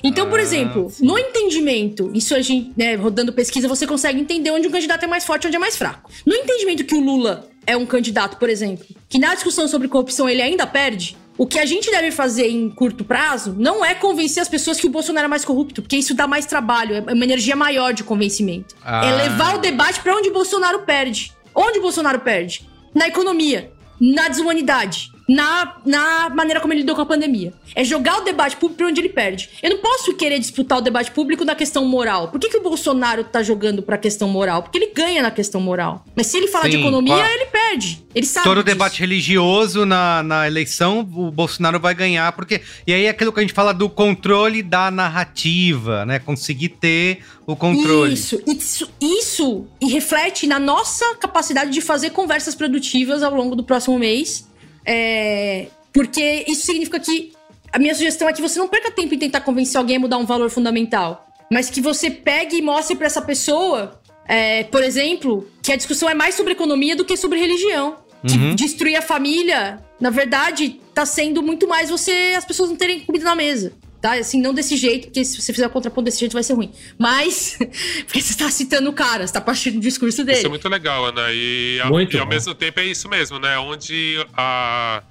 Então, 0.02 0.28
por 0.28 0.38
Ah, 0.38 0.42
exemplo, 0.42 0.88
sim. 0.90 1.04
no 1.04 1.18
entendimento, 1.18 2.10
isso 2.14 2.34
a 2.34 2.40
gente, 2.40 2.72
né, 2.76 2.94
rodando 2.94 3.32
pesquisa, 3.32 3.66
você 3.66 3.86
consegue 3.86 4.20
entender 4.20 4.50
onde 4.50 4.68
um 4.68 4.70
candidato 4.70 5.04
é 5.04 5.06
mais 5.08 5.24
forte 5.24 5.44
e 5.44 5.46
onde 5.48 5.56
é 5.56 5.60
mais 5.60 5.76
fraco. 5.76 6.10
No 6.24 6.34
entendimento 6.34 6.84
que 6.84 6.94
o 6.94 7.00
Lula 7.00 7.48
é 7.66 7.76
um 7.76 7.86
candidato, 7.86 8.36
por 8.36 8.48
exemplo, 8.48 8.84
que 9.08 9.18
na 9.18 9.34
discussão 9.34 9.66
sobre 9.66 9.88
corrupção 9.88 10.28
ele 10.28 10.42
ainda 10.42 10.66
perde, 10.66 11.16
o 11.38 11.46
que 11.46 11.58
a 11.58 11.66
gente 11.66 11.90
deve 11.90 12.10
fazer 12.10 12.48
em 12.48 12.68
curto 12.70 13.04
prazo 13.04 13.54
não 13.58 13.84
é 13.84 13.94
convencer 13.94 14.42
as 14.42 14.48
pessoas 14.48 14.80
que 14.80 14.86
o 14.86 14.90
Bolsonaro 14.90 15.26
é 15.26 15.28
mais 15.28 15.44
corrupto, 15.44 15.82
porque 15.82 15.96
isso 15.96 16.14
dá 16.14 16.26
mais 16.26 16.46
trabalho, 16.46 16.94
é 16.94 17.12
uma 17.12 17.24
energia 17.24 17.54
maior 17.54 17.92
de 17.92 18.02
convencimento. 18.02 18.74
Ah. 18.82 19.04
É 19.06 19.14
levar 19.14 19.56
o 19.56 19.58
debate 19.58 20.00
pra 20.00 20.14
onde 20.14 20.30
o 20.30 20.32
Bolsonaro 20.32 20.80
perde. 20.80 21.32
Onde 21.54 21.78
o 21.78 21.82
Bolsonaro 21.82 22.20
perde? 22.20 22.66
Na 22.94 23.08
economia, 23.08 23.72
na 24.00 24.28
desumanidade, 24.28 25.12
na, 25.28 25.76
na 25.84 26.30
maneira 26.30 26.60
como 26.60 26.72
ele 26.72 26.80
lidou 26.80 26.94
com 26.94 27.02
a 27.02 27.06
pandemia. 27.06 27.52
É 27.74 27.82
jogar 27.84 28.18
o 28.18 28.24
debate 28.24 28.56
público 28.56 28.78
pra 28.78 28.86
onde 28.86 29.00
ele 29.00 29.08
perde. 29.08 29.50
Eu 29.62 29.70
não 29.70 29.78
posso 29.78 30.14
querer 30.14 30.38
disputar 30.38 30.78
o 30.78 30.80
debate 30.80 31.10
público 31.10 31.44
na 31.44 31.54
questão 31.54 31.84
moral. 31.84 32.28
Por 32.28 32.40
que, 32.40 32.48
que 32.48 32.56
o 32.56 32.62
Bolsonaro 32.62 33.24
tá 33.24 33.42
jogando 33.42 33.82
pra 33.82 33.98
questão 33.98 34.28
moral? 34.28 34.62
Porque 34.62 34.78
ele 34.78 34.92
ganha 34.94 35.22
na 35.22 35.30
questão 35.30 35.60
moral. 35.60 36.04
Mas 36.14 36.28
se 36.28 36.36
ele 36.36 36.48
falar 36.48 36.68
de 36.68 36.76
Sim, 36.76 36.80
economia, 36.80 37.14
claro. 37.14 37.32
ele 37.32 37.46
perde. 37.46 38.04
Ele 38.14 38.26
sabe. 38.26 38.44
Todo 38.44 38.62
disso. 38.62 38.66
debate 38.66 39.00
religioso 39.00 39.84
na, 39.84 40.22
na 40.22 40.46
eleição, 40.46 41.00
o 41.00 41.30
Bolsonaro 41.30 41.80
vai 41.80 41.94
ganhar, 41.94 42.32
porque. 42.32 42.60
E 42.86 42.92
aí 42.92 43.04
é 43.04 43.08
aquilo 43.08 43.32
que 43.32 43.40
a 43.40 43.42
gente 43.42 43.52
fala 43.52 43.74
do 43.74 43.90
controle 43.90 44.62
da 44.62 44.90
narrativa, 44.90 46.06
né? 46.06 46.18
Conseguir 46.18 46.70
ter 46.70 47.20
o 47.46 47.54
controle. 47.54 48.14
Isso, 48.14 48.42
isso, 48.46 48.88
isso 49.00 49.66
e 49.80 49.90
reflete 49.90 50.46
na 50.46 50.58
nossa 50.58 51.14
capacidade 51.16 51.70
de 51.70 51.80
fazer 51.80 52.10
conversas 52.10 52.54
produtivas 52.54 53.22
ao 53.22 53.34
longo 53.34 53.54
do 53.54 53.62
próximo 53.62 53.98
mês. 53.98 54.45
É, 54.86 55.66
porque 55.92 56.44
isso 56.46 56.66
significa 56.66 57.00
que 57.00 57.32
a 57.72 57.78
minha 57.78 57.94
sugestão 57.94 58.28
é 58.28 58.32
que 58.32 58.40
você 58.40 58.58
não 58.58 58.68
perca 58.68 58.90
tempo 58.90 59.14
em 59.14 59.18
tentar 59.18 59.40
convencer 59.40 59.78
alguém 59.78 59.96
a 59.96 60.00
mudar 60.00 60.18
um 60.18 60.24
valor 60.24 60.48
fundamental, 60.48 61.26
mas 61.50 61.68
que 61.68 61.80
você 61.80 62.10
pegue 62.10 62.58
e 62.58 62.62
mostre 62.62 62.96
pra 62.96 63.06
essa 63.06 63.20
pessoa, 63.20 64.00
é, 64.26 64.64
por 64.64 64.82
exemplo, 64.82 65.48
que 65.62 65.72
a 65.72 65.76
discussão 65.76 66.08
é 66.08 66.14
mais 66.14 66.34
sobre 66.34 66.52
economia 66.52 66.94
do 66.94 67.04
que 67.04 67.16
sobre 67.16 67.38
religião. 67.38 67.96
Que 68.26 68.36
Uhum. 68.36 68.54
destruir 68.54 68.96
a 68.96 69.02
família, 69.02 69.78
na 70.00 70.10
verdade, 70.10 70.80
tá 70.92 71.06
sendo 71.06 71.42
muito 71.42 71.68
mais 71.68 71.90
você 71.90 72.34
as 72.36 72.44
pessoas 72.44 72.70
não 72.70 72.76
terem 72.76 73.00
comida 73.00 73.24
na 73.24 73.36
mesa. 73.36 73.72
Tá? 74.06 74.12
Assim, 74.12 74.40
não 74.40 74.54
desse 74.54 74.76
jeito, 74.76 75.08
porque 75.08 75.24
se 75.24 75.42
você 75.42 75.52
fizer 75.52 75.66
o 75.66 75.70
contraponto 75.70 76.04
desse 76.04 76.20
jeito 76.20 76.32
vai 76.32 76.42
ser 76.44 76.52
ruim. 76.54 76.70
Mas, 76.96 77.58
porque 78.06 78.22
você 78.22 78.36
tá 78.36 78.48
citando 78.48 78.88
o 78.88 78.92
cara, 78.92 79.26
você 79.26 79.32
tá 79.32 79.40
partindo 79.40 79.74
do 79.74 79.80
discurso 79.80 80.22
dele. 80.24 80.38
Isso 80.38 80.46
é 80.46 80.48
muito 80.48 80.68
legal, 80.68 81.06
Ana. 81.06 81.32
E, 81.32 81.78
e 82.12 82.18
ao 82.20 82.26
mesmo 82.26 82.54
tempo 82.54 82.78
é 82.78 82.84
isso 82.84 83.08
mesmo, 83.08 83.40
né? 83.40 83.58
Onde 83.58 84.24
a, 84.32 85.02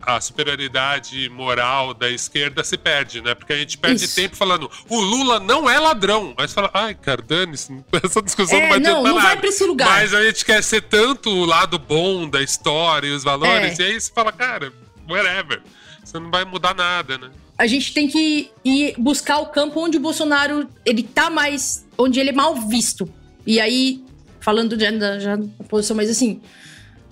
a 0.00 0.18
superioridade 0.22 1.28
moral 1.28 1.92
da 1.92 2.08
esquerda 2.08 2.64
se 2.64 2.78
perde, 2.78 3.20
né? 3.20 3.34
Porque 3.34 3.52
a 3.52 3.58
gente 3.58 3.76
perde 3.76 4.02
Isso. 4.02 4.16
tempo 4.16 4.36
falando 4.36 4.70
o 4.88 4.98
Lula 4.98 5.38
não 5.38 5.68
é 5.68 5.78
ladrão. 5.78 6.32
Mas 6.34 6.54
fala, 6.54 6.70
ai, 6.72 6.94
cara, 6.94 7.20
dane-se, 7.20 7.78
essa 8.02 8.22
discussão 8.22 8.56
É, 8.56 8.62
não 8.62 8.68
vai 8.70 8.80
não, 8.80 8.90
adiantar 8.90 9.04
não 9.04 9.16
nada. 9.16 9.28
vai 9.28 9.36
pra 9.36 9.48
esse 9.50 9.64
lugar. 9.64 9.86
Mas 9.86 10.14
a 10.14 10.24
gente 10.24 10.46
quer 10.46 10.62
ser 10.62 10.80
tanto 10.80 11.28
o 11.28 11.44
lado 11.44 11.78
bom 11.78 12.26
da 12.26 12.40
história 12.42 13.06
e 13.06 13.12
os 13.12 13.22
valores. 13.22 13.78
É. 13.78 13.82
E 13.82 13.86
aí 13.86 14.00
você 14.00 14.10
fala, 14.10 14.32
cara, 14.32 14.72
whatever. 15.06 15.60
Você 16.02 16.18
não 16.18 16.30
vai 16.30 16.46
mudar 16.46 16.74
nada, 16.74 17.18
né? 17.18 17.30
A 17.56 17.66
gente 17.66 17.94
tem 17.94 18.08
que 18.08 18.50
ir 18.64 18.94
buscar 18.98 19.38
o 19.38 19.46
campo 19.46 19.80
onde 19.80 19.96
o 19.96 20.00
Bolsonaro 20.00 20.68
ele 20.84 21.02
tá 21.02 21.30
mais. 21.30 21.86
onde 21.96 22.18
ele 22.18 22.30
é 22.30 22.32
mal 22.32 22.54
visto. 22.56 23.08
E 23.46 23.60
aí, 23.60 24.02
falando 24.40 24.78
já 24.78 25.18
já 25.18 25.36
da 25.36 25.64
posição, 25.68 25.96
mas 25.96 26.10
assim. 26.10 26.40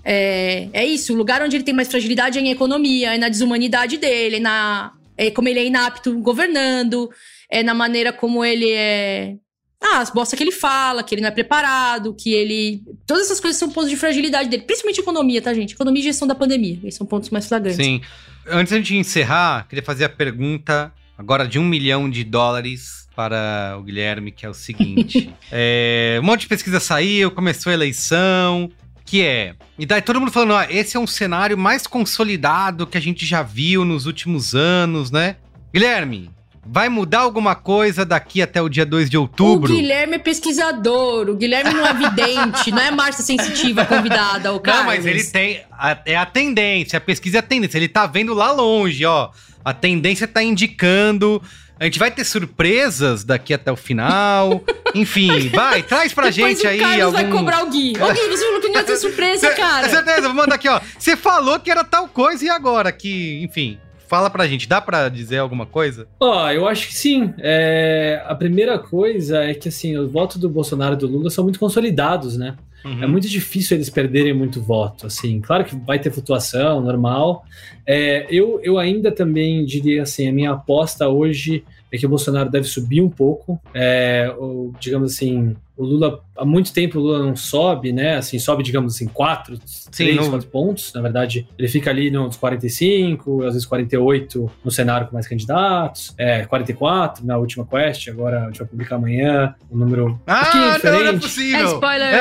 É, 0.05 0.69
é 0.73 0.85
isso, 0.85 1.13
o 1.13 1.17
lugar 1.17 1.41
onde 1.43 1.57
ele 1.57 1.63
tem 1.63 1.73
mais 1.73 1.87
fragilidade 1.87 2.37
é 2.37 2.43
em 2.43 2.51
economia, 2.51 3.15
é 3.15 3.19
na 3.19 3.29
desumanidade 3.29 3.99
dele, 3.99 4.37
é, 4.37 4.41
na, 4.41 4.93
é 5.17 5.31
como 5.31 5.49
ele 5.49 5.61
é 5.61 5.65
inapto 5.65 6.19
governando, 6.19 7.09
é 7.49 7.63
na 7.63 7.73
maneira 7.73 8.13
como 8.13 8.45
ele 8.45 8.73
é. 8.73 9.37
Ah, 9.83 9.99
as 9.99 10.11
bosta 10.11 10.37
que 10.37 10.43
ele 10.43 10.53
fala, 10.53 11.03
que 11.03 11.15
ele 11.15 11.23
não 11.23 11.29
é 11.29 11.33
preparado, 11.33 12.15
que 12.15 12.33
ele. 12.33 12.83
Todas 13.07 13.27
essas 13.27 13.41
coisas 13.41 13.59
são 13.59 13.69
pontos 13.69 13.91
de 13.91 13.97
fragilidade 13.97 14.49
dele. 14.49 14.63
Principalmente 14.63 15.01
economia, 15.01 15.43
tá, 15.43 15.53
gente? 15.53 15.75
Economia 15.75 16.01
e 16.01 16.05
gestão 16.05 16.29
da 16.29 16.35
pandemia. 16.35 16.79
Esses 16.85 16.95
são 16.95 17.07
pontos 17.07 17.31
mais 17.31 17.47
flagrantes. 17.47 17.85
Sim. 17.85 18.01
Antes 18.47 18.87
de 18.87 18.97
encerrar, 18.97 19.67
queria 19.69 19.85
fazer 19.85 20.05
a 20.05 20.09
pergunta 20.09 20.93
agora 21.19 21.47
de 21.47 21.59
um 21.59 21.65
milhão 21.65 22.09
de 22.09 22.23
dólares 22.23 23.09
para 23.15 23.77
o 23.79 23.83
Guilherme, 23.83 24.33
que 24.33 24.47
é 24.47 24.49
o 24.49 24.55
seguinte. 24.55 25.33
É, 25.55 26.19
um 26.23 26.25
monte 26.25 26.43
de 26.43 26.47
pesquisa 26.47 26.81
saiu, 26.81 27.31
começou 27.31 27.69
a 27.69 27.75
eleição, 27.75 28.71
que 29.05 29.21
é... 29.21 29.55
E 29.79 29.85
daí 29.85 30.01
todo 30.01 30.19
mundo 30.19 30.33
falando, 30.33 30.53
ó, 30.55 30.63
esse 30.63 30.97
é 30.97 31.01
um 31.01 31.07
cenário 31.07 31.59
mais 31.59 31.87
consolidado 31.87 32.87
que 32.87 32.97
a 32.97 33.01
gente 33.01 33.27
já 33.27 33.43
viu 33.43 33.85
nos 33.85 34.07
últimos 34.07 34.55
anos, 34.55 35.11
né? 35.11 35.37
Guilherme, 35.71 36.31
vai 36.65 36.89
mudar 36.89 37.21
alguma 37.21 37.55
coisa 37.55 38.05
daqui 38.05 38.41
até 38.41 38.61
o 38.63 38.69
dia 38.69 38.87
2 38.87 39.11
de 39.11 39.17
outubro? 39.19 39.73
O 39.73 39.77
Guilherme 39.77 40.15
é 40.15 40.19
pesquisador, 40.19 41.29
o 41.29 41.35
Guilherme 41.35 41.75
não 41.75 41.87
é 41.87 41.93
vidente, 41.95 42.71
não 42.71 42.81
é 42.81 42.91
Márcia 42.91 43.25
Sensitiva 43.25 43.85
convidada, 43.85 44.53
o 44.53 44.61
cara. 44.61 44.79
Não, 44.79 44.85
mas 44.87 45.05
ele 45.05 45.25
tem. 45.25 45.63
a- 45.73 45.99
é 46.07 46.17
a 46.17 46.27
tendência, 46.27 46.97
a 46.97 47.01
pesquisa 47.01 47.39
é 47.39 47.41
a 47.41 47.43
tendência. 47.43 47.77
Ele 47.79 47.89
tá 47.89 48.07
vendo 48.07 48.33
lá 48.35 48.53
longe, 48.53 49.05
ó. 49.05 49.31
A 49.65 49.73
tendência 49.73 50.27
tá 50.29 50.43
indicando. 50.43 51.41
A 51.81 51.85
gente 51.85 51.99
vai 51.99 52.13
ter 52.13 52.23
surpresas 52.25 53.25
daqui 53.25 53.53
até 53.53 53.73
o 53.73 53.77
final. 53.77 54.63
Enfim, 54.95 55.49
vai, 55.49 55.83
traz 55.83 56.13
pra 56.13 56.31
Depois 56.31 56.57
gente 56.59 56.67
o 56.67 56.71
aí 56.71 56.79
Carlos 56.79 57.03
algum. 57.07 57.13
vai 57.17 57.29
cobrar 57.31 57.65
o 57.65 57.71
Gui. 57.71 57.95
Ô, 58.01 58.13
Gui, 58.13 58.29
você 58.29 58.45
falou 58.47 58.61
que 58.61 58.69
não 58.69 58.77
ia 58.77 58.85
ter 58.85 58.97
surpresa, 58.99 59.49
Cê- 59.49 59.55
cara. 59.57 59.87
É 59.87 59.91
certeza, 59.91 60.21
vou 60.23 60.35
mandar 60.35 60.55
aqui, 60.57 60.69
ó. 60.69 60.81
Você 60.99 61.17
falou 61.17 61.59
que 61.59 61.71
era 61.71 61.83
tal 61.83 62.07
coisa 62.07 62.45
e 62.45 62.49
agora? 62.49 62.93
Que, 62.93 63.43
enfim, 63.43 63.81
fala 64.13 64.29
pra 64.29 64.47
gente. 64.47 64.69
Dá 64.69 64.79
pra 64.79 65.09
dizer 65.09 65.39
alguma 65.39 65.65
coisa? 65.65 66.07
Ó, 66.21 66.51
eu 66.51 66.69
acho 66.69 66.89
que 66.89 66.95
sim. 66.95 67.33
É, 67.39 68.23
a 68.27 68.35
primeira 68.35 68.79
coisa 68.79 69.43
é 69.43 69.55
que 69.55 69.71
assim, 69.71 69.97
os 69.97 70.13
votos 70.13 70.37
do 70.37 70.51
Bolsonaro 70.51 70.93
e 70.93 70.99
do 70.99 71.07
Lula 71.07 71.31
são 71.31 71.43
muito 71.43 71.59
consolidados, 71.59 72.37
né? 72.37 72.55
Uhum. 72.85 73.05
É 73.05 73.07
muito 73.07 73.27
difícil 73.27 73.75
eles 73.75 73.89
perderem 73.89 74.35
muito 74.35 74.61
voto, 74.61 75.07
assim. 75.07 75.41
Claro 75.41 75.65
que 75.65 75.75
vai 75.75 75.99
ter 75.99 76.11
flutuação, 76.11 76.83
normal. 76.83 77.47
É, 77.87 78.27
eu, 78.29 78.61
eu 78.63 78.79
ainda 78.79 79.11
também 79.11 79.65
diria 79.65 80.03
assim, 80.03 80.29
a 80.29 80.33
minha 80.33 80.51
aposta 80.51 81.09
hoje 81.09 81.65
é 81.93 81.99
que 81.99 82.07
o 82.07 82.09
Bolsonaro 82.09 82.51
deve 82.51 82.67
subir 82.67 83.01
um 83.03 83.11
pouco. 83.11 83.61
É, 83.75 84.33
ou, 84.39 84.73
digamos 84.81 85.13
assim, 85.13 85.55
o 85.77 85.85
Lula, 85.85 86.21
há 86.37 86.45
muito 86.45 86.73
tempo 86.73 86.99
o 86.99 87.03
Lula 87.03 87.19
não 87.19 87.37
sobe, 87.37 87.93
né? 87.93 88.17
Assim, 88.17 88.39
sobe, 88.39 88.63
digamos 88.63 88.95
assim, 88.95 89.07
4, 89.07 89.59
3, 89.95 90.17
no- 90.17 90.31
4 90.31 90.49
pontos. 90.49 90.93
Na 90.95 91.01
verdade, 91.03 91.47
ele 91.59 91.69
fica 91.69 91.91
ali 91.91 92.11
nos 92.11 92.37
45, 92.37 93.43
às 93.43 93.53
vezes 93.55 93.67
48 93.67 94.51
no 94.65 94.71
cenário 94.71 95.07
com 95.07 95.15
mais 95.15 95.27
candidatos, 95.29 96.15
é, 96.19 96.45
44 96.47 97.27
na 97.27 97.37
última 97.37 97.67
quest, 97.67 98.09
agora 98.09 98.43
a 98.43 98.47
gente 98.47 98.59
vai 98.59 98.69
publicar 98.69 98.97
amanhã 98.97 99.55
o 99.71 99.77
número 99.77 100.21
Ah, 100.27 100.43
pouquinho 100.45 100.63
não, 100.63 100.69
não 100.69 100.75
é 100.75 100.77
diferente. 100.77 101.09
É 101.09 101.19
possível. 101.21 101.67
spoiler. 101.75 102.13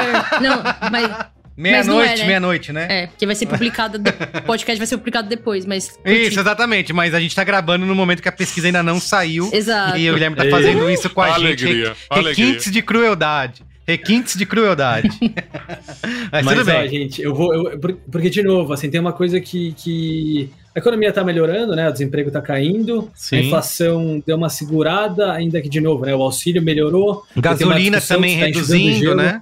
Não, 0.41 0.63
mas. 0.91 1.40
Meia-noite, 1.57 2.13
é, 2.13 2.17
né? 2.17 2.25
meia-noite, 2.25 2.73
né? 2.73 2.87
É, 2.89 3.07
porque 3.07 3.25
vai 3.25 3.35
ser 3.35 3.45
publicado. 3.45 3.97
O 3.99 4.41
podcast 4.43 4.77
vai 4.77 4.87
ser 4.87 4.97
publicado 4.97 5.27
depois, 5.29 5.65
mas. 5.65 5.99
Isso, 6.05 6.39
exatamente. 6.39 6.91
Mas 6.93 7.13
a 7.13 7.19
gente 7.19 7.35
tá 7.35 7.43
gravando 7.43 7.85
no 7.85 7.93
momento 7.93 8.21
que 8.21 8.29
a 8.29 8.31
pesquisa 8.31 8.67
ainda 8.67 8.81
não 8.81 8.99
saiu. 8.99 9.49
Exato. 9.53 9.97
E 9.97 10.09
o 10.09 10.13
Guilherme 10.13 10.35
tá 10.35 10.45
fazendo 10.49 10.89
isso 10.89 11.09
com 11.09 11.21
a 11.21 11.27
gente. 11.31 11.45
Alegria, 11.65 11.89
Re- 11.89 11.95
alegria. 12.09 12.45
Requintes 12.45 12.71
de 12.71 12.81
crueldade. 12.81 13.63
Requintes 13.87 14.37
de 14.37 14.45
crueldade. 14.45 15.09
Mas, 16.31 16.45
Mas, 16.45 16.57
tudo 16.57 16.71
ó, 16.71 16.73
bem. 16.81 16.89
gente, 16.89 17.21
eu 17.21 17.35
vou. 17.35 17.53
eu- 17.53 17.79
por- 17.79 17.93
porque, 18.11 18.29
de 18.29 18.41
novo, 18.43 18.71
assim, 18.73 18.89
tem 18.89 18.99
uma 19.01 19.13
coisa 19.13 19.39
que. 19.41 19.73
que 19.73 20.49
a 20.73 20.79
economia 20.79 21.11
tá 21.11 21.21
melhorando, 21.21 21.75
né? 21.75 21.89
O 21.89 21.91
desemprego 21.91 22.31
tá 22.31 22.41
caindo, 22.41 23.11
Sim. 23.13 23.35
a 23.35 23.41
inflação 23.41 24.23
deu 24.25 24.37
uma 24.37 24.47
segurada, 24.49 25.33
ainda 25.33 25.61
que, 25.61 25.67
de 25.67 25.81
novo, 25.81 26.05
né? 26.05 26.15
O 26.15 26.21
auxílio 26.21 26.61
melhorou. 26.61 27.25
Gasolina 27.35 27.99
também 27.99 28.39
tá 28.39 28.45
reduzindo, 28.45 28.99
gelo. 28.99 29.15
né? 29.17 29.41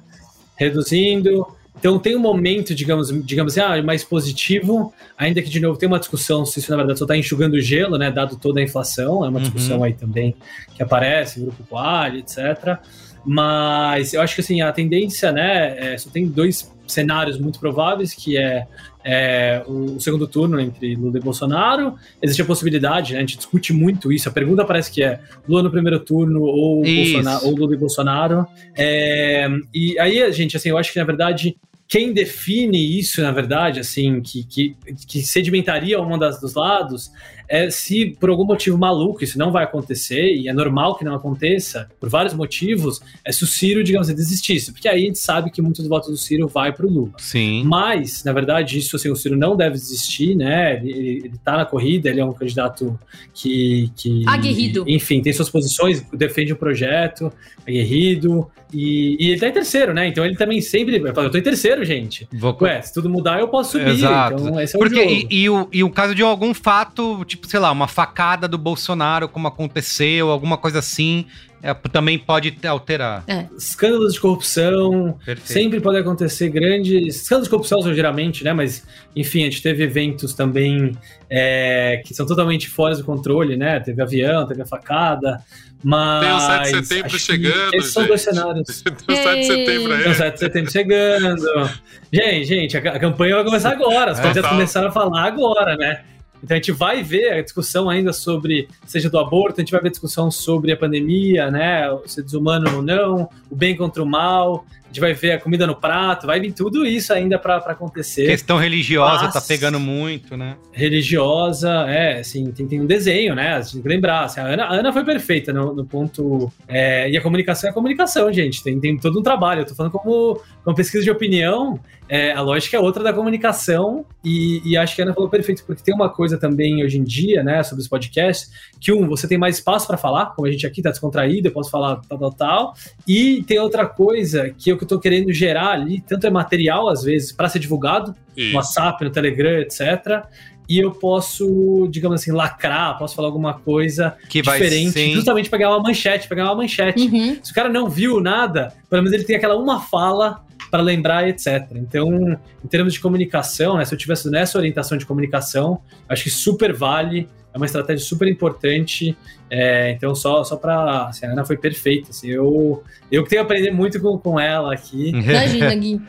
reduzindo. 0.57 1.47
Então 1.80 1.97
tem 1.97 2.15
um 2.15 2.19
momento, 2.19 2.75
digamos, 2.75 3.07
digamos 3.25 3.57
assim, 3.57 3.80
ah, 3.80 3.82
mais 3.82 4.03
positivo, 4.03 4.93
ainda 5.17 5.41
que 5.41 5.49
de 5.49 5.61
novo 5.61 5.80
tem 5.80 5.88
uma 5.88 5.97
discussão 5.97 6.45
se 6.45 6.59
isso 6.59 6.69
na 6.69 6.77
verdade 6.77 6.99
só 6.99 7.05
está 7.05 7.15
enxugando 7.15 7.53
o 7.53 7.61
gelo, 7.61 7.97
né, 7.97 8.11
dado 8.11 8.36
toda 8.36 8.59
a 8.59 8.63
inflação, 8.63 9.23
é 9.23 9.30
uma 9.30 9.38
Uhum. 9.38 9.43
discussão 9.45 9.84
aí 9.84 9.93
também 9.93 10.36
que 10.75 10.84
aparece, 10.84 11.39
grupo 11.39 11.63
Qual, 11.69 12.13
etc. 12.15 12.77
Mas 13.25 14.13
eu 14.13 14.21
acho 14.21 14.36
que 14.36 14.41
assim, 14.41 14.61
a 14.61 14.71
tendência, 14.73 15.32
né, 15.32 15.93
é, 15.93 15.97
só 15.97 16.09
tem 16.09 16.27
dois 16.27 16.69
cenários 16.86 17.39
muito 17.39 17.59
prováveis, 17.59 18.13
que 18.13 18.38
é, 18.38 18.65
é, 19.03 19.63
o, 19.67 19.99
segundo 19.99 20.28
turno 20.28 20.59
entre 20.59 20.95
Lula 20.95 21.17
e 21.17 21.21
Bolsonaro. 21.21 21.95
Existe 22.21 22.41
a 22.41 22.45
possibilidade, 22.45 23.13
né, 23.13 23.20
a 23.20 23.21
gente 23.21 23.37
discute 23.37 23.71
muito 23.71 24.12
isso, 24.12 24.28
a 24.28 24.32
pergunta 24.32 24.66
parece 24.66 24.91
que 24.91 25.04
é 25.04 25.20
Lula 25.47 25.63
no 25.63 25.71
primeiro 25.71 25.99
turno 25.99 26.41
ou. 26.41 26.83
Bolsonaro, 26.83 27.45
ou 27.45 27.55
Lula 27.55 27.74
e 27.74 27.78
Bolsonaro. 27.78 28.47
É, 28.75 29.47
e 29.74 29.97
aí, 29.99 30.32
gente, 30.33 30.58
assim, 30.58 30.70
eu 30.70 30.78
acho 30.78 30.91
que 30.91 30.99
na 30.99 31.05
verdade 31.05 31.55
quem 31.89 32.13
define 32.13 32.99
isso, 32.99 33.20
na 33.20 33.32
verdade, 33.32 33.79
assim, 33.79 34.21
que, 34.21 34.43
que, 34.43 34.78
que 35.07 35.24
sedimentaria 35.24 35.99
um 35.99 36.20
dos 36.39 36.53
lados, 36.53 37.11
é 37.50 37.70
se 37.71 38.16
por 38.20 38.30
algum 38.30 38.46
motivo 38.46 38.78
maluco 38.78 39.24
isso 39.24 39.38
não 39.38 39.51
vai 39.51 39.63
acontecer, 39.63 40.36
e 40.36 40.47
é 40.47 40.54
normal 40.54 40.96
que 40.96 41.04
não 41.04 41.16
aconteça, 41.16 41.89
por 42.00 42.08
vários 42.08 42.34
motivos, 42.34 43.01
é 43.26 43.32
se 43.32 43.43
o 43.43 43.47
Ciro, 43.47 43.84
digamos 43.84 44.08
assim, 44.08 44.16
desistisse. 44.16 44.71
Porque 44.71 44.88
aí 44.88 45.04
a 45.04 45.05
gente 45.05 45.17
sabe 45.17 45.50
que 45.50 45.62
muitos 45.62 45.88
votos 45.88 46.09
do 46.09 46.17
Ciro 46.17 46.47
vai 46.47 46.71
pro 46.71 46.88
Lula. 46.88 47.13
Sim. 47.17 47.63
Mas, 47.66 48.24
na 48.24 48.32
verdade, 48.32 48.78
isso 48.78 48.96
assim, 48.96 49.09
o 49.09 49.16
Ciro 49.16 49.36
não 49.36 49.58
deve 49.58 49.74
desistir, 49.76 50.36
né? 50.36 50.76
Ele, 50.76 50.92
ele, 50.92 51.21
ele 51.26 51.38
tá 51.43 51.58
na 51.58 51.66
corrida, 51.66 52.09
ele 52.09 52.20
é 52.20 52.26
um 52.26 52.34
candidato 52.34 52.97
que. 53.34 53.92
que 53.96 54.24
Aguerrido. 54.28 54.86
Enfim, 54.88 55.21
tem 55.21 55.34
suas 55.34 55.50
posições, 55.50 56.05
defende 56.13 56.54
o 56.54 56.55
projeto, 56.55 57.34
aguerrido. 57.67 58.47
E, 58.71 59.17
e 59.20 59.32
ele 59.32 59.39
tá 59.39 59.47
em 59.47 59.51
terceiro, 59.51 59.93
né? 59.93 60.08
Então 60.08 60.24
ele 60.24 60.36
também 60.36 60.62
sempre. 60.62 60.97
Eu 60.97 61.32
tô 61.32 61.38
em 61.38 61.42
terceiro, 61.42 61.84
gente. 61.84 62.28
Vou... 62.32 62.55
Ué, 62.62 62.82
se 62.82 62.93
tudo 62.93 63.09
mudar, 63.09 63.39
eu 63.39 63.47
posso 63.47 63.71
subir. 63.71 63.89
Exato. 63.89 64.43
Então, 64.43 64.59
esse 64.59 64.76
é 64.76 64.78
o 64.78 64.80
Porque, 64.80 64.96
jogo. 64.96 65.28
e, 65.30 65.42
e 65.42 65.50
o, 65.50 65.67
e 65.74 65.84
o 65.84 65.89
caso 65.89 66.13
de 66.13 66.21
algum 66.21 66.54
fato, 66.54 67.26
tipo, 67.26 67.38
sei 67.47 67.59
lá, 67.59 67.71
uma 67.71 67.87
facada 67.87 68.47
do 68.47 68.57
Bolsonaro, 68.57 69.28
como 69.29 69.47
aconteceu, 69.47 70.29
alguma 70.29 70.57
coisa 70.57 70.79
assim, 70.79 71.25
é, 71.61 71.74
também 71.74 72.17
pode 72.17 72.57
alterar. 72.66 73.24
Escândalos 73.57 74.13
de 74.13 74.20
corrupção, 74.21 75.17
Perfeito. 75.25 75.51
sempre 75.51 75.82
pode 75.82 75.97
acontecer 75.97 76.49
grandes. 76.49 77.17
Escândalos 77.17 77.47
de 77.47 77.49
corrupção 77.49 77.82
são 77.82 77.93
geralmente, 77.93 78.43
né? 78.43 78.53
Mas, 78.53 78.86
enfim, 79.16 79.41
a 79.41 79.45
gente 79.45 79.61
teve 79.61 79.83
eventos 79.83 80.33
também 80.33 80.97
é, 81.29 82.01
que 82.05 82.13
são 82.13 82.25
totalmente 82.25 82.70
fora 82.70 82.95
do 82.95 83.03
controle, 83.03 83.57
né? 83.57 83.79
Teve 83.82 84.01
avião, 84.01 84.47
teve 84.47 84.61
a 84.61 84.66
facada. 84.66 85.43
Mas. 85.83 86.21
Tem 86.25 86.33
o 86.33 86.39
7 86.39 86.82
de 86.82 86.87
setembro 86.87 87.20
chegando, 87.20 87.74
Esses 87.74 87.93
são 87.93 88.05
dois 88.05 88.21
gente. 88.24 88.36
cenários. 88.36 88.82
Tem 88.83 89.20
o 89.20 89.24
7 89.24 89.39
de 89.39 89.45
setembro 89.47 89.97
Tem 89.97 90.05
o 90.05 90.09
aí. 90.09 90.16
7 90.16 90.33
de 90.33 90.39
setembro 90.39 90.71
chegando. 90.71 91.70
Gente, 92.11 92.45
gente, 92.45 92.78
a, 92.78 92.79
a 92.79 92.99
campanha 92.99 93.36
vai 93.36 93.43
começar 93.43 93.71
agora. 93.71 94.11
Os 94.13 94.20
É, 94.20 94.21
candidatos 94.21 94.49
tá. 94.49 94.55
começaram 94.55 94.87
a 94.87 94.91
falar 94.91 95.24
agora, 95.25 95.75
né? 95.78 96.01
Então 96.43 96.55
a 96.55 96.57
gente 96.57 96.71
vai 96.71 97.03
ver 97.03 97.33
a 97.33 97.41
discussão 97.41 97.89
ainda 97.89 98.13
sobre, 98.13 98.67
seja 98.86 99.09
do 99.09 99.20
aborto, 99.20 99.59
a 99.59 99.63
gente 99.63 99.71
vai 99.71 99.82
ver 99.82 99.87
a 99.87 99.91
discussão 99.91 100.29
sobre 100.32 100.71
a 100.71 100.78
pandemia, 100.78 101.49
né? 101.51 101.83
Se 102.05 102.20
é 102.21 102.24
desumano 102.24 102.78
ou 102.78 102.82
não, 102.82 103.29
o 103.49 103.55
bem 103.55 103.75
contra 103.75 104.01
o 104.01 104.05
mal, 104.05 104.66
a 104.83 104.87
gente 104.87 104.99
vai 105.01 105.13
ver 105.13 105.33
a 105.33 105.39
comida 105.39 105.67
no 105.67 105.75
prato, 105.75 106.25
vai 106.25 106.39
vir 106.39 106.51
tudo 106.51 106.83
isso 106.86 107.13
ainda 107.13 107.37
para 107.37 107.57
acontecer. 107.57 108.25
Questão 108.25 108.57
religiosa 108.57 109.25
Mas- 109.25 109.33
tá 109.33 109.41
pegando 109.41 109.79
muito, 109.79 110.36
né? 110.36 110.55
Religiosa, 110.71 111.70
é, 111.87 112.20
assim, 112.20 112.51
tem, 112.51 112.67
tem 112.67 112.82
um 112.82 112.86
desenho, 112.87 113.36
né? 113.36 113.53
A 113.53 113.61
gente 113.61 113.74
tem 113.74 113.82
que 113.83 113.87
lembrar. 113.87 114.24
assim, 114.25 114.39
a, 114.39 114.45
Ana, 114.45 114.63
a 114.66 114.74
Ana 114.74 114.91
foi 114.91 115.05
perfeita 115.05 115.53
no, 115.53 115.74
no 115.74 115.86
ponto. 115.86 116.51
é, 116.67 117.09
e 117.09 117.16
a 117.16 117.21
comunicação 117.21 117.67
é 117.67 117.71
a 117.71 117.74
comunicação, 117.74 118.32
gente. 118.33 118.63
Tem, 118.63 118.79
tem 118.79 118.97
todo 118.97 119.20
um 119.20 119.24
trabalho. 119.24 119.61
Eu 119.61 119.66
tô 119.66 119.75
falando 119.75 119.91
como, 119.91 120.41
como 120.63 120.75
pesquisa 120.75 121.03
de 121.03 121.11
opinião, 121.11 121.79
é, 122.09 122.31
a 122.31 122.41
lógica 122.41 122.75
é 122.75 122.79
outra 122.79 123.03
da 123.03 123.13
comunicação, 123.13 124.03
e, 124.23 124.61
e 124.65 124.75
acho 124.75 124.95
que 124.95 125.01
a 125.01 125.05
Ana 125.05 125.13
falou 125.13 125.29
perfeito, 125.29 125.63
porque 125.63 125.83
tem 125.83 125.93
uma 125.93 126.09
coisa 126.09 126.39
também 126.39 126.83
hoje 126.83 126.97
em 126.97 127.03
dia, 127.03 127.43
né, 127.43 127.61
sobre 127.61 127.83
os 127.83 127.87
podcasts, 127.87 128.51
que 128.81 128.91
um, 128.91 129.07
você 129.07 129.27
tem 129.27 129.37
mais 129.37 129.57
espaço 129.57 129.86
para 129.86 129.95
falar, 129.95 130.33
como 130.36 130.47
a 130.47 130.51
gente 130.51 130.65
aqui 130.65 130.81
tá 130.81 130.89
descontraído, 130.89 131.47
eu 131.47 131.51
posso 131.51 131.69
falar 131.69 132.01
tal, 132.09 132.17
tal, 132.17 132.33
tal, 132.33 132.73
e 133.07 133.43
tem 133.43 133.59
outra 133.59 133.86
coisa 133.86 134.49
que 134.49 134.71
eu 134.71 134.77
que 134.77 134.87
tô 134.87 134.99
querendo 134.99 135.31
gerar 135.31 135.69
ali, 135.69 136.01
tanto 136.01 136.25
é 136.25 136.31
material, 136.31 136.89
às 136.89 137.03
vezes, 137.03 137.31
para 137.31 137.47
ser 137.47 137.59
divulgado, 137.59 138.15
no. 138.36 138.55
WhatsApp, 138.55 139.03
no 139.03 139.11
Telegram, 139.11 139.59
etc., 139.59 140.25
e 140.70 140.78
eu 140.78 140.91
posso, 140.91 141.87
digamos 141.89 142.21
assim, 142.21 142.32
lacrar, 142.32 142.96
posso 143.00 143.16
falar 143.16 143.28
alguma 143.28 143.55
coisa 143.55 144.16
Que 144.29 144.43
vai 144.43 144.62
diferente, 144.62 144.91
sim. 144.91 145.13
justamente 145.13 145.50
pra 145.50 145.58
ganhar 145.58 145.71
uma 145.71 145.82
manchete, 145.82 146.28
pra 146.28 146.36
ganhar 146.36 146.50
uma 146.50 146.62
manchete. 146.62 147.01
Uhum. 147.01 147.39
Se 147.41 147.51
o 147.51 147.55
cara 147.55 147.70
não 147.70 147.89
viu 147.89 148.21
nada, 148.21 148.71
pelo 148.87 149.01
menos 149.01 149.17
ele 149.17 149.24
tem 149.24 149.36
aquela 149.36 149.58
uma 149.58 149.82
fala 149.82 150.46
para 150.70 150.83
lembrar, 150.83 151.28
etc. 151.28 151.66
Então, 151.74 152.37
em 152.63 152.67
termos 152.67 152.93
de 152.93 153.00
comunicação, 153.00 153.78
né, 153.78 153.86
se 153.86 153.96
eu 153.96 153.97
tivesse 153.97 154.29
nessa 154.29 154.59
orientação 154.59 154.96
de 154.96 155.08
comunicação, 155.08 155.82
acho 156.08 156.24
que 156.24 156.29
super 156.29 156.71
vale, 156.71 157.28
é 157.51 157.58
uma 157.58 157.66
estratégia 157.66 158.05
super 158.05 158.28
importante. 158.28 159.17
É, 159.50 159.91
então, 159.91 160.13
só, 160.13 160.43
só 160.43 160.55
para. 160.55 161.08
Assim, 161.08 161.25
a 161.25 161.32
Ana 161.32 161.43
foi 161.43 161.58
perfeita. 161.58 162.12
Assim, 162.12 162.28
eu, 162.28 162.83
eu 163.12 163.24
que 163.24 163.29
tenho 163.32 163.43
que 163.43 163.51
aprender 163.51 163.71
muito 163.71 164.00
com, 164.00 164.20
com 164.20 164.39
ela 164.39 164.71
aqui. 164.71 165.09
Imagina, 165.09 165.74
Gui. 165.75 166.00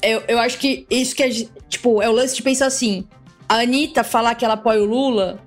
Eu, 0.00 0.22
eu 0.28 0.38
acho 0.38 0.56
que 0.56 0.86
isso 0.88 1.16
que 1.16 1.22
é, 1.24 1.30
tipo, 1.68 2.00
é 2.00 2.08
o 2.08 2.12
lance 2.12 2.36
de 2.36 2.42
pensar 2.44 2.66
assim. 2.66 3.04
A 3.48 3.56
Anitta 3.56 4.02
falar 4.02 4.34
que 4.34 4.44
ela 4.44 4.54
apoia 4.54 4.82
o 4.82 4.84
Lula, 4.86 5.38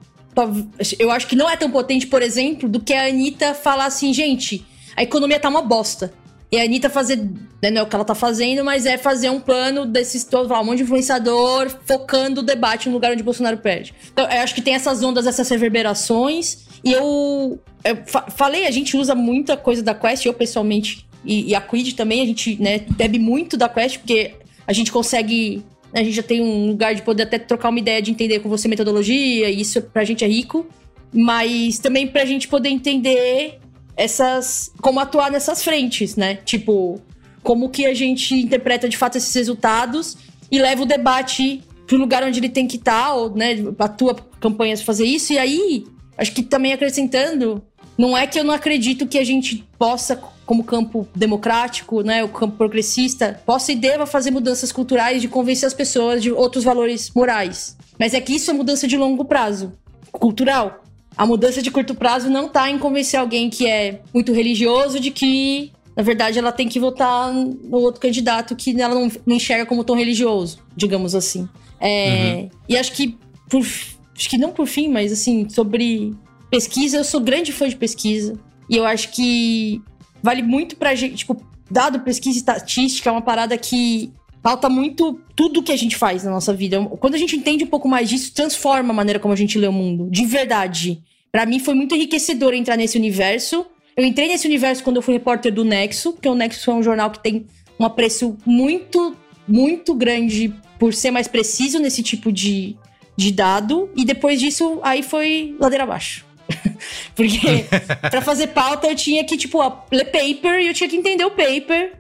eu 0.99 1.09
acho 1.11 1.27
que 1.27 1.35
não 1.35 1.49
é 1.49 1.55
tão 1.57 1.71
potente, 1.71 2.07
por 2.07 2.21
exemplo, 2.21 2.69
do 2.69 2.79
que 2.79 2.93
a 2.93 3.05
Anitta 3.07 3.53
falar 3.53 3.85
assim, 3.85 4.13
gente, 4.13 4.65
a 4.95 5.03
economia 5.03 5.39
tá 5.39 5.49
uma 5.49 5.61
bosta. 5.61 6.13
E 6.49 6.57
a 6.57 6.63
Anitta 6.63 6.89
fazer, 6.89 7.17
né, 7.61 7.69
não 7.71 7.81
é 7.81 7.83
o 7.83 7.87
que 7.87 7.95
ela 7.95 8.05
tá 8.05 8.15
fazendo, 8.15 8.63
mas 8.63 8.85
é 8.85 8.97
fazer 8.97 9.29
um 9.29 9.39
plano 9.39 9.85
desses 9.85 10.23
todos, 10.23 10.49
lá, 10.49 10.61
um 10.61 10.63
monte 10.63 10.77
de 10.77 10.83
influenciador 10.83 11.69
focando 11.85 12.39
o 12.39 12.43
debate 12.43 12.87
no 12.87 12.93
lugar 12.93 13.11
onde 13.11 13.21
Bolsonaro 13.21 13.57
perde. 13.57 13.93
Então, 14.13 14.25
eu 14.25 14.41
acho 14.41 14.55
que 14.55 14.61
tem 14.61 14.73
essas 14.73 15.03
ondas, 15.03 15.27
essas 15.27 15.49
reverberações. 15.49 16.59
E 16.85 16.93
eu, 16.93 17.59
eu 17.83 17.97
fa- 18.05 18.27
falei, 18.29 18.65
a 18.65 18.71
gente 18.71 18.95
usa 18.95 19.13
muita 19.13 19.57
coisa 19.57 19.83
da 19.83 19.93
Quest, 19.93 20.25
eu 20.25 20.33
pessoalmente, 20.33 21.05
e, 21.25 21.49
e 21.49 21.55
a 21.55 21.59
Quid 21.59 21.95
também, 21.95 22.21
a 22.21 22.25
gente 22.25 22.55
né, 22.61 22.79
bebe 22.91 23.19
muito 23.19 23.57
da 23.57 23.67
Quest, 23.67 23.97
porque 23.97 24.35
a 24.65 24.71
gente 24.71 24.89
consegue. 24.91 25.65
A 25.93 26.03
gente 26.03 26.15
já 26.15 26.23
tem 26.23 26.41
um 26.41 26.67
lugar 26.67 26.93
de 26.93 27.01
poder 27.01 27.23
até 27.23 27.39
trocar 27.39 27.69
uma 27.69 27.79
ideia 27.79 28.01
de 28.01 28.11
entender 28.11 28.39
com 28.39 28.49
você 28.49 28.67
metodologia, 28.67 29.49
e 29.49 29.61
isso 29.61 29.81
pra 29.81 30.03
gente 30.03 30.23
é 30.23 30.27
rico. 30.27 30.67
Mas 31.13 31.79
também 31.79 32.07
pra 32.07 32.25
gente 32.25 32.47
poder 32.47 32.69
entender 32.69 33.59
essas. 33.95 34.71
como 34.81 34.99
atuar 34.99 35.31
nessas 35.31 35.63
frentes, 35.63 36.15
né? 36.15 36.35
Tipo, 36.35 37.01
como 37.41 37.69
que 37.69 37.85
a 37.85 37.93
gente 37.93 38.35
interpreta 38.35 38.89
de 38.89 38.97
fato 38.97 39.17
esses 39.17 39.33
resultados 39.33 40.17
e 40.51 40.59
leva 40.59 40.83
o 40.83 40.85
debate 40.85 41.63
pro 41.87 41.97
lugar 41.97 42.21
onde 42.23 42.39
ele 42.39 42.49
tem 42.49 42.67
que 42.67 42.75
estar, 42.75 43.13
ou 43.13 43.33
né, 43.33 43.55
atua 43.79 44.15
campanhas 44.39 44.79
pra 44.81 44.87
fazer 44.87 45.05
isso, 45.05 45.31
e 45.31 45.39
aí, 45.39 45.85
acho 46.17 46.33
que 46.33 46.43
também 46.43 46.73
acrescentando, 46.73 47.63
não 47.97 48.15
é 48.15 48.27
que 48.27 48.39
eu 48.39 48.43
não 48.43 48.53
acredito 48.53 49.07
que 49.07 49.17
a 49.17 49.23
gente 49.23 49.65
possa, 49.77 50.15
como 50.45 50.63
campo 50.63 51.07
democrático, 51.15 52.01
né, 52.01 52.23
o 52.23 52.29
campo 52.29 52.55
progressista, 52.55 53.41
possa 53.45 53.71
e 53.71 53.75
deva 53.75 54.05
fazer 54.05 54.29
mudanças 54.31 54.71
culturais 54.71 55.21
de 55.21 55.27
convencer 55.27 55.65
as 55.65 55.73
pessoas 55.73 56.21
de 56.21 56.31
outros 56.31 56.63
valores 56.63 57.09
morais. 57.15 57.75
Mas 57.99 58.13
é 58.13 58.21
que 58.21 58.35
isso 58.35 58.51
é 58.51 58.53
mudança 58.53 58.87
de 58.87 58.95
longo 58.95 59.25
prazo, 59.25 59.73
cultural. 60.11 60.83
A 61.17 61.25
mudança 61.25 61.61
de 61.61 61.71
curto 61.71 61.95
prazo 61.95 62.29
não 62.29 62.47
tá 62.47 62.69
em 62.69 62.77
convencer 62.77 63.19
alguém 63.19 63.49
que 63.49 63.65
é 63.65 64.01
muito 64.13 64.31
religioso 64.31 64.99
de 64.99 65.09
que, 65.09 65.71
na 65.95 66.03
verdade, 66.03 66.37
ela 66.37 66.51
tem 66.51 66.69
que 66.69 66.79
votar 66.79 67.33
no 67.33 67.79
outro 67.79 67.99
candidato 67.99 68.55
que 68.55 68.79
ela 68.79 68.93
não, 68.93 69.11
não 69.25 69.35
enxerga 69.35 69.65
como 69.65 69.83
tão 69.83 69.95
religioso, 69.95 70.59
digamos 70.75 71.15
assim. 71.15 71.49
É, 71.79 72.49
E 72.69 72.77
acho 72.77 72.91
que, 72.91 73.17
por, 73.49 73.61
acho 73.61 74.29
que 74.29 74.37
não 74.37 74.51
por 74.51 74.67
fim, 74.67 74.87
mas 74.89 75.11
assim, 75.11 75.49
sobre 75.49 76.15
pesquisa, 76.49 76.97
eu 76.97 77.03
sou 77.03 77.19
grande 77.19 77.51
fã 77.51 77.67
de 77.67 77.75
pesquisa. 77.75 78.39
E 78.69 78.75
eu 78.75 78.85
acho 78.85 79.09
que 79.11 79.81
vale 80.21 80.41
muito 80.41 80.75
pra 80.75 80.95
gente, 80.95 81.15
tipo, 81.15 81.41
dado 81.69 82.01
pesquisa 82.01 82.37
e 82.37 82.39
estatística, 82.39 83.09
é 83.09 83.11
uma 83.11 83.21
parada 83.21 83.57
que 83.57 84.11
pauta 84.41 84.69
muito 84.69 85.19
tudo 85.35 85.63
que 85.63 85.71
a 85.71 85.77
gente 85.77 85.95
faz 85.95 86.23
na 86.23 86.31
nossa 86.31 86.53
vida. 86.53 86.83
Quando 86.99 87.15
a 87.15 87.17
gente 87.17 87.35
entende 87.35 87.63
um 87.63 87.67
pouco 87.67 87.87
mais 87.87 88.09
disso, 88.09 88.33
transforma 88.33 88.91
a 88.91 88.95
maneira 88.95 89.19
como 89.19 89.33
a 89.33 89.37
gente 89.37 89.57
lê 89.57 89.67
o 89.67 89.73
mundo, 89.73 90.09
de 90.09 90.25
verdade. 90.25 91.01
Pra 91.31 91.45
mim 91.45 91.59
foi 91.59 91.73
muito 91.73 91.95
enriquecedor 91.95 92.53
entrar 92.53 92.77
nesse 92.77 92.97
universo. 92.97 93.65
Eu 93.95 94.05
entrei 94.05 94.27
nesse 94.27 94.47
universo 94.47 94.83
quando 94.83 94.97
eu 94.97 95.01
fui 95.01 95.13
repórter 95.13 95.53
do 95.53 95.65
Nexo, 95.65 96.13
porque 96.13 96.29
o 96.29 96.35
Nexo 96.35 96.71
é 96.71 96.73
um 96.73 96.83
jornal 96.83 97.11
que 97.11 97.19
tem 97.19 97.45
um 97.79 97.85
apreço 97.85 98.37
muito, 98.45 99.15
muito 99.47 99.93
grande 99.93 100.53
por 100.79 100.93
ser 100.93 101.11
mais 101.11 101.27
preciso 101.27 101.79
nesse 101.79 102.03
tipo 102.03 102.31
de, 102.31 102.75
de 103.15 103.31
dado. 103.31 103.89
E 103.95 104.05
depois 104.05 104.39
disso, 104.39 104.79
aí 104.83 105.03
foi 105.03 105.55
ladeira 105.59 105.83
abaixo. 105.83 106.26
Porque 107.15 107.65
pra 108.09 108.21
fazer 108.21 108.47
pauta 108.47 108.87
eu 108.87 108.95
tinha 108.95 109.23
que, 109.23 109.37
tipo, 109.37 109.59
ler 109.91 110.05
paper 110.05 110.61
e 110.61 110.67
eu 110.67 110.73
tinha 110.73 110.89
que 110.89 110.95
entender 110.95 111.25
o 111.25 111.31
paper. 111.31 111.93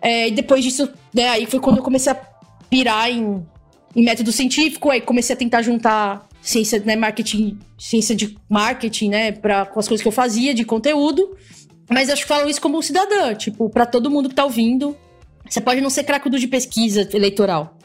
É, 0.00 0.28
e 0.28 0.30
depois 0.32 0.64
disso, 0.64 0.88
né, 1.14 1.28
aí 1.28 1.46
foi 1.46 1.60
quando 1.60 1.78
eu 1.78 1.82
comecei 1.82 2.12
a 2.12 2.16
pirar 2.68 3.10
em, 3.10 3.44
em 3.94 4.04
método 4.04 4.32
científico, 4.32 4.90
aí 4.90 5.00
comecei 5.00 5.34
a 5.34 5.38
tentar 5.38 5.62
juntar 5.62 6.26
ciência, 6.40 6.82
né, 6.84 6.96
marketing, 6.96 7.58
ciência 7.78 8.14
de 8.16 8.36
marketing, 8.48 9.10
né, 9.10 9.32
pra, 9.32 9.64
com 9.64 9.78
as 9.78 9.86
coisas 9.86 10.02
que 10.02 10.08
eu 10.08 10.12
fazia 10.12 10.52
de 10.52 10.64
conteúdo. 10.64 11.36
Mas 11.88 12.10
acho 12.10 12.22
que 12.22 12.28
falo 12.28 12.48
isso 12.48 12.60
como 12.60 12.82
cidadã, 12.82 13.34
tipo, 13.34 13.68
pra 13.70 13.86
todo 13.86 14.10
mundo 14.10 14.28
que 14.28 14.34
tá 14.34 14.44
ouvindo. 14.44 14.96
Você 15.48 15.60
pode 15.60 15.80
não 15.80 15.90
ser 15.90 16.04
cracudo 16.04 16.38
de 16.38 16.48
pesquisa 16.48 17.08
eleitoral. 17.12 17.76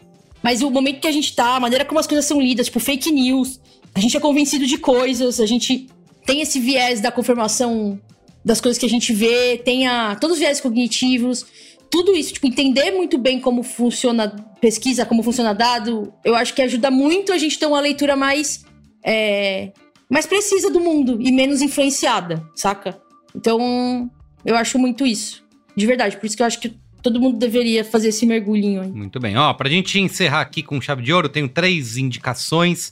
Mas 0.41 0.61
o 0.61 0.71
momento 0.71 1.01
que 1.01 1.07
a 1.07 1.11
gente 1.11 1.35
tá, 1.35 1.55
a 1.55 1.59
maneira 1.59 1.83
como 1.83 1.99
as 1.99 2.07
coisas 2.07 2.25
são 2.25 2.39
lidas, 2.39 2.67
tipo, 2.67 2.79
fake 2.79 3.11
news, 3.11 3.59
a 3.93 3.99
gente 3.99 4.15
é 4.15 4.19
convencido 4.19 4.65
de 4.65 4.77
coisas, 4.77 5.39
a 5.39 5.45
gente 5.45 5.87
tem 6.27 6.41
esse 6.41 6.59
viés 6.59 6.99
da 7.01 7.09
confirmação 7.11 7.99
das 8.45 8.61
coisas 8.61 8.77
que 8.77 8.85
a 8.85 8.89
gente 8.89 9.13
vê, 9.13 9.57
tem 9.57 9.87
a, 9.87 10.15
todos 10.15 10.35
os 10.35 10.39
viés 10.39 10.61
cognitivos, 10.61 11.45
tudo 11.89 12.15
isso, 12.15 12.33
tipo, 12.33 12.45
entender 12.45 12.91
muito 12.91 13.17
bem 13.17 13.39
como 13.39 13.63
funciona 13.63 14.29
pesquisa, 14.59 15.05
como 15.05 15.23
funciona 15.23 15.53
dado, 15.53 16.13
eu 16.23 16.35
acho 16.35 16.53
que 16.53 16.61
ajuda 16.61 16.91
muito 16.91 17.31
a 17.31 17.37
gente 17.37 17.57
ter 17.57 17.65
uma 17.65 17.79
leitura 17.79 18.15
mais, 18.15 18.65
é, 19.03 19.71
mais 20.09 20.25
precisa 20.25 20.69
do 20.69 20.81
mundo 20.81 21.17
e 21.21 21.31
menos 21.31 21.61
influenciada, 21.61 22.45
saca? 22.53 23.01
Então, 23.33 24.11
eu 24.45 24.55
acho 24.55 24.77
muito 24.77 25.05
isso. 25.05 25.45
De 25.75 25.85
verdade. 25.85 26.17
Por 26.17 26.25
isso 26.25 26.35
que 26.35 26.41
eu 26.41 26.47
acho 26.47 26.59
que 26.59 26.75
todo 27.01 27.21
mundo 27.21 27.37
deveria 27.37 27.85
fazer 27.85 28.09
esse 28.09 28.25
mergulhinho 28.25 28.81
aí. 28.81 28.91
Muito 28.91 29.19
bem. 29.19 29.37
Ó, 29.37 29.53
pra 29.53 29.69
gente 29.69 29.99
encerrar 29.99 30.41
aqui 30.41 30.63
com 30.63 30.81
chave 30.81 31.03
de 31.03 31.13
ouro, 31.13 31.29
tenho 31.29 31.47
três 31.47 31.95
indicações 31.95 32.91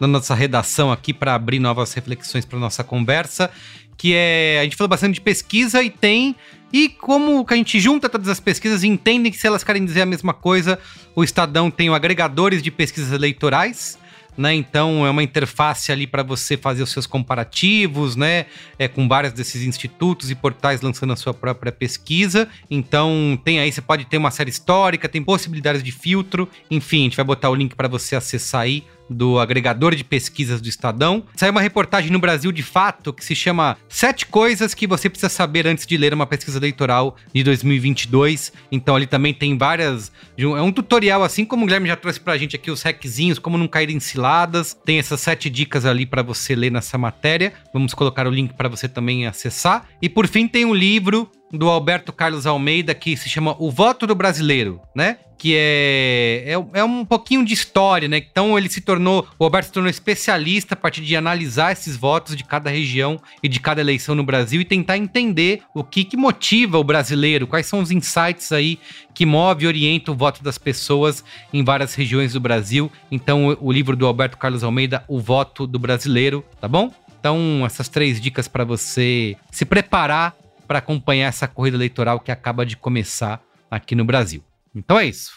na 0.00 0.06
nossa 0.06 0.34
redação 0.34 0.90
aqui 0.90 1.12
para 1.12 1.34
abrir 1.34 1.58
novas 1.58 1.92
reflexões 1.92 2.44
para 2.44 2.58
nossa 2.58 2.82
conversa, 2.82 3.50
que 3.96 4.14
é, 4.14 4.58
a 4.60 4.64
gente 4.64 4.76
falou 4.76 4.88
bastante 4.88 5.14
de 5.14 5.20
pesquisa 5.20 5.82
e 5.82 5.90
tem 5.90 6.36
e 6.72 6.88
como 6.88 7.44
que 7.44 7.54
a 7.54 7.56
gente 7.56 7.78
junta 7.78 8.08
todas 8.08 8.28
as 8.28 8.40
pesquisas 8.40 8.82
e 8.82 8.88
entende 8.88 9.30
que 9.30 9.36
se 9.36 9.46
elas 9.46 9.62
querem 9.62 9.84
dizer 9.84 10.02
a 10.02 10.06
mesma 10.06 10.34
coisa, 10.34 10.78
o 11.14 11.22
Estadão 11.22 11.70
tem 11.70 11.88
o 11.88 11.94
agregadores 11.94 12.60
de 12.60 12.70
pesquisas 12.70 13.12
eleitorais, 13.12 13.96
né? 14.36 14.52
Então 14.54 15.06
é 15.06 15.10
uma 15.10 15.22
interface 15.22 15.92
ali 15.92 16.06
para 16.06 16.24
você 16.24 16.56
fazer 16.56 16.82
os 16.82 16.90
seus 16.90 17.06
comparativos, 17.06 18.16
né? 18.16 18.46
É 18.76 18.88
com 18.88 19.06
vários 19.06 19.32
desses 19.32 19.62
institutos 19.62 20.32
e 20.32 20.34
portais 20.34 20.80
lançando 20.80 21.12
a 21.12 21.16
sua 21.16 21.32
própria 21.32 21.70
pesquisa. 21.70 22.48
Então 22.68 23.38
tem 23.44 23.60
aí, 23.60 23.70
você 23.70 23.80
pode 23.80 24.04
ter 24.04 24.16
uma 24.16 24.32
série 24.32 24.50
histórica, 24.50 25.08
tem 25.08 25.22
possibilidades 25.22 25.82
de 25.82 25.92
filtro. 25.92 26.48
Enfim, 26.68 27.02
a 27.02 27.04
gente 27.04 27.16
vai 27.16 27.24
botar 27.24 27.50
o 27.50 27.54
link 27.54 27.76
para 27.76 27.86
você 27.86 28.16
acessar 28.16 28.62
aí 28.62 28.82
do 29.08 29.38
agregador 29.38 29.94
de 29.94 30.04
pesquisas 30.04 30.60
do 30.60 30.68
Estadão. 30.68 31.24
Saiu 31.36 31.52
uma 31.52 31.60
reportagem 31.60 32.10
no 32.10 32.18
Brasil 32.18 32.50
de 32.52 32.62
fato 32.62 33.12
que 33.12 33.24
se 33.24 33.34
chama 33.34 33.76
Sete 33.88 34.26
Coisas 34.26 34.74
que 34.74 34.86
você 34.86 35.08
precisa 35.08 35.28
saber 35.28 35.66
antes 35.66 35.86
de 35.86 35.96
ler 35.96 36.14
uma 36.14 36.26
pesquisa 36.26 36.58
eleitoral 36.58 37.16
de 37.32 37.42
2022. 37.42 38.52
Então 38.70 38.96
ali 38.96 39.06
também 39.06 39.34
tem 39.34 39.56
várias. 39.56 40.10
É 40.36 40.46
um 40.46 40.72
tutorial, 40.72 41.22
assim 41.22 41.44
como 41.44 41.62
o 41.64 41.66
Guilherme 41.66 41.88
já 41.88 41.96
trouxe 41.96 42.20
pra 42.20 42.36
gente 42.36 42.56
aqui 42.56 42.70
os 42.70 42.82
hackzinhos, 42.82 43.38
como 43.38 43.58
não 43.58 43.68
cair 43.68 43.90
em 43.90 44.00
ciladas. 44.00 44.76
Tem 44.84 44.98
essas 44.98 45.20
sete 45.20 45.48
dicas 45.50 45.84
ali 45.84 46.06
para 46.06 46.22
você 46.22 46.54
ler 46.54 46.70
nessa 46.70 46.98
matéria. 46.98 47.52
Vamos 47.72 47.94
colocar 47.94 48.26
o 48.26 48.30
link 48.30 48.54
para 48.54 48.68
você 48.68 48.88
também 48.88 49.26
acessar. 49.26 49.86
E 50.00 50.08
por 50.08 50.26
fim 50.26 50.48
tem 50.48 50.64
um 50.64 50.74
livro 50.74 51.30
do 51.56 51.68
Alberto 51.68 52.12
Carlos 52.12 52.46
Almeida 52.46 52.94
que 52.94 53.16
se 53.16 53.28
chama 53.28 53.56
O 53.58 53.70
Voto 53.70 54.06
do 54.06 54.14
Brasileiro, 54.14 54.80
né? 54.94 55.18
Que 55.36 55.54
é, 55.56 56.44
é, 56.46 56.78
é, 56.80 56.84
um 56.84 57.04
pouquinho 57.04 57.44
de 57.44 57.52
história, 57.52 58.08
né? 58.08 58.18
Então 58.18 58.56
ele 58.56 58.68
se 58.68 58.80
tornou, 58.80 59.26
o 59.38 59.44
Alberto 59.44 59.66
se 59.66 59.72
tornou 59.72 59.90
especialista 59.90 60.74
a 60.74 60.76
partir 60.76 61.02
de 61.02 61.16
analisar 61.16 61.72
esses 61.72 61.96
votos 61.96 62.36
de 62.36 62.44
cada 62.44 62.70
região 62.70 63.20
e 63.42 63.48
de 63.48 63.60
cada 63.60 63.80
eleição 63.80 64.14
no 64.14 64.24
Brasil 64.24 64.60
e 64.60 64.64
tentar 64.64 64.96
entender 64.96 65.62
o 65.74 65.84
que, 65.84 66.04
que 66.04 66.16
motiva 66.16 66.78
o 66.78 66.84
brasileiro, 66.84 67.46
quais 67.46 67.66
são 67.66 67.80
os 67.80 67.90
insights 67.90 68.52
aí 68.52 68.78
que 69.12 69.26
move 69.26 69.64
e 69.64 69.68
orienta 69.68 70.12
o 70.12 70.14
voto 70.14 70.42
das 70.42 70.56
pessoas 70.56 71.24
em 71.52 71.62
várias 71.62 71.94
regiões 71.94 72.32
do 72.32 72.40
Brasil. 72.40 72.90
Então 73.10 73.56
o, 73.60 73.72
livro 73.72 73.96
do 73.96 74.06
Alberto 74.06 74.38
Carlos 74.38 74.64
Almeida, 74.64 75.04
O 75.08 75.20
Voto 75.20 75.66
do 75.66 75.78
Brasileiro, 75.78 76.44
tá 76.60 76.68
bom? 76.68 76.92
Então, 77.24 77.64
essas 77.64 77.88
três 77.88 78.20
dicas 78.20 78.46
para 78.46 78.64
você 78.64 79.34
se 79.50 79.64
preparar 79.64 80.36
para 80.66 80.78
acompanhar 80.78 81.28
essa 81.28 81.46
corrida 81.48 81.76
eleitoral 81.76 82.20
que 82.20 82.32
acaba 82.32 82.64
de 82.64 82.76
começar 82.76 83.42
aqui 83.70 83.94
no 83.94 84.04
Brasil. 84.04 84.42
Então 84.74 84.98
é 84.98 85.06
isso. 85.06 85.32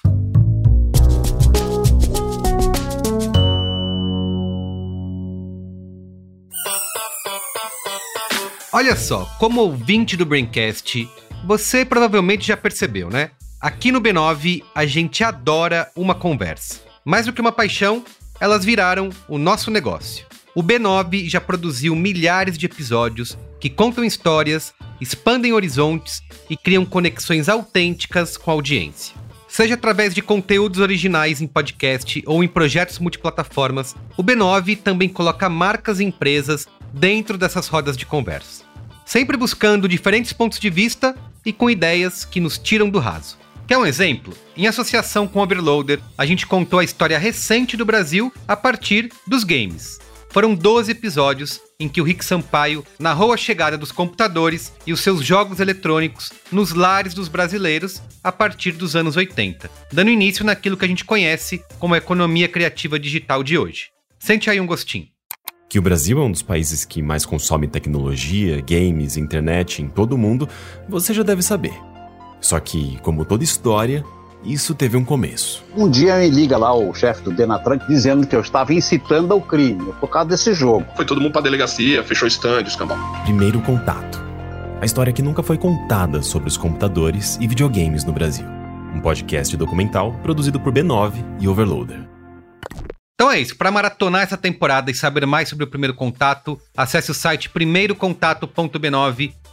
Olha 8.74 8.96
só, 8.96 9.26
como 9.40 9.62
ouvinte 9.62 10.16
do 10.16 10.26
Braincast, 10.26 11.10
você 11.46 11.84
provavelmente 11.84 12.48
já 12.48 12.58
percebeu, 12.58 13.10
né? 13.10 13.32
Aqui 13.60 13.92
no 13.92 14.00
B9 14.00 14.64
a 14.76 14.86
gente 14.86 15.24
adora 15.24 15.90
uma 15.96 16.14
conversa. 16.14 16.82
Mais 17.04 17.26
do 17.26 17.34
que 17.34 17.42
uma 17.42 17.52
paixão, 17.52 18.04
elas 18.40 18.64
viraram 18.64 19.10
o 19.28 19.38
nosso 19.38 19.72
negócio. 19.72 20.26
O 20.54 20.62
B9 20.62 21.28
já 21.28 21.42
produziu 21.42 21.96
milhares 21.96 22.58
de 22.58 22.66
episódios 22.66 23.38
que 23.60 23.70
contam 23.70 24.04
histórias, 24.04 24.74
expandem 25.00 25.54
horizontes 25.54 26.22
e 26.50 26.56
criam 26.56 26.86
conexões 26.86 27.50
autênticas 27.50 28.38
com 28.38 28.52
a 28.52 28.54
audiência. 28.54 29.16
Seja 29.48 29.76
através 29.76 30.14
de 30.14 30.22
conteúdos 30.22 30.80
originais 30.80 31.42
em 31.42 31.48
podcast 31.48 32.22
ou 32.26 32.44
em 32.44 32.48
projetos 32.48 33.00
multiplataformas, 33.00 33.96
o 34.18 34.24
B9 34.24 34.78
também 34.78 35.10
coloca 35.10 35.50
marcas 35.50 36.00
e 36.00 36.04
empresas 36.04 36.68
dentro 36.94 37.38
dessas 37.38 37.68
rodas 37.68 37.96
de 37.96 38.06
conversa. 38.06 38.64
Sempre 39.06 39.38
buscando 39.38 39.88
diferentes 39.88 40.34
pontos 40.34 40.60
de 40.60 40.70
vista 40.70 41.16
e 41.46 41.54
com 41.54 41.70
ideias 41.70 42.26
que 42.26 42.42
nos 42.42 42.58
tiram 42.58 42.90
do 42.90 43.00
raso. 43.00 43.38
Quer 43.66 43.78
um 43.78 43.86
exemplo? 43.86 44.34
Em 44.56 44.68
associação 44.68 45.28
com 45.28 45.40
Overloader, 45.40 46.00
a 46.18 46.26
gente 46.26 46.46
contou 46.46 46.80
a 46.80 46.84
história 46.84 47.18
recente 47.18 47.76
do 47.76 47.86
Brasil 47.86 48.32
a 48.48 48.56
partir 48.56 49.12
dos 49.26 49.44
games. 49.44 50.00
Foram 50.30 50.54
12 50.54 50.92
episódios 50.92 51.60
em 51.80 51.88
que 51.88 52.02
o 52.02 52.04
Rick 52.04 52.26
Sampaio 52.26 52.84
narrou 52.98 53.32
a 53.32 53.38
chegada 53.38 53.78
dos 53.78 53.92
computadores 53.92 54.74
e 54.86 54.92
os 54.92 55.02
seus 55.02 55.24
jogos 55.24 55.60
eletrônicos 55.60 56.32
nos 56.52 56.74
lares 56.74 57.14
dos 57.14 57.28
brasileiros 57.28 58.02
a 58.24 58.32
partir 58.32 58.72
dos 58.72 58.96
anos 58.96 59.16
80, 59.16 59.70
dando 59.94 60.10
início 60.10 60.44
naquilo 60.44 60.76
que 60.76 60.86
a 60.86 60.88
gente 60.88 61.06
conhece 61.06 61.64
como 61.78 61.94
a 61.94 62.00
economia 62.00 62.48
criativa 62.48 63.00
digital 63.00 63.44
de 63.44 63.60
hoje. 63.60 63.92
Sente 64.18 64.50
aí 64.50 64.60
um 64.60 64.66
gostinho. 64.66 65.08
Que 65.70 65.78
o 65.78 65.82
Brasil 65.82 66.20
é 66.20 66.24
um 66.24 66.32
dos 66.32 66.42
países 66.42 66.84
que 66.84 67.02
mais 67.02 67.26
consome 67.26 67.68
tecnologia, 67.68 68.60
games, 68.62 69.16
internet 69.16 69.82
em 69.82 69.88
todo 69.88 70.14
o 70.14 70.18
mundo, 70.18 70.50
você 70.90 71.14
já 71.14 71.22
deve 71.22 71.44
saber. 71.44 71.74
Só 72.42 72.60
que, 72.60 72.98
como 73.02 73.26
toda 73.26 73.44
história, 73.44 74.04
isso 74.44 74.76
teve 74.76 74.96
um 74.96 75.04
começo. 75.04 75.64
Um 75.76 75.90
dia 75.90 76.18
me 76.18 76.30
liga 76.30 76.58
lá 76.58 76.74
o 76.74 76.94
chefe 76.94 77.22
do 77.24 77.32
Denatran 77.32 77.80
dizendo 77.88 78.26
que 78.26 78.36
eu 78.36 78.42
estava 78.42 78.74
incitando 78.74 79.34
ao 79.34 79.42
crime 79.42 79.94
por 80.00 80.10
causa 80.10 80.30
desse 80.30 80.54
jogo. 80.54 80.86
Foi 80.96 81.06
todo 81.06 81.20
mundo 81.20 81.32
pra 81.32 81.42
delegacia, 81.42 82.04
fechou 82.04 82.28
estande, 82.28 82.70
escambau. 82.70 82.98
Primeiro 83.24 83.62
contato. 83.62 84.26
A 84.80 84.86
história 84.86 85.12
que 85.12 85.22
nunca 85.22 85.42
foi 85.42 85.58
contada 85.58 86.22
sobre 86.22 86.48
os 86.48 86.56
computadores 86.56 87.38
e 87.42 87.48
videogames 87.48 88.04
no 88.04 88.14
Brasil. 88.14 88.46
Um 88.94 89.02
podcast 89.02 89.56
documental 89.58 90.14
produzido 90.22 90.60
por 90.60 90.72
B9 90.72 91.14
e 91.40 91.48
Overloader. 91.48 92.08
Então 93.20 93.32
é 93.32 93.40
isso, 93.40 93.58
para 93.58 93.72
maratonar 93.72 94.22
essa 94.22 94.38
temporada 94.38 94.92
e 94.92 94.94
saber 94.94 95.26
mais 95.26 95.50
sobre 95.50 95.66
o 95.66 95.68
primeiro 95.68 95.96
contato, 95.96 96.62
acesse 96.78 97.10
o 97.10 97.16
site 97.16 97.50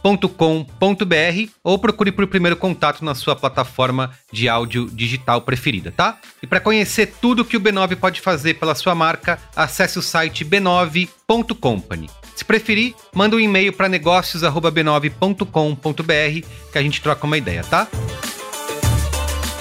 primeirocontato.b9.com.br 0.05 1.51
ou 1.63 1.79
procure 1.79 2.11
por 2.11 2.27
primeiro 2.27 2.55
contato 2.55 3.03
na 3.03 3.15
sua 3.15 3.35
plataforma 3.35 4.11
de 4.31 4.47
áudio 4.47 4.87
digital 4.91 5.41
preferida, 5.41 5.91
tá? 5.91 6.19
E 6.41 6.47
para 6.47 6.59
conhecer 6.59 7.15
tudo 7.19 7.43
que 7.43 7.57
o 7.57 7.61
B9 7.61 7.95
pode 7.95 8.21
fazer 8.21 8.53
pela 8.55 8.75
sua 8.75 8.93
marca, 8.93 9.39
acesse 9.55 9.97
o 9.97 10.01
site 10.01 10.45
b9.company. 10.45 12.09
Se 12.35 12.45
preferir, 12.45 12.93
manda 13.13 13.35
um 13.35 13.39
e-mail 13.39 13.73
para 13.73 13.89
negócios@b9.com.br 13.89 16.47
que 16.71 16.77
a 16.77 16.81
gente 16.81 17.01
troca 17.01 17.25
uma 17.25 17.37
ideia, 17.37 17.63
tá? 17.63 17.87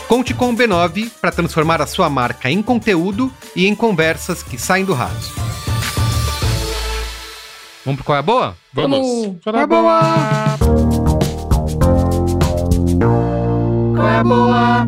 Conte 0.08 0.34
com 0.34 0.50
o 0.50 0.56
B9 0.56 1.10
para 1.20 1.32
transformar 1.32 1.80
a 1.80 1.86
sua 1.86 2.10
marca 2.10 2.50
em 2.50 2.62
conteúdo 2.62 3.32
e 3.56 3.66
em 3.66 3.74
conversas 3.74 4.42
que 4.42 4.58
saem 4.58 4.84
do 4.84 4.92
raso. 4.92 5.53
Vamos 7.84 7.98
pro 7.98 8.04
Qual 8.04 8.16
é 8.16 8.18
a 8.20 8.22
Boa? 8.22 8.56
Vamos. 8.72 9.36
Qual 9.42 9.56
é 9.56 9.60
a 9.60 9.66
Boa? 9.66 10.00
Qual 13.94 14.08
é 14.08 14.16
a 14.16 14.24
Boa? 14.24 14.86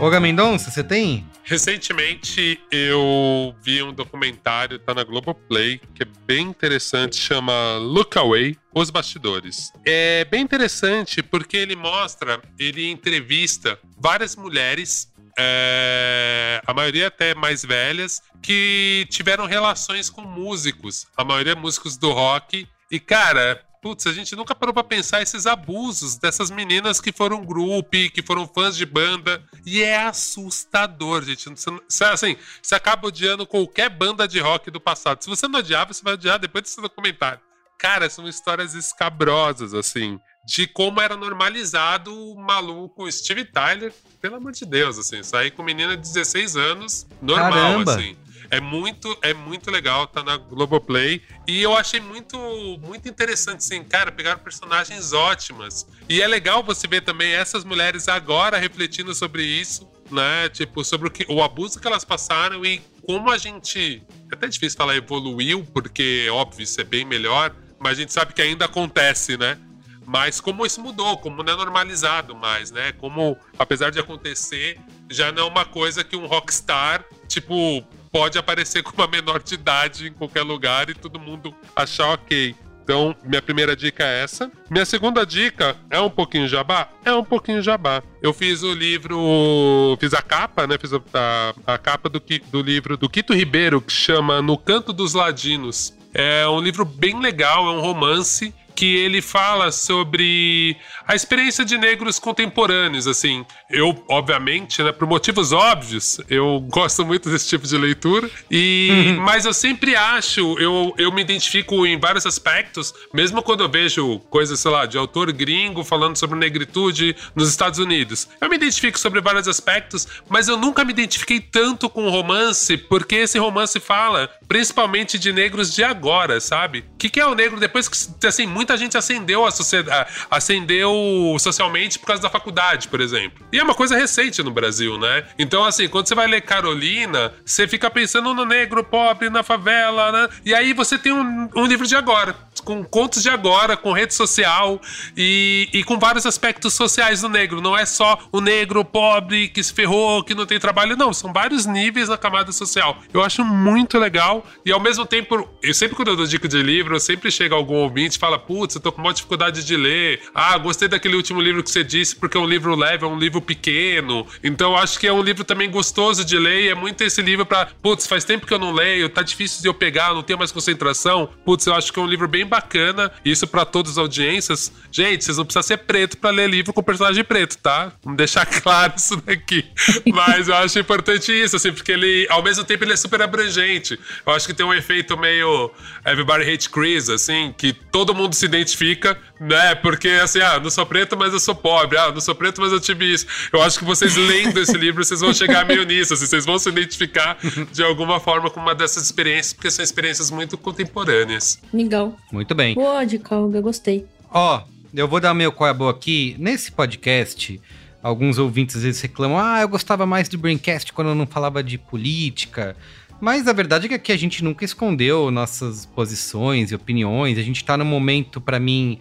Olga 0.00 0.18
Mendonça, 0.18 0.70
você 0.70 0.82
tem? 0.82 1.26
Recentemente 1.48 2.60
eu 2.72 3.54
vi 3.62 3.80
um 3.80 3.92
documentário, 3.92 4.80
tá 4.80 4.92
na 4.92 5.04
Globoplay, 5.04 5.80
que 5.94 6.02
é 6.02 6.06
bem 6.26 6.48
interessante, 6.48 7.14
chama 7.16 7.76
Look 7.76 8.18
Away, 8.18 8.58
Os 8.74 8.90
Bastidores. 8.90 9.72
É 9.86 10.24
bem 10.24 10.42
interessante 10.42 11.22
porque 11.22 11.56
ele 11.56 11.76
mostra, 11.76 12.42
ele 12.58 12.90
entrevista 12.90 13.78
várias 13.96 14.34
mulheres 14.34 15.08
é, 15.38 16.62
a 16.66 16.74
maioria 16.74 17.06
até 17.08 17.34
mais 17.34 17.64
velhas, 17.64 18.22
que 18.42 19.06
tiveram 19.10 19.46
relações 19.46 20.10
com 20.10 20.22
músicos, 20.22 21.06
a 21.16 21.22
maioria 21.24 21.54
músicos 21.54 21.96
do 21.96 22.10
rock. 22.10 22.66
E, 22.90 22.98
cara, 22.98 23.62
putz, 23.80 24.06
a 24.06 24.12
gente 24.12 24.34
nunca 24.34 24.54
parou 24.54 24.72
pra 24.72 24.84
pensar 24.84 25.22
esses 25.22 25.46
abusos 25.46 26.16
dessas 26.16 26.50
meninas 26.50 27.00
que 27.00 27.12
foram 27.12 27.44
grupo, 27.44 27.90
que 27.90 28.22
foram 28.22 28.46
fãs 28.46 28.76
de 28.76 28.86
banda. 28.86 29.42
E 29.64 29.82
é 29.82 29.96
assustador, 29.98 31.22
gente. 31.24 31.48
Você, 31.48 32.04
assim, 32.04 32.36
você 32.62 32.74
acaba 32.74 33.08
odiando 33.08 33.46
qualquer 33.46 33.88
banda 33.88 34.26
de 34.26 34.40
rock 34.40 34.70
do 34.70 34.80
passado. 34.80 35.22
Se 35.22 35.28
você 35.28 35.46
não 35.48 35.60
odiava, 35.60 35.92
você 35.92 36.02
vai 36.02 36.14
odiar 36.14 36.38
depois 36.38 36.64
desse 36.64 36.80
documentário. 36.80 37.40
Cara, 37.78 38.08
são 38.08 38.26
histórias 38.26 38.74
escabrosas, 38.74 39.74
assim, 39.74 40.18
de 40.46 40.66
como 40.66 41.00
era 41.00 41.16
normalizado 41.16 42.10
o 42.14 42.34
maluco 42.34 43.10
Steve 43.12 43.44
Tyler, 43.44 43.92
pelo 44.20 44.36
amor 44.36 44.52
de 44.52 44.64
Deus, 44.64 44.98
assim, 44.98 45.22
sair 45.22 45.50
com 45.50 45.62
menina 45.62 45.94
de 45.94 46.02
16 46.02 46.56
anos, 46.56 47.06
normal, 47.20 47.50
Caramba. 47.52 47.94
assim. 47.94 48.16
É 48.50 48.60
muito, 48.60 49.16
é 49.22 49.34
muito 49.34 49.70
legal, 49.70 50.06
tá 50.06 50.22
na 50.22 50.36
Globoplay. 50.36 51.22
E 51.46 51.62
eu 51.62 51.76
achei 51.76 52.00
muito, 52.00 52.38
muito 52.82 53.08
interessante, 53.08 53.58
assim, 53.58 53.82
cara, 53.82 54.12
pegaram 54.12 54.38
personagens 54.38 55.12
ótimas. 55.12 55.86
E 56.08 56.22
é 56.22 56.26
legal 56.26 56.62
você 56.62 56.86
ver 56.86 57.02
também 57.02 57.32
essas 57.32 57.64
mulheres 57.64 58.08
agora 58.08 58.58
refletindo 58.58 59.14
sobre 59.14 59.42
isso, 59.44 59.88
né? 60.10 60.48
Tipo, 60.48 60.84
sobre 60.84 61.08
o, 61.08 61.10
que, 61.10 61.26
o 61.28 61.42
abuso 61.42 61.80
que 61.80 61.86
elas 61.86 62.04
passaram 62.04 62.64
e 62.64 62.80
como 63.04 63.30
a 63.30 63.38
gente. 63.38 64.02
É 64.30 64.34
até 64.34 64.48
difícil 64.48 64.76
falar 64.76 64.96
evoluiu, 64.96 65.64
porque, 65.72 66.28
óbvio, 66.30 66.64
isso 66.64 66.80
é 66.80 66.84
bem 66.84 67.04
melhor, 67.04 67.54
mas 67.78 67.92
a 67.92 68.00
gente 68.00 68.12
sabe 68.12 68.32
que 68.32 68.42
ainda 68.42 68.64
acontece, 68.64 69.36
né? 69.36 69.58
Mas 70.06 70.40
como 70.40 70.64
isso 70.64 70.80
mudou, 70.80 71.18
como 71.18 71.42
não 71.42 71.52
é 71.52 71.56
normalizado 71.56 72.34
mais, 72.34 72.70
né? 72.70 72.92
Como, 72.92 73.36
apesar 73.58 73.90
de 73.90 73.98
acontecer, 73.98 74.78
já 75.10 75.32
não 75.32 75.42
é 75.42 75.50
uma 75.50 75.64
coisa 75.64 76.04
que 76.04 76.16
um 76.16 76.26
rockstar, 76.26 77.04
tipo, 77.26 77.84
pode 78.16 78.38
aparecer 78.38 78.82
com 78.82 78.92
uma 78.92 79.06
menor 79.06 79.42
de 79.42 79.52
idade 79.52 80.08
em 80.08 80.12
qualquer 80.12 80.40
lugar 80.40 80.88
e 80.88 80.94
todo 80.94 81.20
mundo 81.20 81.54
achar 81.76 82.14
ok. 82.14 82.54
Então, 82.82 83.14
minha 83.22 83.42
primeira 83.42 83.76
dica 83.76 84.04
é 84.04 84.22
essa. 84.22 84.50
Minha 84.70 84.86
segunda 84.86 85.26
dica 85.26 85.76
é 85.90 86.00
um 86.00 86.08
pouquinho 86.08 86.48
jabá? 86.48 86.88
É 87.04 87.12
um 87.12 87.22
pouquinho 87.22 87.60
jabá. 87.60 88.02
Eu 88.22 88.32
fiz 88.32 88.62
o 88.62 88.72
livro, 88.72 89.98
fiz 90.00 90.14
a 90.14 90.22
capa, 90.22 90.66
né? 90.66 90.78
Fiz 90.78 90.94
a, 90.94 91.00
a, 91.12 91.74
a 91.74 91.78
capa 91.78 92.08
do, 92.08 92.22
do 92.50 92.62
livro 92.62 92.96
do 92.96 93.06
Quito 93.06 93.34
Ribeiro, 93.34 93.82
que 93.82 93.92
chama 93.92 94.40
No 94.40 94.56
Canto 94.56 94.94
dos 94.94 95.12
Ladinos. 95.12 95.92
É 96.14 96.48
um 96.48 96.60
livro 96.60 96.86
bem 96.86 97.20
legal, 97.20 97.66
é 97.66 97.72
um 97.72 97.80
romance 97.80 98.54
que 98.76 98.96
ele 98.96 99.22
fala 99.22 99.72
sobre 99.72 100.76
a 101.08 101.14
experiência 101.14 101.64
de 101.64 101.78
negros 101.78 102.18
contemporâneos, 102.18 103.06
assim. 103.06 103.44
Eu, 103.70 104.04
obviamente, 104.08 104.82
né, 104.82 104.92
por 104.92 105.08
motivos 105.08 105.50
óbvios, 105.50 106.20
eu 106.28 106.60
gosto 106.68 107.04
muito 107.04 107.30
desse 107.30 107.48
tipo 107.48 107.66
de 107.66 107.76
leitura, 107.78 108.30
e 108.50 109.14
uhum. 109.16 109.22
mas 109.22 109.46
eu 109.46 109.54
sempre 109.54 109.96
acho, 109.96 110.58
eu, 110.58 110.94
eu 110.98 111.10
me 111.10 111.22
identifico 111.22 111.86
em 111.86 111.98
vários 111.98 112.26
aspectos, 112.26 112.92
mesmo 113.14 113.42
quando 113.42 113.62
eu 113.62 113.68
vejo 113.68 114.18
coisas, 114.30 114.60
sei 114.60 114.70
lá, 114.70 114.84
de 114.84 114.98
autor 114.98 115.32
gringo 115.32 115.82
falando 115.82 116.16
sobre 116.16 116.38
negritude 116.38 117.16
nos 117.34 117.48
Estados 117.48 117.78
Unidos. 117.78 118.28
Eu 118.40 118.50
me 118.50 118.56
identifico 118.56 118.98
sobre 118.98 119.20
vários 119.22 119.48
aspectos, 119.48 120.06
mas 120.28 120.48
eu 120.48 120.56
nunca 120.58 120.84
me 120.84 120.92
identifiquei 120.92 121.40
tanto 121.40 121.88
com 121.88 122.06
o 122.06 122.10
romance, 122.10 122.76
porque 122.76 123.16
esse 123.16 123.38
romance 123.38 123.80
fala 123.80 124.28
principalmente 124.46 125.18
de 125.18 125.32
negros 125.32 125.72
de 125.72 125.82
agora, 125.82 126.40
sabe? 126.40 126.80
O 126.94 126.98
que, 126.98 127.08
que 127.08 127.20
é 127.20 127.26
o 127.26 127.34
negro 127.34 127.58
depois 127.58 127.88
que, 127.88 128.26
assim, 128.26 128.46
muito 128.46 128.65
muita 128.66 128.76
gente 128.76 128.98
acendeu 128.98 129.46
a 129.46 129.50
sociedade, 129.52 130.10
acendeu 130.28 130.92
socialmente 131.38 132.00
por 132.00 132.06
causa 132.06 132.20
da 132.20 132.28
faculdade, 132.28 132.88
por 132.88 133.00
exemplo. 133.00 133.46
E 133.52 133.58
é 133.58 133.62
uma 133.62 133.74
coisa 133.74 133.96
recente 133.96 134.42
no 134.42 134.50
Brasil, 134.50 134.98
né? 134.98 135.24
Então, 135.38 135.64
assim, 135.64 135.88
quando 135.88 136.08
você 136.08 136.14
vai 136.16 136.26
ler 136.26 136.40
Carolina, 136.40 137.32
você 137.44 137.68
fica 137.68 137.88
pensando 137.88 138.34
no 138.34 138.44
negro 138.44 138.82
pobre, 138.82 139.30
na 139.30 139.44
favela, 139.44 140.10
né? 140.10 140.28
E 140.44 140.52
aí 140.52 140.72
você 140.72 140.98
tem 140.98 141.12
um, 141.12 141.48
um 141.54 141.64
livro 141.64 141.86
de 141.86 141.94
agora, 141.94 142.34
com 142.64 142.82
contos 142.84 143.22
de 143.22 143.30
agora, 143.30 143.76
com 143.76 143.92
rede 143.92 144.14
social 144.14 144.80
e, 145.16 145.68
e 145.72 145.84
com 145.84 145.96
vários 145.96 146.26
aspectos 146.26 146.74
sociais 146.74 147.20
do 147.20 147.28
negro. 147.28 147.60
Não 147.60 147.78
é 147.78 147.86
só 147.86 148.18
o 148.32 148.40
negro 148.40 148.84
pobre 148.84 149.48
que 149.48 149.62
se 149.62 149.72
ferrou, 149.72 150.24
que 150.24 150.34
não 150.34 150.44
tem 150.44 150.58
trabalho, 150.58 150.96
não. 150.96 151.12
São 151.12 151.32
vários 151.32 151.66
níveis 151.66 152.08
na 152.08 152.18
camada 152.18 152.50
social. 152.50 152.98
Eu 153.14 153.22
acho 153.22 153.44
muito 153.44 153.96
legal 153.96 154.44
e 154.64 154.72
ao 154.72 154.80
mesmo 154.80 155.06
tempo, 155.06 155.48
eu 155.62 155.74
sempre 155.74 155.94
quando 155.94 156.08
eu 156.08 156.16
dou 156.16 156.26
dica 156.26 156.48
de 156.48 156.60
livro, 156.60 156.96
eu 156.96 157.00
sempre 157.00 157.30
chega 157.30 157.54
algum 157.54 157.76
ouvinte 157.76 158.16
e 158.16 158.18
fala, 158.18 158.38
putz, 158.56 158.74
eu 158.74 158.80
tô 158.80 158.90
com 158.90 159.02
uma 159.02 159.12
dificuldade 159.12 159.62
de 159.62 159.76
ler. 159.76 160.22
Ah, 160.34 160.56
gostei 160.56 160.88
daquele 160.88 161.14
último 161.14 161.42
livro 161.42 161.62
que 161.62 161.70
você 161.70 161.84
disse, 161.84 162.16
porque 162.16 162.38
é 162.38 162.40
um 162.40 162.46
livro 162.46 162.74
leve, 162.74 163.04
é 163.04 163.06
um 163.06 163.18
livro 163.18 163.38
pequeno. 163.42 164.26
Então 164.42 164.74
acho 164.74 164.98
que 164.98 165.06
é 165.06 165.12
um 165.12 165.20
livro 165.22 165.44
também 165.44 165.70
gostoso 165.70 166.24
de 166.24 166.38
ler 166.38 166.64
e 166.64 166.68
é 166.68 166.74
muito 166.74 167.02
esse 167.04 167.20
livro 167.20 167.44
pra, 167.44 167.66
putz, 167.66 168.06
faz 168.06 168.24
tempo 168.24 168.46
que 168.46 168.54
eu 168.54 168.58
não 168.58 168.72
leio, 168.72 169.10
tá 169.10 169.20
difícil 169.20 169.60
de 169.60 169.68
eu 169.68 169.74
pegar, 169.74 170.14
não 170.14 170.22
tenho 170.22 170.38
mais 170.38 170.50
concentração. 170.50 171.28
Putz, 171.44 171.66
eu 171.66 171.74
acho 171.74 171.92
que 171.92 171.98
é 171.98 172.02
um 172.02 172.06
livro 172.06 172.26
bem 172.26 172.46
bacana. 172.46 173.12
Isso 173.22 173.46
para 173.46 173.66
todas 173.66 173.92
as 173.92 173.98
audiências. 173.98 174.72
Gente, 174.90 175.22
vocês 175.22 175.36
não 175.36 175.44
precisam 175.44 175.62
ser 175.62 175.78
preto 175.78 176.16
para 176.16 176.30
ler 176.30 176.48
livro 176.48 176.72
com 176.72 176.82
personagem 176.82 177.24
preto, 177.24 177.58
tá? 177.58 177.92
Vamos 178.02 178.16
deixar 178.16 178.46
claro 178.62 178.94
isso 178.96 179.16
daqui. 179.16 179.66
Mas 180.06 180.48
eu 180.48 180.54
acho 180.54 180.78
importante 180.78 181.30
isso, 181.30 181.56
assim, 181.56 181.72
porque 181.72 181.92
ele, 181.92 182.26
ao 182.30 182.42
mesmo 182.42 182.64
tempo, 182.64 182.84
ele 182.84 182.94
é 182.94 182.96
super 182.96 183.20
abrangente. 183.20 184.00
Eu 184.26 184.32
acho 184.32 184.46
que 184.46 184.54
tem 184.54 184.64
um 184.64 184.72
efeito 184.72 185.14
meio 185.18 185.70
Everybody 186.06 186.50
Hate 186.50 186.70
Chris, 186.70 187.10
assim, 187.10 187.54
que 187.56 187.72
todo 187.72 188.14
mundo 188.14 188.34
se 188.34 188.45
identifica, 188.46 189.18
né? 189.40 189.74
Porque 189.74 190.08
assim, 190.08 190.40
ah, 190.40 190.58
não 190.58 190.70
sou 190.70 190.86
preto, 190.86 191.16
mas 191.16 191.32
eu 191.32 191.40
sou 191.40 191.54
pobre. 191.54 191.98
Ah, 191.98 192.10
não 192.10 192.20
sou 192.20 192.34
preto, 192.34 192.60
mas 192.60 192.72
eu 192.72 192.80
tive 192.80 193.12
isso. 193.12 193.26
Eu 193.52 193.62
acho 193.62 193.78
que 193.78 193.84
vocês 193.84 194.16
lendo 194.16 194.58
esse 194.58 194.76
livro, 194.76 195.04
vocês 195.04 195.20
vão 195.20 195.32
chegar 195.32 195.66
meio 195.66 195.84
nisso, 195.84 196.14
assim, 196.14 196.26
vocês 196.26 196.44
vão 196.46 196.58
se 196.58 196.68
identificar 196.68 197.36
de 197.72 197.82
alguma 197.82 198.18
forma 198.18 198.50
com 198.50 198.60
uma 198.60 198.74
dessas 198.74 199.04
experiências, 199.04 199.52
porque 199.52 199.70
são 199.70 199.84
experiências 199.84 200.30
muito 200.30 200.56
contemporâneas. 200.56 201.60
Legal. 201.72 202.16
Muito 202.32 202.54
bem. 202.54 202.74
Boa 202.74 203.04
dica, 203.04 203.34
eu 203.34 203.50
gostei. 203.62 204.06
Ó, 204.30 204.62
eu 204.94 205.06
vou 205.06 205.20
dar 205.20 205.34
meu 205.34 205.52
qual 205.52 205.68
é 205.68 205.74
boa 205.74 205.90
aqui. 205.90 206.34
Nesse 206.38 206.72
podcast, 206.72 207.60
alguns 208.02 208.38
ouvintes 208.38 208.76
às 208.76 208.82
vezes 208.82 209.00
reclamam: 209.00 209.38
ah, 209.38 209.60
eu 209.60 209.68
gostava 209.68 210.06
mais 210.06 210.28
do 210.28 210.38
Braincast 210.38 210.92
quando 210.92 211.08
eu 211.08 211.14
não 211.14 211.26
falava 211.26 211.62
de 211.62 211.76
política. 211.78 212.76
Mas 213.20 213.48
a 213.48 213.52
verdade 213.52 213.86
é 213.86 213.88
que 213.88 213.94
aqui 213.94 214.12
a 214.12 214.16
gente 214.16 214.44
nunca 214.44 214.64
escondeu 214.64 215.30
nossas 215.30 215.86
posições 215.86 216.70
e 216.70 216.74
opiniões. 216.74 217.38
A 217.38 217.42
gente 217.42 217.56
está 217.56 217.76
num 217.76 217.84
momento, 217.84 218.40
para 218.40 218.60
mim, 218.60 218.98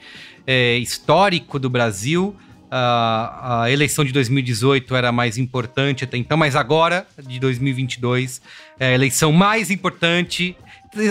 é, 0.48 0.78
histórico 0.78 1.60
do 1.60 1.70
Brasil. 1.70 2.36
A, 2.72 3.64
a, 3.64 3.72
eleição 3.72 4.04
de 4.04 4.12
2018 4.12 4.96
era 4.96 5.12
mais 5.12 5.38
importante 5.38 6.04
até 6.04 6.18
então, 6.18 6.36
mas 6.36 6.56
agora, 6.56 7.06
de 7.22 7.40
2022, 7.40 8.42
é 8.80 8.88
a 8.88 8.94
eleição 8.94 9.32
mais 9.32 9.70
importante. 9.70 10.56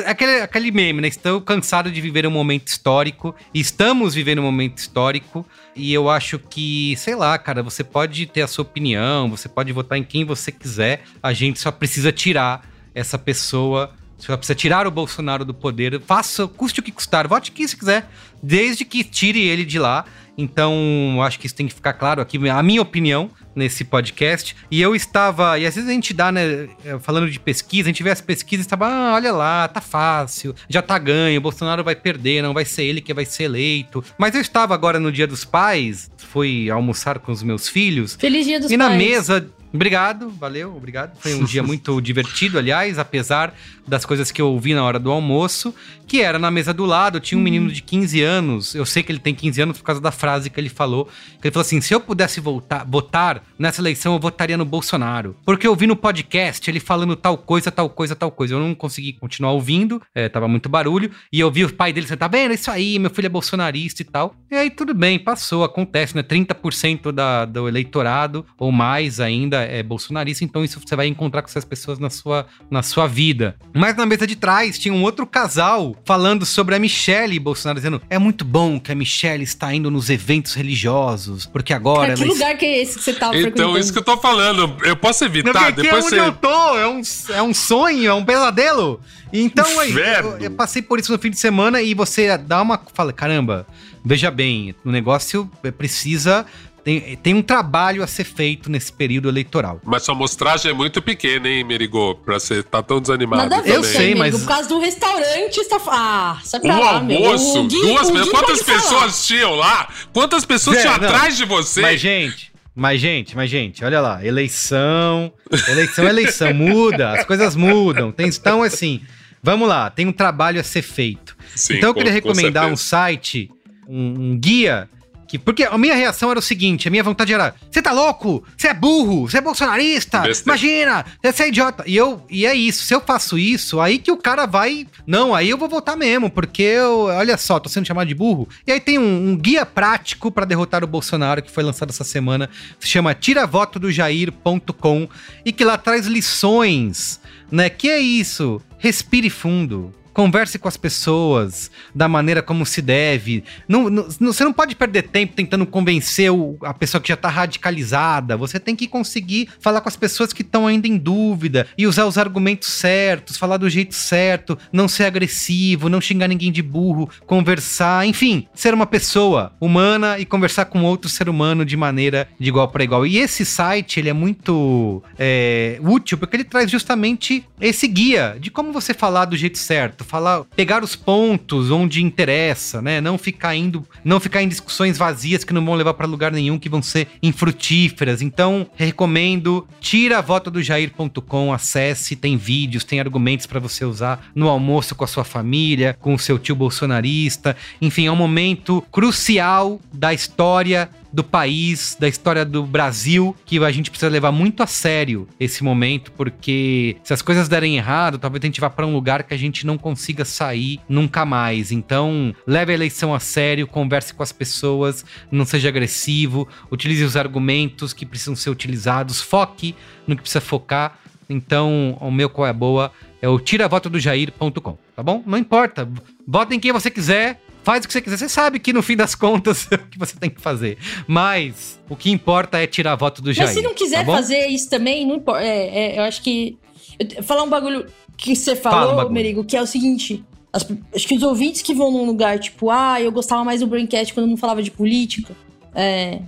Aquele, 0.06 0.40
aquele 0.40 0.70
meme, 0.70 1.02
né? 1.02 1.08
Estou 1.08 1.42
cansado 1.42 1.90
de 1.90 2.00
viver 2.00 2.26
um 2.26 2.30
momento 2.30 2.68
histórico. 2.68 3.34
Estamos 3.52 4.14
vivendo 4.14 4.38
um 4.38 4.42
momento 4.42 4.78
histórico. 4.78 5.46
E 5.76 5.92
eu 5.92 6.08
acho 6.08 6.38
que, 6.38 6.96
sei 6.96 7.14
lá, 7.14 7.36
cara, 7.36 7.62
você 7.62 7.84
pode 7.84 8.24
ter 8.26 8.40
a 8.40 8.46
sua 8.46 8.62
opinião, 8.62 9.28
você 9.28 9.48
pode 9.48 9.70
votar 9.72 9.98
em 9.98 10.04
quem 10.04 10.24
você 10.24 10.50
quiser. 10.50 11.02
A 11.22 11.34
gente 11.34 11.60
só 11.60 11.70
precisa 11.70 12.10
tirar 12.10 12.73
essa 12.94 13.18
pessoa. 13.18 13.92
Você 14.18 14.34
precisa 14.36 14.54
tirar 14.54 14.86
o 14.86 14.90
Bolsonaro 14.90 15.44
do 15.44 15.52
poder. 15.52 16.00
Faça, 16.00 16.46
custe 16.46 16.80
o 16.80 16.82
que 16.82 16.92
custar. 16.92 17.28
Vote 17.28 17.52
quem 17.52 17.66
você 17.66 17.76
quiser, 17.76 18.08
desde 18.42 18.84
que 18.84 19.02
tire 19.04 19.40
ele 19.40 19.64
de 19.64 19.78
lá. 19.78 20.04
Então, 20.36 21.20
acho 21.22 21.38
que 21.38 21.46
isso 21.46 21.54
tem 21.54 21.68
que 21.68 21.74
ficar 21.74 21.92
claro 21.92 22.20
aqui, 22.20 22.38
a 22.48 22.62
minha 22.62 22.82
opinião 22.82 23.30
nesse 23.54 23.84
podcast. 23.84 24.56
E 24.70 24.80
eu 24.82 24.94
estava, 24.94 25.58
e 25.58 25.66
às 25.66 25.74
vezes 25.74 25.88
a 25.88 25.92
gente 25.92 26.12
dá, 26.12 26.32
né, 26.32 26.68
falando 27.00 27.30
de 27.30 27.38
pesquisa, 27.38 27.88
a 27.88 27.92
gente 27.92 28.02
vê 28.02 28.10
as 28.10 28.20
pesquisas 28.20 28.64
e 28.64 28.66
estava, 28.66 28.88
ah, 28.88 29.14
olha 29.14 29.32
lá, 29.32 29.68
tá 29.68 29.80
fácil, 29.80 30.54
já 30.68 30.82
tá 30.82 30.98
ganho, 30.98 31.38
o 31.38 31.42
Bolsonaro 31.42 31.84
vai 31.84 31.94
perder, 31.94 32.42
não 32.42 32.52
vai 32.52 32.64
ser 32.64 32.82
ele 32.82 33.00
que 33.00 33.14
vai 33.14 33.24
ser 33.24 33.44
eleito. 33.44 34.02
Mas 34.18 34.34
eu 34.34 34.40
estava 34.40 34.74
agora 34.74 34.98
no 34.98 35.12
Dia 35.12 35.26
dos 35.26 35.44
Pais, 35.44 36.10
fui 36.16 36.68
almoçar 36.68 37.20
com 37.20 37.30
os 37.30 37.42
meus 37.42 37.68
filhos. 37.68 38.16
Feliz 38.18 38.44
Dia 38.44 38.58
dos 38.58 38.72
e 38.72 38.76
Pais. 38.76 38.90
E 38.90 38.92
na 38.92 38.98
mesa 38.98 39.48
Obrigado, 39.74 40.30
valeu, 40.30 40.76
obrigado. 40.76 41.18
Foi 41.18 41.34
um 41.34 41.42
dia 41.44 41.60
muito 41.64 42.00
divertido, 42.00 42.58
aliás, 42.58 42.96
apesar 42.96 43.52
das 43.86 44.04
coisas 44.04 44.30
que 44.30 44.40
eu 44.40 44.48
ouvi 44.48 44.74
na 44.74 44.82
hora 44.82 44.98
do 44.98 45.10
almoço, 45.10 45.74
que 46.06 46.20
era 46.20 46.38
na 46.38 46.50
mesa 46.50 46.72
do 46.72 46.84
lado, 46.84 47.20
tinha 47.20 47.36
um 47.36 47.40
uhum. 47.40 47.44
menino 47.44 47.70
de 47.70 47.82
15 47.82 48.22
anos. 48.22 48.74
Eu 48.74 48.86
sei 48.86 49.02
que 49.02 49.10
ele 49.10 49.18
tem 49.18 49.34
15 49.34 49.62
anos 49.62 49.78
por 49.78 49.84
causa 49.84 50.00
da 50.00 50.10
frase 50.10 50.50
que 50.50 50.60
ele 50.60 50.68
falou. 50.68 51.06
Que 51.40 51.48
ele 51.48 51.52
falou 51.52 51.64
assim: 51.64 51.80
se 51.80 51.94
eu 51.94 52.00
pudesse 52.00 52.40
voltar, 52.40 52.84
votar 52.84 53.42
nessa 53.58 53.80
eleição, 53.80 54.14
eu 54.14 54.20
votaria 54.20 54.56
no 54.56 54.64
Bolsonaro. 54.64 55.36
Porque 55.44 55.66
eu 55.66 55.70
ouvi 55.70 55.86
no 55.86 55.96
podcast 55.96 56.68
ele 56.70 56.80
falando 56.80 57.16
tal 57.16 57.36
coisa, 57.38 57.70
tal 57.70 57.88
coisa, 57.88 58.14
tal 58.14 58.30
coisa. 58.30 58.54
Eu 58.54 58.60
não 58.60 58.74
consegui 58.74 59.14
continuar 59.14 59.52
ouvindo, 59.52 60.00
é, 60.14 60.28
tava 60.28 60.48
muito 60.48 60.68
barulho. 60.68 61.10
E 61.32 61.40
eu 61.40 61.50
vi 61.50 61.64
o 61.64 61.72
pai 61.72 61.92
dele, 61.92 62.06
você 62.06 62.16
tá 62.16 62.28
vendo? 62.28 62.54
Isso 62.54 62.70
aí, 62.70 62.98
meu 62.98 63.10
filho 63.10 63.26
é 63.26 63.30
bolsonarista 63.30 64.02
e 64.02 64.04
tal. 64.04 64.34
E 64.50 64.56
aí 64.56 64.70
tudo 64.70 64.94
bem, 64.94 65.18
passou, 65.18 65.64
acontece, 65.64 66.14
né? 66.14 66.22
30% 66.22 67.12
da, 67.12 67.44
do 67.44 67.68
eleitorado, 67.68 68.44
ou 68.58 68.70
mais 68.70 69.20
ainda, 69.20 69.62
é 69.62 69.82
bolsonarista, 69.82 70.44
então 70.44 70.64
isso 70.64 70.80
você 70.80 70.96
vai 70.96 71.06
encontrar 71.06 71.42
com 71.42 71.48
essas 71.48 71.64
pessoas 71.64 71.98
na 71.98 72.10
sua, 72.10 72.46
na 72.70 72.82
sua 72.82 73.06
vida. 73.06 73.56
Mas 73.76 73.96
na 73.96 74.06
mesa 74.06 74.24
de 74.24 74.36
trás 74.36 74.78
tinha 74.78 74.94
um 74.94 75.02
outro 75.02 75.26
casal 75.26 75.96
falando 76.04 76.46
sobre 76.46 76.76
a 76.76 76.78
Michelle 76.78 77.36
Bolsonaro, 77.40 77.80
dizendo: 77.80 78.00
é 78.08 78.20
muito 78.20 78.44
bom 78.44 78.78
que 78.78 78.92
a 78.92 78.94
Michelle 78.94 79.42
está 79.42 79.74
indo 79.74 79.90
nos 79.90 80.08
eventos 80.08 80.54
religiosos, 80.54 81.44
porque 81.44 81.72
agora. 81.72 82.14
Cara, 82.14 82.18
que 82.18 82.24
lugar 82.24 82.56
que 82.56 82.64
é 82.64 82.82
esse 82.82 82.98
que 82.98 83.02
você 83.02 83.12
tá 83.12 83.32
Então, 83.34 83.76
isso 83.76 83.92
que 83.92 83.98
eu 83.98 84.04
tô 84.04 84.16
falando, 84.16 84.76
eu 84.84 84.94
posso 84.94 85.24
evitar, 85.24 85.52
Não, 85.52 85.72
depois 85.72 86.04
é 86.04 86.06
onde 86.06 86.08
você... 86.08 86.20
eu 86.20 86.32
tô, 86.32 86.78
é 86.78 86.86
um, 86.86 87.00
é 87.30 87.42
um 87.42 87.52
sonho, 87.52 88.10
é 88.10 88.14
um 88.14 88.24
pesadelo. 88.24 89.00
Então, 89.32 89.80
aí, 89.80 89.92
eu, 89.92 90.38
eu 90.38 90.50
passei 90.52 90.80
por 90.80 91.00
isso 91.00 91.10
no 91.10 91.18
fim 91.18 91.30
de 91.30 91.38
semana 91.40 91.82
e 91.82 91.94
você 91.94 92.38
dá 92.38 92.62
uma. 92.62 92.80
Fala, 92.94 93.12
caramba, 93.12 93.66
veja 94.04 94.30
bem, 94.30 94.72
o 94.84 94.90
negócio 94.92 95.50
precisa 95.76 96.46
tem, 96.84 97.16
tem 97.16 97.32
um 97.34 97.40
trabalho 97.42 98.02
a 98.02 98.06
ser 98.06 98.24
feito 98.24 98.70
nesse 98.70 98.92
período 98.92 99.28
eleitoral. 99.28 99.80
Mas 99.82 100.02
sua 100.02 100.14
amostragem 100.14 100.70
é 100.70 100.74
muito 100.74 101.00
pequena, 101.00 101.48
hein, 101.48 101.64
Merigo? 101.64 102.14
Pra 102.16 102.38
você 102.38 102.62
tá 102.62 102.82
tão 102.82 103.00
desanimado. 103.00 103.42
Nada 103.42 103.56
a 103.56 103.60
ver, 103.62 103.74
eu 103.76 103.82
sei, 103.82 104.14
mas. 104.14 104.38
Por 104.38 104.46
causa 104.46 104.68
do 104.68 104.78
restaurante, 104.78 105.56
está. 105.58 105.80
Ah, 105.88 106.38
pra 106.60 106.74
um 106.76 106.80
lá, 106.80 106.90
almoço, 106.96 107.64
Gui, 107.64 107.80
duas 107.80 108.10
pessoas. 108.10 108.28
Quantas 108.30 108.62
pessoas 108.62 108.90
falar. 109.00 109.12
tinham 109.12 109.54
lá? 109.54 109.88
Quantas 110.12 110.44
pessoas 110.44 110.80
tinham 110.80 110.94
atrás 110.94 111.36
de 111.36 111.44
você? 111.44 111.80
Mas, 111.80 112.00
gente. 112.00 112.52
Mas, 112.76 113.00
gente, 113.00 113.36
mas, 113.36 113.48
gente, 113.48 113.84
olha 113.84 114.00
lá, 114.00 114.24
eleição, 114.26 115.32
eleição, 115.68 116.08
eleição, 116.08 116.52
muda, 116.54 117.12
as 117.12 117.24
coisas 117.24 117.54
mudam. 117.54 118.10
Tem, 118.10 118.26
então, 118.26 118.64
assim, 118.64 119.00
vamos 119.40 119.68
lá, 119.68 119.90
tem 119.90 120.06
um 120.08 120.12
trabalho 120.12 120.60
a 120.60 120.64
ser 120.64 120.82
feito. 120.82 121.36
Sim, 121.54 121.74
então, 121.76 121.90
eu 121.90 121.94
com- 121.94 122.00
queria 122.00 122.20
com 122.20 122.28
recomendar 122.28 122.64
um 122.64 122.76
certeza. 122.76 122.88
site, 122.88 123.50
um, 123.88 124.32
um 124.32 124.38
guia, 124.38 124.88
que, 125.34 125.38
porque 125.38 125.64
a 125.64 125.76
minha 125.76 125.94
reação 125.94 126.30
era 126.30 126.38
o 126.38 126.42
seguinte, 126.42 126.86
a 126.86 126.90
minha 126.90 127.02
vontade 127.02 127.32
era, 127.32 127.54
você 127.70 127.82
tá 127.82 127.90
louco? 127.90 128.44
Você 128.56 128.68
é 128.68 128.74
burro? 128.74 129.28
Você 129.28 129.38
é 129.38 129.40
bolsonarista? 129.40 130.20
Besteira. 130.20 130.44
Imagina, 130.44 131.04
você 131.22 131.42
é 131.42 131.48
idiota. 131.48 131.84
E, 131.86 131.96
eu, 131.96 132.24
e 132.30 132.46
é 132.46 132.54
isso, 132.54 132.84
se 132.84 132.94
eu 132.94 133.00
faço 133.00 133.36
isso, 133.36 133.80
aí 133.80 133.98
que 133.98 134.12
o 134.12 134.16
cara 134.16 134.46
vai, 134.46 134.86
não, 135.06 135.34
aí 135.34 135.50
eu 135.50 135.58
vou 135.58 135.68
votar 135.68 135.96
mesmo, 135.96 136.30
porque 136.30 136.62
eu, 136.62 137.06
olha 137.06 137.36
só, 137.36 137.58
tô 137.58 137.68
sendo 137.68 137.86
chamado 137.86 138.06
de 138.06 138.14
burro. 138.14 138.48
E 138.66 138.72
aí 138.72 138.80
tem 138.80 138.98
um, 138.98 139.30
um 139.30 139.36
guia 139.36 139.66
prático 139.66 140.30
pra 140.30 140.44
derrotar 140.44 140.84
o 140.84 140.86
Bolsonaro, 140.86 141.42
que 141.42 141.50
foi 141.50 141.64
lançado 141.64 141.90
essa 141.90 142.04
semana, 142.04 142.48
se 142.78 142.86
chama 142.86 143.14
tiravotodojair.com 143.14 145.08
e 145.44 145.52
que 145.52 145.64
lá 145.64 145.76
traz 145.76 146.06
lições, 146.06 147.20
né? 147.50 147.68
Que 147.68 147.90
é 147.90 147.98
isso? 147.98 148.60
Respire 148.78 149.30
fundo. 149.30 149.92
Converse 150.14 150.58
com 150.58 150.68
as 150.68 150.76
pessoas 150.76 151.70
da 151.94 152.08
maneira 152.08 152.40
como 152.42 152.64
se 152.64 152.80
deve. 152.80 153.44
Não, 153.68 153.90
não- 153.90 154.08
você 154.20 154.44
não 154.44 154.52
pode 154.52 154.74
perder 154.76 155.02
tempo 155.02 155.34
tentando 155.34 155.66
convencer 155.66 156.30
o- 156.32 156.56
a 156.62 156.72
pessoa 156.72 157.00
que 157.00 157.08
já 157.08 157.16
tá 157.16 157.28
radicalizada. 157.28 158.36
Você 158.36 158.58
tem 158.60 158.76
que 158.76 158.86
conseguir 158.86 159.48
falar 159.60 159.80
com 159.80 159.88
as 159.88 159.96
pessoas 159.96 160.32
que 160.32 160.42
estão 160.42 160.66
ainda 160.66 160.86
em 160.86 160.96
dúvida 160.96 161.66
e 161.76 161.86
usar 161.86 162.06
os 162.06 162.16
argumentos 162.16 162.68
certos, 162.68 163.36
falar 163.36 163.56
do 163.56 163.68
jeito 163.68 163.94
certo, 163.94 164.56
não 164.72 164.86
ser 164.88 165.04
agressivo, 165.04 165.88
não 165.88 166.00
xingar 166.00 166.28
ninguém 166.28 166.52
de 166.52 166.62
burro, 166.62 167.10
conversar, 167.26 168.06
enfim, 168.06 168.46
ser 168.54 168.72
uma 168.72 168.86
pessoa 168.86 169.52
humana 169.60 170.18
e 170.18 170.24
conversar 170.24 170.66
com 170.66 170.84
outro 170.84 171.10
ser 171.10 171.28
humano 171.28 171.64
de 171.64 171.76
maneira 171.76 172.28
de 172.38 172.48
igual 172.48 172.68
para 172.68 172.84
igual. 172.84 173.04
E 173.06 173.18
esse 173.18 173.44
site, 173.44 173.98
ele 173.98 174.08
é 174.08 174.12
muito 174.12 175.02
é, 175.18 175.78
útil 175.82 176.16
porque 176.18 176.36
ele 176.36 176.44
traz 176.44 176.70
justamente 176.70 177.44
esse 177.60 177.86
guia 177.88 178.36
de 178.38 178.50
como 178.50 178.72
você 178.72 178.94
falar 178.94 179.24
do 179.24 179.36
jeito 179.36 179.58
certo, 179.58 180.03
falar, 180.04 180.44
pegar 180.56 180.82
os 180.84 180.94
pontos 180.94 181.70
onde 181.70 182.02
interessa, 182.02 182.80
né? 182.80 183.00
Não 183.00 183.18
ficar 183.18 183.54
indo, 183.56 183.84
não 184.04 184.20
ficar 184.20 184.42
em 184.42 184.48
discussões 184.48 184.96
vazias 184.96 185.44
que 185.44 185.52
não 185.52 185.64
vão 185.64 185.74
levar 185.74 185.94
para 185.94 186.06
lugar 186.06 186.32
nenhum, 186.32 186.58
que 186.58 186.68
vão 186.68 186.82
ser 186.82 187.08
infrutíferas. 187.22 188.22
Então, 188.22 188.66
recomendo, 188.76 189.66
tira 189.80 190.18
a 190.18 190.22
volta 190.22 190.50
do 190.50 190.62
jair.com, 190.62 191.52
acesse, 191.52 192.16
tem 192.16 192.36
vídeos, 192.36 192.84
tem 192.84 193.00
argumentos 193.00 193.46
para 193.46 193.60
você 193.60 193.84
usar 193.84 194.30
no 194.34 194.48
almoço 194.48 194.94
com 194.94 195.04
a 195.04 195.08
sua 195.08 195.24
família, 195.24 195.96
com 196.00 196.14
o 196.14 196.18
seu 196.18 196.38
tio 196.38 196.54
bolsonarista. 196.54 197.56
Enfim, 197.80 198.06
é 198.06 198.12
um 198.12 198.16
momento 198.16 198.82
crucial 198.90 199.80
da 199.92 200.12
história 200.12 200.88
do 201.14 201.22
país, 201.22 201.96
da 201.98 202.08
história 202.08 202.44
do 202.44 202.66
Brasil, 202.66 203.36
que 203.46 203.58
a 203.58 203.70
gente 203.70 203.88
precisa 203.88 204.10
levar 204.10 204.32
muito 204.32 204.64
a 204.64 204.66
sério 204.66 205.28
esse 205.38 205.62
momento, 205.62 206.10
porque 206.10 206.96
se 207.04 207.14
as 207.14 207.22
coisas 207.22 207.48
derem 207.48 207.76
errado, 207.76 208.18
talvez 208.18 208.42
a 208.42 208.46
gente 208.46 208.60
vá 208.60 208.68
para 208.68 208.84
um 208.84 208.92
lugar 208.92 209.22
que 209.22 209.32
a 209.32 209.36
gente 209.36 209.64
não 209.64 209.78
consiga 209.78 210.24
sair 210.24 210.80
nunca 210.88 211.24
mais. 211.24 211.70
Então, 211.70 212.34
leve 212.44 212.72
a 212.72 212.74
eleição 212.74 213.14
a 213.14 213.20
sério, 213.20 213.68
converse 213.68 214.12
com 214.12 214.24
as 214.24 214.32
pessoas, 214.32 215.04
não 215.30 215.44
seja 215.44 215.68
agressivo, 215.68 216.48
utilize 216.68 217.04
os 217.04 217.16
argumentos 217.16 217.92
que 217.92 218.04
precisam 218.04 218.34
ser 218.34 218.50
utilizados, 218.50 219.20
foque 219.20 219.76
no 220.08 220.16
que 220.16 220.22
precisa 220.22 220.40
focar. 220.40 220.98
Então, 221.30 221.96
o 222.00 222.10
meu 222.10 222.28
qual 222.28 222.48
é 222.48 222.52
boa 222.52 222.90
é 223.22 223.28
o 223.28 223.38
tiravotodojair.com, 223.38 224.78
tá 224.96 225.02
bom? 225.02 225.22
Não 225.24 225.38
importa, 225.38 225.88
vota 226.26 226.54
em 226.54 226.60
quem 226.60 226.72
você 226.72 226.90
quiser, 226.90 227.40
faz 227.64 227.84
o 227.84 227.88
que 227.88 227.92
você 227.92 228.00
quiser. 228.00 228.16
Você 228.18 228.28
sabe 228.28 228.58
que 228.60 228.72
no 228.72 228.82
fim 228.82 228.94
das 228.96 229.14
contas 229.14 229.66
é 229.72 229.74
o 229.74 229.78
que 229.86 229.98
você 229.98 230.14
tem 230.16 230.30
que 230.30 230.40
fazer. 230.40 230.78
Mas 231.08 231.80
o 231.88 231.96
que 231.96 232.10
importa 232.10 232.58
é 232.58 232.66
tirar 232.66 232.94
voto 232.96 233.20
do 233.20 233.32
Jair. 233.32 233.48
Mas 233.48 233.56
se 233.56 233.62
não 233.62 233.74
quiser 233.74 234.04
tá 234.06 234.12
fazer 234.12 234.46
isso 234.46 234.70
também, 234.70 235.06
não 235.06 235.16
importa. 235.16 235.42
É, 235.42 235.94
é, 235.94 235.98
eu 235.98 236.02
acho 236.04 236.22
que. 236.22 236.56
eu- 236.98 237.22
falar 237.22 237.42
um 237.42 237.48
bagulho 237.48 237.86
que 238.16 238.36
você 238.36 238.54
Fala 238.54 238.92
um 238.92 238.96
falou. 238.96 239.10
Merigo, 239.10 239.44
que 239.44 239.56
é 239.56 239.62
o 239.62 239.66
seguinte. 239.66 240.24
as- 240.52 240.66
acho 240.94 241.08
que 241.08 241.16
os 241.16 241.22
ouvintes 241.24 241.62
que 241.62 241.74
vão 241.74 241.90
num 241.90 242.04
lugar, 242.06 242.38
tipo, 242.38 242.70
ah, 242.70 243.00
eu 243.00 243.10
gostava 243.10 243.42
mais 243.44 243.60
do 243.60 243.66
Braincast 243.66 244.14
quando 244.14 244.28
não 244.28 244.36
falava 244.36 244.62
de 244.62 244.70
política. 244.70 245.34
é, 245.74 246.20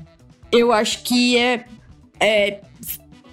eu 0.51 0.73
acho 0.73 1.03
que 1.03 1.37
é. 1.39 1.65
é, 2.19 2.61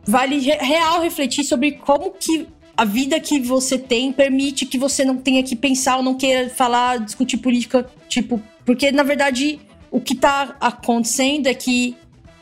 vale 0.06 0.38
re- 0.40 0.58
real 0.58 1.02
refletir 1.02 1.44
sobre 1.44 1.72
como 1.74 2.12
que 2.12 2.48
a 2.76 2.86
vida 2.86 3.20
que 3.20 3.40
você 3.40 3.78
tem 3.78 4.12
permite 4.12 4.66
que 4.66 4.78
você 4.78 5.06
não 5.06 5.18
tenha 5.18 5.44
que 5.44 5.56
pensar 5.56 5.98
ou 5.98 6.04
não 6.04 6.16
queira 6.16 6.50
falar, 6.50 7.00
discutir 7.00 7.38
política, 7.38 7.88
tipo, 8.08 8.42
porque 8.66 8.92
na 8.92 9.04
verdade 9.04 9.60
o 9.92 10.02
que 10.02 10.16
tá 10.16 10.56
acontecendo 10.60 11.48
é 11.48 11.54
que 11.54 11.96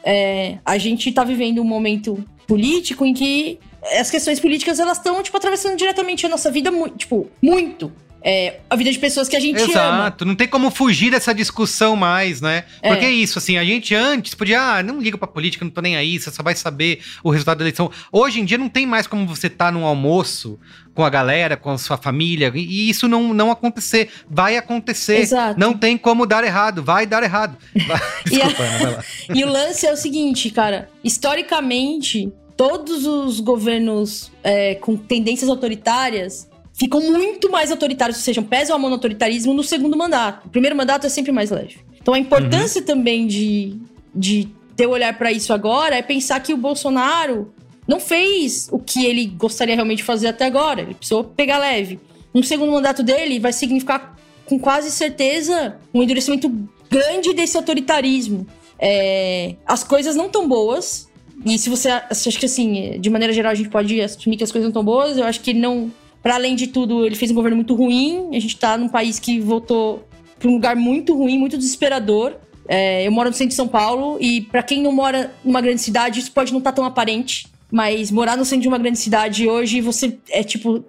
é, 0.04 0.58
a 0.66 0.78
gente 0.78 1.12
tá 1.12 1.24
vivendo 1.24 1.62
um 1.62 1.66
momento 1.66 2.24
político 2.48 3.06
em 3.06 3.14
que 3.14 3.60
as 4.00 4.10
questões 4.10 4.40
políticas 4.40 4.80
elas 4.80 4.98
estão 4.98 5.22
tipo 5.22 5.36
atravessando 5.36 5.76
diretamente 5.76 6.26
a 6.26 6.30
nossa 6.30 6.50
vida, 6.52 6.72
tipo, 6.98 7.28
muito. 7.42 7.92
É, 8.24 8.60
a 8.70 8.76
vida 8.76 8.92
de 8.92 9.00
pessoas 9.00 9.28
que 9.28 9.36
a 9.36 9.40
gente 9.40 9.60
ama. 9.64 9.72
Exato, 9.72 10.26
não 10.26 10.36
tem 10.36 10.48
como 10.48 10.70
fugir 10.70 11.10
dessa 11.12 11.34
discussão 11.34 11.96
mais, 11.96 12.40
né? 12.40 12.66
É. 12.82 12.90
Porque 12.90 13.06
é 13.06 13.12
isso, 13.12 13.40
assim, 13.40 13.58
a 13.58 13.64
gente 13.64 13.96
antes 13.96 14.36
podia, 14.36 14.62
ah, 14.62 14.84
não 14.84 15.00
liga 15.02 15.18
pra 15.18 15.28
política, 15.28 15.66
não 15.66 15.72
tô 15.72 15.82
nem 15.82 15.96
aí, 15.96 16.20
você 16.20 16.30
só 16.30 16.44
vai 16.44 16.54
saber 16.56 17.02
o 17.24 17.32
resultado 17.32 17.58
da 17.60 17.64
eleição. 17.64 17.90
Hoje 18.12 18.40
em 18.40 18.46
dia 18.46 18.58
não 18.58 18.70
tem 18.70 18.86
mais 18.86 19.08
como 19.08 19.26
você 19.26 19.50
tá 19.50 19.72
num 19.72 19.86
almoço 19.86 20.60
com 20.94 21.04
a 21.04 21.10
galera, 21.10 21.56
com 21.58 21.72
a 21.72 21.78
sua 21.78 21.98
família, 21.98 22.52
e 22.54 22.62
e 22.72 22.90
isso 22.90 23.08
não, 23.08 23.34
não 23.34 23.50
acontecer. 23.50 24.10
Vai 24.30 24.56
acontecer. 24.58 25.18
Exato. 25.18 25.60
Não 25.60 25.74
tem 25.74 25.98
como 25.98 26.26
dar 26.26 26.44
errado, 26.44 26.84
vai 26.84 27.06
dar 27.08 27.24
errado. 27.24 27.58
Vai- 27.88 28.02
Desculpa, 28.26 28.64
vai 28.64 28.94
lá. 28.94 29.04
E 29.34 29.44
o 29.44 29.50
lance 29.50 29.88
é 29.88 29.92
o 29.92 29.98
seguinte, 29.98 30.50
cara. 30.52 30.90
Historicamente, 31.04 32.32
todos 32.56 33.06
os 33.06 33.40
governos 33.40 34.32
é, 34.44 34.76
com 34.76 34.96
tendências 34.96 35.50
autoritárias 35.50 36.48
ficam 36.82 37.00
muito 37.00 37.52
mais 37.52 37.70
autoritários, 37.70 38.18
ou 38.18 38.24
seja, 38.24 38.42
pesam 38.42 38.76
a 38.76 38.80
mão 38.80 38.90
no 38.90 38.96
autoritarismo 38.96 39.54
no 39.54 39.64
segundo 39.64 39.96
mandato. 39.96 40.48
O 40.48 40.50
primeiro 40.50 40.76
mandato 40.76 41.06
é 41.06 41.10
sempre 41.10 41.32
mais 41.32 41.52
leve. 41.52 41.78
Então 42.02 42.16
a 42.16 42.18
importância 42.18 42.82
também 42.82 43.28
de, 43.28 43.78
de 44.16 44.48
ter 44.76 44.88
o 44.88 44.90
olhar 44.90 45.16
pra 45.16 45.32
isso 45.32 45.54
agora 45.54 45.96
é 45.96 46.02
pensar 46.02 46.40
que 46.40 46.52
o 46.52 46.58
Bolsonaro 46.58 47.54
não 47.88 48.00
fez 48.00 48.68
o 48.72 48.80
que 48.80 49.06
ele 49.06 49.28
gostaria 49.28 49.76
realmente 49.76 50.00
de 50.00 50.04
fazer 50.04 50.30
até 50.30 50.46
agora. 50.46 50.82
Ele 50.82 50.96
precisou 50.96 51.24
pegar 51.24 51.60
leve. 51.60 52.00
Um 52.34 52.42
segundo 52.42 52.72
mandato 52.72 53.04
dele 53.04 53.40
vai 53.40 53.54
significar, 53.54 54.18
com 54.46 54.58
quase 54.58 54.90
certeza, 54.90 55.78
um 55.94 56.02
endurecimento 56.02 56.52
grande 56.90 57.32
desse 57.32 57.58
autoritarismo. 57.58 58.48
É, 58.80 59.54
as 59.68 59.84
coisas 59.84 60.16
não 60.16 60.30
tão 60.30 60.48
boas. 60.48 61.08
E 61.46 61.60
se 61.60 61.70
você 61.70 61.90
acha 61.90 62.32
que, 62.40 62.48
assim, 62.48 63.00
de 63.00 63.10
maneira 63.12 63.32
geral, 63.32 63.52
a 63.52 63.56
gente 63.56 63.70
pode 63.70 64.02
assumir 64.02 64.38
que 64.38 64.44
as 64.44 64.52
coisas 64.52 64.68
não 64.68 64.74
tão 64.74 64.84
boas, 64.84 65.20
eu 65.20 65.26
acho 65.26 65.42
que 65.42 65.52
ele 65.52 65.60
não. 65.60 65.92
Para 66.22 66.36
além 66.36 66.56
de 66.56 66.68
tudo, 66.68 67.06
ele 67.06 67.16
fez 67.16 67.32
um 67.32 67.36
governo 67.36 67.56
muito 67.56 67.74
ruim. 67.74 68.30
A 68.36 68.40
gente 68.40 68.58
tá 68.58 68.78
num 68.78 68.88
país 68.90 69.20
que 69.20 69.40
voltou 69.40 70.08
para 70.38 70.50
um 70.50 70.54
lugar 70.54 70.76
muito 70.76 71.16
ruim, 71.16 71.38
muito 71.38 71.58
desesperador. 71.58 72.36
É, 72.68 73.06
eu 73.06 73.12
moro 73.12 73.30
no 73.30 73.36
centro 73.36 73.50
de 73.50 73.56
São 73.56 73.68
Paulo 73.68 74.18
e 74.20 74.42
para 74.42 74.64
quem 74.64 74.82
não 74.82 74.92
mora 74.92 75.34
numa 75.44 75.62
grande 75.62 75.82
cidade, 75.82 76.20
isso 76.20 76.32
pode 76.32 76.52
não 76.52 76.60
estar 76.60 76.72
tão 76.72 76.86
aparente. 76.86 77.48
Mas 77.72 78.12
morar 78.12 78.36
no 78.36 78.44
centro 78.44 78.64
de 78.64 78.68
uma 78.68 78.78
grande 78.78 79.00
cidade 79.00 79.48
hoje, 79.48 79.80
você 79.80 80.18
é 80.30 80.44
tipo, 80.44 80.84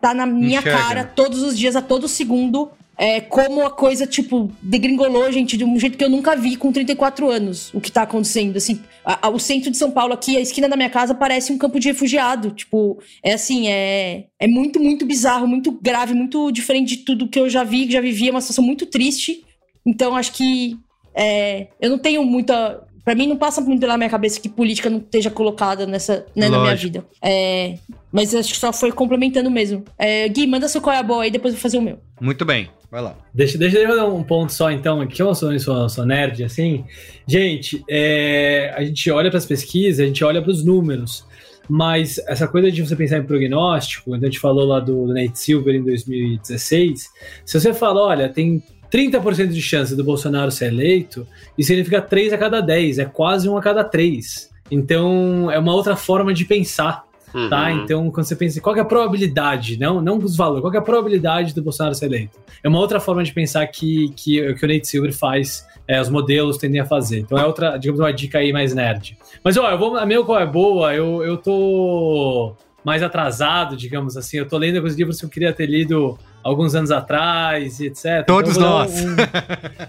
tá 0.00 0.12
na 0.12 0.26
minha 0.26 0.58
Enxerga. 0.58 0.78
cara 0.78 1.04
todos 1.04 1.42
os 1.42 1.56
dias, 1.56 1.76
a 1.76 1.82
todo 1.82 2.08
segundo, 2.08 2.70
é, 2.96 3.20
como 3.20 3.64
a 3.66 3.70
coisa, 3.70 4.06
tipo, 4.06 4.50
degringolou, 4.62 5.30
gente, 5.32 5.56
de 5.56 5.64
um 5.64 5.78
jeito 5.78 5.98
que 5.98 6.04
eu 6.04 6.08
nunca 6.10 6.34
vi 6.36 6.56
com 6.56 6.70
34 6.72 7.28
anos, 7.30 7.72
o 7.74 7.80
que 7.80 7.90
tá 7.90 8.02
acontecendo. 8.02 8.56
Assim, 8.56 8.80
a- 9.04 9.26
a- 9.26 9.30
o 9.30 9.38
centro 9.38 9.70
de 9.70 9.76
São 9.76 9.90
Paulo 9.90 10.12
aqui, 10.14 10.36
a 10.36 10.40
esquina 10.40 10.68
da 10.68 10.76
minha 10.76 10.90
casa, 10.90 11.14
parece 11.14 11.52
um 11.52 11.58
campo 11.58 11.78
de 11.80 11.88
refugiado. 11.88 12.50
Tipo, 12.50 12.98
é 13.22 13.32
assim, 13.34 13.68
é, 13.68 14.24
é 14.38 14.46
muito, 14.46 14.80
muito 14.80 15.04
bizarro, 15.06 15.46
muito 15.46 15.72
grave, 15.82 16.14
muito 16.14 16.50
diferente 16.52 16.96
de 16.96 17.04
tudo 17.04 17.28
que 17.28 17.38
eu 17.38 17.48
já 17.48 17.64
vi, 17.64 17.86
que 17.86 17.92
já 17.92 18.00
vivi. 18.00 18.28
É 18.28 18.30
uma 18.30 18.40
situação 18.40 18.64
muito 18.64 18.86
triste. 18.86 19.44
Então, 19.86 20.14
acho 20.16 20.32
que 20.32 20.76
é, 21.14 21.68
eu 21.80 21.90
não 21.90 21.98
tenho 21.98 22.24
muita. 22.24 22.82
Pra 23.04 23.14
mim, 23.14 23.26
não 23.26 23.36
passa 23.36 23.60
muito 23.60 23.80
pela 23.80 23.98
minha 23.98 24.08
cabeça 24.08 24.40
que 24.40 24.48
política 24.48 24.88
não 24.88 24.96
esteja 24.96 25.30
colocada 25.30 25.86
nessa, 25.86 26.24
né, 26.34 26.48
na 26.48 26.56
minha 26.62 26.74
vida. 26.74 27.04
É, 27.22 27.76
mas 28.10 28.34
acho 28.34 28.54
que 28.54 28.58
só 28.58 28.72
foi 28.72 28.90
complementando 28.90 29.50
mesmo. 29.50 29.84
É, 29.98 30.26
Gui, 30.26 30.46
manda 30.46 30.66
seu 30.68 30.80
qual 30.80 30.96
é 30.96 31.00
a 31.00 31.02
boa 31.02 31.22
aí, 31.22 31.30
depois 31.30 31.52
eu 31.52 31.56
vou 31.58 31.62
fazer 31.62 31.76
o 31.76 31.82
meu. 31.82 31.98
Muito 32.18 32.46
bem, 32.46 32.70
vai 32.94 33.02
lá. 33.02 33.16
Deixa, 33.34 33.58
deixa 33.58 33.76
eu 33.76 33.96
dar 33.96 34.06
um 34.06 34.22
ponto 34.22 34.52
só, 34.52 34.70
então, 34.70 35.00
aqui 35.00 35.20
eu 35.20 35.34
sou, 35.34 35.58
sou, 35.58 35.88
sou 35.88 36.06
nerd, 36.06 36.44
assim. 36.44 36.84
Gente, 37.26 37.82
é, 37.90 38.72
a 38.76 38.84
gente 38.84 39.10
olha 39.10 39.30
para 39.30 39.38
as 39.38 39.44
pesquisas, 39.44 39.98
a 39.98 40.06
gente 40.06 40.22
olha 40.22 40.40
para 40.40 40.52
os 40.52 40.64
números, 40.64 41.26
mas 41.68 42.20
essa 42.28 42.46
coisa 42.46 42.70
de 42.70 42.80
você 42.80 42.94
pensar 42.94 43.18
em 43.18 43.24
prognóstico, 43.24 44.10
então 44.10 44.28
a 44.28 44.30
gente 44.30 44.38
falou 44.38 44.64
lá 44.64 44.78
do, 44.78 45.08
do 45.08 45.12
Nate 45.12 45.36
Silver 45.36 45.74
em 45.74 45.82
2016, 45.82 47.10
se 47.44 47.60
você 47.60 47.74
fala, 47.74 48.00
olha, 48.00 48.28
tem 48.28 48.62
30% 48.92 49.48
de 49.48 49.60
chance 49.60 49.96
do 49.96 50.04
Bolsonaro 50.04 50.52
ser 50.52 50.66
eleito, 50.66 51.26
isso 51.58 51.66
significa 51.66 52.00
3 52.00 52.32
a 52.32 52.38
cada 52.38 52.60
10, 52.60 53.00
é 53.00 53.04
quase 53.06 53.48
um 53.48 53.56
a 53.56 53.60
cada 53.60 53.82
3. 53.82 54.50
Então, 54.70 55.50
é 55.50 55.58
uma 55.58 55.74
outra 55.74 55.96
forma 55.96 56.32
de 56.32 56.44
pensar. 56.44 57.04
Uhum. 57.34 57.48
tá? 57.48 57.72
Então, 57.72 58.10
quando 58.10 58.26
você 58.26 58.36
pensa, 58.36 58.60
qual 58.60 58.76
é 58.76 58.80
a 58.80 58.84
probabilidade, 58.84 59.78
não, 59.78 60.00
não 60.00 60.18
os 60.18 60.36
valores, 60.36 60.62
qual 60.62 60.72
é 60.72 60.78
a 60.78 60.82
probabilidade 60.82 61.52
do 61.52 61.62
Bolsonaro 61.62 61.94
ser 61.94 62.06
eleito? 62.06 62.38
É 62.62 62.68
uma 62.68 62.78
outra 62.78 63.00
forma 63.00 63.24
de 63.24 63.32
pensar 63.32 63.66
que, 63.66 64.10
que, 64.16 64.54
que 64.54 64.64
o 64.64 64.68
Nate 64.68 64.86
Silver 64.86 65.12
faz, 65.12 65.66
é, 65.88 66.00
os 66.00 66.08
modelos 66.08 66.56
tendem 66.56 66.80
a 66.80 66.86
fazer. 66.86 67.18
Então, 67.20 67.36
é 67.36 67.44
outra, 67.44 67.76
digamos, 67.76 68.00
uma 68.00 68.12
dica 68.12 68.38
aí 68.38 68.52
mais 68.52 68.72
nerd. 68.72 69.18
Mas, 69.42 69.56
ó, 69.56 69.68
eu 69.70 69.78
vou, 69.78 69.96
a 69.96 70.06
minha 70.06 70.22
qual 70.22 70.38
é 70.38 70.46
boa, 70.46 70.94
eu, 70.94 71.22
eu 71.24 71.36
tô 71.36 72.54
mais 72.84 73.02
atrasado, 73.02 73.76
digamos 73.76 74.16
assim, 74.16 74.36
eu 74.36 74.46
tô 74.46 74.56
lendo 74.58 74.76
alguns 74.76 74.94
livros 74.94 75.18
que 75.18 75.26
eu 75.26 75.30
queria 75.30 75.52
ter 75.52 75.66
lido 75.66 76.18
alguns 76.44 76.74
anos 76.74 76.90
atrás 76.90 77.80
e 77.80 77.86
etc. 77.86 78.24
Todos 78.26 78.56
Então, 78.56 78.62
vou 78.62 78.86
dar 78.86 78.88
nós. 78.88 79.04
um- 79.04 79.16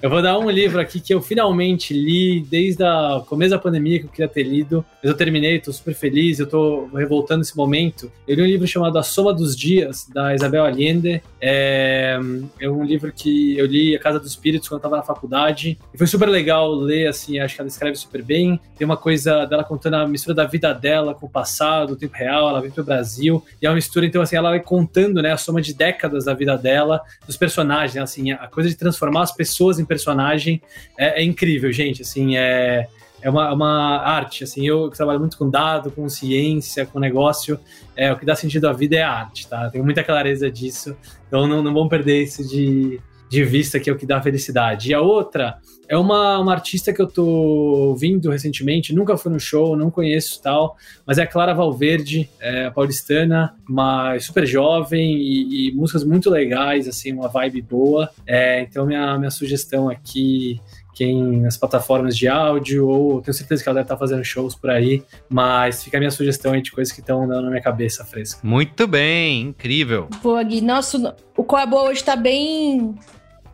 eu 0.02 0.10
vou 0.10 0.22
dar 0.22 0.40
um 0.40 0.50
livro 0.50 0.80
aqui 0.80 1.00
que 1.02 1.14
eu 1.14 1.22
finalmente 1.22 1.94
li 1.94 2.40
desde 2.40 2.82
o 2.84 3.20
começo 3.22 3.52
da 3.52 3.60
pandemia 3.60 4.00
que 4.00 4.06
eu 4.06 4.10
queria 4.10 4.28
ter 4.30 4.44
lido. 4.44 4.84
Mas 5.04 5.12
eu 5.12 5.18
terminei, 5.18 5.60
tô 5.60 5.72
super 5.74 5.94
feliz, 5.94 6.40
eu 6.40 6.48
tô 6.48 6.88
revoltando 6.96 7.42
esse 7.42 7.56
momento. 7.56 8.12
Eu 8.28 8.36
li 8.38 8.42
um 8.42 8.46
livro 8.46 8.66
chamado 8.68 8.98
A 8.98 9.04
Soma 9.04 9.34
dos 9.34 9.56
Dias, 9.56 10.08
da 10.14 10.34
Isabel 10.34 10.64
Allende. 10.66 11.22
É, 11.42 12.18
é 12.60 12.70
um 12.70 12.84
livro 12.84 13.12
que 13.12 13.58
eu 13.58 13.66
li 13.66 13.96
A 13.96 14.00
Casa 14.00 14.20
dos 14.20 14.30
Espíritos 14.30 14.68
quando 14.70 14.80
eu 14.80 14.84
tava 14.84 14.98
na 14.98 15.04
faculdade. 15.04 15.78
E 15.94 15.98
foi 15.98 16.08
super 16.08 16.30
legal 16.30 16.74
ler, 16.74 17.08
assim, 17.08 17.40
acho 17.40 17.56
que 17.56 17.62
ela 17.62 17.68
escreve 17.68 17.96
super 17.98 18.22
bem. 18.24 18.60
Tem 18.78 18.86
uma 18.86 18.98
coisa 18.98 19.46
dela 19.46 19.64
contando 19.64 19.96
a 19.96 20.08
mistura 20.08 20.34
da 20.36 20.46
vida 20.46 20.74
dela 20.74 21.14
com 21.14 21.26
o 21.26 21.30
passado, 21.30 21.92
o 21.94 21.96
tempo 21.96 22.16
real, 22.16 22.50
ela 22.50 22.62
vem 22.62 22.72
pro 22.72 22.84
Brasil. 22.84 23.44
E 23.62 23.66
é 23.66 23.70
uma 23.70 23.76
mistura, 23.76 24.06
então, 24.06 24.22
assim, 24.22 24.36
ela 24.36 24.50
vai 24.50 24.60
contando, 24.60 25.22
né, 25.22 25.32
a 25.32 25.38
soma 25.38 25.62
de 25.62 25.74
décadas 25.74 26.26
da 26.26 26.34
vida 26.34 26.45
dela, 26.54 27.02
dos 27.26 27.36
personagens, 27.36 27.96
né, 27.96 28.02
assim, 28.02 28.32
a 28.32 28.48
coisa 28.48 28.70
de 28.70 28.76
transformar 28.76 29.24
as 29.24 29.32
pessoas 29.32 29.80
em 29.80 29.86
personagem 29.86 30.62
é, 30.98 31.22
é 31.22 31.24
incrível, 31.24 31.72
gente, 31.72 32.04
assim, 32.04 32.38
é, 32.38 32.88
é 33.22 33.30
uma, 33.30 33.52
uma 33.52 33.98
arte, 34.02 34.44
assim, 34.44 34.68
eu 34.68 34.90
que 34.90 34.98
trabalho 34.98 35.20
muito 35.20 35.38
com 35.38 35.50
dado, 35.50 35.90
com 35.90 36.08
ciência, 36.08 36.86
com 36.86 37.00
negócio, 37.00 37.60
é, 37.96 38.14
o 38.14 38.18
que 38.20 38.26
dá 38.26 38.36
sentido 38.36 38.68
à 38.68 38.74
vida 38.74 38.98
é 38.98 39.02
a 39.02 39.12
arte, 39.12 39.48
tá? 39.48 39.68
Tenho 39.72 39.84
muita 39.84 40.04
clareza 40.04 40.52
disso, 40.52 40.96
então 41.28 41.48
não, 41.48 41.64
não 41.64 41.74
vamos 41.74 41.90
perder 41.90 42.22
isso 42.22 42.48
de, 42.48 43.02
de 43.30 43.44
vista, 43.44 43.80
que 43.80 43.90
é 43.90 43.94
o 43.94 43.98
que 43.98 44.06
dá 44.06 44.22
felicidade. 44.22 44.90
E 44.90 44.94
a 44.94 45.02
outra 45.02 45.58
é 45.88 45.98
uma, 45.98 46.40
uma 46.40 46.54
artista 46.54 46.94
que 46.94 47.02
eu 47.02 47.08
tô 47.08 47.26
ouvindo 47.26 48.30
recentemente, 48.30 48.94
nunca 48.94 49.18
fui 49.18 49.32
no 49.32 49.40
show, 49.40 49.76
não 49.76 49.92
conheço 49.92 50.42
tal, 50.42 50.76
mas 51.06 51.18
é 51.18 51.24
a 51.24 51.28
Clara 51.28 51.54
Valverde, 51.54 52.30
é, 52.40 52.70
paulistana, 52.70 53.56
uma 53.68 54.18
super 54.20 54.46
jovem 54.46 55.16
e, 55.16 55.70
e 55.70 55.72
músicas 55.74 56.04
muito 56.04 56.30
legais, 56.30 56.88
assim, 56.88 57.14
uma 57.14 57.28
vibe 57.28 57.62
boa. 57.62 58.10
É, 58.26 58.62
então 58.62 58.86
minha, 58.86 59.18
minha 59.18 59.32
sugestão 59.32 59.90
aqui, 59.90 60.60
quem 60.94 61.42
nas 61.42 61.58
plataformas 61.58 62.18
de 62.18 62.28
áudio, 62.28 62.88
ou 62.88 63.22
tenho 63.22 63.36
certeza 63.36 63.62
que 63.62 63.70
ela 63.70 63.76
deve 63.76 63.86
estar 63.86 63.98
fazendo 63.98 64.24
shows 64.24 64.56
por 64.56 64.70
aí, 64.70 65.04
mas 65.30 65.84
fica 65.84 65.98
a 65.98 66.00
minha 66.00 66.12
sugestão 66.12 66.54
aí 66.54 66.62
de 66.62 66.72
coisas 66.72 66.94
que 66.94 67.02
estão 67.02 67.28
dando 67.28 67.44
na 67.44 67.50
minha 67.50 67.62
cabeça 67.62 68.06
fresca. 68.06 68.40
Muito 68.42 68.88
bem, 68.88 69.42
incrível. 69.42 70.08
Boa, 70.24 70.42
Gui. 70.42 70.62
Nossa, 70.62 71.16
o 71.36 71.44
Boa 71.44 71.90
hoje 71.90 72.04
tá 72.04 72.16
bem 72.16 72.96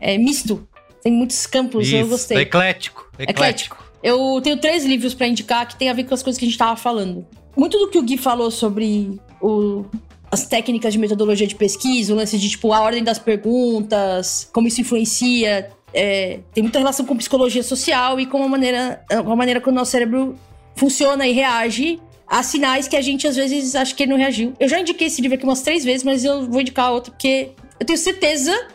é, 0.02 0.18
misto. 0.18 0.68
Tem 1.04 1.12
muitos 1.14 1.46
campos, 1.46 1.92
eu 1.92 2.02
Isso, 2.02 2.10
gostei. 2.10 2.38
Eclético. 2.40 3.10
Eclético. 3.18 3.78
Eu 4.04 4.40
tenho 4.42 4.58
três 4.58 4.84
livros 4.84 5.14
pra 5.14 5.28
indicar 5.28 5.68
que 5.68 5.76
tem 5.76 5.90
a 5.90 5.94
ver 5.94 6.04
com 6.04 6.14
as 6.14 6.22
coisas 6.24 6.38
que 6.40 6.46
a 6.46 6.48
gente 6.48 6.58
tava 6.58 6.76
falando. 6.76 7.26
Muito 7.56 7.78
do 7.78 7.88
que 7.90 7.98
o 7.98 8.02
Gui 8.04 8.18
falou 8.18 8.50
sobre 8.52 9.20
o- 9.42 9.86
as 10.32 10.46
técnicas 10.46 10.94
de 10.94 11.00
metodologia 11.00 11.46
de 11.46 11.56
pesquisa, 11.56 12.14
o 12.14 12.16
lance 12.16 12.38
de, 12.38 12.50
tipo, 12.50 12.72
a 12.72 12.82
ordem 12.82 13.04
das 13.04 13.20
perguntas, 13.20 14.50
como 14.54 14.68
isso 14.68 14.82
influencia, 14.82 15.70
é, 15.94 16.40
tem 16.54 16.64
muita 16.64 16.80
relação 16.80 17.06
com 17.06 17.16
psicologia 17.18 17.64
social 17.64 18.20
e 18.20 18.26
com 18.26 18.42
a 18.44 18.48
maneira, 18.48 19.04
com 19.24 19.32
a 19.32 19.36
maneira 19.36 19.60
que 19.60 19.70
o 19.70 19.72
nosso 19.72 19.92
cérebro 19.92 20.36
funciona 20.76 21.28
e 21.28 21.34
reage 21.34 22.00
a 22.28 22.42
sinais 22.44 22.88
que 22.88 22.96
a 22.96 23.02
gente, 23.02 23.28
às 23.28 23.36
vezes, 23.36 23.76
acha 23.76 23.94
que 23.94 24.04
ele 24.04 24.12
não 24.12 24.18
reagiu. 24.18 24.54
Eu 24.60 24.70
já 24.70 24.80
indiquei 24.80 25.08
esse 25.08 25.22
livro 25.22 25.36
aqui 25.36 25.44
umas 25.44 25.62
três 25.62 25.84
vezes, 25.84 26.04
mas 26.04 26.24
eu 26.24 26.50
vou 26.50 26.62
indicar 26.62 26.92
outro 26.94 27.12
porque 27.12 27.50
eu 27.78 27.86
tenho 27.86 28.00
certeza, 28.00 28.68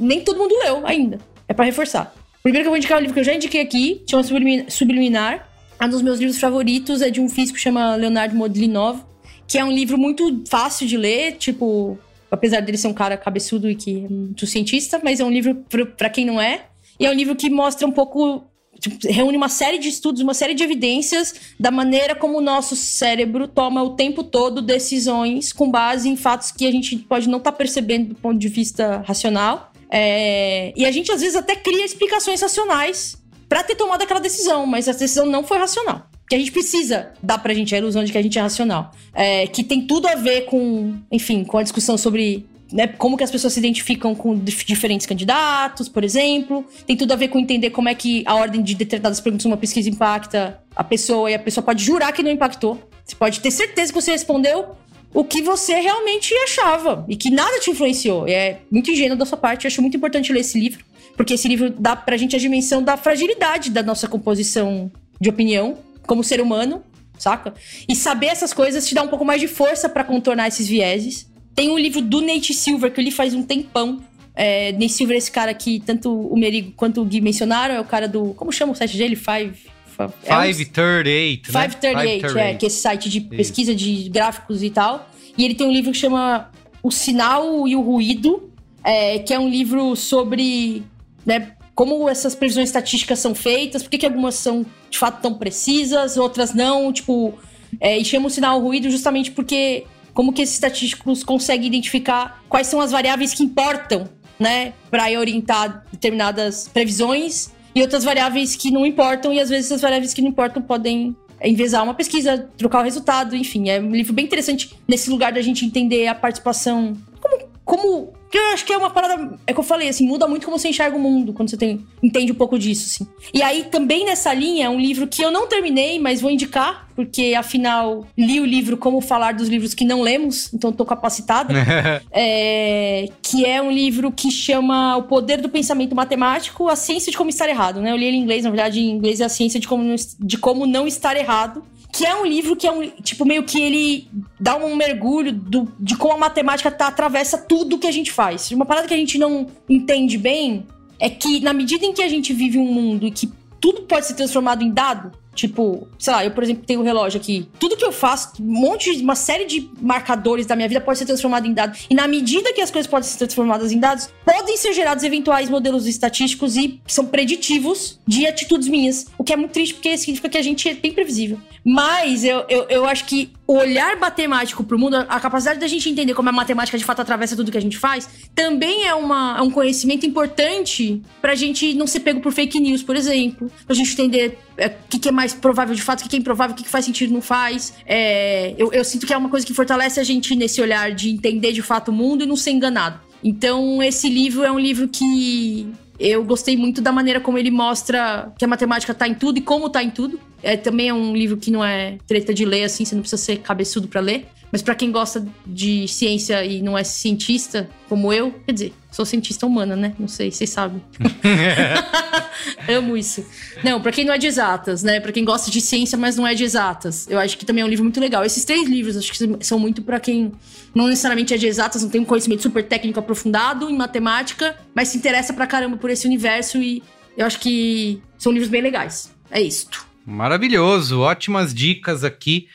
nem 0.00 0.20
todo 0.20 0.38
mundo 0.38 0.54
leu 0.64 0.86
ainda. 0.86 1.18
É 1.46 1.54
pra 1.54 1.64
reforçar. 1.64 2.14
Primeiro 2.42 2.64
que 2.64 2.68
eu 2.68 2.70
vou 2.70 2.76
indicar 2.78 2.98
um 2.98 3.00
livro 3.00 3.14
que 3.14 3.20
eu 3.20 3.24
já 3.24 3.34
indiquei 3.34 3.60
aqui, 3.60 4.02
chama 4.08 4.22
Sublimi- 4.22 4.66
Subliminar. 4.68 5.48
Um 5.80 5.88
dos 5.88 6.02
meus 6.02 6.18
livros 6.18 6.38
favoritos 6.38 7.02
é 7.02 7.10
de 7.10 7.20
um 7.20 7.28
físico 7.28 7.56
que 7.56 7.62
chama 7.62 7.94
Leonardo 7.94 8.34
Modlinov, 8.34 9.00
que 9.46 9.58
é 9.58 9.64
um 9.64 9.70
livro 9.70 9.96
muito 9.96 10.42
fácil 10.48 10.86
de 10.86 10.96
ler, 10.96 11.32
tipo, 11.36 11.98
apesar 12.30 12.60
dele 12.60 12.76
ser 12.76 12.88
um 12.88 12.92
cara 12.92 13.16
cabeçudo 13.16 13.70
e 13.70 13.74
que 13.74 14.04
é 14.04 14.08
muito 14.08 14.46
cientista, 14.46 15.00
mas 15.02 15.20
é 15.20 15.24
um 15.24 15.30
livro 15.30 15.64
pra 15.96 16.10
quem 16.10 16.24
não 16.24 16.40
é. 16.40 16.62
E 16.98 17.06
é 17.06 17.10
um 17.10 17.14
livro 17.14 17.36
que 17.36 17.48
mostra 17.48 17.86
um 17.86 17.92
pouco 17.92 18.44
tipo, 18.80 18.96
reúne 19.08 19.36
uma 19.36 19.48
série 19.48 19.78
de 19.78 19.88
estudos, 19.88 20.22
uma 20.22 20.34
série 20.34 20.54
de 20.54 20.62
evidências 20.62 21.34
da 21.58 21.70
maneira 21.70 22.14
como 22.14 22.38
o 22.38 22.40
nosso 22.40 22.76
cérebro 22.76 23.48
toma 23.48 23.82
o 23.82 23.90
tempo 23.90 24.22
todo 24.22 24.62
decisões 24.62 25.52
com 25.52 25.70
base 25.70 26.08
em 26.08 26.16
fatos 26.16 26.50
que 26.52 26.66
a 26.66 26.70
gente 26.70 26.96
pode 26.96 27.28
não 27.28 27.38
estar 27.38 27.52
percebendo 27.52 28.10
do 28.10 28.14
ponto 28.14 28.38
de 28.38 28.48
vista 28.48 29.02
racional. 29.06 29.72
É, 29.90 30.72
e 30.76 30.84
a 30.84 30.90
gente 30.90 31.10
às 31.10 31.20
vezes 31.20 31.36
até 31.36 31.56
cria 31.56 31.84
explicações 31.84 32.40
racionais 32.40 33.16
pra 33.48 33.62
ter 33.62 33.74
tomado 33.74 34.02
aquela 34.02 34.20
decisão, 34.20 34.66
mas 34.66 34.86
essa 34.86 34.98
decisão 34.98 35.26
não 35.26 35.42
foi 35.42 35.58
racional. 35.58 36.06
Que 36.28 36.34
a 36.34 36.38
gente 36.38 36.52
precisa 36.52 37.12
dar 37.22 37.38
pra 37.38 37.54
gente 37.54 37.74
a 37.74 37.78
ilusão 37.78 38.04
de 38.04 38.12
que 38.12 38.18
a 38.18 38.22
gente 38.22 38.38
é 38.38 38.42
racional. 38.42 38.92
É, 39.14 39.46
que 39.46 39.64
tem 39.64 39.86
tudo 39.86 40.06
a 40.06 40.14
ver 40.14 40.42
com, 40.42 40.94
enfim, 41.10 41.42
com 41.42 41.56
a 41.56 41.62
discussão 41.62 41.96
sobre 41.96 42.46
né, 42.72 42.86
como 42.86 43.16
que 43.16 43.24
as 43.24 43.30
pessoas 43.30 43.52
se 43.52 43.58
identificam 43.60 44.14
com 44.14 44.36
dif- 44.38 44.64
diferentes 44.64 45.06
candidatos, 45.06 45.88
por 45.88 46.04
exemplo. 46.04 46.64
Tem 46.86 46.96
tudo 46.96 47.12
a 47.12 47.16
ver 47.16 47.28
com 47.28 47.38
entender 47.38 47.70
como 47.70 47.88
é 47.88 47.94
que 47.94 48.22
a 48.26 48.34
ordem 48.34 48.62
de 48.62 48.74
determinadas 48.74 49.20
perguntas 49.20 49.44
numa 49.46 49.56
pesquisa 49.56 49.88
impacta 49.88 50.60
a 50.76 50.84
pessoa 50.84 51.30
e 51.30 51.34
a 51.34 51.38
pessoa 51.38 51.64
pode 51.64 51.82
jurar 51.84 52.12
que 52.12 52.22
não 52.22 52.30
impactou. 52.30 52.78
Você 53.04 53.16
pode 53.16 53.40
ter 53.40 53.50
certeza 53.50 53.92
que 53.92 54.00
você 54.00 54.10
respondeu 54.10 54.76
o 55.14 55.24
que 55.24 55.40
você 55.40 55.74
realmente 55.80 56.34
achava 56.44 57.06
e 57.08 57.16
que 57.16 57.30
nada 57.30 57.58
te 57.60 57.70
influenciou. 57.70 58.28
É 58.28 58.58
muito 58.70 58.90
ingênuo 58.90 59.16
da 59.16 59.24
sua 59.24 59.38
parte. 59.38 59.64
Eu 59.64 59.68
acho 59.68 59.80
muito 59.80 59.96
importante 59.96 60.30
ler 60.32 60.40
esse 60.40 60.60
livro, 60.60 60.84
porque 61.16 61.34
esse 61.34 61.48
livro 61.48 61.70
dá 61.70 61.96
pra 61.96 62.16
gente 62.18 62.36
a 62.36 62.38
dimensão 62.38 62.82
da 62.82 62.96
fragilidade 62.98 63.70
da 63.70 63.82
nossa 63.82 64.06
composição 64.06 64.90
de 65.18 65.30
opinião 65.30 65.78
como 66.06 66.22
ser 66.22 66.40
humano, 66.40 66.82
saca? 67.18 67.54
E 67.88 67.96
saber 67.96 68.26
essas 68.26 68.52
coisas 68.52 68.86
te 68.86 68.94
dá 68.94 69.02
um 69.02 69.08
pouco 69.08 69.24
mais 69.24 69.40
de 69.40 69.48
força 69.48 69.88
pra 69.88 70.04
contornar 70.04 70.48
esses 70.48 70.68
vieses. 70.68 71.26
Tem 71.58 71.70
um 71.70 71.76
livro 71.76 72.00
do 72.00 72.20
Nate 72.20 72.54
Silver 72.54 72.92
que 72.92 73.00
eu 73.00 73.04
li 73.04 73.10
faz 73.10 73.34
um 73.34 73.42
tempão. 73.42 74.00
É, 74.32 74.70
Nate 74.70 74.90
Silver 74.90 75.16
é 75.16 75.18
esse 75.18 75.32
cara 75.32 75.52
que 75.52 75.80
tanto 75.80 76.08
o 76.08 76.38
Merigo 76.38 76.70
quanto 76.76 77.02
o 77.02 77.04
Gui 77.04 77.20
mencionaram, 77.20 77.74
é 77.74 77.80
o 77.80 77.84
cara 77.84 78.06
do. 78.06 78.32
Como 78.34 78.52
chama 78.52 78.70
o 78.70 78.76
site 78.76 78.96
dele? 78.96 79.16
Five. 79.16 79.54
Five, 79.88 80.12
é 80.24 80.36
um- 80.36 80.42
538, 80.42 81.52
né? 81.52 81.64
538, 81.64 82.38
é, 82.38 82.54
que 82.54 82.64
é 82.64 82.68
esse 82.68 82.80
site 82.80 83.08
de 83.08 83.20
pesquisa 83.22 83.74
de 83.74 84.08
gráficos 84.08 84.62
e 84.62 84.70
tal. 84.70 85.10
E 85.36 85.44
ele 85.44 85.56
tem 85.56 85.66
um 85.66 85.72
livro 85.72 85.90
que 85.90 85.98
chama 85.98 86.48
O 86.80 86.92
Sinal 86.92 87.66
e 87.66 87.74
o 87.74 87.80
Ruído, 87.80 88.52
é, 88.84 89.18
que 89.18 89.34
é 89.34 89.38
um 89.40 89.48
livro 89.48 89.96
sobre 89.96 90.84
né, 91.26 91.56
como 91.74 92.08
essas 92.08 92.36
previsões 92.36 92.68
estatísticas 92.68 93.18
são 93.18 93.34
feitas, 93.34 93.82
por 93.82 93.90
que, 93.90 94.06
algumas 94.06 94.36
são 94.36 94.64
de 94.88 94.96
fato 94.96 95.20
tão 95.20 95.34
precisas, 95.34 96.16
outras 96.16 96.54
não, 96.54 96.92
tipo. 96.92 97.36
é, 97.80 97.98
e 97.98 98.04
chama 98.04 98.28
o 98.28 98.30
sinal 98.30 98.60
ruído 98.60 98.88
justamente 98.88 99.32
porque 99.32 99.84
como 100.18 100.32
que 100.32 100.42
esses 100.42 100.56
estatísticos 100.56 101.22
conseguem 101.22 101.68
identificar 101.68 102.42
quais 102.48 102.66
são 102.66 102.80
as 102.80 102.90
variáveis 102.90 103.32
que 103.32 103.44
importam, 103.44 104.08
né, 104.36 104.72
para 104.90 105.04
orientar 105.16 105.84
determinadas 105.92 106.66
previsões 106.66 107.52
e 107.72 107.80
outras 107.80 108.02
variáveis 108.02 108.56
que 108.56 108.68
não 108.68 108.84
importam, 108.84 109.32
e 109.32 109.38
às 109.38 109.48
vezes 109.48 109.66
essas 109.66 109.80
variáveis 109.80 110.12
que 110.12 110.20
não 110.20 110.30
importam 110.30 110.60
podem 110.60 111.16
envezar 111.40 111.84
uma 111.84 111.94
pesquisa, 111.94 112.50
trocar 112.56 112.80
o 112.80 112.82
resultado, 112.82 113.36
enfim. 113.36 113.68
É 113.68 113.80
um 113.80 113.92
livro 113.92 114.12
bem 114.12 114.24
interessante 114.24 114.74
nesse 114.88 115.08
lugar 115.08 115.32
da 115.32 115.40
gente 115.40 115.64
entender 115.64 116.08
a 116.08 116.16
participação. 116.16 116.96
Como. 117.20 117.48
como 117.64 118.17
que 118.30 118.36
eu 118.36 118.46
acho 118.52 118.64
que 118.64 118.72
é 118.72 118.76
uma 118.76 118.90
parada. 118.90 119.38
É 119.46 119.52
que 119.52 119.58
eu 119.58 119.64
falei, 119.64 119.88
assim, 119.88 120.06
muda 120.06 120.26
muito 120.28 120.44
como 120.44 120.58
você 120.58 120.68
enxerga 120.68 120.96
o 120.96 121.00
mundo 121.00 121.32
quando 121.32 121.48
você 121.48 121.56
tem, 121.56 121.84
entende 122.02 122.32
um 122.32 122.34
pouco 122.34 122.58
disso, 122.58 122.86
assim. 122.86 123.10
E 123.32 123.42
aí, 123.42 123.64
também 123.64 124.04
nessa 124.04 124.32
linha, 124.34 124.66
é 124.66 124.68
um 124.68 124.78
livro 124.78 125.06
que 125.06 125.22
eu 125.22 125.30
não 125.30 125.46
terminei, 125.46 125.98
mas 125.98 126.20
vou 126.20 126.30
indicar, 126.30 126.88
porque 126.94 127.34
afinal 127.36 128.06
li 128.16 128.40
o 128.40 128.44
livro 128.44 128.76
Como 128.76 129.00
Falar 129.00 129.32
dos 129.32 129.48
Livros 129.48 129.72
que 129.72 129.84
Não 129.84 130.02
Lemos, 130.02 130.52
então 130.52 130.72
tô 130.72 130.84
capacitada 130.84 131.54
é, 132.12 133.08
que 133.22 133.46
é 133.46 133.62
um 133.62 133.70
livro 133.70 134.12
que 134.12 134.30
chama 134.30 134.96
O 134.96 135.04
Poder 135.04 135.40
do 135.40 135.48
Pensamento 135.48 135.94
Matemático, 135.94 136.68
a 136.68 136.76
Ciência 136.76 137.10
de 137.10 137.16
Como 137.16 137.30
Estar 137.30 137.48
Errado, 137.48 137.80
né? 137.80 137.92
Eu 137.92 137.96
li 137.96 138.06
ele 138.06 138.16
em 138.16 138.20
inglês, 138.20 138.44
na 138.44 138.50
verdade, 138.50 138.80
em 138.80 138.90
inglês 138.90 139.20
é 139.20 139.24
a 139.24 139.28
Ciência 139.28 139.58
de 139.58 139.66
Como 139.66 139.94
de 140.20 140.38
como 140.38 140.66
não 140.66 140.86
Estar 140.86 141.16
Errado, 141.16 141.62
que 141.98 142.06
é 142.06 142.14
um 142.14 142.24
livro 142.24 142.54
que 142.54 142.64
é 142.64 142.70
um, 142.70 142.88
tipo, 143.02 143.24
meio 143.24 143.42
que 143.42 143.60
ele 143.60 144.08
dá 144.38 144.54
um 144.54 144.76
mergulho 144.76 145.32
do, 145.32 145.68
de 145.80 145.96
como 145.96 146.14
a 146.14 146.16
matemática 146.16 146.70
tá, 146.70 146.86
atravessa 146.86 147.36
tudo 147.36 147.76
que 147.76 147.88
a 147.88 147.90
gente 147.90 148.12
faz. 148.12 148.52
Uma 148.52 148.64
parada 148.64 148.86
que 148.86 148.94
a 148.94 148.96
gente 148.96 149.18
não 149.18 149.48
entende 149.68 150.16
bem 150.16 150.64
é 151.00 151.10
que 151.10 151.40
na 151.40 151.52
medida 151.52 151.84
em 151.84 151.92
que 151.92 152.00
a 152.00 152.08
gente 152.08 152.32
vive 152.32 152.56
um 152.56 152.72
mundo 152.72 153.04
e 153.04 153.10
que 153.10 153.28
tudo 153.60 153.82
pode 153.82 154.06
ser 154.06 154.14
transformado 154.14 154.62
em 154.62 154.70
dado, 154.70 155.10
Tipo, 155.38 155.86
sei 156.00 156.12
lá, 156.12 156.24
eu, 156.24 156.32
por 156.32 156.42
exemplo, 156.42 156.64
tenho 156.66 156.80
o 156.80 156.82
relógio 156.82 157.20
aqui. 157.20 157.48
Tudo 157.60 157.76
que 157.76 157.84
eu 157.84 157.92
faço, 157.92 158.42
um 158.42 158.44
monte 158.44 158.92
de, 158.96 159.04
uma 159.04 159.14
série 159.14 159.44
de 159.44 159.70
marcadores 159.80 160.46
da 160.46 160.56
minha 160.56 160.66
vida 160.66 160.80
pode 160.80 160.98
ser 160.98 161.06
transformado 161.06 161.46
em 161.46 161.52
dados. 161.52 161.86
E 161.88 161.94
na 161.94 162.08
medida 162.08 162.52
que 162.52 162.60
as 162.60 162.72
coisas 162.72 162.90
podem 162.90 163.08
ser 163.08 163.18
transformadas 163.18 163.70
em 163.70 163.78
dados, 163.78 164.10
podem 164.24 164.56
ser 164.56 164.72
gerados 164.72 165.04
eventuais 165.04 165.48
modelos 165.48 165.86
estatísticos 165.86 166.56
e 166.56 166.80
são 166.88 167.06
preditivos 167.06 168.00
de 168.04 168.26
atitudes 168.26 168.66
minhas. 168.66 169.06
O 169.16 169.22
que 169.22 169.32
é 169.32 169.36
muito 169.36 169.52
triste, 169.52 169.74
porque 169.74 169.96
significa 169.96 170.28
que 170.28 170.38
a 170.38 170.42
gente 170.42 170.68
é 170.68 170.74
bem 170.74 170.90
previsível. 170.90 171.38
Mas 171.64 172.24
eu, 172.24 172.44
eu, 172.48 172.66
eu 172.68 172.84
acho 172.86 173.04
que 173.04 173.30
o 173.46 173.54
olhar 173.54 173.96
matemático 173.96 174.62
para 174.62 174.76
o 174.76 174.78
mundo, 174.78 174.96
a 174.96 175.20
capacidade 175.20 175.58
da 175.58 175.66
gente 175.66 175.88
entender 175.88 176.14
como 176.14 176.28
a 176.28 176.32
matemática 176.32 176.76
de 176.76 176.84
fato 176.84 177.00
atravessa 177.00 177.34
tudo 177.34 177.50
que 177.50 177.56
a 177.56 177.62
gente 177.62 177.78
faz, 177.78 178.08
também 178.34 178.86
é, 178.86 178.94
uma, 178.94 179.36
é 179.38 179.42
um 179.42 179.50
conhecimento 179.50 180.04
importante 180.04 181.02
para 181.20 181.32
a 181.32 181.34
gente 181.34 181.72
não 181.74 181.86
ser 181.86 182.00
pego 182.00 182.20
por 182.20 182.32
fake 182.32 182.60
news, 182.60 182.82
por 182.82 182.96
exemplo. 182.96 183.50
Para 183.64 183.72
a 183.72 183.76
gente 183.76 183.92
entender 183.92 184.38
o 184.58 184.60
é, 184.60 184.68
que, 184.68 184.98
que, 184.98 185.08
é 185.08 185.12
mais 185.12 185.27
provável 185.34 185.74
de 185.74 185.82
fato, 185.82 186.04
o 186.04 186.08
que, 186.08 186.16
é 186.16 186.18
improvável, 186.18 186.54
o 186.54 186.56
que, 186.56 186.64
que 186.64 186.70
faz 186.70 186.84
sentido 186.84 187.12
não 187.12 187.20
faz. 187.20 187.74
É, 187.86 188.54
eu, 188.58 188.72
eu 188.72 188.84
sinto 188.84 189.06
que 189.06 189.12
é 189.12 189.16
uma 189.16 189.28
coisa 189.28 189.46
que 189.46 189.54
fortalece 189.54 190.00
a 190.00 190.04
gente 190.04 190.34
nesse 190.34 190.60
olhar 190.60 190.92
de 190.92 191.10
entender 191.10 191.52
de 191.52 191.62
fato 191.62 191.90
o 191.90 191.92
mundo 191.92 192.24
e 192.24 192.26
não 192.26 192.36
ser 192.36 192.50
enganado. 192.50 193.00
Então, 193.22 193.82
esse 193.82 194.08
livro 194.08 194.44
é 194.44 194.52
um 194.52 194.58
livro 194.58 194.88
que 194.88 195.68
eu 195.98 196.22
gostei 196.24 196.56
muito 196.56 196.80
da 196.80 196.92
maneira 196.92 197.20
como 197.20 197.36
ele 197.38 197.50
mostra 197.50 198.32
que 198.38 198.44
a 198.44 198.48
matemática 198.48 198.94
tá 198.94 199.08
em 199.08 199.14
tudo 199.14 199.38
e 199.38 199.42
como 199.42 199.68
tá 199.68 199.82
em 199.82 199.90
tudo. 199.90 200.20
É, 200.42 200.56
também 200.56 200.88
é 200.88 200.94
um 200.94 201.14
livro 201.14 201.36
que 201.36 201.50
não 201.50 201.64
é 201.64 201.98
treta 202.06 202.32
de 202.32 202.44
ler, 202.44 202.64
assim, 202.64 202.84
você 202.84 202.94
não 202.94 203.02
precisa 203.02 203.20
ser 203.20 203.38
cabeçudo 203.38 203.88
para 203.88 204.00
ler. 204.00 204.28
Mas 204.50 204.62
para 204.62 204.74
quem 204.74 204.90
gosta 204.90 205.26
de 205.46 205.86
ciência 205.88 206.44
e 206.44 206.62
não 206.62 206.76
é 206.76 206.82
cientista, 206.84 207.68
como 207.88 208.12
eu, 208.12 208.32
quer 208.46 208.52
dizer, 208.52 208.72
sou 208.90 209.04
cientista 209.04 209.46
humana, 209.46 209.76
né? 209.76 209.94
Não 209.98 210.08
sei, 210.08 210.30
vocês 210.30 210.50
sabem. 210.50 210.82
Amo 212.68 212.96
isso. 212.96 213.24
Não, 213.62 213.80
para 213.80 213.92
quem 213.92 214.04
não 214.04 214.14
é 214.14 214.18
de 214.18 214.26
exatas, 214.26 214.82
né? 214.82 215.00
Para 215.00 215.12
quem 215.12 215.24
gosta 215.24 215.50
de 215.50 215.60
ciência, 215.60 215.98
mas 215.98 216.16
não 216.16 216.26
é 216.26 216.34
de 216.34 216.44
exatas. 216.44 217.08
Eu 217.08 217.18
acho 217.18 217.36
que 217.36 217.44
também 217.44 217.62
é 217.62 217.64
um 217.64 217.68
livro 217.68 217.84
muito 217.84 218.00
legal. 218.00 218.24
Esses 218.24 218.44
três 218.44 218.68
livros, 218.68 218.96
acho 218.96 219.12
que 219.12 219.44
são 219.44 219.58
muito 219.58 219.82
para 219.82 220.00
quem 220.00 220.32
não 220.74 220.86
necessariamente 220.86 221.34
é 221.34 221.36
de 221.36 221.46
exatas, 221.46 221.82
não 221.82 221.90
tem 221.90 222.00
um 222.00 222.04
conhecimento 222.04 222.42
super 222.42 222.64
técnico 222.64 222.98
aprofundado 222.98 223.68
em 223.68 223.76
matemática, 223.76 224.56
mas 224.74 224.88
se 224.88 224.98
interessa 224.98 225.32
pra 225.32 225.46
caramba 225.46 225.76
por 225.76 225.90
esse 225.90 226.06
universo 226.06 226.58
e 226.58 226.82
eu 227.16 227.26
acho 227.26 227.40
que 227.40 228.00
são 228.16 228.32
livros 228.32 228.50
bem 228.50 228.62
legais. 228.62 229.12
É 229.30 229.40
isto. 229.40 229.86
Maravilhoso, 230.06 231.00
ótimas 231.00 231.52
dicas 231.52 232.04
aqui 232.04 232.48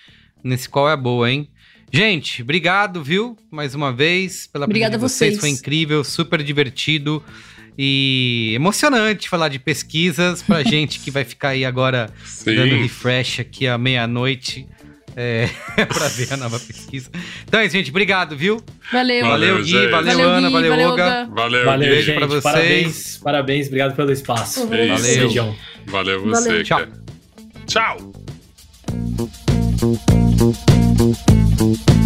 nesse 0.44 0.68
qual 0.68 0.90
é 0.90 0.98
boa, 0.98 1.30
hein? 1.30 1.49
Gente, 1.95 2.41
obrigado, 2.41 3.03
viu? 3.03 3.38
Mais 3.52 3.76
uma 3.76 3.94
vez 3.94 4.48
pela 4.48 4.65
Obrigada 4.65 4.98
presença 4.98 5.26
de 5.26 5.32
vocês. 5.32 5.40
vocês. 5.40 5.40
Foi 5.41 5.49
incrível, 5.49 6.03
super 6.03 6.41
divertido 6.41 7.24
e 7.78 8.52
emocionante 8.56 9.30
falar 9.30 9.48
de 9.48 9.60
pesquisas 9.60 10.41
pra 10.41 10.64
gente 10.65 10.99
que 10.99 11.11
vai 11.11 11.24
ficar 11.24 11.49
aí 11.49 11.64
agora 11.64 12.10
Sim. 12.26 12.56
dando 12.56 12.76
refresh 12.78 13.41
aqui 13.41 13.68
à 13.68 13.78
meia-noite. 13.78 14.68
É, 15.15 15.48
pra 15.86 16.07
ver 16.07 16.34
a 16.34 16.38
nova 16.38 16.60
pesquisa. 16.60 17.11
Então 17.48 17.60
é 17.60 17.65
isso, 17.68 17.74
gente. 17.76 17.91
Obrigado, 17.91 18.36
viu? 18.36 18.60
Valeu. 18.91 19.28
Valeu, 19.28 19.64
Gui. 19.64 19.74
Valeu, 19.74 19.91
valeu 19.91 20.30
Ana. 20.32 20.48
Gui, 20.48 20.53
valeu, 20.53 20.70
valeu, 20.72 20.90
Olga. 20.90 21.30
Valeu. 21.32 21.65
Valeu, 21.65 21.90
Beijo 21.90 22.06
gente. 22.07 22.18
pra 22.18 22.26
vocês. 22.26 22.41
Parabéns, 22.41 23.18
parabéns. 23.20 23.68
Obrigado 23.68 23.95
pelo 23.95 24.11
espaço. 24.11 24.61
Uhum. 24.61 24.70
Valeu. 24.70 25.56
Valeu 25.86 26.24
você, 26.24 26.49
valeu. 26.49 26.64
Tchau. 26.64 26.88
Tchau. 27.68 28.14
Thank 31.64 31.90
you. 31.90 32.02